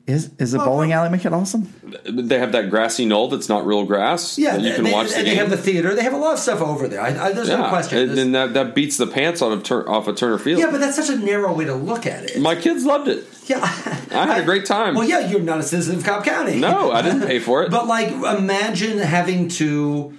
Is 0.07 0.31
is 0.39 0.53
a 0.53 0.59
bowling 0.59 0.93
alley 0.93 1.09
make 1.09 1.25
it 1.25 1.33
awesome? 1.33 1.73
They 2.05 2.39
have 2.39 2.53
that 2.53 2.69
grassy 2.69 3.05
knoll 3.05 3.27
that's 3.27 3.49
not 3.49 3.65
real 3.67 3.83
grass. 3.85 4.37
Yeah, 4.37 4.55
that 4.55 4.61
you 4.61 4.73
can 4.73 4.85
they, 4.85 4.93
watch 4.93 5.09
the 5.09 5.17
and 5.17 5.25
game. 5.25 5.33
they 5.35 5.39
have 5.41 5.49
the 5.49 5.57
theater. 5.57 5.93
They 5.93 6.03
have 6.03 6.13
a 6.13 6.17
lot 6.17 6.31
of 6.33 6.39
stuff 6.39 6.61
over 6.61 6.87
there. 6.87 7.01
I, 7.01 7.09
I, 7.27 7.31
there's 7.33 7.49
no 7.49 7.67
question. 7.67 7.97
and, 7.99 8.09
There's- 8.11 8.25
and 8.25 8.33
that, 8.35 8.53
that 8.53 8.73
beats 8.73 8.95
the 8.95 9.05
pants 9.07 9.41
out 9.41 9.51
of 9.51 9.63
Tur- 9.63 9.87
off 9.89 10.07
of 10.07 10.15
Turner 10.15 10.37
Field. 10.37 10.61
yeah, 10.61 10.71
but 10.71 10.79
that's 10.79 10.95
such 10.95 11.09
a 11.09 11.17
narrow 11.17 11.53
way 11.53 11.65
to 11.65 11.75
look 11.75 12.05
at 12.05 12.23
it. 12.23 12.39
My 12.39 12.55
kids 12.55 12.85
loved 12.85 13.09
it. 13.09 13.25
yeah, 13.47 13.59
I 13.61 14.25
had 14.25 14.41
a 14.41 14.45
great 14.45 14.65
time. 14.65 14.95
Well, 14.95 15.07
yeah, 15.07 15.27
you're 15.29 15.41
not 15.41 15.59
a 15.59 15.63
citizen 15.63 15.97
of 15.97 16.05
Cobb 16.05 16.23
County. 16.23 16.57
No, 16.57 16.89
I 16.91 17.01
didn't 17.01 17.27
pay 17.27 17.39
for 17.39 17.63
it. 17.63 17.71
But 17.77 17.87
like, 17.87 18.07
imagine 18.39 18.99
having 18.99 19.49
to, 19.49 20.17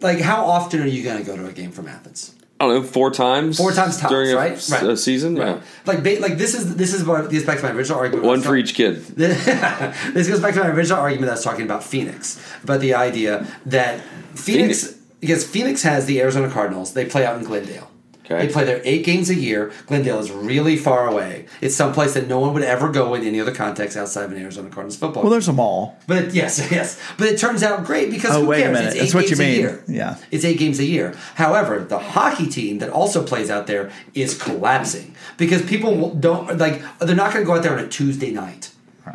like, 0.00 0.20
how 0.20 0.46
often 0.46 0.80
are 0.80 0.86
you 0.86 1.04
going 1.04 1.18
to 1.18 1.24
go 1.24 1.36
to 1.36 1.46
a 1.46 1.52
game 1.52 1.72
from 1.72 1.88
Athens? 1.88 2.34
I 2.58 2.64
don't 2.64 2.74
know, 2.74 2.82
four 2.82 3.10
times. 3.10 3.58
Four 3.58 3.72
times 3.72 3.98
tops, 3.98 4.10
during 4.10 4.32
a, 4.32 4.36
right? 4.36 4.52
s- 4.52 4.70
Right. 4.72 4.82
a 4.82 4.96
season. 4.96 5.36
Right. 5.36 5.56
Yeah, 5.56 5.60
Like, 5.84 6.02
ba- 6.02 6.20
like 6.20 6.38
this 6.38 6.54
is 6.54 6.74
this 6.76 6.94
is 6.94 7.04
what 7.04 7.28
gets 7.30 7.44
back 7.44 7.58
to 7.58 7.64
my 7.64 7.70
original 7.72 7.98
argument. 7.98 8.24
one 8.26 8.40
for 8.40 8.56
each 8.56 8.74
kid. 8.74 9.02
this 9.16 10.26
goes 10.28 10.40
back 10.40 10.54
to 10.54 10.60
my 10.60 10.68
original 10.68 10.98
argument 11.00 11.26
that 11.26 11.32
I 11.32 11.34
was 11.34 11.44
talking 11.44 11.64
about 11.66 11.84
Phoenix, 11.84 12.40
about 12.64 12.80
the 12.80 12.94
idea 12.94 13.46
that 13.66 14.00
Phoenix, 14.34 14.84
Phoenix. 14.84 14.92
because 15.20 15.44
Phoenix 15.46 15.82
has 15.82 16.06
the 16.06 16.20
Arizona 16.20 16.48
Cardinals, 16.50 16.94
they 16.94 17.04
play 17.04 17.26
out 17.26 17.36
in 17.38 17.44
Glendale. 17.44 17.90
Okay. 18.28 18.46
They 18.46 18.52
play 18.52 18.64
there 18.64 18.80
eight 18.84 19.04
games 19.04 19.30
a 19.30 19.34
year. 19.34 19.72
Glendale 19.86 20.18
is 20.18 20.30
really 20.32 20.76
far 20.76 21.08
away. 21.08 21.46
It's 21.60 21.74
someplace 21.76 22.14
that 22.14 22.26
no 22.26 22.40
one 22.40 22.52
would 22.54 22.64
ever 22.64 22.90
go 22.90 23.14
in 23.14 23.22
any 23.24 23.40
other 23.40 23.54
context 23.54 23.96
outside 23.96 24.24
of 24.24 24.32
an 24.32 24.42
Arizona 24.42 24.68
Cardinals 24.68 24.96
football. 24.96 25.22
Well, 25.22 25.30
there's 25.30 25.46
a 25.46 25.52
mall. 25.52 25.96
But 26.08 26.16
it, 26.24 26.34
yes, 26.34 26.58
yes. 26.72 27.00
But 27.18 27.28
it 27.28 27.38
turns 27.38 27.62
out 27.62 27.84
great 27.84 28.10
because 28.10 28.34
Oh, 28.34 28.40
who 28.42 28.48
wait 28.48 28.64
a 28.64 28.72
minute. 28.72 28.86
It's 28.88 28.96
eight 28.96 28.98
That's 29.00 29.14
what 29.14 29.30
you 29.30 29.36
games 29.36 29.40
a 29.40 29.42
mean. 29.44 29.60
year. 29.60 29.84
Yeah. 29.86 30.16
It's 30.32 30.44
eight 30.44 30.58
games 30.58 30.80
a 30.80 30.84
year. 30.84 31.14
However, 31.36 31.78
the 31.78 31.98
hockey 32.00 32.48
team 32.48 32.78
that 32.80 32.90
also 32.90 33.24
plays 33.24 33.48
out 33.48 33.68
there 33.68 33.92
is 34.12 34.36
collapsing 34.36 35.14
because 35.36 35.62
people 35.62 36.12
don't 36.14 36.58
like. 36.58 36.82
They're 36.98 37.14
not 37.14 37.32
going 37.32 37.44
to 37.44 37.46
go 37.46 37.54
out 37.56 37.62
there 37.62 37.78
on 37.78 37.84
a 37.84 37.88
Tuesday 37.88 38.32
night 38.32 38.72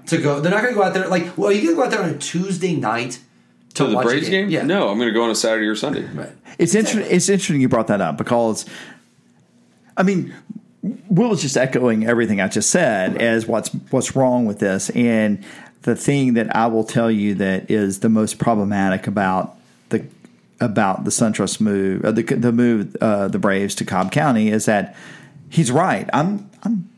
to 0.08 0.18
go. 0.20 0.40
They're 0.40 0.52
not 0.52 0.62
going 0.62 0.74
to 0.74 0.80
go 0.80 0.84
out 0.86 0.94
there 0.94 1.08
like. 1.10 1.38
Well, 1.38 1.52
you 1.52 1.62
going 1.62 1.76
to 1.76 1.76
go 1.76 1.84
out 1.84 1.92
there 1.92 2.02
on 2.04 2.10
a 2.12 2.18
Tuesday 2.18 2.76
night 2.78 3.20
to, 3.74 3.84
To 3.84 3.90
the 3.90 3.96
watch 3.96 4.06
Braves 4.06 4.30
game? 4.30 4.50
Yeah. 4.50 4.64
No, 4.64 4.88
I'm 4.90 4.98
going 4.98 5.10
to 5.10 5.14
go 5.14 5.24
on 5.24 5.30
a 5.32 5.36
Saturday 5.36 5.68
or 5.68 5.76
Sunday. 5.76 6.04
Right. 6.06 6.32
It's 6.58 6.76
interesting. 6.76 7.12
It's 7.14 7.28
interesting 7.30 7.62
you 7.62 7.70
brought 7.70 7.88
that 7.88 8.02
up 8.02 8.18
because, 8.18 8.66
I 9.98 10.04
mean, 10.04 10.34
Will 11.10 11.30
was 11.30 11.42
just 11.42 11.58
echoing 11.58 12.06
everything 12.08 12.42
I 12.42 12.48
just 12.48 12.70
said 12.72 13.22
as 13.22 13.46
what's 13.46 13.70
what's 13.92 14.16
wrong 14.16 14.46
with 14.46 14.60
this, 14.60 14.90
and 14.92 15.44
the 15.84 15.96
thing 15.96 16.34
that 16.36 16.56
I 16.56 16.68
will 16.68 16.84
tell 16.84 17.12
you 17.12 17.36
that 17.36 17.70
is 17.70 18.00
the 18.00 18.10
most 18.10 18.40
problematic 18.40 19.08
about 19.08 19.58
the 19.90 20.06
about 20.60 21.04
the 21.04 21.12
SunTrust 21.12 21.60
move, 21.62 22.04
uh, 22.06 22.12
the 22.12 22.24
the 22.24 22.52
move 22.52 22.96
uh, 23.02 23.28
the 23.28 23.40
Braves 23.40 23.76
to 23.76 23.86
Cobb 23.86 24.12
County 24.12 24.50
is 24.50 24.66
that 24.66 24.96
he's 25.50 25.72
right. 25.72 26.10
I'm 26.14 26.50
I'm 26.64 26.90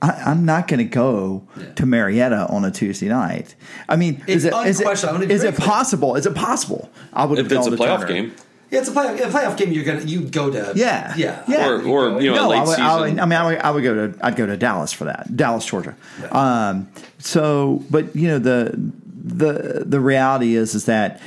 I, 0.00 0.10
I'm 0.26 0.44
not 0.44 0.68
going 0.68 0.78
to 0.78 0.84
go 0.84 1.42
to 1.76 1.84
Marietta 1.86 2.46
on 2.48 2.64
a 2.64 2.70
Tuesday 2.70 3.08
night. 3.08 3.54
I 3.88 3.96
mean, 3.96 4.22
is 4.26 4.44
It's 4.44 4.54
it 4.54 4.66
is 4.68 4.78
unquestionable. 4.80 5.22
It, 5.22 5.30
is 5.30 5.44
it 5.44 5.56
possible? 5.56 6.14
Is 6.14 6.24
it 6.26 6.34
possible? 6.34 6.88
I 7.12 7.24
would 7.24 7.38
If 7.38 7.50
have 7.50 7.58
it's 7.58 7.66
a 7.66 7.70
to 7.70 7.76
playoff 7.76 8.00
Turner. 8.02 8.12
game. 8.12 8.32
Yeah, 8.70 8.80
it's 8.80 8.88
a 8.88 8.92
playoff, 8.92 9.18
a 9.18 9.30
playoff 9.30 9.56
game. 9.56 9.72
You're 9.72 9.84
gonna 9.84 10.00
you 10.00 10.22
go 10.22 10.50
to. 10.50 10.72
Yeah. 10.76 11.14
yeah, 11.16 11.42
Yeah. 11.48 11.68
Or, 11.68 11.82
or 11.82 12.20
you 12.20 12.30
know, 12.30 12.36
no, 12.36 12.48
late 12.48 12.58
I 12.58 12.64
would, 12.64 12.78
I, 12.78 13.00
would, 13.00 13.04
season. 13.06 13.20
I 13.20 13.24
mean, 13.24 13.38
I 13.38 13.46
would, 13.46 13.58
I 13.58 13.70
would 13.70 13.82
go 13.82 14.08
to, 14.08 14.26
I'd 14.26 14.36
go 14.36 14.46
to 14.46 14.56
Dallas 14.56 14.92
for 14.92 15.04
that, 15.04 15.34
Dallas, 15.34 15.64
Georgia. 15.64 15.96
Um, 16.30 16.88
so, 17.18 17.82
but 17.90 18.14
you 18.14 18.28
know, 18.28 18.38
the 18.38 18.72
the 18.76 19.84
the 19.86 20.00
reality 20.00 20.54
is, 20.54 20.74
is 20.74 20.84
that 20.84 21.20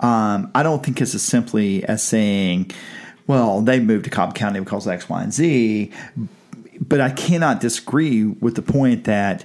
um, 0.00 0.50
I 0.54 0.62
don't 0.62 0.84
think 0.84 1.00
it's 1.00 1.14
as 1.14 1.22
simply 1.22 1.84
as 1.84 2.02
saying, 2.02 2.72
well, 3.26 3.60
they 3.60 3.78
moved 3.78 4.04
to 4.04 4.10
Cobb 4.10 4.34
County 4.34 4.60
because 4.60 4.86
of 4.86 4.92
X, 4.92 5.08
Y, 5.08 5.22
and 5.22 5.32
Z. 5.32 5.92
But 6.80 7.00
I 7.00 7.10
cannot 7.10 7.60
disagree 7.60 8.24
with 8.24 8.56
the 8.56 8.62
point 8.62 9.04
that 9.04 9.44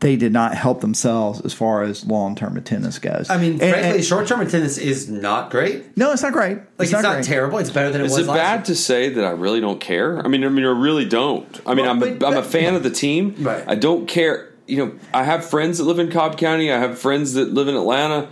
they 0.00 0.16
did 0.16 0.32
not 0.32 0.54
help 0.54 0.80
themselves 0.80 1.40
as 1.44 1.52
far 1.54 1.82
as 1.82 2.04
long 2.06 2.34
term 2.34 2.56
attendance 2.56 2.98
goes. 2.98 3.30
I 3.30 3.38
mean, 3.38 3.52
And- 3.52 3.60
frankly, 3.72 4.02
short 4.02 4.26
term 4.28 4.40
attendance 4.40 4.76
is 4.78 5.08
not 5.08 5.50
great. 5.50 5.96
no, 5.96 6.12
it's 6.12 6.22
not 6.22 6.32
great. 6.32 6.58
Like 6.78 6.90
it's, 6.90 6.92
not, 6.92 7.02
great. 7.14 7.24
terrible. 7.24 7.58
It's 7.58 7.70
better 7.70 7.90
than 7.90 8.02
it 8.02 8.04
Is 8.04 8.12
was. 8.12 8.20
it 8.20 8.26
last 8.28 8.36
bad 8.36 8.54
year. 8.58 8.64
to 8.66 8.74
say 8.76 9.08
that 9.10 9.24
I 9.24 9.30
really 9.30 9.60
don't 9.60 9.80
care? 9.80 10.18
I 10.24 10.28
mean, 10.28 10.44
I 10.44 10.48
mean, 10.48 10.64
I 10.64 10.68
really 10.68 11.04
don't. 11.06 11.46
I 11.66 11.74
mean, 11.74 11.86
Well, 11.86 11.92
I'm 11.94 11.98
but- 12.00 12.08
a, 12.22 12.26
I'm 12.26 12.32
a 12.34 12.42
but- 12.42 12.46
fan 12.46 12.74
of 12.74 12.82
the 12.82 12.90
team. 12.90 13.34
Right. 13.38 13.64
I 13.66 13.74
don't 13.74 14.06
care. 14.06 14.48
You 14.66 14.76
know, 14.84 14.92
I 15.14 15.24
have 15.24 15.48
friends 15.48 15.78
that 15.78 15.84
live 15.84 15.98
in 15.98 16.10
Cobb 16.10 16.36
County. 16.36 16.70
I 16.70 16.78
have 16.78 16.98
friends 16.98 17.32
that 17.32 17.54
live 17.54 17.68
in 17.68 17.74
Atlanta. 17.74 18.28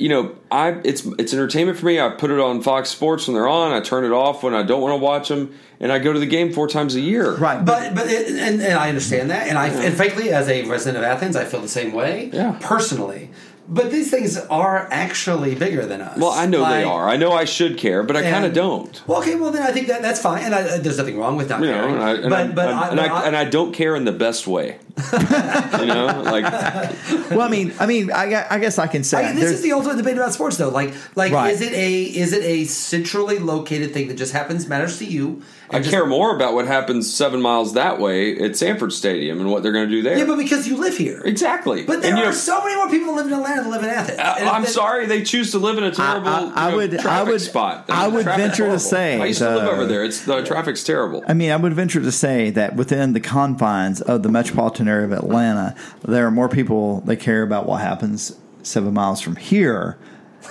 You 0.00 0.08
know, 0.08 0.34
I 0.50 0.80
it's 0.82 1.04
it's 1.18 1.34
entertainment 1.34 1.78
for 1.78 1.84
me. 1.86 2.00
I 2.00 2.08
put 2.08 2.30
it 2.30 2.40
on 2.40 2.62
Fox 2.62 2.88
Sports 2.88 3.28
when 3.28 3.34
they're 3.34 3.48
on. 3.48 3.72
I 3.72 3.80
turn 3.80 4.04
it 4.04 4.12
off 4.12 4.42
when 4.42 4.54
I 4.54 4.62
don't 4.62 4.80
want 4.80 4.98
to 4.98 5.04
watch 5.04 5.28
them, 5.28 5.54
and 5.78 5.92
I 5.92 5.98
go 5.98 6.12
to 6.12 6.18
the 6.18 6.26
game 6.26 6.52
four 6.52 6.68
times 6.68 6.94
a 6.94 7.00
year. 7.00 7.36
Right. 7.36 7.62
But 7.62 7.94
but 7.94 8.06
it, 8.06 8.28
and, 8.28 8.62
and 8.62 8.78
I 8.78 8.88
understand 8.88 9.30
that, 9.30 9.48
and 9.48 9.58
I 9.58 9.68
and 9.68 9.94
frankly, 9.94 10.30
as 10.30 10.48
a 10.48 10.64
resident 10.64 11.04
of 11.04 11.04
Athens, 11.04 11.36
I 11.36 11.44
feel 11.44 11.60
the 11.60 11.68
same 11.68 11.92
way. 11.92 12.30
Yeah. 12.32 12.56
Personally, 12.62 13.30
but 13.70 13.92
these 13.92 14.10
things 14.10 14.36
are 14.36 14.88
actually 14.90 15.54
bigger 15.54 15.86
than 15.86 16.00
us. 16.00 16.18
Well, 16.18 16.32
I 16.32 16.46
know 16.46 16.68
they 16.68 16.82
are. 16.82 17.08
I 17.08 17.16
know 17.16 17.32
I 17.32 17.44
should 17.44 17.78
care, 17.78 18.02
but 18.02 18.16
I 18.16 18.22
kind 18.22 18.44
of 18.44 18.52
don't. 18.52 19.00
Well, 19.06 19.20
okay, 19.20 19.36
well 19.36 19.52
then 19.52 19.62
I 19.62 19.70
think 19.70 19.86
that 19.86 20.02
that's 20.02 20.20
fine, 20.20 20.42
and 20.42 20.54
I, 20.54 20.62
uh, 20.62 20.78
there's 20.78 20.98
nothing 20.98 21.18
wrong 21.18 21.36
with 21.36 21.48
not 21.48 21.60
You 21.60 21.68
know, 21.68 21.74
caring. 21.74 21.94
and 21.94 22.02
I, 22.04 22.10
and 22.14 22.30
but 22.30 22.32
I, 22.32 22.46
but 22.48 22.68
and, 22.68 22.78
I, 22.78 22.88
and, 22.88 22.96
but 22.96 23.10
I, 23.10 23.26
and 23.28 23.36
I 23.36 23.44
don't 23.44 23.72
care 23.72 23.94
in 23.94 24.04
the 24.04 24.12
best 24.12 24.46
way. 24.48 24.78
you 25.12 25.86
know, 25.86 26.22
like 26.26 26.44
well, 27.30 27.42
I 27.42 27.48
mean, 27.48 27.72
I 27.78 27.86
mean, 27.86 28.10
I, 28.12 28.44
I 28.50 28.58
guess 28.58 28.78
I 28.78 28.86
can 28.88 29.04
say 29.04 29.24
I 29.24 29.32
this 29.32 29.50
is 29.50 29.62
the 29.62 29.72
ultimate 29.72 29.96
debate 29.96 30.16
about 30.16 30.34
sports, 30.34 30.56
though. 30.56 30.68
Like, 30.68 30.92
like, 31.14 31.32
Right. 31.32 31.52
is 31.54 31.60
it 31.60 31.72
a 31.72 32.02
is 32.02 32.32
it 32.32 32.42
a 32.42 32.64
centrally 32.64 33.38
located 33.38 33.92
thing 33.94 34.08
that 34.08 34.16
just 34.16 34.32
happens 34.32 34.66
matters 34.66 34.98
to 34.98 35.04
you? 35.04 35.42
I 35.72 35.76
and 35.76 35.84
just- 35.84 35.94
care 35.94 36.04
more 36.06 36.34
about 36.34 36.54
what 36.54 36.66
happens 36.66 37.12
seven 37.12 37.40
miles 37.40 37.74
that 37.74 38.00
way 38.00 38.36
at 38.38 38.56
Sanford 38.56 38.92
Stadium 38.92 39.40
and 39.40 39.50
what 39.50 39.62
they're 39.62 39.72
going 39.72 39.88
to 39.88 39.94
do 39.94 40.02
there. 40.02 40.18
Yeah, 40.18 40.24
but 40.24 40.36
because 40.36 40.66
you 40.66 40.76
live 40.76 40.96
here. 40.96 41.22
exactly. 41.24 41.84
But 41.84 42.02
there 42.02 42.10
And, 42.10 42.18
you 42.18 42.24
are 42.24 42.30
know, 42.30 42.32
so 42.32 42.60
many 42.62 42.74
more 42.76 42.88
people 42.90 43.14
that 43.14 43.22
live 43.22 43.26
in 43.28 43.32
Atlanta 43.34 43.62
than 43.62 43.70
live 43.70 43.82
in 43.84 43.88
Athens. 43.90 44.18
Uh, 44.18 44.50
I'm 44.52 44.64
if- 44.64 44.70
sorry 44.70 45.06
they 45.06 45.22
choose 45.22 45.52
to 45.52 45.58
live 45.58 45.78
in 45.78 45.84
a 45.84 45.92
terrible 45.92 46.28
I- 46.28 46.40
you 46.40 46.52
I 46.56 46.70
know, 46.70 46.76
would- 46.76 47.06
I 47.06 47.22
would- 47.22 47.40
spot. 47.40 47.84
I 47.88 48.08
would 48.08 48.24
traffic's 48.24 48.58
venture 48.58 48.72
to 48.72 48.78
say, 48.80 49.20
I 49.20 49.26
used 49.26 49.38
to 49.38 49.48
live 49.54 49.68
over 49.68 49.86
there. 49.86 50.02
It's 50.04 50.20
the 50.22 50.42
traffic's 50.42 50.82
terrible. 50.82 51.22
I 51.28 51.34
mean, 51.34 51.50
I 51.52 51.56
would 51.56 51.72
venture 51.74 52.00
to 52.00 52.12
say 52.12 52.50
that 52.50 52.74
within 52.76 53.12
the 53.12 53.20
confines 53.20 54.00
of 54.00 54.22
the 54.24 54.28
metropolitan 54.28 54.88
area 54.88 55.04
of 55.06 55.12
Atlanta, 55.12 55.74
there 56.06 56.26
are 56.26 56.30
more 56.32 56.48
people 56.48 57.02
that 57.06 57.16
care 57.16 57.42
about 57.42 57.66
what 57.66 57.80
happens 57.80 58.34
seven 58.62 58.92
miles 58.92 59.20
from 59.20 59.36
here 59.36 59.96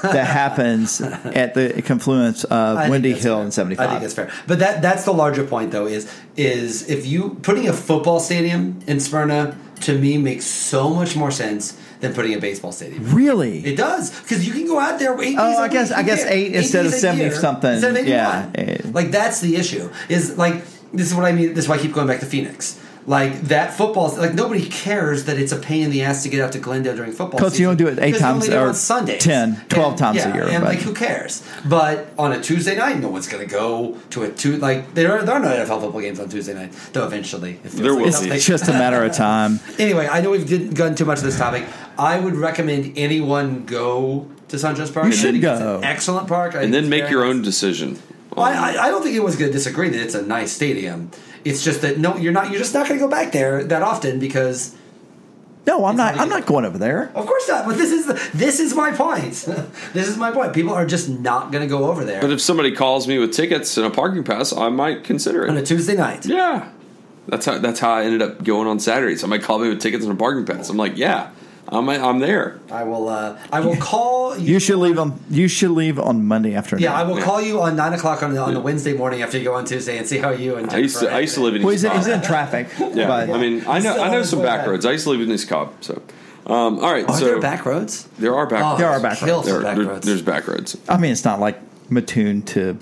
that 0.02 0.28
happens 0.28 1.02
at 1.02 1.54
the 1.54 1.82
confluence 1.82 2.44
of 2.46 2.90
Windy 2.90 3.14
Hill 3.14 3.36
fair. 3.38 3.44
and 3.44 3.54
75. 3.54 3.86
I 3.86 3.90
think 3.90 4.02
that's 4.02 4.14
fair. 4.14 4.32
But 4.48 4.60
that 4.60 4.82
that's 4.82 5.06
the 5.06 5.14
larger 5.14 5.46
point, 5.46 5.72
though. 5.72 5.86
Is 5.88 6.12
is 6.36 6.90
if 6.90 7.06
you 7.06 7.38
putting 7.42 7.68
a 7.68 7.74
football 7.74 8.20
stadium 8.20 8.80
in 8.88 9.00
Smyrna 9.00 9.58
to 9.82 9.98
me 9.98 10.18
makes 10.18 10.46
so 10.46 10.90
much 10.90 11.16
more 11.16 11.32
sense 11.32 11.78
than 12.02 12.14
putting 12.14 12.34
a 12.34 12.40
baseball 12.40 12.72
stadium. 12.72 13.04
Really? 13.14 13.60
It 13.66 13.76
does 13.76 14.18
because 14.22 14.46
you 14.48 14.54
can 14.54 14.66
go 14.68 14.80
out 14.80 15.00
there. 15.00 15.20
Eight 15.22 15.36
Oh, 15.38 15.58
I 15.62 15.68
guess- 15.68 15.92
I 15.92 16.04
guess 16.04 16.24
Yeah, 16.24 16.32
eight 16.32 16.56
instead 16.56 16.86
of 16.86 16.94
70 16.94 17.22
year 17.24 17.32
something. 17.36 17.78
Of 17.84 17.84
81. 17.84 18.08
Yeah. 18.08 18.78
Like 18.94 19.12
that's 19.12 19.42
the 19.42 19.56
issue. 19.56 19.90
Is 20.08 20.38
like 20.38 20.64
this 20.94 21.08
is 21.08 21.14
what 21.16 21.26
I 21.26 21.32
mean. 21.34 21.54
This 21.54 21.66
is 21.66 21.70
why 21.70 21.76
I 21.76 21.80
keep 21.80 21.94
going 21.94 22.08
back 22.08 22.20
to 22.22 22.26
Phoenix. 22.26 22.80
Like 23.08 23.42
that 23.44 23.74
football, 23.74 24.14
like 24.18 24.36
nobody 24.36 24.68
cares 24.70 25.26
that 25.26 25.40
it's 25.40 25.52
a 25.52 25.56
pain 25.58 25.84
in 25.84 25.90
the 25.90 26.04
ass 26.04 26.22
to 26.24 26.30
get 26.30 26.42
out 26.42 26.52
to 26.52 26.60
Glendale 26.60 26.96
during 26.96 27.12
football. 27.12 27.40
'Cause 27.40 27.58
you 27.60 27.66
don't 27.66 27.78
do 27.78 27.88
it 27.88 27.98
eight 28.00 28.18
times 28.18 28.44
only 28.44 28.50
do 28.50 28.58
or 28.58 28.68
on 28.68 28.74
Sundays, 28.76 29.24
10, 29.24 29.62
12 29.70 29.96
times 29.96 30.24
a 30.26 30.30
year, 30.34 30.44
and 30.48 30.64
but- 30.64 30.70
like 30.76 30.82
who 30.82 30.94
cares? 30.94 31.42
But 31.66 32.12
on 32.20 32.32
a 32.34 32.40
Tuesday 32.42 32.76
night, 32.76 33.00
no 33.02 33.08
one's 33.08 33.28
going 33.28 33.48
to 33.48 33.52
go 33.52 33.98
to 34.12 34.24
a 34.24 34.30
two. 34.30 34.58
Like 34.58 34.94
there 34.94 35.12
are 35.12 35.24
there 35.24 35.36
are 35.36 35.40
no 35.40 35.48
NFL 35.48 35.80
football 35.82 36.02
games 36.02 36.20
on 36.20 36.30
Tuesday 36.30 36.54
night, 36.54 36.72
though. 36.94 37.06
Eventually, 37.06 37.60
it 37.64 37.70
feels 37.72 37.76
There 37.82 37.94
like 37.94 38.02
will 38.02 38.08
it's 38.10 38.22
be. 38.22 38.30
It's 38.30 38.46
just 38.46 38.68
a 38.68 38.74
matter 38.74 39.04
of 39.04 39.12
time. 39.14 39.60
Anyway, 39.80 40.08
I 40.12 40.22
know 40.22 40.30
we've 40.32 40.46
didn't 40.48 40.76
gone 40.76 40.94
too 40.94 41.06
much 41.06 41.20
of 41.20 41.24
this 41.24 41.38
topic. 41.38 41.64
I 41.98 42.20
would 42.20 42.36
recommend 42.36 42.94
anyone 42.98 43.64
go 43.66 44.28
to 44.50 44.58
SunTrust 44.58 44.94
Park. 44.94 45.06
You 45.08 45.12
should 45.14 45.32
think 45.32 45.44
it's 45.44 45.60
go. 45.60 45.78
an 45.78 45.84
excellent 45.84 46.28
park, 46.28 46.54
I 46.56 46.62
and 46.64 46.74
then 46.74 46.90
make 46.90 47.10
your 47.10 47.24
own 47.24 47.42
decision. 47.42 47.98
Well, 48.36 48.46
I, 48.46 48.52
I- 48.74 48.86
I 48.86 48.90
don't 48.90 49.02
think 49.02 49.16
anyone's 49.16 49.36
going 49.38 49.50
to 49.52 49.58
disagree 49.58 49.90
that 49.90 50.00
it's 50.00 50.16
a 50.16 50.22
nice 50.22 50.52
stadium. 50.52 51.10
It's 51.46 51.64
just 51.64 51.82
that 51.82 51.98
no, 51.98 52.18
you're 52.18 52.34
not. 52.34 52.50
You're 52.50 52.60
just 52.60 52.74
not 52.74 52.88
going 52.88 53.00
to 53.00 53.06
go 53.06 53.10
back 53.10 53.32
there 53.32 53.64
that 53.64 53.82
often 53.82 54.20
because, 54.20 54.76
No, 55.66 55.86
I'm 55.86 55.96
not. 55.96 56.16
not 56.16 56.22
I'm 56.24 56.30
not 56.30 56.46
going 56.46 56.66
over 56.66 56.78
there. 56.78 57.12
of 57.16 57.26
course 57.26 57.48
not. 57.48 57.66
But 57.66 57.78
this 57.78 57.92
is 57.92 58.08
the, 58.08 58.14
this 58.34 58.60
is 58.60 58.74
my 58.76 58.92
point. 58.92 59.34
this 59.94 60.08
is 60.08 60.18
my 60.18 60.32
point. 60.32 60.54
People 60.54 60.74
are 60.74 60.86
just 60.86 61.10
not 61.10 61.52
going 61.52 61.62
to 61.64 61.70
go 61.70 61.90
over 61.90 62.04
there 62.04 62.22
But 62.22 62.32
if 62.32 62.42
somebody 62.42 62.72
calls 62.76 63.08
me 63.08 63.18
with 63.20 63.34
tickets 63.34 63.78
and 63.78 63.86
a 63.86 63.90
parking 63.90 64.24
pass, 64.24 64.52
I 64.52 64.70
might 64.70 65.04
consider 65.04 65.46
it 65.46 65.50
on 65.50 65.58
a. 65.58 65.64
Tuesday 65.64 65.96
night. 65.96 66.26
Yeah, 66.26 66.70
that's 67.28 67.46
how 67.46 67.58
that's 67.60 67.80
how 67.80 67.92
I 67.94 68.04
ended 68.04 68.22
up 68.22 68.44
going 68.44 68.68
on 68.68 68.80
Saturday. 68.80 69.16
Somebody 69.16 69.44
called 69.44 69.62
me 69.62 69.70
with 69.70 69.80
tickets 69.82 70.04
and 70.04 70.14
a 70.14 70.18
parking 70.18 70.46
pass. 70.46 70.70
I'm 70.70 70.78
like, 70.78 70.98
yeah, 70.98 71.32
I'm 71.72 71.88
I'm 71.88 72.20
there. 72.20 72.60
I 72.72 72.84
will. 72.84 73.08
Uh, 73.10 73.38
I 73.52 73.60
will 73.60 73.76
call 73.92 74.36
you. 74.38 74.54
You 74.54 74.60
should 74.60 74.78
leave 74.80 74.98
on. 74.98 75.20
You 75.30 75.48
should 75.48 75.72
leave 75.72 76.00
on 76.00 76.26
Monday 76.26 76.56
afternoon. 76.56 76.84
Yeah, 76.84 76.94
I 77.00 77.04
will 77.04 77.18
Yeah. 77.20 77.24
call 77.26 77.42
you 77.42 77.62
on 77.62 77.76
nine 77.76 77.94
o'clock 77.94 78.24
on 78.24 78.34
the, 78.34 78.42
on 78.42 78.54
the 78.56 78.60
Wednesday 78.60 78.94
morning 78.94 79.22
after 79.22 79.38
you 79.38 79.44
go 79.44 79.54
on 79.54 79.66
Tuesday 79.66 79.98
and 79.98 80.08
see 80.08 80.18
how 80.18 80.32
you 80.32 80.56
and 80.56 80.70
I 80.72 80.78
used 80.78 81.00
to 81.00 81.12
I 81.12 81.20
used 81.20 81.36
to 81.36 81.42
live 81.42 81.56
in 81.56 81.62
Well, 81.64 81.74
East 81.74 81.84
he's, 81.84 81.92
Cobb. 81.92 81.98
he's 82.06 82.08
in 82.08 82.22
traffic. 82.22 82.68
Yeah, 82.96 83.08
but 83.08 83.30
I 83.30 83.38
mean, 83.38 83.62
I 83.68 83.80
know 83.80 83.92
Still 83.94 84.04
I 84.04 84.10
know 84.12 84.24
some 84.24 84.42
back 84.42 84.62
back. 84.62 84.68
roads. 84.68 84.86
I 84.86 84.92
used 84.94 85.04
to 85.04 85.12
live 85.12 85.22
in 85.22 85.32
East 85.32 85.48
Cobb, 85.48 85.74
so 85.82 86.02
um, 86.48 86.80
all 86.80 86.92
right. 86.92 87.08
Are 87.08 87.16
so 87.18 87.26
there 87.26 87.40
back 87.40 87.66
roads? 87.66 88.06
there 88.18 88.36
are 88.36 88.48
back 88.48 88.64
Oh, 88.64 88.68
roads. 88.70 88.80
There 88.80 88.90
are 88.90 89.00
back 89.00 89.18
kill 89.20 89.36
roads. 89.38 89.48
for 89.48 89.54
There- 89.54 89.62
back 89.62 89.78
there- 89.78 90.00
there's 90.00 90.22
back 90.24 90.48
roads. 90.48 90.76
I 90.90 90.98
mean, 90.98 91.12
it's 91.12 91.24
not 91.26 91.40
like 91.40 91.60
Mattoon 91.92 92.42
to. 92.44 92.78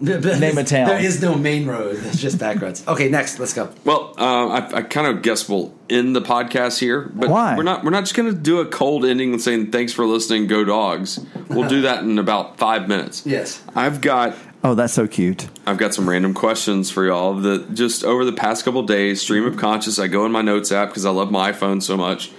Name 0.00 0.58
a 0.58 0.64
town. 0.64 0.88
There 0.88 1.00
is 1.00 1.22
no 1.22 1.34
main 1.34 1.66
road. 1.66 1.98
It's 2.04 2.20
just 2.20 2.38
back 2.38 2.60
roads. 2.60 2.86
Okay, 2.86 3.08
next, 3.08 3.38
let's 3.38 3.54
go. 3.54 3.72
Well, 3.84 4.14
uh, 4.18 4.48
I, 4.48 4.78
I 4.78 4.82
kind 4.82 5.06
of 5.06 5.22
guess 5.22 5.48
we'll 5.48 5.72
end 5.88 6.16
the 6.16 6.20
podcast 6.22 6.80
here, 6.80 7.10
but 7.14 7.28
Why? 7.28 7.56
we're 7.56 7.62
not. 7.62 7.84
We're 7.84 7.90
not 7.90 8.00
just 8.00 8.14
going 8.14 8.32
to 8.32 8.38
do 8.38 8.60
a 8.60 8.66
cold 8.66 9.04
ending 9.04 9.32
and 9.32 9.40
saying 9.40 9.70
thanks 9.70 9.92
for 9.92 10.04
listening. 10.06 10.46
Go 10.46 10.64
dogs. 10.64 11.24
We'll 11.48 11.68
do 11.68 11.82
that 11.82 12.02
in 12.02 12.18
about 12.18 12.58
five 12.58 12.88
minutes. 12.88 13.24
Yes. 13.24 13.62
I've 13.74 14.00
got 14.00 14.36
Oh, 14.64 14.74
that's 14.74 14.94
so 14.94 15.06
cute. 15.06 15.46
I've 15.66 15.76
got 15.76 15.92
some 15.92 16.08
random 16.08 16.32
questions 16.32 16.90
for 16.90 17.04
y'all. 17.04 17.34
That 17.34 17.74
just 17.74 18.02
over 18.02 18.24
the 18.24 18.32
past 18.32 18.64
couple 18.64 18.82
days, 18.84 19.20
stream 19.20 19.44
of 19.44 19.58
conscious. 19.58 19.98
I 19.98 20.08
go 20.08 20.24
in 20.24 20.32
my 20.32 20.40
notes 20.40 20.72
app 20.72 20.88
because 20.88 21.04
I 21.04 21.10
love 21.10 21.30
my 21.30 21.52
iPhone 21.52 21.82
so 21.82 21.98
much. 21.98 22.30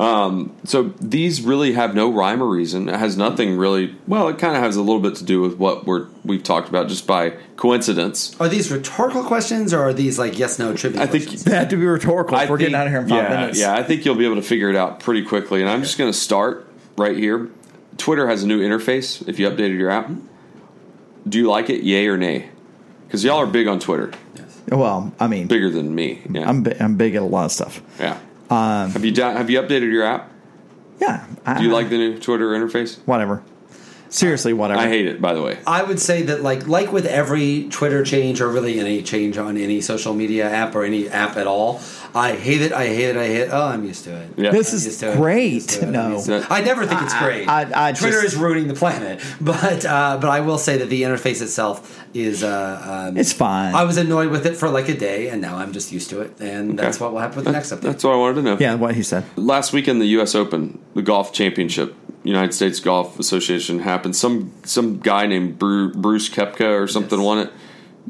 Um, 0.00 0.56
so 0.64 0.94
these 1.00 1.42
really 1.42 1.72
have 1.72 1.94
no 1.94 2.10
rhyme 2.10 2.42
or 2.42 2.48
reason. 2.48 2.88
It 2.88 2.96
has 2.96 3.18
nothing 3.18 3.58
really. 3.58 3.94
Well, 4.06 4.28
it 4.28 4.38
kind 4.38 4.56
of 4.56 4.62
has 4.62 4.76
a 4.76 4.80
little 4.80 5.00
bit 5.00 5.16
to 5.16 5.24
do 5.24 5.42
with 5.42 5.58
what 5.58 5.84
we're 5.86 6.06
we've 6.24 6.42
talked 6.42 6.70
about 6.70 6.88
just 6.88 7.06
by 7.06 7.30
coincidence. 7.56 8.34
Are 8.40 8.48
these 8.48 8.70
rhetorical 8.72 9.22
questions 9.22 9.74
or 9.74 9.82
are 9.82 9.92
these 9.92 10.18
like 10.18 10.38
yes 10.38 10.58
no 10.58 10.74
trivia 10.74 11.02
I 11.02 11.06
think 11.06 11.24
questions? 11.24 11.44
They 11.44 11.54
have 11.54 11.68
to 11.68 11.76
be 11.76 11.84
rhetorical. 11.84 12.36
I 12.36 12.44
if 12.44 12.50
we're 12.50 12.56
getting 12.56 12.74
out 12.74 12.86
of 12.86 12.92
here 12.92 13.02
in 13.02 13.08
five 13.08 13.24
yeah, 13.24 13.40
minutes. 13.40 13.60
Yeah, 13.60 13.74
I 13.74 13.82
think 13.82 14.06
you'll 14.06 14.14
be 14.14 14.24
able 14.24 14.36
to 14.36 14.42
figure 14.42 14.70
it 14.70 14.76
out 14.76 15.00
pretty 15.00 15.22
quickly. 15.22 15.60
And 15.60 15.68
I'm 15.68 15.82
just 15.82 15.98
going 15.98 16.10
to 16.10 16.18
start 16.18 16.66
right 16.96 17.16
here. 17.16 17.50
Twitter 17.98 18.26
has 18.26 18.42
a 18.42 18.46
new 18.46 18.60
interface. 18.60 19.26
If 19.28 19.38
you 19.38 19.50
updated 19.50 19.76
your 19.78 19.90
app, 19.90 20.10
do 21.28 21.36
you 21.36 21.50
like 21.50 21.68
it? 21.68 21.82
Yay 21.82 22.06
or 22.06 22.16
nay? 22.16 22.48
Because 23.06 23.22
y'all 23.22 23.36
are 23.38 23.46
big 23.46 23.66
on 23.66 23.80
Twitter, 23.80 24.12
Yes. 24.34 24.62
Well, 24.68 25.12
I 25.20 25.26
mean, 25.26 25.46
bigger 25.48 25.68
than 25.68 25.94
me. 25.94 26.22
Yeah, 26.30 26.48
I'm 26.48 26.62
bi- 26.62 26.76
I'm 26.80 26.96
big 26.96 27.16
at 27.16 27.22
a 27.22 27.26
lot 27.26 27.44
of 27.44 27.52
stuff. 27.52 27.82
yeah. 27.98 28.18
Um, 28.50 28.90
Have 28.90 29.04
you 29.04 29.12
done, 29.12 29.36
have 29.36 29.48
you 29.48 29.60
updated 29.62 29.92
your 29.92 30.02
app? 30.04 30.30
yeah. 31.00 31.24
I, 31.46 31.58
Do 31.58 31.64
you 31.64 31.70
like 31.70 31.88
the 31.88 31.96
new 31.96 32.18
Twitter 32.18 32.48
interface? 32.48 32.98
whatever? 33.06 33.42
Seriously, 34.10 34.52
whatever. 34.52 34.80
I 34.80 34.88
hate 34.88 35.06
it. 35.06 35.20
By 35.22 35.34
the 35.34 35.42
way, 35.42 35.58
I 35.66 35.82
would 35.82 36.00
say 36.00 36.22
that 36.22 36.42
like 36.42 36.66
like 36.66 36.92
with 36.92 37.06
every 37.06 37.68
Twitter 37.70 38.04
change 38.04 38.40
or 38.40 38.48
really 38.48 38.78
any 38.80 39.02
change 39.02 39.38
on 39.38 39.56
any 39.56 39.80
social 39.80 40.14
media 40.14 40.50
app 40.50 40.74
or 40.74 40.82
any 40.84 41.08
app 41.08 41.36
at 41.36 41.46
all, 41.46 41.80
I 42.12 42.32
hate 42.34 42.60
it. 42.60 42.72
I 42.72 42.86
hate 42.86 43.10
it. 43.10 43.16
I 43.16 43.26
hate. 43.26 43.36
It. 43.42 43.48
Oh, 43.52 43.66
I'm 43.68 43.84
used 43.84 44.02
to 44.04 44.16
it. 44.16 44.30
Yeah. 44.36 44.50
This 44.50 44.72
I'm 44.72 44.76
is 44.78 44.86
used 44.86 45.00
to 45.00 45.14
great. 45.16 45.76
it. 45.80 45.86
No. 45.88 46.12
used 46.14 46.26
to 46.26 46.38
it. 46.38 46.50
I 46.50 46.60
never 46.60 46.84
think 46.86 47.02
it's 47.02 47.16
great. 47.18 47.48
I- 47.48 47.88
I 47.88 47.92
Twitter 47.92 48.20
just- 48.22 48.34
is 48.34 48.36
ruining 48.36 48.66
the 48.66 48.74
planet, 48.74 49.20
but 49.40 49.84
uh, 49.86 50.18
but 50.20 50.28
I 50.28 50.40
will 50.40 50.58
say 50.58 50.76
that 50.78 50.86
the 50.90 51.02
interface 51.02 51.40
itself 51.40 52.04
is. 52.12 52.42
Uh, 52.42 53.06
um, 53.10 53.16
It's 53.16 53.32
fine. 53.32 53.74
I 53.76 53.84
was 53.84 53.96
annoyed 53.96 54.30
with 54.30 54.44
it 54.44 54.56
for 54.56 54.68
like 54.68 54.88
a 54.88 54.94
day, 54.96 55.28
and 55.28 55.40
now 55.40 55.56
I'm 55.56 55.72
just 55.72 55.92
used 55.92 56.10
to 56.10 56.20
it, 56.22 56.40
and 56.40 56.76
that's 56.76 56.98
what 56.98 57.12
will 57.12 57.20
happen 57.20 57.36
with 57.36 57.44
the 57.44 57.52
next 57.52 57.70
update. 57.70 57.82
that's 57.82 58.02
what 58.02 58.14
I 58.14 58.16
wanted 58.16 58.34
to 58.36 58.42
know. 58.42 58.56
yeah, 58.58 58.74
what 58.74 58.96
he 58.96 59.04
said. 59.04 59.24
Last 59.36 59.72
weekend, 59.72 60.00
the 60.02 60.06
U.S. 60.18 60.34
Open, 60.34 60.80
the 60.94 61.02
golf 61.02 61.32
championship, 61.32 61.94
United 62.22 62.52
States 62.52 62.80
Golf 62.80 63.18
Association 63.18 63.80
happened. 63.80 64.14
Some 64.16 64.52
some 64.64 64.98
guy 64.98 65.26
named 65.26 65.58
Bruce 65.58 66.28
Koepka 66.28 66.80
or 66.80 66.86
something 66.86 67.18
Yes. 67.18 67.26
won 67.26 67.38
it. 67.38 67.52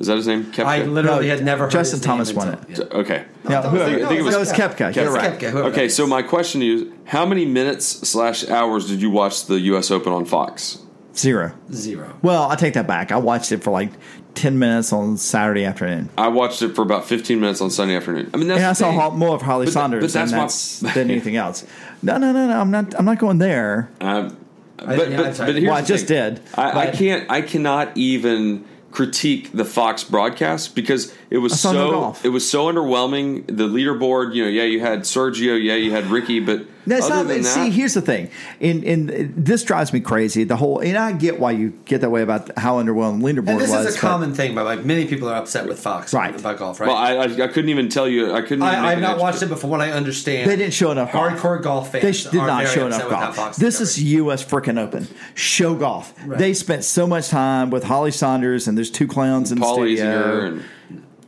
Is 0.00 0.06
that 0.06 0.16
his 0.16 0.26
name? 0.26 0.44
Koepka. 0.46 0.64
I 0.64 0.82
literally 0.84 1.26
No, 1.28 1.34
had 1.36 1.44
never 1.44 1.64
heard 1.64 1.72
Justin 1.72 1.98
his 1.98 2.06
name 2.06 2.12
Thomas 2.16 2.32
won 2.32 2.48
until- 2.48 2.84
it. 2.86 2.92
yeah. 2.92 2.98
okay. 3.00 3.24
Yeah, 3.48 3.60
that 3.60 3.72
was- 3.72 3.82
whoever. 3.82 3.98
no, 3.98 4.04
I 4.04 4.08
think 4.08 4.20
it 4.20 4.22
was- 4.24 4.34
That 4.34 4.40
was 4.40 4.52
Koepka. 4.52 4.96
You're 4.96 5.04
Koepka. 5.06 5.14
right. 5.14 5.38
Koepka, 5.38 5.54
Okay, 5.70 5.88
so 5.88 6.06
my 6.06 6.22
question 6.22 6.60
to 6.60 6.66
you: 6.66 6.74
is, 6.76 6.84
How 7.06 7.26
many 7.26 7.44
minutes 7.44 7.86
slash 8.08 8.48
hours 8.48 8.86
did 8.88 9.02
you 9.02 9.10
watch 9.10 9.46
the 9.46 9.58
U.S. 9.60 9.90
Open 9.90 10.12
on 10.12 10.24
Fox? 10.24 10.78
Zero. 11.20 11.52
zero. 11.72 12.16
Well, 12.22 12.50
I 12.50 12.56
take 12.56 12.74
that 12.74 12.86
back. 12.86 13.12
I 13.12 13.18
watched 13.18 13.52
it 13.52 13.62
for 13.62 13.70
like 13.70 13.90
ten 14.34 14.58
minutes 14.58 14.90
on 14.92 15.18
Saturday 15.18 15.64
afternoon. 15.66 16.08
I 16.16 16.28
watched 16.28 16.62
it 16.62 16.74
for 16.74 16.80
about 16.82 17.04
15 17.06 17.38
minutes 17.38 17.60
on 17.60 17.70
Sunday 17.70 17.94
afternoon. 17.96 18.30
I 18.32 18.38
mean, 18.38 18.48
that's 18.48 18.58
and 18.58 18.66
I 18.66 18.72
saw 18.72 19.10
thing. 19.10 19.18
More 19.18 19.34
of 19.34 19.42
Holly 19.42 19.66
But 19.66 19.74
Sonders 19.74 20.02
but 20.02 20.12
that's 20.12 20.78
than, 20.80 20.88
my- 20.88 20.94
than 20.94 21.10
anything 21.10 21.36
else. 21.36 21.66
No, 22.02 22.16
no, 22.16 22.32
no, 22.32 22.46
no. 22.46 22.58
I'm 22.60 22.70
not. 22.70 22.94
I'm 22.98 23.04
not 23.04 23.18
going 23.18 23.36
there. 23.38 23.90
Um, 24.00 24.36
I- 24.78 24.96
but 24.96 25.10
yeah, 25.10 25.16
but, 25.18 25.36
but 25.38 25.54
here's 25.56 25.64
Well, 25.64 25.74
I 25.74 25.82
just 25.82 26.06
thing. 26.06 26.34
did, 26.36 26.40
I, 26.54 26.86
I 26.88 26.90
can't. 26.90 27.30
I 27.30 27.42
cannot 27.42 27.94
even 27.98 28.64
critique 28.92 29.50
the 29.52 29.64
Fox 29.64 30.02
broadcast 30.02 30.74
because 30.74 31.14
it 31.28 31.38
was 31.38 31.52
I 31.52 31.56
saw 31.56 31.72
no 31.72 32.12
so 32.14 32.26
it 32.26 32.30
was 32.30 32.48
so 32.48 32.64
underwhelming. 32.72 33.46
The 33.46 33.68
leaderboard, 33.68 34.34
you 34.34 34.44
know, 34.44 34.48
yeah, 34.50 34.64
you 34.64 34.80
had 34.80 35.00
Sergio, 35.00 35.62
yeah, 35.62 35.74
you 35.74 35.92
had 35.92 36.06
Rickie, 36.06 36.40
but 36.40 36.64
That's 36.90 37.06
other 37.06 37.16
not. 37.24 37.28
than 37.28 37.44
See, 37.44 37.60
that, 37.64 37.72
here's 37.72 37.94
the 37.94 38.02
thing. 38.02 38.30
In 38.60 38.82
in 38.82 39.32
this 39.36 39.62
drives 39.64 39.92
me 39.92 40.00
crazy. 40.00 40.44
The 40.44 40.56
whole 40.56 40.80
and 40.80 40.96
I 40.98 41.12
get 41.12 41.40
why 41.40 41.52
you 41.52 41.70
get 41.86 42.00
that 42.02 42.10
way 42.10 42.22
about 42.22 42.56
how 42.58 42.82
underwhelming 42.82 43.22
leaderboard 43.22 43.48
And 43.50 43.60
this 43.60 43.70
was. 43.70 43.86
is 43.86 43.94
a 43.94 43.96
but- 43.96 44.00
common 44.00 44.34
thing, 44.34 44.54
but 44.54 44.64
like 44.64 44.84
many 44.84 45.06
people 45.06 45.28
are 45.28 45.36
upset 45.36 45.66
with 45.66 45.78
Fox 45.80 46.12
Right. 46.12 46.38
about 46.38 46.58
golf, 46.58 46.80
right? 46.80 46.88
well, 46.88 46.96
I, 46.96 47.12
I, 47.14 47.22
I 47.24 47.48
couldn't 47.48 47.68
even 47.70 47.88
tell 47.88 48.08
you. 48.08 48.32
I 48.32 48.42
couldn't. 48.42 48.64
even 48.64 48.74
I, 48.74 48.92
I've 48.92 49.00
not 49.00 49.12
answer. 49.12 49.22
watched 49.22 49.42
it, 49.42 49.48
but 49.48 49.58
from 49.58 49.70
what 49.70 49.80
I 49.80 49.90
understand, 49.92 50.50
They 50.50 50.56
didn't 50.56 50.74
show 50.74 50.90
enough 50.90 51.12
golf. 51.12 51.32
Hardcore 51.32 51.62
golf 51.62 51.92
fans 51.92 52.02
They 52.02 52.12
sh- 52.12 52.24
did 52.24 52.34
not 52.34 52.66
show 52.68 52.86
upset 52.86 53.06
enough 53.06 53.36
golf. 53.36 53.56
This 53.56 53.80
is 53.80 53.90
is 53.96 54.02
U.S. 54.04 54.44
freaking 54.44 54.78
Open. 54.78 55.06
Show 55.34 55.74
golf. 55.74 56.12
Right. 56.26 56.38
They 56.38 56.54
spent 56.54 56.84
so 56.84 57.06
much 57.06 57.28
time 57.28 57.70
with 57.70 57.84
Holly 57.84 58.10
Sonders, 58.10 58.66
and 58.68 58.76
there's 58.76 58.90
two 58.90 59.06
clowns 59.06 59.52
in 59.52 59.58
Paul 59.58 59.80
the 59.80 59.96
studio. 59.96 60.04
Azinger 60.04 60.46
and 60.46 60.64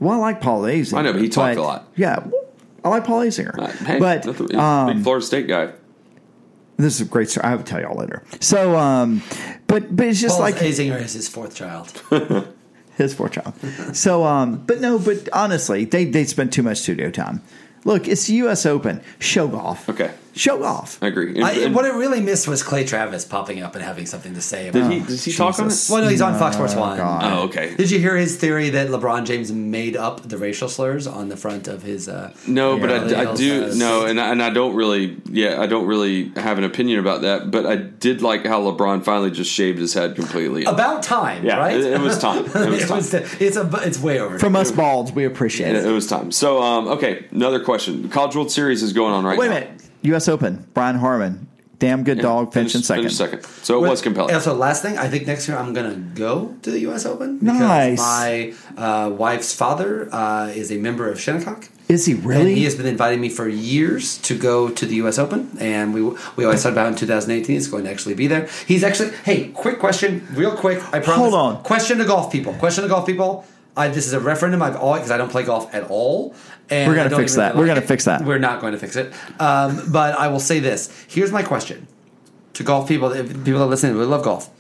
well, 0.01 0.15
I 0.15 0.17
like 0.17 0.41
Paul 0.41 0.63
Azinger. 0.63 0.99
I 0.99 1.03
know, 1.03 1.13
but 1.13 1.23
he 1.23 1.29
talked 1.29 1.57
a 1.57 1.63
lot. 1.63 1.89
Yeah, 1.97 2.19
well, 2.27 2.42
I 2.85 2.89
like 2.89 3.05
Paul 3.05 3.21
Azinger. 3.21 3.57
uh, 3.59 3.67
hey, 3.85 3.99
but 3.99 4.25
nothing- 4.27 4.55
um, 4.57 4.87
big 4.97 5.03
Florida 5.05 5.25
State 5.25 5.47
guy. 5.49 5.73
this 6.77 6.95
is 6.97 7.01
a 7.01 7.05
great 7.11 7.31
story. 7.31 7.45
I 7.47 7.55
will 7.55 7.63
tell 7.65 7.81
y'all 7.81 7.97
later. 7.97 8.23
So, 8.41 8.77
um, 8.77 9.23
but 9.67 9.95
but 9.95 10.07
it's 10.09 10.21
just 10.21 10.37
Paul 10.37 10.43
like 10.47 10.57
Azinger 10.57 11.01
is 11.01 11.13
his 11.13 11.29
fourth 11.29 11.55
child. 11.55 12.03
his 12.97 13.15
fourth 13.15 13.33
child. 13.33 13.55
So, 13.97 14.25
um, 14.25 14.59
but 14.67 14.81
no, 14.81 14.99
but 14.99 15.29
honestly, 15.33 15.85
they 15.85 16.05
they 16.05 16.25
spend 16.25 16.53
too 16.53 16.63
much 16.63 16.79
studio 16.79 17.11
time. 17.11 17.43
Look, 17.85 18.07
it's 18.09 18.27
the 18.27 18.35
U.S. 18.35 18.65
Open. 18.67 19.01
Show 19.19 19.49
golf. 19.49 19.89
Okay, 19.89 20.13
Show 20.35 20.63
off. 20.65 20.99
I 21.03 21.09
agree. 21.09 21.35
And- 21.35 21.45
I, 21.45 21.53
and- 21.53 21.75
what 21.75 21.85
I 21.85 21.91
really 21.91 22.21
missed 22.21 22.49
was 22.49 22.63
Clay 22.63 22.85
Travis 22.85 23.25
popping 23.25 23.63
up 23.63 23.75
and 23.75 23.85
having 23.85 24.07
something 24.07 24.33
to 24.35 24.41
say 24.41 24.69
about. 24.69 24.89
did 24.89 25.01
he? 25.03 25.07
Did 25.07 25.21
he 25.21 25.33
talk 25.33 25.59
on 25.59 25.67
it? 25.69 25.87
Well, 25.91 26.03
no, 26.03 26.09
he's 26.09 26.23
on 26.23 26.39
Fox 26.39 26.57
Sports 26.57 26.75
One. 26.75 26.97
God. 26.97 27.23
Oh, 27.25 27.43
okay. 27.45 27.75
Did 27.77 27.91
you 27.91 27.99
hear 27.99 28.17
his 28.17 28.37
theory 28.37 28.71
that 28.71 28.89
LeBron 28.89 29.27
James 29.27 29.53
made 29.53 29.97
up 29.97 30.23
the 30.23 30.39
racial 30.39 30.69
slurs 30.71 31.07
on 31.07 31.29
the 31.29 31.37
front 31.37 31.69
of 31.69 31.83
his? 31.83 32.09
Uh, 32.09 32.33
No, 32.47 32.79
but 32.79 32.91
I, 32.91 33.31
I 33.31 33.35
do 33.35 33.65
uh, 33.67 33.75
no, 33.75 34.07
and 34.07 34.19
I, 34.19 34.31
and 34.33 34.43
I 34.43 34.49
don't 34.51 34.75
really, 34.75 35.19
yeah, 35.31 35.61
I 35.61 35.67
don't 35.67 35.87
really 35.87 36.31
have 36.37 36.57
an 36.57 36.65
opinion 36.65 36.99
about 36.99 37.21
that. 37.23 37.51
But 37.51 37.67
I 37.67 37.77
did 37.77 38.23
like 38.23 38.47
how 38.47 38.63
LeBron 38.63 39.05
finally 39.05 39.31
just 39.31 39.51
shaved 39.53 39.79
his 39.79 39.93
head 39.93 40.17
completely. 40.17 40.65
About 40.65 41.03
time, 41.03 41.45
Yeah, 41.45 41.59
right? 41.59 41.77
it- 41.79 41.93
it 41.93 42.01
was 42.01 42.19
time. 42.19 42.45
It 42.55 42.71
was 42.91 43.11
time. 43.11 43.23
it's 43.39 43.57
a. 43.57 43.71
It's 43.85 43.99
way 43.99 44.19
over. 44.19 44.39
From 44.39 44.57
us 44.57 44.71
balds, 44.73 45.13
we 45.13 45.25
appreciate 45.27 45.71
it, 45.77 45.85
it. 45.85 45.87
it 45.87 45.93
was 45.93 46.07
time. 46.07 46.33
So, 46.33 46.63
um, 46.63 46.89
okay, 46.89 47.27
another 47.33 47.63
question. 47.63 48.03
The 48.03 48.09
College 48.09 48.35
World 48.35 48.51
Series 48.51 48.83
is 48.83 48.93
going 48.95 49.13
on 49.13 49.25
right 49.25 49.35
now. 49.35 49.41
Wait 49.41 49.47
a 49.49 49.51
minute. 49.51 49.71
U.S. 50.03 50.29
Open. 50.29 50.67
Brian 50.75 50.97
Harman. 50.97 51.49
Damn 51.79 52.05
good 52.05 52.21
dog. 52.21 52.53
Finish, 52.53 52.75
Finching 52.75 52.85
second. 52.85 53.03
finish 53.03 53.17
second. 53.17 53.45
So 53.65 53.85
it 53.85 53.89
was 53.89 54.01
compelling. 54.01 54.33
Also, 54.33 54.55
last 54.55 54.83
thing, 54.83 54.97
I 54.99 55.09
think 55.09 55.27
next 55.27 55.49
year 55.49 55.57
I'm 55.57 55.73
gonna 55.73 55.97
go 55.97 56.55
to 56.63 56.71
the 56.71 56.79
U.S. 56.81 57.05
Open 57.05 57.39
because 57.41 57.59
Nice. 57.59 57.99
my 57.99 58.55
uh, 58.77 59.11
wife's 59.11 59.53
father 59.53 60.09
uh, 60.15 60.47
is 60.55 60.71
a 60.71 60.79
member 60.79 61.11
of 61.11 61.21
Shinnecock. 61.21 61.69
Is 61.89 62.07
he 62.07 62.15
really? 62.15 62.23
And 62.23 62.45
really? 62.45 62.55
he 62.55 62.65
has 62.65 62.77
been 62.77 62.87
inviting 62.87 63.21
me 63.21 63.29
for 63.29 63.49
years 63.49 64.19
to 64.19 64.39
go 64.39 64.71
to 64.71 64.87
the 64.87 64.95
U.S. 64.97 65.19
Open, 65.19 65.51
and 65.59 65.93
we 65.93 66.03
we 66.37 66.45
always 66.45 66.63
talked 66.63 66.73
about 66.75 66.87
in 66.87 66.95
2018. 66.95 67.53
He's 67.53 67.67
going 67.67 67.83
to 67.85 67.91
actually 67.91 68.15
be 68.15 68.29
there. 68.29 68.49
He's 68.67 68.85
actually. 68.85 69.11
Hey, 69.25 69.49
quick 69.49 69.81
question, 69.81 70.25
real 70.35 70.57
quick. 70.57 70.79
I 70.95 71.01
promise. 71.01 71.17
Hold 71.17 71.35
on. 71.35 71.63
Question 71.65 71.99
to 71.99 72.05
golf 72.05 72.31
people. 72.31 72.55
Question 72.55 72.85
to 72.85 72.89
golf 72.89 73.07
people. 73.07 73.45
I, 73.77 73.89
this 73.89 74.07
is 74.07 74.13
a 74.13 74.21
referendum 74.21 74.63
I've 74.63 74.77
always 74.77 75.01
because 75.01 75.11
I 75.11 75.17
don't 75.17 75.31
play 75.31 75.45
golf 75.45 75.75
at 75.75 75.85
all. 75.85 76.35
And 76.71 76.91
We're 76.91 76.97
gonna 76.97 77.17
fix 77.17 77.35
that. 77.37 77.55
We're 77.55 77.63
like 77.63 77.69
gonna 77.69 77.81
it. 77.81 77.89
fix 77.89 78.05
that. 78.05 78.25
We're 78.25 78.39
not 78.39 78.61
going 78.61 78.73
to 78.73 78.79
fix 78.79 78.97
it. 78.97 79.13
Um, 79.41 79.91
but 79.91 80.19
I 80.19 80.29
will 80.29 80.41
say 80.41 80.61
this. 80.61 80.91
Here's 81.09 81.33
my 81.33 81.43
question 81.43 81.87
to 82.55 82.63
golf 82.63 82.89
people. 82.89 83.13
If 83.13 83.29
people 83.45 83.61
that 83.61 83.67
listen, 83.67 83.93
who 83.93 84.05
love 84.05 84.25
golf. 84.25 84.51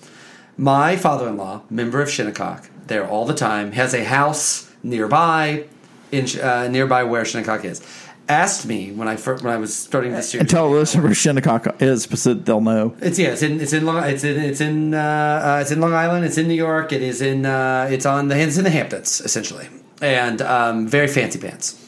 My 0.56 0.96
father-in-law, 0.96 1.62
member 1.70 2.02
of 2.02 2.10
Shinnecock, 2.10 2.68
there 2.86 3.06
all 3.06 3.24
the 3.24 3.34
time, 3.34 3.72
has 3.72 3.94
a 3.94 4.04
house 4.04 4.70
nearby, 4.82 5.64
in 6.10 6.26
uh, 6.40 6.68
nearby 6.68 7.04
where 7.04 7.24
Shinnecock 7.24 7.64
is. 7.64 7.80
Asked 8.28 8.66
me 8.66 8.92
when 8.92 9.08
I 9.08 9.16
fir- 9.16 9.38
when 9.38 9.52
I 9.52 9.56
was 9.56 9.74
starting 9.74 10.12
this 10.12 10.30
series. 10.30 10.42
And 10.42 10.48
tell 10.48 10.70
listeners 10.70 11.04
where 11.04 11.14
Shinnecock 11.14 11.82
is, 11.82 12.04
so 12.04 12.34
they'll 12.34 12.60
know. 12.60 12.94
It's 13.00 13.18
yeah, 13.18 13.32
it's 13.32 13.42
in 13.42 13.60
it's 13.60 13.72
in 13.72 13.84
Long 13.84 14.04
it's 14.04 14.22
in 14.24 14.40
it's 14.40 14.60
in 14.60 14.94
uh, 14.94 14.98
uh, 15.44 15.58
it's 15.60 15.70
in 15.72 15.80
Long 15.80 15.92
Island. 15.92 16.24
It's 16.24 16.38
in 16.38 16.46
New 16.46 16.54
York. 16.54 16.92
It 16.92 17.02
is 17.02 17.20
in 17.20 17.44
uh, 17.44 17.88
it's 17.90 18.06
on 18.06 18.28
the 18.28 18.38
it's 18.38 18.56
in 18.56 18.64
the 18.64 18.70
Hamptons 18.70 19.20
essentially, 19.20 19.68
and 20.00 20.40
um, 20.40 20.86
very 20.86 21.08
fancy 21.08 21.38
pants. 21.38 21.78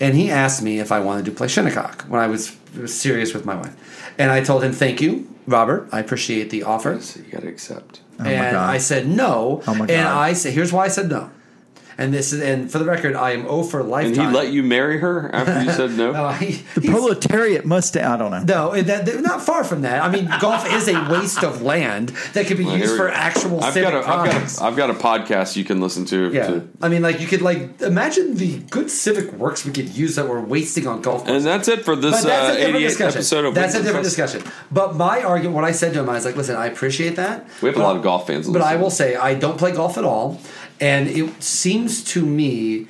And 0.00 0.16
he 0.16 0.30
asked 0.30 0.62
me 0.62 0.80
if 0.80 0.90
I 0.90 1.00
wanted 1.00 1.26
to 1.26 1.30
play 1.30 1.48
Shinnecock 1.48 2.06
when 2.08 2.20
I 2.20 2.26
was, 2.26 2.56
was 2.76 2.98
serious 2.98 3.34
with 3.34 3.44
my 3.44 3.54
wife, 3.54 4.14
and 4.18 4.30
I 4.30 4.42
told 4.42 4.64
him, 4.64 4.72
"Thank 4.72 5.00
you, 5.00 5.28
Robert. 5.46 5.88
I 5.92 6.00
appreciate 6.00 6.50
the 6.50 6.62
offer." 6.62 7.00
So 7.00 7.20
you 7.20 7.30
got 7.30 7.42
to 7.42 7.48
accept. 7.48 8.00
my 8.18 8.30
and 8.30 8.52
God. 8.54 8.70
I 8.70 8.78
said 8.78 9.06
no. 9.06 9.62
Oh 9.66 9.74
my 9.74 9.80
God. 9.80 9.90
And 9.90 10.08
I 10.08 10.32
said, 10.32 10.54
"Here's 10.54 10.72
why 10.72 10.86
I 10.86 10.88
said 10.88 11.10
no." 11.10 11.30
And 11.96 12.12
this 12.12 12.32
is 12.32 12.40
and 12.42 12.70
for 12.70 12.78
the 12.78 12.84
record, 12.84 13.14
I 13.14 13.30
am 13.32 13.46
O 13.46 13.62
for 13.62 13.80
And 13.98 14.16
he 14.16 14.26
let 14.26 14.52
you 14.52 14.62
marry 14.62 14.98
her 14.98 15.30
after 15.34 15.62
you 15.62 15.70
said 15.70 15.92
no? 15.92 16.12
No, 16.24 16.28
he- 16.30 16.62
The 16.80 16.88
proletariat 16.88 17.64
must. 17.64 17.96
I 17.96 18.16
don't 18.16 18.30
know. 18.30 18.42
no, 18.72 18.82
that, 18.82 19.06
that- 19.06 19.20
not 19.22 19.42
far 19.42 19.62
from 19.64 19.82
that. 19.82 20.02
I 20.02 20.10
mean, 20.10 20.28
golf 20.40 20.66
is 20.72 20.88
a 20.88 21.08
waste 21.10 21.42
of 21.44 21.62
land 21.62 22.08
that 22.32 22.46
could 22.46 22.58
be 22.58 22.64
Well, 22.64 22.76
used 22.78 22.96
for 22.96 23.06
we- 23.06 23.12
actual 23.12 23.62
I've 23.62 23.72
civic 23.74 23.92
got, 23.92 24.04
a, 24.04 24.08
I've, 24.08 24.26
got 24.30 24.60
a, 24.60 24.64
I've 24.64 24.76
got 24.76 24.90
a 24.90 24.94
podcast 24.94 25.56
you 25.56 25.64
can 25.64 25.80
listen 25.80 26.04
to. 26.06 26.32
yeah, 26.32 26.46
to- 26.48 26.68
I 26.82 26.88
mean, 26.88 27.02
like 27.02 27.20
you 27.20 27.26
could 27.26 27.42
like 27.42 27.80
imagine 27.82 28.34
the 28.36 28.58
good 28.70 28.90
civic 28.90 29.32
works 29.34 29.64
we 29.64 29.72
could 29.72 29.88
use 29.90 30.16
that 30.16 30.28
we're 30.28 30.40
wasting 30.40 30.86
on 30.86 31.00
golf. 31.02 31.20
and 31.20 31.28
courses. 31.28 31.44
that's 31.44 31.68
it 31.68 31.84
for 31.84 31.94
this 31.96 32.22
that's 32.22 32.50
uh, 32.50 32.52
a 32.52 32.56
different 32.56 32.76
88th 32.76 32.88
discussion. 32.88 33.18
episode 33.18 33.44
of 33.44 33.54
that's 33.54 33.74
a 33.74 33.82
different 33.82 34.04
Fest. 34.06 34.16
discussion. 34.16 34.52
But 34.72 34.96
my 34.96 35.22
argument, 35.22 35.54
what 35.54 35.64
I 35.64 35.72
said 35.72 35.92
to 35.94 36.00
him, 36.00 36.08
I 36.08 36.14
was 36.14 36.24
like, 36.24 36.36
"Listen, 36.36 36.56
I 36.56 36.66
appreciate 36.66 37.16
that. 37.16 37.46
We 37.62 37.68
have 37.68 37.76
a 37.78 37.82
lot 37.82 37.96
of 37.96 38.02
golf 38.02 38.26
fans 38.26 38.48
But 38.48 38.62
I 38.62 38.76
will 38.76 38.90
say, 38.90 39.14
I 39.16 39.34
don't 39.34 39.58
play 39.58 39.72
golf 39.72 39.98
at 39.98 40.04
all, 40.04 40.40
and 40.80 41.08
it 41.08 41.42
seems 41.42 42.02
to 42.04 42.24
me 42.24 42.86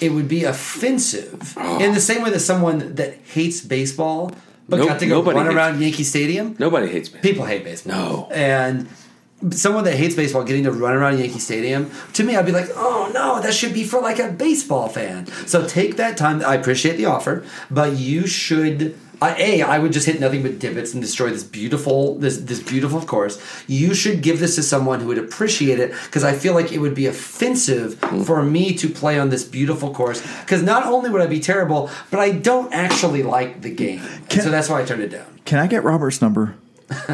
it 0.00 0.12
would 0.12 0.28
be 0.28 0.44
offensive 0.44 1.54
oh. 1.56 1.78
in 1.82 1.92
the 1.92 2.00
same 2.00 2.22
way 2.22 2.30
that 2.30 2.40
someone 2.40 2.94
that 2.94 3.14
hates 3.34 3.60
baseball 3.60 4.32
but 4.68 4.78
No- 4.78 4.86
got 4.86 5.00
to 5.00 5.06
go 5.06 5.22
run 5.22 5.46
hates- 5.46 5.54
around 5.54 5.80
Yankee 5.80 6.04
Stadium. 6.04 6.54
Nobody 6.58 6.88
hates 6.88 7.08
baseball. 7.08 7.30
People 7.30 7.44
hate 7.46 7.64
baseball. 7.64 7.94
No. 7.96 8.28
And 8.30 8.86
someone 9.50 9.84
that 9.84 9.94
hates 9.94 10.14
baseball 10.14 10.44
getting 10.44 10.64
to 10.64 10.72
run 10.72 10.94
around 10.94 11.18
Yankee 11.18 11.38
Stadium, 11.38 11.90
to 12.12 12.24
me, 12.24 12.36
I'd 12.36 12.46
be 12.46 12.52
like, 12.52 12.68
oh 12.74 13.10
no, 13.14 13.40
that 13.40 13.54
should 13.54 13.72
be 13.72 13.84
for 13.84 14.00
like 14.00 14.18
a 14.18 14.30
baseball 14.30 14.88
fan. 14.88 15.26
So 15.46 15.66
take 15.66 15.96
that 15.96 16.16
time. 16.16 16.44
I 16.44 16.54
appreciate 16.54 16.96
the 16.96 17.06
offer, 17.06 17.44
but 17.70 17.96
you 17.96 18.26
should. 18.26 18.98
I 19.20 19.34
a, 19.36 19.62
I 19.62 19.78
would 19.78 19.92
just 19.92 20.06
hit 20.06 20.20
nothing 20.20 20.42
but 20.42 20.58
divots 20.58 20.92
and 20.92 21.02
destroy 21.02 21.30
this 21.30 21.44
beautiful 21.44 22.16
this 22.16 22.38
this 22.38 22.62
beautiful 22.62 23.00
course. 23.00 23.40
You 23.66 23.94
should 23.94 24.22
give 24.22 24.40
this 24.40 24.54
to 24.56 24.62
someone 24.62 25.00
who 25.00 25.08
would 25.08 25.18
appreciate 25.18 25.78
it 25.80 25.92
because 26.04 26.24
I 26.24 26.32
feel 26.34 26.54
like 26.54 26.72
it 26.72 26.78
would 26.78 26.94
be 26.94 27.06
offensive 27.06 27.96
for 28.24 28.42
me 28.42 28.74
to 28.74 28.88
play 28.88 29.18
on 29.18 29.30
this 29.30 29.44
beautiful 29.44 29.92
course. 29.92 30.20
Because 30.40 30.62
not 30.62 30.84
only 30.86 31.10
would 31.10 31.20
I 31.20 31.26
be 31.26 31.40
terrible, 31.40 31.90
but 32.10 32.20
I 32.20 32.30
don't 32.30 32.72
actually 32.72 33.22
like 33.22 33.62
the 33.62 33.70
game, 33.70 34.02
Can- 34.28 34.42
so 34.42 34.50
that's 34.50 34.68
why 34.68 34.80
I 34.80 34.84
turned 34.84 35.02
it 35.02 35.10
down. 35.10 35.26
Can 35.44 35.58
I 35.58 35.66
get 35.66 35.82
Robert's 35.82 36.20
number? 36.20 36.54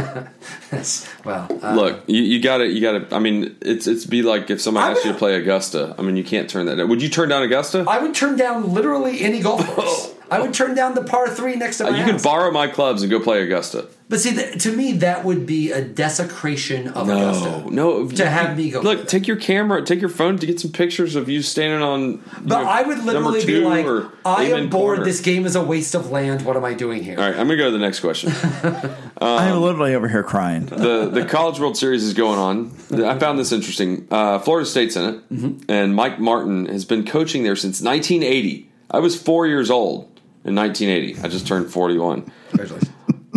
well, 1.25 1.49
uh, 1.63 1.75
Look, 1.75 2.05
you, 2.07 2.23
you 2.23 2.41
got 2.41 2.59
to, 2.59 2.67
you 2.67 2.81
got 2.81 3.11
to. 3.11 3.17
I 3.17 3.19
mean, 3.19 3.57
it's 3.61 3.89
it's 3.89 4.07
be 4.07 4.23
like 4.23 4.49
if 4.51 4.61
somebody 4.61 4.87
I 4.87 4.91
asked 4.93 5.05
you 5.05 5.13
to 5.13 5.19
play 5.19 5.35
Augusta. 5.35 5.97
I 5.99 6.03
mean, 6.03 6.17
you 6.17 6.23
can't 6.23 6.49
turn 6.49 6.67
that 6.67 6.77
down. 6.77 6.89
Would 6.89 7.03
you 7.03 7.09
turn 7.09 7.29
down 7.29 7.43
Augusta? 7.43 7.85
I 7.89 7.99
would 7.99 8.15
turn 8.15 8.37
down 8.37 8.73
literally 8.73 9.21
any 9.21 9.41
golf 9.41 9.67
course. 9.67 10.15
I 10.31 10.41
would 10.41 10.55
turn 10.55 10.75
down 10.75 10.95
the 10.95 11.05
par 11.05 11.29
three 11.29 11.57
next 11.57 11.79
to 11.79 11.87
Uh, 11.87 11.91
you 11.91 11.97
house. 12.03 12.11
could 12.13 12.23
borrow 12.23 12.51
my 12.51 12.67
clubs 12.67 13.03
and 13.03 13.11
go 13.11 13.21
play 13.21 13.43
Augusta. 13.43 13.87
but 14.09 14.21
see, 14.21 14.33
th- 14.35 14.63
to 14.63 14.73
me, 14.75 14.93
that 14.93 15.25
would 15.25 15.45
be 15.47 15.71
a 15.71 15.83
desecration 15.83 16.89
of 16.89 17.07
No, 17.07 17.15
Augusta. 17.17 17.65
no. 17.71 18.09
To 18.09 18.27
have 18.29 18.57
me 18.57 18.71
go 18.71 18.81
Look, 18.81 19.07
take 19.07 19.27
your 19.27 19.37
camera, 19.37 19.83
take 19.83 20.01
your 20.01 20.09
phone 20.11 20.39
to 20.39 20.47
get 20.47 20.59
some 20.61 20.73
pictures 20.73 21.15
of 21.15 21.29
you 21.29 21.43
standing 21.43 21.83
on. 21.83 22.01
you 22.13 22.21
But 22.45 22.63
know, 22.63 22.69
I 22.69 22.83
would 22.83 23.05
literally 23.05 23.45
be 23.45 23.59
like, 23.61 23.87
I 24.25 24.45
am 24.45 24.69
bored. 24.71 24.97
corner. 24.97 25.05
This 25.05 25.21
game 25.21 25.45
is 25.47 25.57
a 25.57 25.63
waste 25.63 25.95
of 25.95 26.11
land. 26.11 26.43
What 26.43 26.57
am 26.57 26.65
I 26.65 26.75
doing 26.75 27.03
here? 27.05 27.19
All 27.19 27.25
right, 27.25 27.39
I'm 27.39 27.47
gonna 27.47 27.57
go 27.59 27.67
to 27.67 27.71
the 27.71 27.79
next 27.79 28.01
question. 28.01 28.33
I 29.21 29.47
am 29.49 29.61
literally 29.61 29.95
over 29.95 30.09
here 30.09 30.23
crying. 30.23 30.67
the 30.67 31.09
The 31.13 31.25
College 31.25 31.61
World 31.61 31.77
Series 31.77 32.03
is 32.03 32.15
going 32.15 32.39
on. 32.39 32.73
I 33.05 33.19
found 33.19 33.39
this 33.39 33.53
interesting. 33.53 34.07
Uh, 34.11 34.39
Florida 34.39 34.67
State's 34.67 34.97
in 34.97 35.05
it, 35.05 35.15
Mm-hmm. 35.35 35.71
and 35.71 35.95
Mike 35.95 36.19
Martin 36.19 36.67
has 36.67 36.85
been 36.85 37.05
coaching 37.05 37.43
there 37.45 37.57
since 37.57 37.81
1980. 37.83 38.71
I 38.91 38.99
was 39.01 39.21
four 39.21 39.47
years 39.47 39.71
old 39.71 40.09
in 40.45 40.55
1980. 40.55 41.21
I 41.23 41.29
just 41.29 41.47
turned 41.47 41.71
41. 41.71 42.31
Congratulations. 42.51 42.91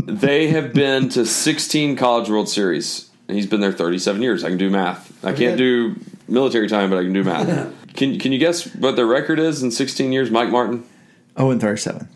They 0.05 0.47
have 0.47 0.74
been 0.74 1.10
to 1.10 1.26
16 1.26 1.95
College 1.95 2.30
World 2.30 2.49
Series. 2.49 3.10
He's 3.28 3.45
been 3.47 3.60
there 3.60 3.74
37 3.74 4.22
years. 4.22 4.43
I 4.43 4.49
can 4.49 4.58
do 4.58 4.70
math. 4.70 5.12
I 5.26 5.34
can't 5.34 5.58
do 5.58 5.95
military 6.28 6.70
time, 6.70 6.89
but 6.89 6.97
I 6.97 7.03
can 7.03 7.14
do 7.14 7.24
math. 7.24 7.74
can 7.95 8.20
Can 8.20 8.32
you 8.32 8.39
guess 8.39 8.74
what 8.76 8.95
their 8.95 9.05
record 9.05 9.39
is 9.39 9.64
in 9.64 9.72
16 9.72 10.12
years? 10.12 10.32
Mike 10.32 10.49
Martin. 10.49 10.86
Oh, 11.36 11.51
and 11.51 11.60
thirty-seven. 11.62 12.08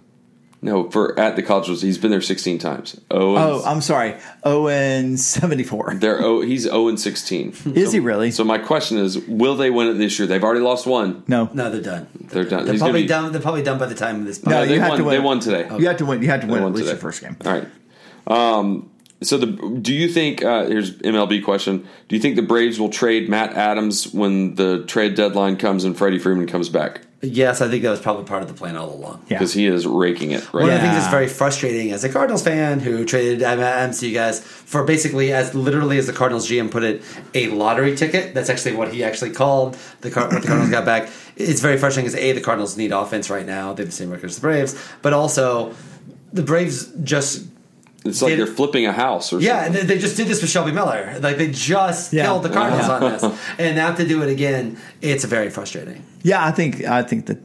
No, 0.63 0.91
for 0.91 1.19
at 1.19 1.35
the 1.35 1.41
College 1.41 1.67
World, 1.69 1.81
he's 1.81 1.97
been 1.97 2.11
there 2.11 2.21
16 2.21 2.59
times. 2.59 2.99
Oh, 3.09 3.35
Oh, 3.35 3.63
I'm 3.65 3.81
sorry. 3.81 4.15
Oh, 4.43 4.67
and 4.67 5.19
seventy-four. 5.19 5.95
they're 5.95 6.21
oh, 6.23 6.41
he's 6.41 6.63
0 6.63 6.87
and 6.89 6.99
16. 6.99 7.55
Is 7.73 7.91
he 7.91 7.99
really? 7.99 8.29
So 8.29 8.43
my 8.43 8.59
question 8.59 8.99
is, 8.99 9.17
will 9.27 9.55
they 9.55 9.71
win 9.71 9.87
it 9.87 9.93
this 9.93 10.19
year? 10.19 10.27
They've 10.27 10.43
already 10.43 10.59
lost 10.61 10.85
one. 10.85 11.23
no. 11.27 11.49
No, 11.53 11.71
they're 11.71 11.81
done. 11.81 12.07
They're 12.29 12.43
done. 12.43 12.65
They're 12.65 12.73
He's 12.73 12.81
gonna 12.81 12.91
probably 12.91 13.01
be- 13.01 13.07
done. 13.07 13.31
They're 13.31 13.41
probably 13.41 13.63
done 13.63 13.79
by 13.79 13.87
the 13.87 13.95
time 13.95 14.17
of 14.19 14.25
this. 14.25 14.45
No, 14.45 14.51
No, 14.51 14.61
you 14.61 14.69
they 14.69 14.79
have 14.79 14.89
won. 14.89 14.97
to 14.99 15.03
win. 15.05 15.13
They 15.15 15.19
won 15.19 15.39
today. 15.39 15.67
You 15.79 15.87
have 15.87 15.97
to 15.97 16.05
win. 16.05 16.21
You 16.21 16.29
have 16.29 16.41
to 16.41 16.47
win 16.47 16.61
at 16.61 16.67
least 16.73 16.77
today. 16.79 16.89
your 16.91 16.97
first 16.99 17.21
game. 17.21 17.37
All 17.43 17.51
right. 17.53 17.67
Um, 18.27 18.91
so 19.23 19.37
the 19.37 19.47
do 19.81 19.93
you 19.93 20.07
think 20.09 20.43
uh, 20.43 20.65
here's 20.65 20.91
MLB 20.99 21.43
question? 21.43 21.87
Do 22.07 22.15
you 22.15 22.21
think 22.21 22.35
the 22.35 22.41
Braves 22.43 22.79
will 22.79 22.89
trade 22.89 23.29
Matt 23.29 23.53
Adams 23.53 24.13
when 24.13 24.55
the 24.55 24.83
trade 24.85 25.15
deadline 25.15 25.57
comes 25.57 25.83
and 25.85 25.97
Freddie 25.97 26.19
Freeman 26.19 26.47
comes 26.47 26.69
back 26.69 27.01
Yes, 27.23 27.61
I 27.61 27.67
think 27.69 27.83
that 27.83 27.91
was 27.91 27.99
probably 28.01 28.23
part 28.25 28.41
of 28.41 28.47
the 28.47 28.55
plan 28.55 28.75
all 28.75 28.91
along. 28.91 29.23
Yeah. 29.29 29.37
because 29.37 29.53
he 29.53 29.67
is 29.67 29.85
raking 29.85 30.31
it 30.31 30.41
right 30.53 30.61
One 30.61 30.67
now. 30.69 30.75
of 30.75 30.81
the 30.81 30.87
things 30.87 30.95
that's 31.01 31.11
very 31.11 31.27
frustrating 31.27 31.91
as 31.91 32.03
a 32.03 32.09
Cardinals 32.09 32.41
fan 32.43 32.79
who 32.79 33.05
traded 33.05 33.43
Adams 33.43 34.01
you 34.01 34.11
guys 34.13 34.39
for 34.39 34.83
basically, 34.83 35.31
as 35.31 35.53
literally 35.53 35.99
as 35.99 36.07
the 36.07 36.13
Cardinals 36.13 36.49
GM 36.49 36.71
put 36.71 36.83
it, 36.83 37.03
a 37.35 37.47
lottery 37.49 37.95
ticket. 37.95 38.33
That's 38.33 38.49
actually 38.49 38.75
what 38.75 38.91
he 38.91 39.03
actually 39.03 39.31
called 39.31 39.77
the 40.01 40.09
Car- 40.09 40.29
what 40.29 40.41
the 40.41 40.47
Cardinals 40.47 40.71
got 40.71 40.83
back. 40.83 41.09
It's 41.35 41.61
very 41.61 41.77
frustrating 41.77 42.11
because 42.11 42.23
a 42.23 42.31
the 42.31 42.41
Cardinals 42.41 42.75
need 42.75 42.91
offense 42.91 43.29
right 43.29 43.45
now. 43.45 43.73
They 43.73 43.83
have 43.83 43.89
the 43.91 43.95
same 43.95 44.09
record 44.09 44.31
as 44.31 44.35
the 44.37 44.41
Braves, 44.41 44.81
but 45.03 45.13
also 45.13 45.75
the 46.33 46.41
Braves 46.41 46.87
just 47.03 47.45
It's 48.03 48.21
like 48.21 48.31
Did- 48.31 48.39
they're 48.39 48.47
flipping 48.55 48.85
a 48.87 48.91
house 48.93 49.31
or 49.31 49.39
yeah, 49.39 49.65
something. 49.65 49.85
they, 49.87 49.95
they 49.95 50.01
just 50.01 50.17
did 50.17 50.27
this 50.27 50.41
with 50.41 50.49
Shelby 50.49 50.71
Miller. 50.71 51.17
Like 51.19 51.37
they 51.37 51.51
just 51.51 52.13
Yeah. 52.13 52.25
killed 52.25 52.43
the 52.43 52.49
Cardinals 52.49 52.87
Yeah. 52.87 52.93
on 52.95 53.11
this, 53.11 53.39
and 53.59 53.75
now 53.75 53.93
to 53.93 54.07
do 54.07 54.23
it 54.23 54.29
again, 54.29 54.77
it's 55.01 55.23
very 55.23 55.49
frustrating. 55.51 56.03
Yeah, 56.23 56.43
I 56.43 56.51
think. 56.51 56.83
I 56.83 57.03
think 57.03 57.27
that. 57.27 57.37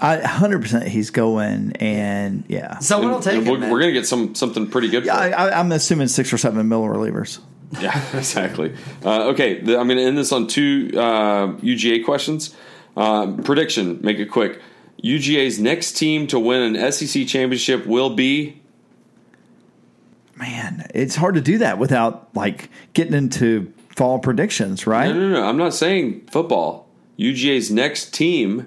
I 0.00 0.18
hundred 0.18 0.60
percent. 0.60 0.88
He's 0.88 1.10
going, 1.10 1.72
and 1.76 2.42
yeah. 2.48 2.78
Someone 2.80 3.12
will 3.12 3.20
take 3.20 3.42
it. 3.46 3.48
we're, 3.48 3.58
man. 3.58 3.70
we're 3.70 3.78
gonna 3.80 3.92
get 3.92 4.06
some 4.06 4.34
something 4.34 4.66
pretty 4.68 4.88
good. 4.88 5.04
Yeah, 5.06 5.14
for 5.16 5.22
I, 5.22 5.26
it. 5.28 5.32
I, 5.54 5.60
I'm 5.60 5.70
assuming 5.72 6.08
six 6.08 6.32
or 6.32 6.36
seven 6.38 6.68
middle 6.68 6.84
relievers. 6.86 7.38
Yeah, 7.80 7.96
exactly. 8.16 8.74
Uh, 9.04 9.28
okay, 9.28 9.60
the, 9.60 9.78
I'm 9.78 9.86
going 9.86 9.98
to 9.98 10.04
end 10.04 10.18
this 10.18 10.32
on 10.32 10.48
two 10.48 10.90
uh, 10.94 11.48
UGA 11.62 12.04
questions. 12.04 12.54
Um, 12.96 13.42
prediction, 13.44 14.00
make 14.02 14.18
it 14.18 14.26
quick. 14.26 14.60
UGA's 15.02 15.58
next 15.60 15.92
team 15.92 16.26
to 16.28 16.38
win 16.40 16.76
an 16.76 16.92
SEC 16.92 17.26
championship 17.26 17.86
will 17.86 18.10
be. 18.14 18.60
Man, 20.36 20.86
it's 20.94 21.14
hard 21.16 21.34
to 21.36 21.40
do 21.40 21.58
that 21.58 21.78
without 21.78 22.28
like 22.34 22.68
getting 22.92 23.14
into 23.14 23.72
fall 23.96 24.18
predictions, 24.18 24.86
right? 24.86 25.08
No, 25.08 25.14
no, 25.14 25.28
no. 25.28 25.44
I'm 25.46 25.56
not 25.56 25.74
saying 25.74 26.26
football. 26.30 26.88
UGA's 27.18 27.70
next 27.70 28.12
team 28.12 28.66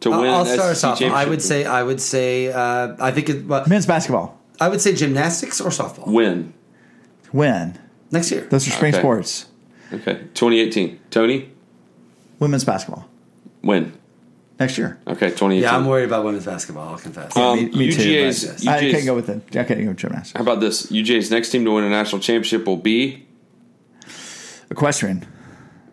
to 0.00 0.10
win 0.10 0.28
I'll 0.28 0.40
an 0.40 0.46
start 0.48 0.70
us 0.72 0.82
off. 0.82 1.00
I 1.00 1.24
would 1.26 1.40
say, 1.40 1.64
I 1.64 1.82
would 1.84 2.00
say, 2.00 2.52
uh, 2.52 2.96
I 2.98 3.12
think 3.12 3.28
it. 3.28 3.46
Well, 3.46 3.64
Men's 3.68 3.86
basketball. 3.86 4.38
I 4.60 4.68
would 4.68 4.80
say 4.80 4.94
gymnastics 4.94 5.60
or 5.60 5.70
softball 5.70 6.08
win. 6.08 6.52
When 7.30 7.78
next 8.10 8.30
year. 8.32 8.42
those 8.50 8.66
are 8.66 8.72
spring 8.72 8.92
Okay. 8.92 9.00
sports. 9.00 9.46
Okay, 9.92 10.14
2018. 10.34 10.98
Tony, 11.10 11.50
Women's 12.40 12.64
basketball 12.64 13.06
win. 13.62 13.92
Next 14.62 14.78
year. 14.78 14.98
Okay, 15.06 15.28
2018. 15.28 15.62
yeah, 15.62 15.76
I'm 15.76 15.86
worried 15.86 16.04
about 16.04 16.24
women's 16.24 16.46
basketball. 16.46 16.88
I'll 16.90 16.98
confess. 16.98 17.36
Um, 17.36 17.56
me, 17.56 17.64
me 17.70 17.92
too. 17.92 18.02
UGA's 18.02 18.64
but 18.64 18.74
I 18.74 18.90
can't 18.90 19.04
go 19.04 19.14
with 19.14 19.28
it. 19.28 19.42
I 19.56 19.64
can't 19.64 19.80
go 19.82 19.88
with 19.88 19.96
gymnastics. 19.98 20.36
How 20.36 20.42
about 20.42 20.60
this? 20.60 20.86
UGA's 20.86 21.30
next 21.30 21.50
team 21.50 21.64
to 21.64 21.70
win 21.72 21.84
a 21.84 21.90
national 21.90 22.20
championship 22.20 22.66
will 22.66 22.76
be 22.76 23.26
Equestrian 24.70 25.26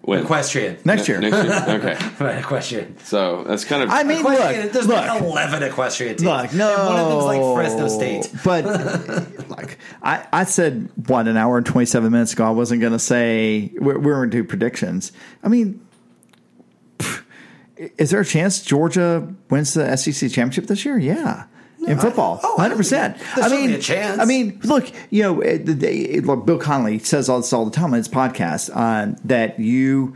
win 0.03 0.21
Equestrian. 0.23 0.77
next 0.85 1.07
year. 1.07 1.19
Next 1.19 1.35
year. 1.43 1.75
Okay, 1.79 1.97
Right, 2.23 2.39
equestrian. 2.39 2.97
so 3.03 3.43
that's 3.43 3.65
kind 3.65 3.83
of. 3.83 3.89
I 3.89 4.03
mean, 4.03 4.19
Equestrian. 4.19 4.63
look, 4.63 4.71
There's 4.71 4.87
look, 4.87 4.95
like 4.97 5.21
11 5.21 5.63
equestrian 5.63 6.15
teams. 6.15 6.23
look. 6.27 6.53
No, 6.53 6.73
And 6.75 6.87
one 6.87 6.99
of 6.99 7.09
them's 7.09 7.23
like 7.25 7.55
Fresno 7.55 7.87
State. 7.89 8.31
But 8.43 8.65
like 9.49 9.77
I, 10.01 10.25
I 10.31 10.43
said, 10.45 10.89
what 11.07 11.27
an 11.27 11.35
hour 11.37 11.57
and 11.57 11.65
twenty 11.65 11.85
seven 11.85 12.11
minutes 12.11 12.33
ago, 12.33 12.45
I 12.45 12.51
wasn't 12.51 12.79
going 12.81 12.93
to 12.93 12.99
say 12.99 13.71
we're, 13.75 13.99
we're 13.99 14.15
going 14.15 14.31
to 14.31 14.37
do 14.37 14.43
predictions. 14.45 15.11
I 15.43 15.49
mean, 15.49 15.73
pff, 15.75 15.88
Is 17.97 18.09
there 18.11 18.19
a 18.19 18.25
chance 18.25 18.61
Georgia 18.61 19.33
wins 19.49 19.73
the 19.73 19.95
SEC 19.95 20.29
championship 20.31 20.67
this 20.67 20.83
year? 20.85 20.97
Yeah. 20.97 21.45
In 21.87 21.97
football, 21.97 22.39
oh, 22.43 22.57
hundred 22.57 22.75
percent. 22.75 23.17
there's 23.35 23.51
I 23.51 23.55
mean, 23.55 23.71
a 23.71 23.79
chance. 23.79 24.19
I 24.19 24.25
mean, 24.25 24.59
look, 24.65 24.91
you 25.09 25.23
know, 25.23 25.39
it- 25.39 25.65
the- 25.65 25.73
the- 25.73 26.19
look, 26.19 26.45
Bill 26.45 26.57
Connelly 26.59 26.99
says 26.99 27.29
all 27.29 27.39
this 27.39 27.53
all 27.53 27.63
the 27.63 27.71
time 27.71 27.85
on 27.85 27.93
his 27.93 28.09
podcast 28.09 28.69
uh, 28.75 29.15
that 29.23 29.59
you, 29.61 30.13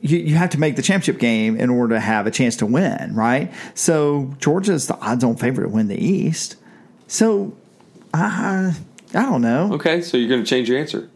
you 0.00 0.18
you 0.18 0.36
have 0.36 0.50
to 0.50 0.60
make 0.60 0.76
the 0.76 0.80
championship 0.82 1.18
game 1.18 1.56
in 1.58 1.70
order 1.70 1.96
to 1.96 2.00
have 2.00 2.28
a 2.28 2.30
chance 2.30 2.56
to 2.58 2.66
win, 2.66 3.14
right? 3.16 3.52
So 3.74 4.32
Georgia's 4.38 4.86
the 4.86 4.96
odds-on 5.00 5.36
favorite 5.36 5.64
to 5.66 5.70
win 5.74 5.88
the 5.88 5.98
East. 6.02 6.54
So, 7.08 7.52
uh, 8.14 8.72
I 9.12 9.22
don't 9.22 9.42
know. 9.42 9.72
Okay, 9.74 10.02
so 10.02 10.16
you're 10.16 10.28
going 10.28 10.44
to 10.44 10.48
change 10.48 10.68
your 10.68 10.78
answer. 10.78 11.10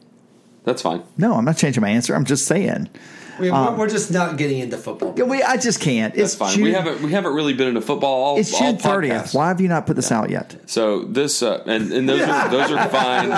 That's 0.65 0.83
fine. 0.83 1.05
No, 1.17 1.35
I'm 1.35 1.45
not 1.45 1.57
changing 1.59 1.81
my 1.81 1.91
answer. 1.91 2.15
I'm 2.17 2.25
just 2.25 2.45
saying. 2.47 2.89
We, 3.39 3.51
we're, 3.51 3.77
we're 3.77 3.89
just 3.89 4.11
not 4.11 4.37
getting 4.37 4.59
into 4.59 4.77
football. 4.77 5.15
Yeah, 5.17 5.25
we, 5.25 5.43
I 5.43 5.57
just 5.57 5.81
can't. 5.81 6.15
That's 6.15 6.33
It's 6.33 6.35
fine. 6.35 6.55
June, 6.55 6.65
we 6.65 6.73
haven't 6.73 7.03
we 7.03 7.13
haven't 7.13 7.35
really 7.35 7.55
been 7.55 7.69
into 7.69 7.81
football 7.81 8.23
all. 8.25 8.39
It's 8.39 8.57
June 8.57 8.79
thirtieth. 8.79 9.35
Why 9.35 9.49
have 9.49 9.61
you 9.61 9.69
not 9.69 9.87
put 9.87 9.97
this 9.97 10.11
out 10.13 10.31
yet? 10.31 10.57
So 10.67 11.05
this 11.05 11.43
uh, 11.43 11.63
and 11.67 11.93
and 11.93 12.09
those 12.09 12.21
are 12.23 12.49
those 12.51 12.71
are 12.71 12.89
fine. 12.89 13.29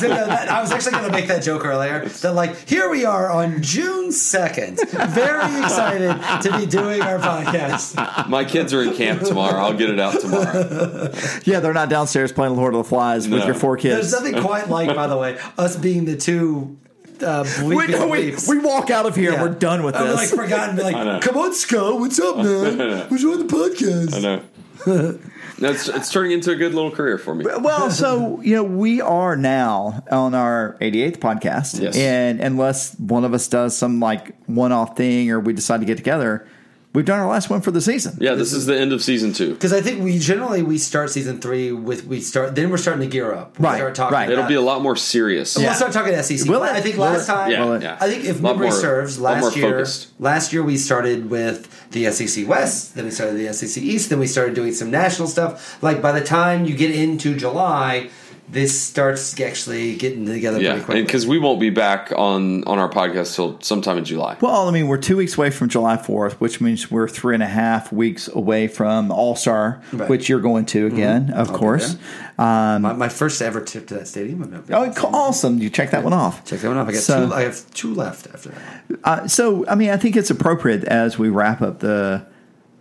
So, 0.00 0.08
no, 0.08 0.26
that- 0.26 0.48
I 0.48 0.60
was 0.60 0.72
actually 0.72 0.92
going 0.92 1.04
to 1.06 1.12
make 1.12 1.26
that 1.28 1.42
joke 1.42 1.64
earlier. 1.64 2.04
That 2.06 2.32
like 2.32 2.68
here 2.68 2.88
we 2.88 3.04
are 3.04 3.30
on 3.30 3.62
June 3.62 4.12
second, 4.12 4.78
very 4.90 5.44
excited 5.62 6.42
to 6.42 6.56
be 6.58 6.66
doing 6.66 7.02
our 7.02 7.18
podcast. 7.18 8.28
My 8.28 8.44
kids 8.44 8.72
are 8.72 8.82
in 8.82 8.94
camp 8.94 9.22
tomorrow. 9.22 9.60
I'll 9.60 9.74
get 9.74 9.90
it 9.90 10.00
out 10.00 10.20
tomorrow. 10.20 11.12
Yeah, 11.44 11.60
they're 11.60 11.72
not 11.74 11.88
downstairs 11.88 12.32
playing 12.32 12.56
Lord 12.56 12.74
of 12.74 12.78
the 12.78 12.88
Flies 12.88 13.28
with 13.28 13.44
your 13.44 13.54
four 13.54 13.76
kids. 13.76 14.10
There's 14.10 14.12
nothing 14.24 14.42
quite 14.42 14.68
like, 14.68 14.94
by 14.94 15.06
the 15.06 15.16
way, 15.16 15.38
us 15.58 15.76
being 15.76 16.04
the 16.04 16.16
two 16.16 16.76
uh, 17.22 17.44
we, 17.64 17.74
bleeping 17.76 17.90
no, 17.90 18.08
we, 18.08 18.34
we 18.48 18.64
walk 18.64 18.90
out 18.90 19.06
of 19.06 19.14
here 19.16 19.32
Yeah. 19.32 19.42
we're 19.42 19.48
done 19.54 19.82
with 19.82 19.94
I'm 19.96 20.06
this. 20.08 20.16
like 20.16 20.28
forgotten. 20.28 20.76
Be 20.76 20.82
like, 20.82 21.22
come 21.22 21.36
on, 21.36 21.52
Scott, 21.54 21.98
what's 22.00 22.18
up, 22.20 22.36
man? 22.38 23.08
We're 23.10 23.18
doing 23.18 23.46
the 23.46 23.52
podcast. 23.52 24.14
I 24.14 24.20
know. 24.20 25.18
No, 25.58 25.70
it's, 25.70 25.88
it's 25.88 26.12
turning 26.12 26.32
into 26.32 26.50
a 26.50 26.54
good 26.54 26.74
little 26.74 26.90
career 26.90 27.16
for 27.16 27.34
me. 27.34 27.46
well, 27.46 27.90
so 27.90 28.42
you 28.42 28.54
know, 28.54 28.62
we 28.62 29.00
are 29.00 29.36
now 29.36 30.04
on 30.10 30.34
our 30.34 30.76
88th 30.82 31.16
podcast, 31.16 31.80
Yes. 31.80 31.96
and 31.96 32.40
unless 32.42 32.94
one 33.00 33.24
of 33.24 33.32
us 33.32 33.48
does 33.48 33.74
some 33.74 33.98
like 33.98 34.36
one-off 34.46 34.98
thing 34.98 35.30
or 35.30 35.40
we 35.40 35.54
decide 35.54 35.80
to 35.80 35.86
get 35.86 35.96
together, 35.96 36.46
we've 36.96 37.04
done 37.04 37.20
our 37.20 37.28
last 37.28 37.50
one 37.50 37.60
for 37.60 37.70
the 37.70 37.80
season. 37.82 38.16
Yeah, 38.20 38.34
this 38.34 38.54
is 38.54 38.64
the 38.64 38.74
end 38.76 38.90
of 38.94 39.02
season 39.02 39.34
two. 39.34 39.52
Because 39.52 39.74
I 39.74 39.82
think 39.82 40.02
we 40.02 40.18
generally 40.18 40.62
we 40.62 40.78
start 40.78 41.10
season 41.10 41.40
three 41.42 41.70
with 41.70 42.06
we 42.06 42.22
start 42.22 42.54
then 42.54 42.70
we're 42.70 42.78
starting 42.78 43.02
to 43.02 43.06
gear 43.06 43.32
up. 43.34 43.58
We 43.58 43.66
Right, 43.66 43.76
start 43.76 43.94
talking 43.94 44.14
right. 44.14 44.30
It'll 44.30 44.46
be 44.46 44.54
a 44.54 44.62
lot 44.62 44.80
more 44.80 44.96
serious. 44.96 45.56
We'll 45.56 45.74
start 45.74 45.92
talking 45.92 46.14
SEC. 46.22 46.48
Will 46.48 46.64
it? 46.64 46.70
I 46.70 46.80
think 46.80 46.96
Will 46.96 47.04
last 47.04 47.24
it? 47.28 47.32
time, 47.32 47.50
Yeah, 47.50 47.78
yeah. 47.78 47.98
I 48.00 48.08
think 48.08 48.24
if 48.24 48.40
Lot 48.40 48.52
memory 48.54 48.68
more- 48.70 48.80
serves, 48.80 49.18
lot 49.20 49.36
more 49.38 49.48
last 49.48 49.56
year, 49.58 49.70
focused. 49.72 50.08
last 50.18 50.52
year 50.54 50.62
we 50.62 50.78
started 50.78 51.28
with 51.30 51.68
the 51.90 52.10
SEC 52.10 52.48
West, 52.48 52.94
then 52.94 53.04
we 53.04 53.10
started 53.10 53.36
the 53.36 53.52
SEC 53.52 53.82
East, 53.82 54.08
then 54.08 54.18
we 54.18 54.26
started 54.26 54.54
doing 54.54 54.72
some 54.72 54.90
national 54.90 55.28
stuff. 55.28 55.76
Like 55.82 56.00
by 56.00 56.12
the 56.18 56.24
time 56.24 56.64
you 56.64 56.74
get 56.74 56.90
into 56.90 57.36
July, 57.36 58.08
this 58.48 58.80
starts 58.80 59.38
actually 59.40 59.96
getting 59.96 60.24
together 60.24 60.60
Yeah, 60.60 60.72
pretty 60.74 60.84
quickly. 60.84 61.02
because 61.02 61.26
we 61.26 61.38
won't 61.38 61.58
be 61.58 61.70
back 61.70 62.12
on 62.16 62.62
on 62.64 62.78
our 62.78 62.88
podcast 62.88 63.34
till 63.34 63.60
sometime 63.60 63.98
in 63.98 64.04
July. 64.04 64.36
Well, 64.40 64.68
I 64.68 64.70
mean, 64.70 64.86
we're 64.86 64.98
two 64.98 65.16
weeks 65.16 65.36
away 65.36 65.50
from 65.50 65.68
July 65.68 65.96
4th, 65.96 66.34
which 66.34 66.60
means 66.60 66.88
we're 66.90 67.08
three 67.08 67.34
and 67.34 67.42
a 67.42 67.48
half 67.48 67.92
weeks 67.92 68.28
away 68.28 68.68
from 68.68 69.10
All 69.10 69.34
Star, 69.34 69.82
Right. 69.92 70.08
which 70.08 70.28
you're 70.28 70.40
going 70.40 70.64
to 70.66 70.86
again, 70.86 71.32
of 71.32 71.52
course. 71.52 71.96
Um, 72.38 72.82
my, 72.82 72.92
my 72.92 73.08
first 73.08 73.42
ever 73.42 73.60
trip 73.60 73.86
to 73.88 73.94
that 73.94 74.06
stadium. 74.08 74.42
I've 74.42 74.50
never 74.50 74.62
been 74.62 74.76
oh, 74.76 74.84
to 74.84 74.90
that 74.90 74.96
co- 74.96 75.08
awesome! 75.08 75.58
You 75.58 75.68
check 75.70 75.90
that 75.90 76.04
one 76.04 76.12
off. 76.12 76.44
Check 76.44 76.60
that 76.60 76.68
one 76.68 76.76
off. 76.76 76.88
I 76.88 76.92
got 76.92 77.00
So- 77.02 77.26
two. 77.28 77.34
I 77.34 77.42
have 77.42 77.70
two 77.74 77.94
left 77.94 78.28
after 78.32 78.50
that. 78.50 78.84
Uh, 79.02 79.26
so, 79.28 79.66
I 79.66 79.74
mean, 79.74 79.90
I 79.90 79.96
think 79.96 80.14
it's 80.16 80.30
appropriate 80.30 80.84
as 80.84 81.18
we 81.18 81.28
wrap 81.30 81.62
up 81.62 81.80
the 81.80 82.26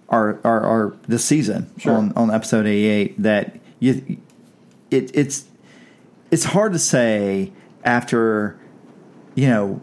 our 0.09 0.39
our, 0.43 0.61
our 0.61 0.93
the 1.07 1.17
season 1.17 1.71
on, 1.85 2.13
on 2.15 2.29
episode 2.29 2.67
eighty 2.67 2.85
eight 2.85 3.21
that 3.23 3.57
you 3.79 4.17
it 4.91 5.09
it's 5.15 5.45
it's 6.31 6.45
hard 6.45 6.73
to 6.73 6.79
say 6.79 7.51
after 7.83 8.57
you 9.35 9.47
know 9.47 9.81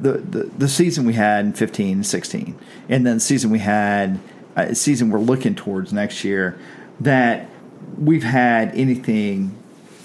the, 0.00 0.12
the 0.12 0.42
the 0.44 0.68
season 0.68 1.04
we 1.04 1.14
had 1.14 1.44
in 1.44 1.52
15 1.52 2.04
16 2.04 2.58
and 2.88 3.06
then 3.06 3.16
the 3.16 3.20
season 3.20 3.50
we 3.50 3.58
had 3.58 4.20
a 4.56 4.74
season 4.74 5.10
we're 5.10 5.18
looking 5.18 5.54
towards 5.54 5.92
next 5.92 6.24
year 6.24 6.58
that 7.00 7.48
we've 7.96 8.22
had 8.22 8.74
anything 8.74 9.56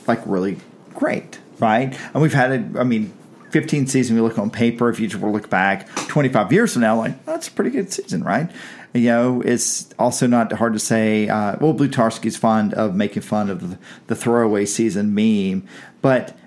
like 0.08 0.22
really 0.26 0.58
great 0.94 1.40
right? 1.60 1.98
And 2.14 2.22
we've 2.22 2.34
had 2.34 2.52
it 2.52 2.78
i 2.78 2.84
mean 2.84 3.14
15 3.52 3.88
season 3.88 4.16
we 4.16 4.22
look 4.22 4.40
on 4.40 4.50
paper 4.50 4.90
if 4.90 5.00
you 5.00 5.08
just 5.08 5.22
were 5.22 5.30
to 5.30 5.34
look 5.34 5.50
back 5.50 5.88
25 5.96 6.52
years 6.52 6.74
from 6.74 6.82
now 6.82 6.98
like 6.98 7.24
that's 7.26 7.48
a 7.48 7.52
pretty 7.52 7.70
good 7.70 7.94
season 7.94 8.24
right 8.24 8.50
you 8.94 9.06
know 9.06 9.42
it's 9.42 9.92
also 9.98 10.28
not 10.28 10.52
hard 10.54 10.74
to 10.74 10.80
say 10.80 11.28
uh, 11.28 11.56
well 11.60 11.74
Blutarsky's 11.74 12.38
fond 12.38 12.74
of 12.74 12.96
making 12.96 13.24
fun 13.24 13.50
of 13.50 13.70
the, 13.70 13.80
the 14.08 14.16
throwaway 14.16 14.66
season 14.66 15.14
meme 15.16 15.68
but 16.02 16.38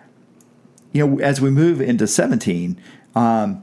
you 0.97 1.07
know, 1.07 1.19
as 1.21 1.43
we 1.43 1.51
move 1.51 1.83
into 1.83 2.07
17, 2.07 2.81
um, 3.15 3.63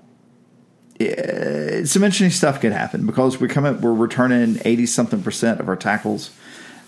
eh, 0.99 1.83
some 1.83 2.03
interesting 2.03 2.29
stuff 2.29 2.61
could 2.61 2.71
happen 2.71 3.07
because 3.07 3.39
we're 3.41 3.47
coming, 3.47 3.81
we're 3.81 3.91
returning 3.91 4.59
80 4.63 4.85
something 4.85 5.23
percent 5.23 5.59
of 5.59 5.67
our 5.67 5.75
tackles. 5.75 6.29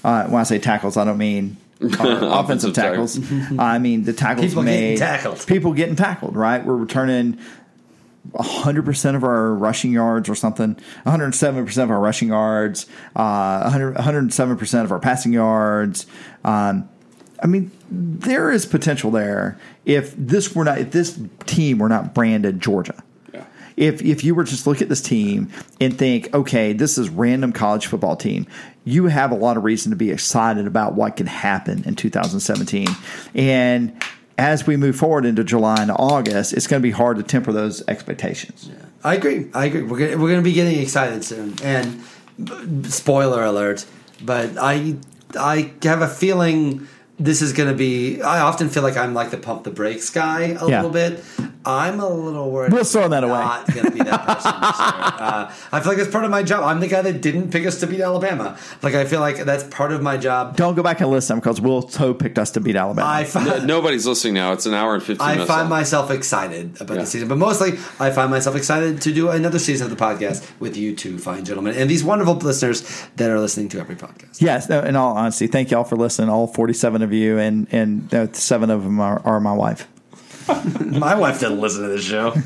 Uh, 0.04 0.28
when 0.28 0.40
I 0.40 0.44
say 0.44 0.60
tackles, 0.60 0.98
I 0.98 1.06
don't 1.06 1.18
mean 1.18 1.58
our 1.82 1.88
offensive 1.90 2.32
Offensive 2.32 2.74
tackles. 2.76 3.20
I 3.58 3.80
mean 3.80 4.04
the 4.04 4.14
tackles 4.14 4.50
People 4.50 4.64
getting 4.64 4.90
made. 4.92 4.98
tackled. 5.00 5.48
People 5.48 5.74
getting 5.74 5.96
tackled, 5.96 6.36
right? 6.36 6.64
We're 6.64 6.76
returning 6.76 7.40
100% 8.34 9.16
of 9.16 9.24
our 9.24 9.54
rushing 9.54 9.92
yards 9.92 10.30
or 10.30 10.36
something, 10.36 10.76
107% 11.06 11.84
of 11.84 11.92
our 11.92 12.00
rushing 12.00 12.30
yards, 12.30 12.88
uh, 13.16 13.62
100, 13.62 13.96
107% 13.96 14.84
of 14.84 14.92
our 14.92 15.00
passing 15.00 15.34
yards. 15.34 16.06
Um, 16.44 16.90
I 17.42 17.48
mean, 17.48 17.72
there 17.90 18.52
is 18.52 18.66
potential 18.66 19.12
there 19.12 19.60
if 19.86 20.16
this 20.18 20.56
were 20.56 20.64
not, 20.64 20.80
if 20.80 20.92
this 20.92 21.20
team 21.46 21.80
were 21.80 21.90
not 21.90 22.14
branded 22.14 22.62
Georgia. 22.62 23.04
Yeah. 23.34 23.46
If, 23.78 24.02
if 24.02 24.24
you 24.24 24.36
were 24.36 24.44
just 24.44 24.66
look 24.66 24.82
at 24.82 24.90
this 24.90 25.02
team 25.02 25.52
and 25.80 25.98
think, 25.98 26.34
okay, 26.34 26.74
this 26.74 26.98
is 26.98 27.10
random 27.10 27.52
college 27.52 27.88
football 27.88 28.16
team, 28.16 28.48
you 28.86 29.06
have 29.08 29.32
a 29.32 29.36
lot 29.36 29.58
of 29.58 29.64
reason 29.64 29.92
to 29.92 29.96
be 29.96 30.12
excited 30.12 30.68
about 30.68 30.94
what 30.94 31.18
can 31.18 31.28
happen 31.28 31.84
in 31.86 31.96
2017. 31.96 32.88
And 33.34 34.02
as 34.38 34.68
we 34.68 34.76
move 34.78 34.96
forward 34.96 35.26
into 35.26 35.44
July 35.44 35.78
and 35.82 35.92
August, 35.92 36.54
it's 36.54 36.68
going 36.68 36.82
to 36.82 36.84
be 36.84 36.92
hard 36.92 37.18
to 37.18 37.24
temper 37.24 37.52
those 37.52 37.86
expectations. 37.88 38.70
I 39.04 39.16
agree. 39.16 39.48
I 39.54 39.66
agree. 39.66 39.84
We're 39.84 40.00
gonna, 40.00 40.12
we're 40.22 40.30
going 40.30 40.42
to 40.42 40.44
be 40.44 40.54
getting 40.54 40.80
excited 40.80 41.24
soon. 41.24 41.56
And 41.64 42.04
spoiler 42.86 43.44
alert, 43.44 43.86
but 44.24 44.58
I 44.58 44.96
I 45.38 45.72
have 45.84 46.02
a 46.02 46.08
feeling 46.08 46.88
this 47.18 47.42
is 47.42 47.54
going 47.54 47.70
to 47.70 47.76
be. 47.76 48.22
I 48.22 48.40
often 48.42 48.70
feel 48.70 48.84
like 48.84 48.98
I'm 48.98 49.14
like 49.14 49.32
the 49.32 49.38
pump 49.38 49.64
the 49.64 49.72
brakes 49.72 50.10
guy 50.10 50.42
a 50.60 50.68
Yeah. 50.68 50.82
little 50.82 50.90
bit. 50.90 51.24
I'm 51.66 52.00
a 52.00 52.08
little 52.10 52.52
worried. 52.52 52.72
We'll 52.74 52.84
throw 52.84 53.08
that 53.08 53.24
away. 53.24 53.34
Not 53.34 53.74
going 53.74 53.86
to 53.88 53.92
be 53.92 54.00
that 54.04 54.26
person. 54.28 54.52
uh, 54.56 55.54
I 55.72 55.80
feel 55.80 55.90
like 55.90 55.98
that's 55.98 56.12
part 56.12 56.26
of 56.26 56.32
my 56.32 56.44
job. 56.44 56.64
I'm 56.64 56.80
the 56.80 56.88
guy 56.88 57.02
that 57.02 57.22
didn't 57.22 57.52
pick 57.52 57.66
us 57.66 57.80
to 57.80 57.88
beat 57.88 58.02
Alabama. 58.02 58.58
Like 58.82 58.94
I 58.96 59.06
feel 59.06 59.20
like 59.20 59.38
that's 59.38 59.64
part 59.66 59.92
of 59.92 60.02
my 60.02 60.18
job. 60.18 60.56
Don't 60.56 60.76
go 60.76 60.84
back 60.84 61.02
and 61.02 61.10
listen 61.10 61.38
because 61.40 61.60
Will 61.60 61.82
Toe 61.82 62.14
picked 62.14 62.38
us 62.40 62.52
to 62.52 62.60
beat 62.62 62.76
Alabama. 62.76 63.08
I 63.08 63.22
No- 63.24 63.28
find, 63.28 63.68
Nobody's 63.68 64.06
listening 64.06 64.36
now. 64.36 64.54
It's 64.54 64.66
an 64.66 64.74
hour 64.74 64.94
and 64.94 65.04
fifteen 65.04 65.26
I 65.28 65.32
minutes. 65.34 65.48
find 65.48 65.62
long. 65.62 65.70
myself 65.70 66.12
excited 66.12 66.80
about 66.82 66.96
Yeah. 66.96 67.02
the 67.02 67.08
season, 67.08 67.28
but 67.28 67.38
mostly 67.38 67.74
I 68.00 68.12
find 68.12 68.30
myself 68.32 68.56
excited 68.56 69.02
to 69.02 69.14
do 69.14 69.30
another 69.30 69.60
season 69.60 69.92
of 69.92 69.98
the 69.98 70.04
podcast 70.04 70.46
with 70.60 70.78
you 70.78 70.96
two 70.96 71.18
fine 71.18 71.46
gentlemen 71.46 71.76
and 71.76 71.90
these 71.90 72.04
wonderful 72.04 72.36
listeners 72.36 72.84
that 73.16 73.30
are 73.30 73.40
listening 73.40 73.70
to 73.70 73.80
every 73.80 73.96
podcast. 73.96 74.42
yes, 74.42 74.70
in 74.70 74.96
all 74.96 75.16
honesty, 75.18 75.48
thank 75.48 75.72
y'all 75.72 75.84
for 75.84 75.96
listening, 75.96 76.30
all 76.30 76.48
47 76.48 77.02
of 77.02 77.12
you, 77.14 77.38
and, 77.40 77.68
and 77.72 78.14
uh, 78.14 78.32
seven 78.34 78.70
of 78.70 78.84
them 78.84 79.00
are, 79.00 79.20
are 79.26 79.40
my 79.40 79.54
wife. 79.54 79.88
My 81.00 81.16
wife 81.16 81.40
doesn't 81.40 81.60
listen 81.60 81.84
to 81.84 81.90
this 81.90 82.04
show. 82.04 82.34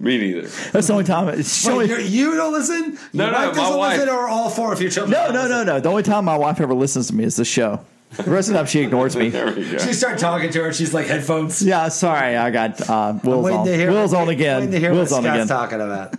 Me 0.00 0.16
neither. 0.16 0.42
That's 0.70 0.86
the 0.86 0.92
only 0.92 1.04
time. 1.04 1.28
It's 1.30 1.64
the 1.64 1.70
Wait, 1.70 1.74
only- 1.74 1.88
you're, 1.88 2.00
you 2.00 2.36
don't 2.36 2.52
listen? 2.52 2.96
No, 3.12 3.24
Your 3.24 3.32
no, 3.32 3.38
wife 3.38 3.56
my 3.56 3.62
doesn't 3.62 3.78
wife- 3.78 3.98
listen, 3.98 4.14
or 4.14 4.28
all 4.28 4.48
four 4.48 4.72
of 4.72 4.80
your 4.80 4.90
children? 4.92 5.10
no, 5.10 5.24
don't 5.24 5.34
no, 5.34 5.40
no, 5.42 5.48
listen? 5.48 5.66
no. 5.66 5.80
The 5.80 5.88
only 5.88 6.02
time 6.04 6.24
my 6.24 6.36
wife 6.36 6.60
ever 6.60 6.72
listens 6.74 7.08
to 7.08 7.14
me 7.16 7.24
is 7.24 7.34
the 7.36 7.44
show. 7.44 7.84
The 8.16 8.30
rest 8.30 8.48
of 8.48 8.52
the 8.54 8.58
time 8.60 8.66
she 8.66 8.80
ignores 8.80 9.16
me. 9.16 9.28
There 9.30 9.46
we 9.52 9.68
go. 9.70 9.78
She 9.78 9.92
start 9.92 10.18
talking 10.18 10.50
to 10.50 10.62
her. 10.62 10.72
She's 10.72 10.94
like 10.94 11.06
headphones. 11.06 11.60
Yeah, 11.62 11.88
sorry, 11.88 12.36
I 12.36 12.50
got 12.50 12.88
uh, 12.88 13.18
Will's 13.24 13.44
Waiting 13.44 13.60
on. 13.60 13.66
to 13.66 13.76
hear- 13.76 13.90
Will's 13.90 14.14
on 14.14 14.28
again. 14.28 14.58
Waiting 14.60 14.72
to 14.72 14.78
hear 14.80 14.92
Will's 14.92 15.10
what 15.10 15.18
on 15.18 15.24
Scott's 15.24 15.36
again. 15.36 15.48
talking 15.48 15.80
about. 15.80 16.14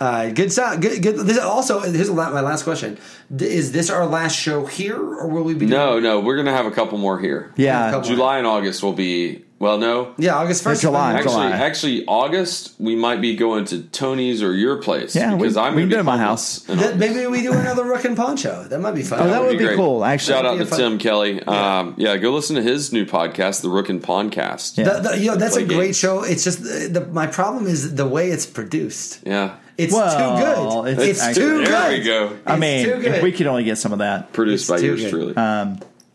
Uh, 0.00 0.30
good 0.30 0.50
stuff. 0.50 0.80
Good, 0.80 1.00
good. 1.00 1.14
This, 1.18 1.38
also, 1.38 1.78
here's 1.80 2.08
a 2.08 2.12
la- 2.12 2.30
my 2.30 2.40
last 2.40 2.64
question: 2.64 2.98
D- 3.34 3.44
Is 3.44 3.70
this 3.70 3.88
our 3.88 4.04
last 4.04 4.36
show 4.36 4.66
here, 4.66 4.96
or 4.96 5.28
will 5.28 5.44
we 5.44 5.54
be? 5.54 5.66
No, 5.66 6.00
no, 6.00 6.18
we're 6.18 6.34
gonna 6.36 6.50
have 6.56 6.66
a 6.66 6.72
couple 6.72 6.98
more 6.98 7.20
here. 7.20 7.52
Yeah, 7.56 7.90
Couple- 7.92 8.08
July 8.08 8.38
and 8.38 8.46
August 8.46 8.82
will 8.82 8.94
be. 8.94 9.44
Well, 9.62 9.78
no. 9.78 10.12
Yeah, 10.18 10.34
August 10.34 10.64
first. 10.64 10.80
July. 10.82 11.12
Actually, 11.12 11.30
July. 11.34 11.50
actually, 11.52 12.04
August 12.06 12.74
we 12.80 12.96
might 12.96 13.20
be 13.20 13.36
going 13.36 13.64
to 13.66 13.82
Tony's 13.84 14.42
or 14.42 14.52
your 14.54 14.78
place. 14.82 15.14
Yeah, 15.14 15.34
we- 15.34 15.38
because 15.38 15.56
I'm 15.56 15.76
we 15.76 15.82
going 15.82 15.90
can 15.90 15.90
to 15.90 15.96
be 15.98 15.98
at 16.00 16.04
my 16.04 16.18
house. 16.18 16.58
That, 16.62 16.96
maybe 16.98 17.24
we 17.28 17.42
do 17.42 17.52
another 17.52 17.84
Rook 17.84 18.04
and 18.04 18.16
Poncho. 18.16 18.64
That 18.68 18.80
might 18.80 18.96
be 18.96 19.02
fun. 19.04 19.20
Oh, 19.20 19.28
that 19.28 19.40
would 19.40 19.56
be 19.56 19.64
great. 19.64 19.76
cool, 19.76 20.04
actually. 20.04 20.34
Shout 20.34 20.44
out 20.46 20.58
to 20.58 20.66
fun- 20.66 20.78
Tim 20.80 20.98
Kelly. 20.98 21.40
Um, 21.44 21.94
yeah, 21.96 22.16
go 22.16 22.32
listen 22.32 22.56
to 22.56 22.62
his 22.62 22.92
new 22.92 23.06
podcast, 23.06 23.62
the 23.62 23.68
Rook 23.70 23.88
and 23.88 24.02
Pondcast. 24.02 24.78
Yeah. 24.78 24.84
The- 24.98 25.10
the- 25.10 25.18
you 25.20 25.26
know, 25.30 25.36
that's 25.36 25.54
Play 25.54 25.62
a 25.62 25.66
great 25.68 25.78
games. 25.84 25.96
show. 25.96 26.24
It's 26.24 26.42
just 26.42 26.64
the, 26.64 26.88
the 26.90 27.06
my 27.06 27.28
problem 27.28 27.68
is 27.68 27.94
the 27.94 28.06
way 28.08 28.30
it's 28.30 28.46
produced. 28.46 29.20
Yeah. 29.24 29.54
It's 29.78 29.94
Well, 29.94 30.10
too 30.36 30.44
good. 30.84 30.92
it's 30.98 31.02
It's, 31.08 31.20
actually- 31.22 31.42
too 31.44 31.64
There 31.64 31.90
good. 31.90 31.98
we 32.00 32.04
go. 32.04 32.36
I 32.46 32.52
It's 32.54 32.60
mean, 32.60 32.84
too 32.84 33.08
if 33.08 33.22
we 33.22 33.30
could 33.30 33.46
only 33.46 33.62
get 33.62 33.78
some 33.78 33.92
of 33.92 34.00
that. 34.00 34.32
Produced 34.32 34.68
It's 34.68 34.80
by 34.80 34.84
yours 34.84 35.02
good. 35.02 35.10
truly. 35.10 35.34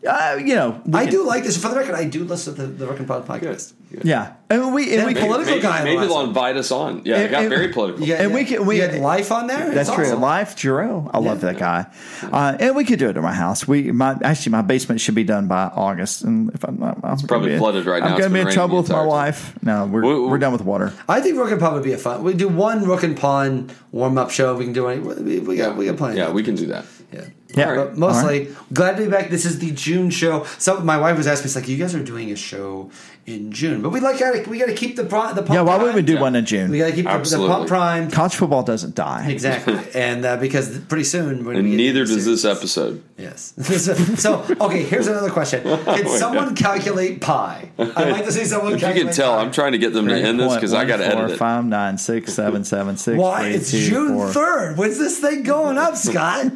Uh, 0.06 0.38
you 0.38 0.54
know, 0.54 0.80
I 0.94 1.04
can- 1.04 1.10
do 1.12 1.24
like 1.26 1.42
this. 1.42 1.56
For 1.60 1.68
the 1.70 1.76
record, 1.76 1.96
I 1.96 2.04
do 2.04 2.22
listen 2.22 2.54
to 2.54 2.62
the, 2.62 2.66
the 2.68 2.86
Rock 2.86 2.98
and 3.00 3.08
Pod 3.08 3.26
podcast. 3.26 3.72
Yeah, 4.04 4.34
and 4.50 4.72
we 4.74 4.94
and 4.94 5.06
we 5.06 5.14
Maybe- 5.14 5.26
political 5.26 5.52
maybe, 5.54 5.62
guy 5.62 5.82
maybe 5.82 5.96
last 5.96 6.06
they'll 6.08 6.14
one. 6.16 6.28
invite 6.28 6.56
us 6.56 6.70
on. 6.70 7.02
Yeah, 7.04 7.16
And- 7.16 7.24
it 7.24 7.30
got 7.30 7.40
and- 7.40 7.50
very 7.50 7.68
political. 7.68 8.06
Yeah, 8.06 8.22
And 8.22 8.32
we 8.34 8.44
can- 8.44 8.64
we- 8.66 8.76
you 8.76 8.82
had 8.82 8.94
life 9.00 9.32
on 9.32 9.46
there. 9.48 9.72
That's 9.74 9.88
It's 9.88 9.96
true. 9.96 10.04
awesome. 10.04 10.20
Life 10.20 10.56
Giro. 10.56 11.10
I 11.12 11.18
love 11.18 11.40
that 11.40 11.58
guy. 11.58 11.86
Uh, 12.30 12.56
and 12.60 12.76
we 12.76 12.84
could 12.84 12.98
do 13.00 13.08
it 13.08 13.16
at 13.16 13.22
my 13.22 13.32
house. 13.32 13.66
We 13.66 13.90
my 13.90 14.16
actually 14.22 14.52
my 14.52 14.62
basement 14.62 15.00
should 15.00 15.14
be 15.16 15.24
done 15.24 15.48
by 15.48 15.64
August. 15.74 16.22
And 16.22 16.50
if 16.54 16.62
I'm 16.64 16.78
not, 16.78 16.98
I'm 17.02 17.14
it's 17.14 17.22
probably 17.22 17.56
flooded 17.58 17.86
right 17.86 18.00
now. 18.02 18.10
I'm 18.10 18.18
going 18.18 18.30
to 18.30 18.34
be 18.34 18.40
in 18.40 18.50
trouble 18.50 18.78
with 18.78 18.90
my 18.90 18.98
time. 18.98 19.06
wife. 19.06 19.54
No, 19.62 19.86
we're 19.86 20.02
We- 20.02 20.14
we- 20.20 20.26
we're 20.28 20.38
done 20.38 20.52
with 20.52 20.64
water. 20.64 20.92
I 21.08 21.20
think 21.22 21.36
Rook 21.38 21.50
and 21.50 21.58
Pod 21.60 21.72
would 21.74 21.82
be 21.82 21.92
a 21.92 21.98
fun. 21.98 22.22
We 22.22 22.34
do 22.34 22.46
one 22.48 22.84
Rook 22.84 23.02
and 23.02 23.16
Pond 23.16 23.72
warm 23.90 24.16
up 24.18 24.30
show. 24.30 24.54
We 24.54 24.64
can 24.64 24.74
do 24.74 24.86
any. 24.86 25.00
We, 25.00 25.40
we 25.40 25.56
got 25.56 25.76
we 25.76 25.86
got 25.86 25.96
plenty. 25.96 26.18
Yeah, 26.18 26.30
we 26.30 26.42
can 26.44 26.54
do 26.54 26.66
that. 26.66 26.84
Yeah. 27.12 27.22
Yeah. 27.54 27.74
But 27.74 27.96
mostly 27.96 28.54
glad 28.72 28.96
to 28.96 29.04
be 29.04 29.10
back. 29.10 29.30
This 29.30 29.44
is 29.44 29.58
the 29.58 29.70
June 29.70 30.10
show. 30.10 30.44
So 30.58 30.80
my 30.80 30.98
wife 30.98 31.16
was 31.16 31.26
asking 31.26 31.44
me, 31.44 31.46
"It's 31.46 31.56
like 31.56 31.68
you 31.68 31.76
guys 31.78 31.94
are 31.94 32.02
doing 32.04 32.30
a 32.30 32.36
show 32.36 32.90
in 33.28 33.52
June, 33.52 33.82
but 33.82 33.90
we 33.90 34.00
like 34.00 34.18
gotta 34.18 34.48
we 34.48 34.58
got 34.58 34.66
to 34.66 34.74
keep 34.74 34.96
the 34.96 35.04
pri- 35.04 35.32
the 35.32 35.42
pump 35.42 35.54
Yeah, 35.54 35.62
why 35.62 35.76
would 35.76 35.94
we 35.94 36.02
do 36.02 36.14
Yeah. 36.14 36.20
one 36.20 36.34
in 36.36 36.44
June? 36.46 36.70
We 36.70 36.78
got 36.78 36.86
to 36.86 36.92
keep 36.92 37.04
the, 37.04 37.10
the 37.10 37.16
Absolutely. 37.16 37.54
pump 37.54 37.68
primed. 37.68 38.12
College 38.12 38.34
football 38.34 38.62
doesn't 38.62 38.94
die. 38.94 39.26
Exactly, 39.28 39.78
and 39.94 40.24
uh, 40.24 40.36
because 40.38 40.78
pretty 40.78 41.04
soon, 41.04 41.44
we're 41.44 41.52
gonna 41.52 41.64
And 41.68 41.76
neither 41.76 42.04
does 42.04 42.24
this 42.24 42.44
episode. 42.44 43.02
Yes. 43.18 43.52
so, 43.60 43.94
so, 43.94 44.56
okay, 44.60 44.82
here's 44.84 45.06
another 45.08 45.30
question: 45.30 45.62
Can 45.84 46.06
someone 46.08 46.54
calculate 46.54 47.20
pi? 47.20 47.70
I'd 47.78 48.10
like 48.12 48.24
to 48.24 48.32
see 48.32 48.44
someone. 48.44 48.72
If 48.74 48.80
you 48.80 48.86
calculate 48.86 49.08
can 49.08 49.14
tell, 49.16 49.34
pi. 49.36 49.42
I'm 49.42 49.50
trying 49.52 49.72
to 49.72 49.78
get 49.78 49.92
them 49.92 50.08
to 50.08 50.14
end 50.14 50.38
this 50.40 50.54
because 50.54 50.72
I 50.72 50.84
got 50.84 50.98
to 50.98 51.04
Four, 51.10 51.22
edit 51.24 51.30
it. 51.32 51.36
five, 51.38 51.64
nine, 51.64 51.98
six, 51.98 52.32
seven, 52.32 52.64
seven, 52.64 52.96
six, 52.96 53.18
Why? 53.18 53.42
three, 53.42 53.54
It's 53.54 53.70
two, 53.70 53.88
June 53.88 54.28
third. 54.32 54.76
When's 54.78 54.98
this 54.98 55.18
thing 55.18 55.42
going 55.42 55.78
up, 55.78 55.96
Scott? 55.96 56.46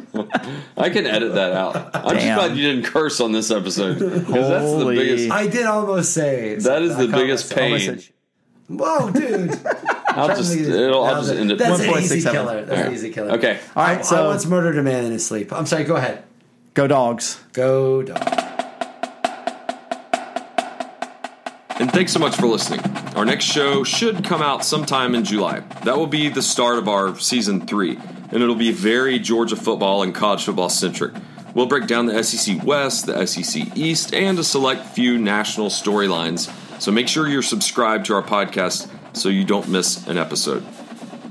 I 0.77 0.89
can 0.89 1.05
edit 1.05 1.33
that 1.35 1.51
out. 1.53 1.75
I'm 1.93 2.15
just 2.15 2.25
Damn. 2.25 2.37
glad 2.37 2.57
you 2.57 2.63
didn't 2.71 2.85
curse 2.85 3.19
on 3.19 3.31
this 3.31 3.51
episode 3.51 3.99
because 3.99 4.23
that's 4.47 4.71
the 4.71 4.77
Holy- 4.77 4.95
biggest. 4.95 5.31
I 5.31 5.47
did 5.47 5.65
almost 5.65 6.13
say 6.13 6.57
That 6.63 6.81
is 6.81 6.97
the 6.97 7.07
caught 7.07 7.15
biggest 7.15 7.55
myself. 7.55 7.59
pain. 7.59 7.89
Almost 7.89 8.11
Whoa, 8.67 9.11
dude! 9.11 9.59
I'll 10.07 10.29
just 10.29 10.55
it'll, 10.55 11.03
I'll 11.03 11.21
just 11.21 11.33
end 11.33 11.51
it. 11.51 11.57
That's 11.57 11.81
an 11.81 11.87
1.67. 11.87 12.01
easy 12.01 12.21
killer. 12.21 12.55
That's 12.65 12.71
an 12.71 12.77
Alright. 12.77 12.93
easy 12.93 13.09
killer. 13.11 13.31
Okay. 13.33 13.59
All 13.75 13.83
right, 13.83 14.05
so 14.05 14.23
I 14.23 14.27
once 14.27 14.45
murdered 14.45 14.77
a 14.77 14.83
man 14.83 15.03
in 15.05 15.11
his 15.11 15.25
sleep. 15.25 15.51
I'm 15.51 15.65
sorry. 15.65 15.83
Go 15.83 15.95
ahead. 15.95 16.23
go 16.73 16.87
dogs. 16.87 17.41
Go 17.53 18.03
dog. 18.03 18.21
And 21.79 21.91
thanks 21.91 22.13
so 22.13 22.19
much 22.19 22.35
for 22.35 22.45
listening. 22.45 22.79
Our 23.15 23.25
next 23.25 23.45
show 23.45 23.83
should 23.83 24.23
come 24.23 24.41
out 24.41 24.63
sometime 24.63 25.15
in 25.15 25.23
July. 25.25 25.61
That 25.83 25.97
will 25.97 26.07
be 26.07 26.29
the 26.29 26.41
start 26.41 26.77
of 26.77 26.87
our 26.87 27.17
season 27.19 27.65
three, 27.65 27.97
and 28.31 28.41
it'll 28.41 28.55
be 28.55 28.71
very 28.71 29.19
Georgia 29.19 29.55
football 29.55 30.03
and 30.03 30.13
college 30.15 30.45
football 30.45 30.69
centric. 30.69 31.13
We'll 31.53 31.67
break 31.67 31.87
down 31.87 32.07
the 32.07 32.23
SEC 32.23 32.63
West, 32.63 33.05
the 33.05 33.25
SEC 33.25 33.77
East, 33.77 34.13
and 34.13 34.39
a 34.39 34.43
select 34.43 34.87
few 34.87 35.17
national 35.17 35.67
storylines. 35.67 36.51
So 36.81 36.91
make 36.91 37.07
sure 37.07 37.27
you're 37.27 37.41
subscribed 37.41 38.07
to 38.07 38.15
our 38.15 38.23
podcast 38.23 38.89
so 39.15 39.29
you 39.29 39.45
don't 39.45 39.67
miss 39.69 40.07
an 40.07 40.17
episode. 40.17 40.65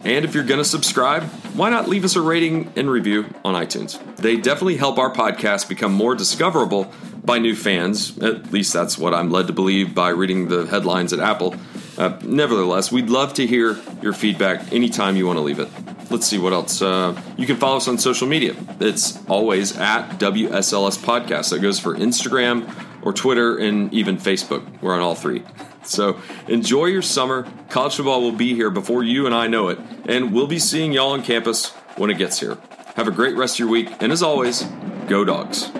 And 0.04 0.24
if 0.24 0.34
you're 0.34 0.44
going 0.44 0.58
to 0.58 0.64
subscribe, 0.64 1.24
why 1.54 1.70
not 1.70 1.88
leave 1.88 2.04
us 2.04 2.16
a 2.16 2.20
rating 2.20 2.72
and 2.76 2.90
review 2.90 3.26
on 3.44 3.54
iTunes? 3.54 3.98
They 4.16 4.36
definitely 4.36 4.76
help 4.76 4.98
our 4.98 5.12
podcast 5.12 5.68
become 5.68 5.92
more 5.92 6.14
discoverable 6.14 6.92
by 7.24 7.38
new 7.38 7.54
fans. 7.54 8.18
At 8.18 8.52
least 8.52 8.72
that's 8.72 8.98
what 8.98 9.14
I'm 9.14 9.30
led 9.30 9.46
to 9.46 9.52
believe 9.52 9.94
by 9.94 10.08
reading 10.10 10.48
the 10.48 10.66
headlines 10.66 11.12
at 11.12 11.20
Apple. 11.20 11.54
Uh, 11.96 12.18
nevertheless, 12.22 12.90
we'd 12.90 13.10
love 13.10 13.34
to 13.34 13.46
hear 13.46 13.78
your 14.00 14.12
feedback 14.12 14.72
anytime 14.72 15.16
you 15.16 15.26
want 15.26 15.36
to 15.36 15.42
leave 15.42 15.60
it. 15.60 15.68
Let's 16.12 16.26
see 16.26 16.38
what 16.38 16.52
else. 16.52 16.82
Uh, 16.82 17.18
you 17.38 17.46
can 17.46 17.56
follow 17.56 17.78
us 17.78 17.88
on 17.88 17.96
social 17.96 18.28
media. 18.28 18.54
It's 18.80 19.18
always 19.28 19.78
at 19.78 20.18
WSLS 20.18 20.98
Podcast. 20.98 21.50
That 21.50 21.60
goes 21.60 21.80
for 21.80 21.94
Instagram 21.94 22.70
or 23.00 23.14
Twitter 23.14 23.56
and 23.56 23.92
even 23.94 24.18
Facebook. 24.18 24.82
We're 24.82 24.92
on 24.92 25.00
all 25.00 25.14
three. 25.14 25.42
So 25.84 26.20
enjoy 26.48 26.86
your 26.86 27.00
summer. 27.00 27.50
College 27.70 27.96
football 27.96 28.20
will 28.20 28.32
be 28.32 28.54
here 28.54 28.68
before 28.68 29.02
you 29.02 29.24
and 29.24 29.34
I 29.34 29.46
know 29.46 29.68
it, 29.68 29.78
and 30.04 30.34
we'll 30.34 30.46
be 30.46 30.58
seeing 30.58 30.92
y'all 30.92 31.12
on 31.12 31.22
campus 31.22 31.70
when 31.96 32.10
it 32.10 32.18
gets 32.18 32.40
here. 32.40 32.58
Have 32.96 33.08
a 33.08 33.12
great 33.12 33.34
rest 33.34 33.54
of 33.54 33.60
your 33.60 33.68
week, 33.68 33.90
and 34.00 34.12
as 34.12 34.22
always, 34.22 34.64
go 35.08 35.24
dogs. 35.24 35.70